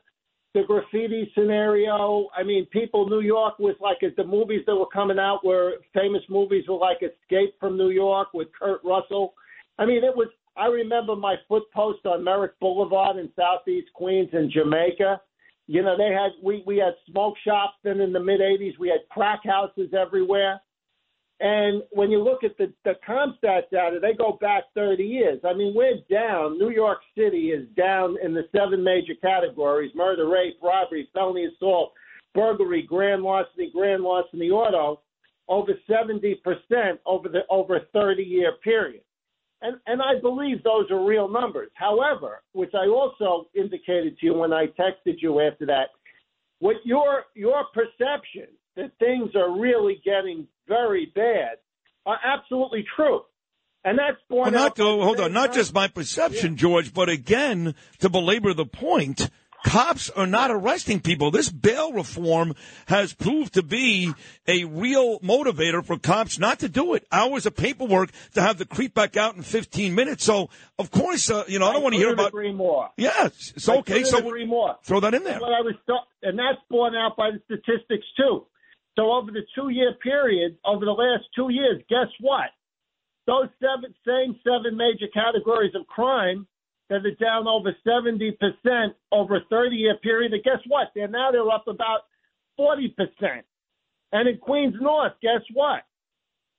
[0.54, 2.30] the graffiti scenario?
[2.34, 3.10] I mean, people.
[3.10, 7.00] New York was like the movies that were coming out were famous movies were like
[7.02, 9.34] Escape from New York with Kurt Russell.
[9.78, 10.30] I mean, it was.
[10.58, 15.22] I remember my foot post on Merrick Boulevard in Southeast Queens in Jamaica.
[15.68, 17.76] You know, they had we we had smoke shops.
[17.84, 20.60] Then in the mid '80s, we had crack houses everywhere.
[21.40, 25.40] And when you look at the, the CompStat data, they go back 30 years.
[25.44, 26.60] I mean, we're down.
[26.60, 31.94] New York City is down in the seven major categories murder, rape, robbery, felony assault,
[32.36, 35.02] burglary, grand larceny, grand larceny in the auto
[35.48, 36.36] over 70%
[37.06, 39.02] over the over a 30 year period.
[39.62, 41.70] And, and I believe those are real numbers.
[41.76, 45.90] However, which I also indicated to you when I texted you after that,
[46.60, 51.58] what your your perception that things are really getting very bad
[52.06, 53.22] are absolutely true.
[53.84, 57.10] And that's borne Well, out not to, hold on, not just my perception, George, but
[57.10, 59.30] again, to belabor the point,
[59.64, 61.32] cops are not arresting people.
[61.32, 62.54] This bail reform
[62.88, 64.14] has proved to be
[64.48, 67.06] a real motivator for cops not to do it.
[67.12, 70.24] Hours of paperwork to have the creep back out in 15 minutes.
[70.24, 70.50] So,
[70.80, 72.30] of course, uh, you know, I don't want to hear about.
[72.30, 72.90] agree more.
[72.98, 74.04] Yes, I okay.
[74.04, 74.78] So agree more.
[74.84, 75.36] throw that in there.
[75.36, 78.46] And I was th- and that's borne out by the statistics too.
[78.98, 82.50] So over the two year period, over the last two years, guess what?
[83.28, 86.48] Those seven same seven major categories of crime
[86.92, 90.34] that are down over seventy percent over a thirty year period.
[90.34, 90.90] And guess what?
[90.94, 92.02] They're now they're up about
[92.58, 93.46] forty percent.
[94.12, 95.84] And in Queens North, guess what?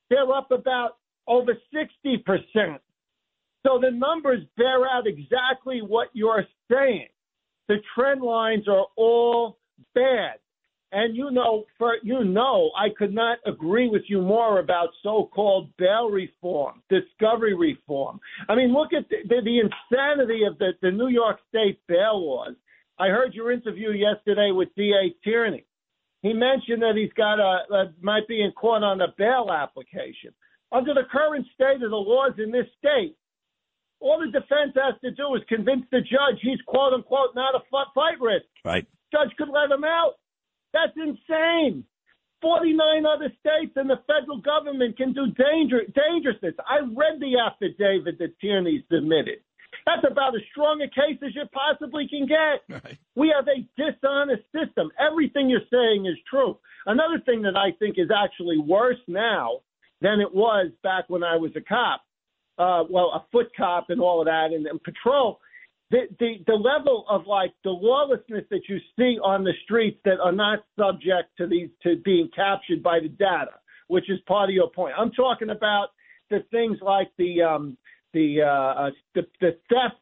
[0.08, 0.96] They're up about
[1.28, 2.80] over sixty percent.
[3.64, 7.08] So the numbers bear out exactly what you're saying.
[7.68, 9.58] The trend lines are all
[9.94, 10.36] bad.
[10.92, 15.70] And you know, for you know, I could not agree with you more about so-called
[15.78, 18.20] bail reform, discovery reform.
[18.48, 22.22] I mean, look at the, the, the insanity of the, the New York State bail
[22.22, 22.54] laws.
[22.98, 25.14] I heard your interview yesterday with D.A.
[25.24, 25.64] Tierney.
[26.20, 30.34] He mentioned that he's got a, a might be in court on a bail application.
[30.70, 33.16] Under the current state of the laws in this state,
[33.98, 37.60] all the defense has to do is convince the judge he's quote unquote not a
[37.70, 38.44] fi- fight risk.
[38.62, 38.86] Right.
[39.10, 40.16] Judge could let him out.
[40.72, 41.84] That's insane.
[42.40, 46.54] 49 other states and the federal government can do danger, dangerousness.
[46.68, 49.38] I read the affidavit that Tierney submitted.
[49.86, 52.82] That's about as strong a case as you possibly can get.
[53.14, 54.90] We have a dishonest system.
[54.98, 56.58] Everything you're saying is true.
[56.86, 59.60] Another thing that I think is actually worse now
[60.00, 62.02] than it was back when I was a cop,
[62.58, 65.40] uh, well, a foot cop and all of that, and, and patrol.
[65.92, 70.20] The, the the level of like the lawlessness that you see on the streets that
[70.24, 73.52] are not subject to these to being captured by the data,
[73.88, 74.94] which is part of your point.
[74.98, 75.88] I'm talking about
[76.30, 77.76] the things like the um,
[78.14, 80.00] the uh, uh, the, the theft,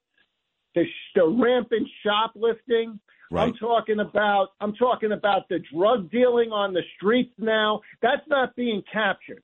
[0.77, 3.01] the, sh- the rampant shoplifting.
[3.33, 3.49] Right.
[3.49, 7.81] I'm talking about I'm talking about the drug dealing on the streets now.
[8.01, 9.43] That's not being captured.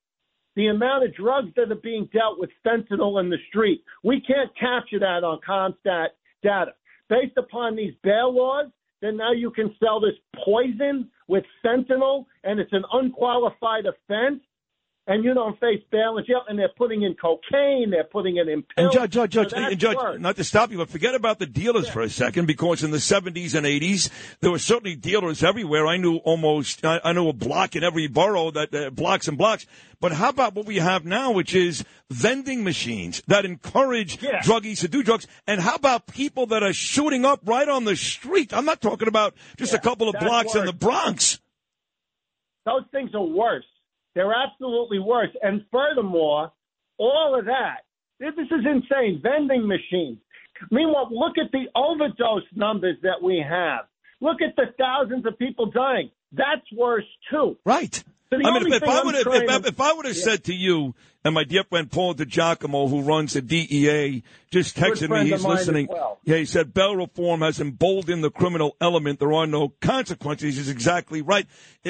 [0.54, 4.56] The amount of drugs that are being dealt with fentanyl in the street, we can't
[4.56, 6.10] capture that on CompStat
[6.46, 6.72] data.
[7.08, 8.66] Based upon these bail laws,
[9.02, 14.40] then now you can sell this poison with fentanyl, and it's an unqualified offense
[15.08, 18.48] and you don't face bail and jail, and they're putting in cocaine, they're putting it
[18.48, 18.90] in And.
[18.90, 20.20] Judge, Judge, Judge, So and Judge, worse.
[20.20, 22.98] not to stop you, but forget about the dealers for a second, because in the
[22.98, 24.10] 70s and 80s,
[24.40, 25.86] there were certainly dealers everywhere.
[25.86, 29.38] I knew almost, I, I knew a block in every borough that, uh, blocks and
[29.38, 29.66] blocks.
[30.00, 34.88] But how about what we have now, which is vending machines that encourage druggies to
[34.88, 35.26] do drugs?
[35.46, 38.52] And how about people that are shooting up right on the street?
[38.52, 41.38] I'm not talking about just a couple of blocks in the Bronx.
[42.66, 43.64] Those things are worse.
[44.16, 45.28] They're absolutely worse.
[45.42, 46.50] And furthermore,
[46.98, 47.82] all of that,
[48.18, 49.20] this is insane.
[49.22, 50.18] Vending machines.
[50.70, 53.84] Meanwhile, look at the overdose numbers that we have.
[54.22, 56.10] Look at the thousands of people dying.
[56.32, 57.58] That's worse too.
[57.66, 58.02] Right.
[58.30, 60.24] So I mean, if, if I would have, if, if I would have Yeah.
[60.24, 60.94] said to you,
[61.26, 64.22] and my dear friend Paul DiGiacomo, who runs the DEA,
[64.52, 65.88] just texted me, he's listening.
[65.90, 66.20] well.
[66.22, 69.18] Yeah, he said bail reform has emboldened the criminal element.
[69.18, 70.56] There are no consequences.
[70.56, 71.48] He's exactly right.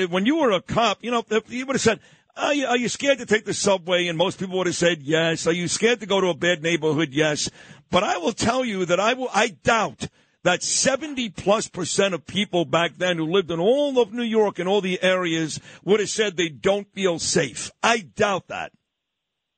[0.08, 2.00] When you were a cop, you know, if you would have said,
[2.34, 4.06] are you, are you scared to take the subway?
[4.06, 5.46] And most people would have said yes.
[5.46, 7.10] Are you scared to go to a bad neighborhood?
[7.12, 7.50] Yes.
[7.90, 10.08] But I will tell you that I will, I doubt
[10.44, 14.58] that 70 plus percent of people back then who lived in all of New York
[14.58, 17.70] and all the areas would have said they don't feel safe.
[17.82, 18.72] I doubt that.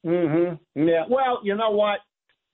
[0.07, 0.87] Mm-hmm.
[0.89, 1.05] Yeah.
[1.09, 2.01] Well, you know what?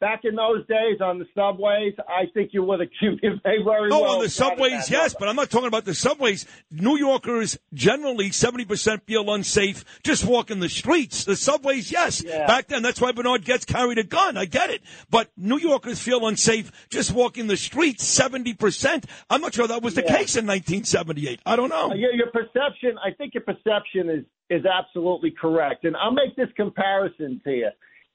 [0.00, 4.02] Back in those days on the subways, I think you would have may very Oh,
[4.02, 4.16] well.
[4.16, 6.44] on the subways, yes, but I'm not talking about the subways.
[6.70, 11.24] New Yorkers generally 70% feel unsafe just walking the streets.
[11.24, 12.22] The subways, yes.
[12.22, 12.46] Yeah.
[12.46, 14.36] Back then, that's why Bernard Goetz carried a gun.
[14.36, 14.82] I get it.
[15.10, 19.04] But New Yorkers feel unsafe just walking the streets 70%.
[19.30, 20.16] I'm not sure that was the Yeah.
[20.18, 21.40] case in 1978.
[21.46, 21.94] I don't know.
[21.94, 26.50] Your, your perception, I think your perception is is absolutely correct, and I'll make this
[26.54, 27.70] comparison to you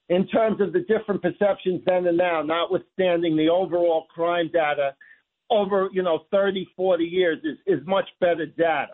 [0.10, 4.96] in terms of the different perceptions then and now, notwithstanding the overall crime data
[5.52, 8.94] over you know 30, 40 years is is much better data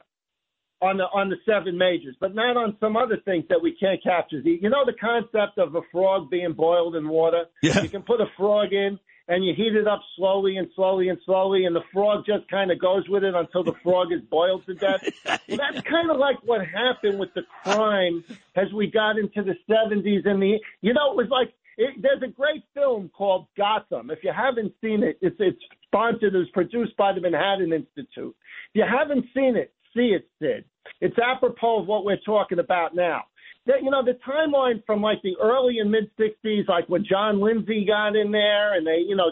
[0.82, 4.02] on the on the seven majors, but not on some other things that we can't
[4.04, 4.40] capture.
[4.40, 7.46] You you know the concept of a frog being boiled in water.
[7.62, 7.82] Yeah.
[7.82, 11.18] You can put a frog in and you heat it up slowly and slowly and
[11.26, 14.66] slowly, and the frog just kind of goes with it until the frog is boiled
[14.66, 15.02] to death.
[15.26, 18.24] well, that's kind of like what happened with the crime
[18.56, 21.54] as we got into the 70s and the, you know, it was like.
[21.78, 24.10] It, there's a great film called Gotham.
[24.10, 26.34] If you haven't seen it, it's it's sponsored.
[26.34, 28.34] It was produced by the Manhattan Institute.
[28.74, 30.64] If you haven't seen it, see it, Sid.
[31.02, 33.24] It's apropos of what we're talking about now.
[33.68, 37.42] That you know the timeline from like the early and mid '60s, like when John
[37.42, 39.32] Lindsay got in there, and they, you know,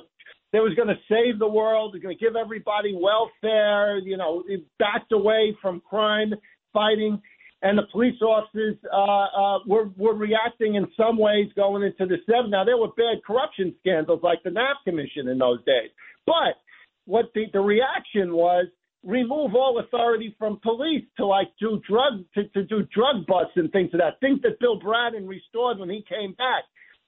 [0.51, 3.99] they was going to save the world, they're going to give everybody welfare.
[3.99, 4.43] You know,
[4.79, 6.33] backed away from crime
[6.73, 7.21] fighting,
[7.61, 12.17] and the police officers uh, uh, were were reacting in some ways going into the
[12.27, 12.49] '70s.
[12.49, 15.91] Now there were bad corruption scandals like the Knapp Commission in those days,
[16.25, 16.57] but
[17.05, 18.67] what the the reaction was
[19.03, 23.72] remove all authority from police to like do drug to, to do drug busts and
[23.72, 26.64] things of that things that Bill Bratton restored when he came back.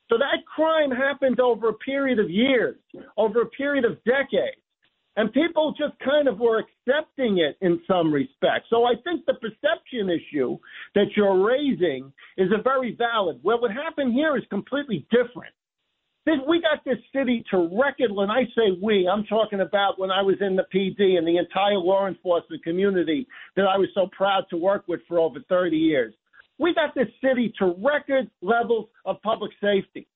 [0.09, 2.77] So that crime happened over a period of years,
[3.17, 4.61] over a period of decades.
[5.17, 8.67] And people just kind of were accepting it in some respects.
[8.69, 10.57] So I think the perception issue
[10.93, 13.39] that you're raising is a very valid.
[13.41, 15.53] Well, what happened here is completely different.
[16.25, 18.11] This, we got this city to record.
[18.11, 21.37] When I say we, I'm talking about when I was in the PD and the
[21.37, 25.77] entire law enforcement community that I was so proud to work with for over 30
[25.77, 26.13] years.
[26.57, 30.07] We got this city to record levels of public safety.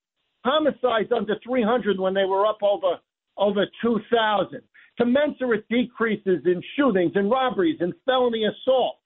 [0.45, 2.97] Homicides under 300 when they were up over
[3.37, 4.61] over 2,000.
[4.97, 8.98] Commensurate decreases in shootings and robberies and felony assault.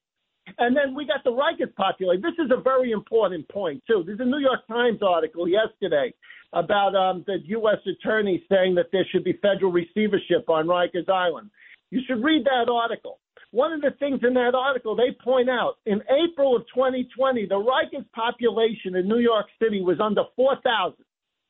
[0.58, 2.22] And then we got the Rikers population.
[2.22, 4.04] This is a very important point, too.
[4.06, 6.14] There's a New York Times article yesterday
[6.52, 7.80] about um, the U.S.
[7.88, 11.50] attorney saying that there should be federal receivership on Rikers Island.
[11.90, 13.20] You should read that article
[13.54, 17.54] one of the things in that article they point out in April of 2020, the
[17.54, 20.98] Rikers population in New York City was under 4,000.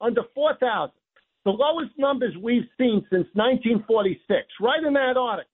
[0.01, 0.91] Under 4,000.
[1.45, 4.19] The lowest numbers we've seen since 1946,
[4.59, 5.49] right in that article.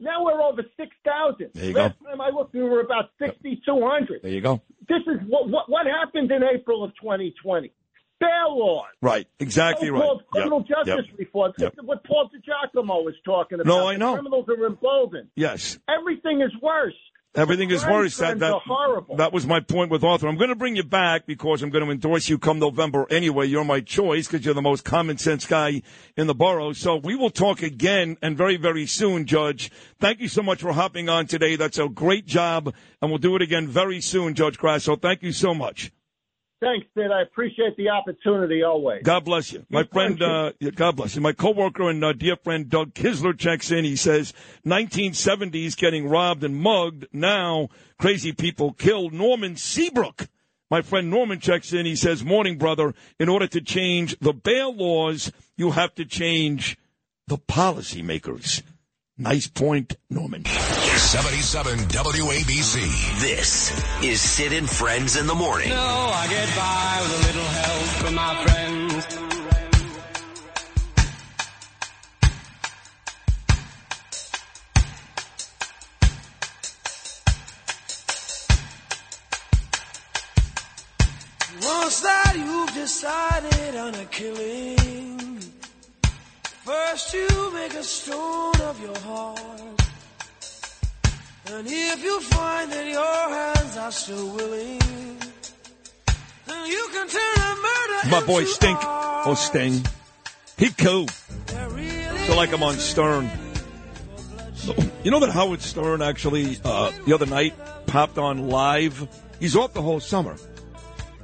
[0.00, 1.50] Now we're over 6,000.
[1.54, 1.80] There you go.
[1.82, 4.22] Last time I looked, we were about 6,200.
[4.22, 4.60] There you go.
[4.88, 7.72] This is what, what, what happened in April of 2020.
[8.20, 8.86] Bail laws.
[9.00, 9.28] Right.
[9.38, 10.02] Exactly right.
[10.32, 10.86] Criminal Yep.
[10.86, 11.18] justice Yep.
[11.18, 11.52] reform.
[11.56, 13.66] This is what Paul DiGiacomo was talking about.
[13.66, 14.14] No, I The know.
[14.14, 15.28] Criminals are emboldened.
[15.36, 15.78] Yes.
[15.88, 16.96] Everything is worse.
[17.38, 18.16] Everything is worse.
[18.18, 19.16] That, that, horrible.
[19.16, 20.26] that was my point with Arthur.
[20.26, 23.46] I'm going to bring you back because I'm going to endorse you come November anyway.
[23.46, 25.82] You're my choice because you're the most common sense guy
[26.16, 26.72] in the borough.
[26.72, 29.70] So we will talk again and very, very soon, Judge.
[30.00, 31.56] Thank you so much for hopping on today.
[31.56, 32.74] That's a great job.
[33.00, 34.96] And we'll do it again very soon, Judge Grasso.
[34.96, 35.92] Thank you so much.
[36.60, 37.12] Thanks, Sid.
[37.12, 39.02] I appreciate the opportunity always.
[39.04, 39.64] God bless you.
[39.70, 41.20] My friend, uh, God bless you.
[41.20, 43.84] My coworker and uh, dear friend Doug Kisler checks in.
[43.84, 44.32] He says,
[44.66, 47.06] 1970s getting robbed and mugged.
[47.12, 47.68] Now,
[48.00, 50.26] crazy people killed Norman Seabrook.
[50.68, 51.86] My friend Norman checks in.
[51.86, 52.92] He says, morning, brother.
[53.20, 56.76] In order to change the bail laws, you have to change
[57.28, 58.62] the policymakers.
[59.20, 60.44] Nice point, Norman.
[60.44, 63.20] 77 WABC.
[63.20, 65.70] This is Sid and Friends in the Morning.
[65.70, 69.18] No, I get by with a little help from my friends.
[81.66, 85.17] Once that you've decided on a killing,
[86.68, 89.40] first you make a stone of your heart.
[91.52, 94.78] And if you find that your hands are still willing,
[96.46, 99.26] then you can turn a murder My boy Stink art.
[99.28, 99.82] or Sting.
[100.58, 101.08] He cool.
[102.26, 103.30] So like I'm on Stern.
[105.04, 107.54] You know that Howard Stern actually uh, the other night
[107.86, 109.08] popped on live.
[109.40, 110.36] He's off the whole summer.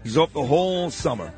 [0.05, 1.31] He's off the whole summer.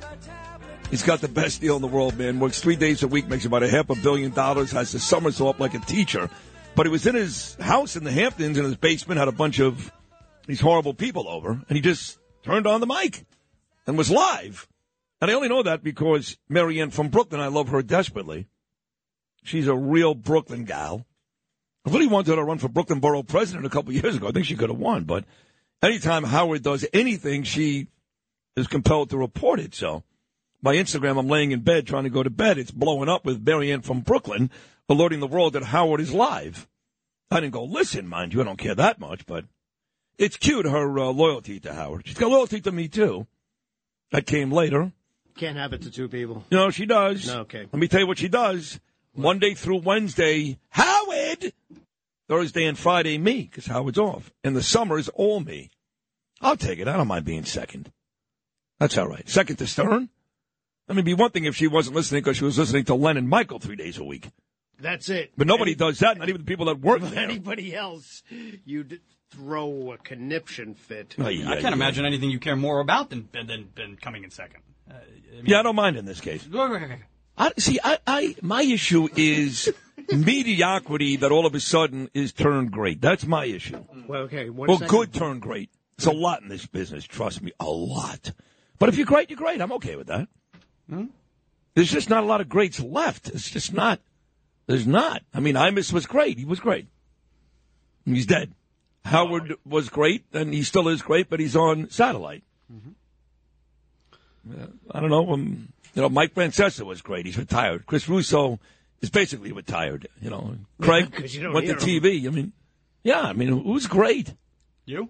[0.91, 2.39] He's got the best deal in the world, man.
[2.39, 5.41] Works three days a week, makes about a half a billion dollars, has the summers
[5.41, 6.31] off like a teacher.
[6.77, 9.59] But he was in his house in the Hamptons in his basement, had a bunch
[9.59, 9.93] of
[10.47, 13.25] these horrible people over, and he just turned on the mic
[13.87, 14.69] and was live.
[15.21, 18.47] And I only know that because Marianne from Brooklyn, I love her desperately.
[19.43, 21.05] She's a real Brooklyn gal.
[21.85, 24.29] I really wanted her to run for Brooklyn Borough President a couple years ago.
[24.29, 25.25] I think she could have won, but
[25.83, 27.89] anytime Howard does anything, she
[28.57, 29.75] is compelled to report it.
[29.75, 30.05] So
[30.63, 32.59] my Instagram, I'm laying in bed trying to go to bed.
[32.59, 34.51] It's blowing up with Marianne from Brooklyn
[34.89, 36.69] alerting the world that Howard is live.
[37.31, 38.41] I didn't go listen, mind you.
[38.41, 39.45] I don't care that much, but
[40.19, 42.07] it's cute her uh, loyalty to Howard.
[42.07, 43.27] She's got loyalty to me too.
[44.13, 44.93] That came later.
[45.37, 46.45] Can't have it to two people.
[46.51, 47.27] No, she does.
[47.27, 47.67] No, okay.
[47.71, 48.81] Let me tell you what she does.
[49.15, 51.53] Monday through Wednesday, Howard.
[52.29, 54.33] Thursday and Friday, me, because Howard's off.
[54.43, 55.71] And the summer is all me.
[56.41, 56.89] I'll take it.
[56.89, 57.93] I don't mind being second.
[58.79, 59.29] That's all right.
[59.29, 60.11] Second to Stern.
[60.89, 62.95] I mean, it'd be one thing if she wasn't listening because she was listening to
[62.95, 64.31] Len and Michael three days a week.
[64.79, 65.33] That's it.
[65.37, 67.25] But nobody does that, not even the people that work If there.
[67.25, 68.23] anybody else,
[68.65, 69.01] you'd
[69.31, 71.17] throw a conniption fit.
[71.19, 71.73] Oh, yeah, I can't yeah.
[71.73, 74.61] imagine anything you care more about than than, than coming in second.
[74.89, 76.47] Uh, I mean- Yeah, I don't mind in this case.
[77.39, 79.73] I, see, I, I, my issue is
[80.13, 83.01] mediocrity that all of a sudden is turned great.
[83.01, 83.85] That's my issue.
[84.09, 84.49] Well, okay.
[84.51, 84.91] One well, second.
[84.91, 85.71] good turned great.
[85.99, 87.05] It's a lot in this business.
[87.05, 88.33] Trust me, a lot.
[88.79, 89.61] But if you're great, you're great.
[89.61, 90.29] I'm okay with that.
[90.89, 93.29] There's just not a lot of greats left.
[93.29, 94.01] It's just not.
[94.67, 95.23] There's not.
[95.35, 96.39] I mean, Imus was great.
[96.39, 96.89] He was great.
[98.05, 98.53] He's dead.
[99.05, 102.43] Howard was great, and he still is great, but he's on satellite.
[104.49, 105.33] Yeah, I don't know.
[105.33, 107.27] Um, you know, Mike Francesa was great.
[107.27, 107.87] He's retired.
[107.87, 108.61] Chris Russo
[109.01, 110.09] is basically retired.
[110.21, 111.79] You know, Craig you went to him.
[111.79, 112.27] TV.
[112.27, 112.53] I mean,
[113.03, 113.23] yeah.
[113.23, 114.35] I mean, who's great?
[114.85, 115.09] You?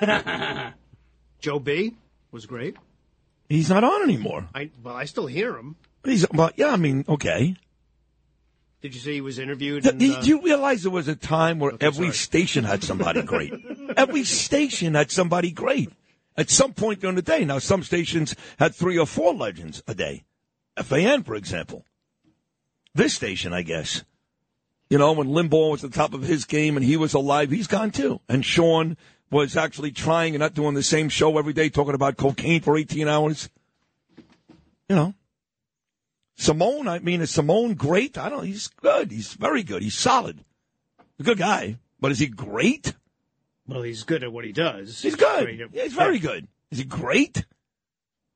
[1.40, 1.94] Joe B
[2.30, 2.76] was great.
[3.50, 4.48] He's not on anymore.
[4.54, 5.74] I well, I still hear him.
[6.02, 6.68] But he's, well, yeah.
[6.68, 7.56] I mean, okay.
[8.80, 9.82] Did you say he was interviewed?
[9.82, 12.12] Do in, do uh, you realize there was a time where every sorry.
[12.12, 13.52] station had somebody great?
[13.96, 15.90] every station had somebody great
[16.36, 17.44] at some point during the day.
[17.44, 20.22] Now, some stations had three or four legends a day.
[20.80, 21.84] FAN, for example.
[22.94, 24.04] This station, I guess.
[24.88, 27.50] You know, when Limbaugh was at the top of his game and he was alive,
[27.50, 28.20] he's gone too.
[28.28, 28.96] And Sean
[29.30, 32.76] was actually trying and not doing the same show every day, talking about cocaine for
[32.76, 33.48] 18 hours.
[34.88, 35.14] You know.
[36.36, 38.16] Simone, I mean, is Simone great?
[38.16, 38.38] I don't.
[38.38, 38.44] Know.
[38.44, 39.10] He's good.
[39.10, 39.82] He's very good.
[39.82, 40.42] He's solid.
[41.18, 42.94] A good guy, but is he great?
[43.68, 45.00] well, he's good at what he does.
[45.02, 45.48] He's good.
[45.48, 46.48] At- Yeah, he's very good.
[46.70, 47.44] Is he great?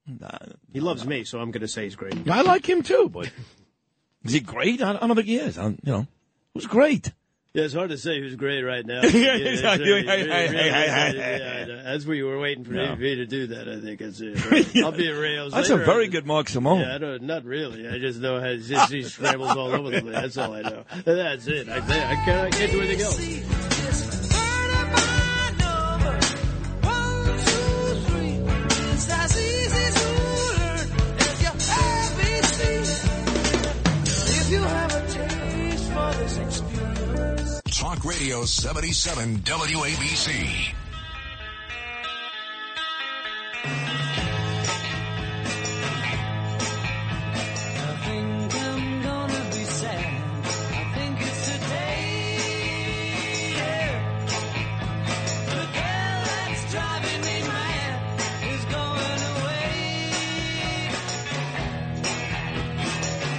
[0.07, 0.29] Nah,
[0.73, 2.29] He loves me, so I'm going to say he's great.
[2.29, 3.31] I like him too, but
[4.25, 4.83] is he great?
[4.83, 5.57] I, I don't think he is.
[5.59, 6.07] I, you know,
[6.53, 7.11] was great.
[7.55, 9.03] Yeah, it's hard to say who's great right now.
[9.05, 9.67] Yeah,
[11.85, 12.97] That's where you were waiting for No.
[12.97, 13.69] me to do that.
[13.69, 14.45] I think that's it.
[14.51, 14.77] right?
[14.85, 15.53] I'll be at Rails.
[15.53, 15.85] That's a later.
[15.87, 16.81] very good Mark Simone.
[16.81, 17.89] Yeah, I don't, not really.
[17.89, 20.15] I just know how just, he scrambles all over the place.
[20.15, 20.85] That's all I know.
[21.05, 21.69] That's it.
[21.69, 23.64] I, I can't, I can't do anything else.
[59.23, 60.91] Away.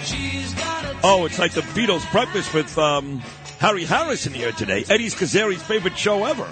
[0.06, 3.22] She's got a Oh, it's like the Beatles breakfast with um,
[3.66, 4.86] Harry Harrison here today.
[4.92, 6.48] Eddie's Kazari's favorite show ever.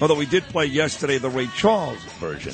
[0.00, 2.52] Although we did play yesterday the Ray Charles version.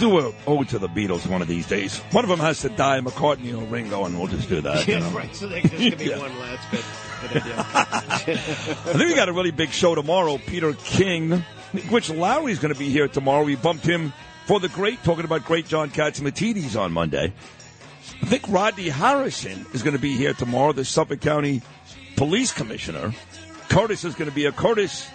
[0.00, 2.00] Do a ode to the Beatles one of these days.
[2.10, 4.88] One of them has to die, McCartney or Ringo, and we'll just do that.
[4.88, 5.08] you know.
[5.10, 5.32] right.
[5.36, 6.18] So there's going to be Yeah.
[6.18, 6.80] one last good.
[7.32, 10.36] I think we got a really big show tomorrow.
[10.38, 11.44] Peter King,
[11.92, 13.44] Rich Lowry's going to be here tomorrow.
[13.44, 14.12] We bumped him
[14.46, 17.32] for the great, talking about great John Katz and the on Monday.
[18.22, 21.60] I think Rodney Harrison is going to be here tomorrow, the Suffolk County
[22.16, 23.12] Police Commissioner.
[23.68, 25.08] Curtis is going to be a Curtis.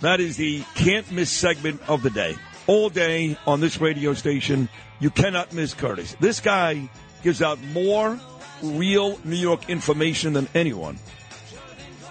[0.00, 2.36] That is the can't miss segment of the day.
[2.66, 4.68] All day on this radio station.
[5.00, 6.16] You cannot miss Curtis.
[6.20, 6.88] This guy
[7.22, 8.18] gives out more
[8.62, 10.98] real New York information than anyone.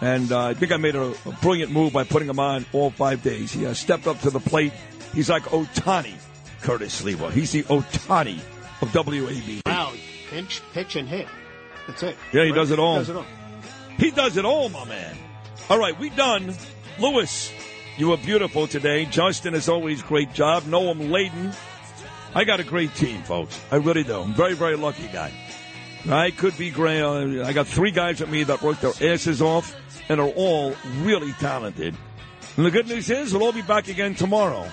[0.01, 2.91] And uh, I think I made a, a brilliant move by putting him on all
[2.91, 3.53] five days.
[3.53, 4.73] He uh, stepped up to the plate.
[5.13, 6.15] He's like Ohtani,
[6.61, 7.31] Curtis Sliwa.
[7.31, 8.39] He's the Ohtani
[8.81, 9.61] of WAB.
[9.65, 9.93] Wow.
[10.33, 11.27] Pinch, pitch, and hit.
[11.85, 12.17] That's it.
[12.31, 12.55] Yeah, he Right?
[12.55, 12.95] does it all.
[12.97, 13.25] Does it all.
[13.99, 15.15] He does it all, my man.
[15.69, 16.55] All right, we done.
[16.99, 17.51] Lewis,
[17.97, 19.05] you were beautiful today.
[19.05, 20.63] Justin, as always, great job.
[20.63, 21.51] Noam Laden.
[22.33, 23.59] I got a great team, folks.
[23.71, 24.19] I really do.
[24.21, 25.31] I'm very, very lucky guy.
[26.09, 27.03] I could be great.
[27.03, 29.75] I got three guys with me that work their asses off
[30.09, 31.95] and are all really talented.
[32.57, 34.67] And the good news is we'll all be back again tomorrow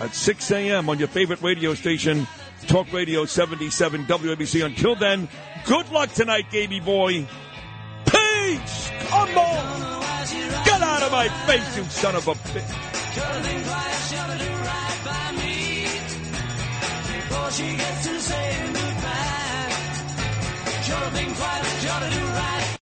[0.00, 0.88] at 6 a.m.
[0.88, 2.26] on your favorite radio station,
[2.66, 4.64] Talk Radio 77 WABC.
[4.64, 5.28] Until then,
[5.66, 7.26] good luck tonight, Gaby boy.
[8.06, 8.90] Peace!
[9.08, 10.02] Come on!
[10.64, 12.92] Get out of my face, you son of a bitch!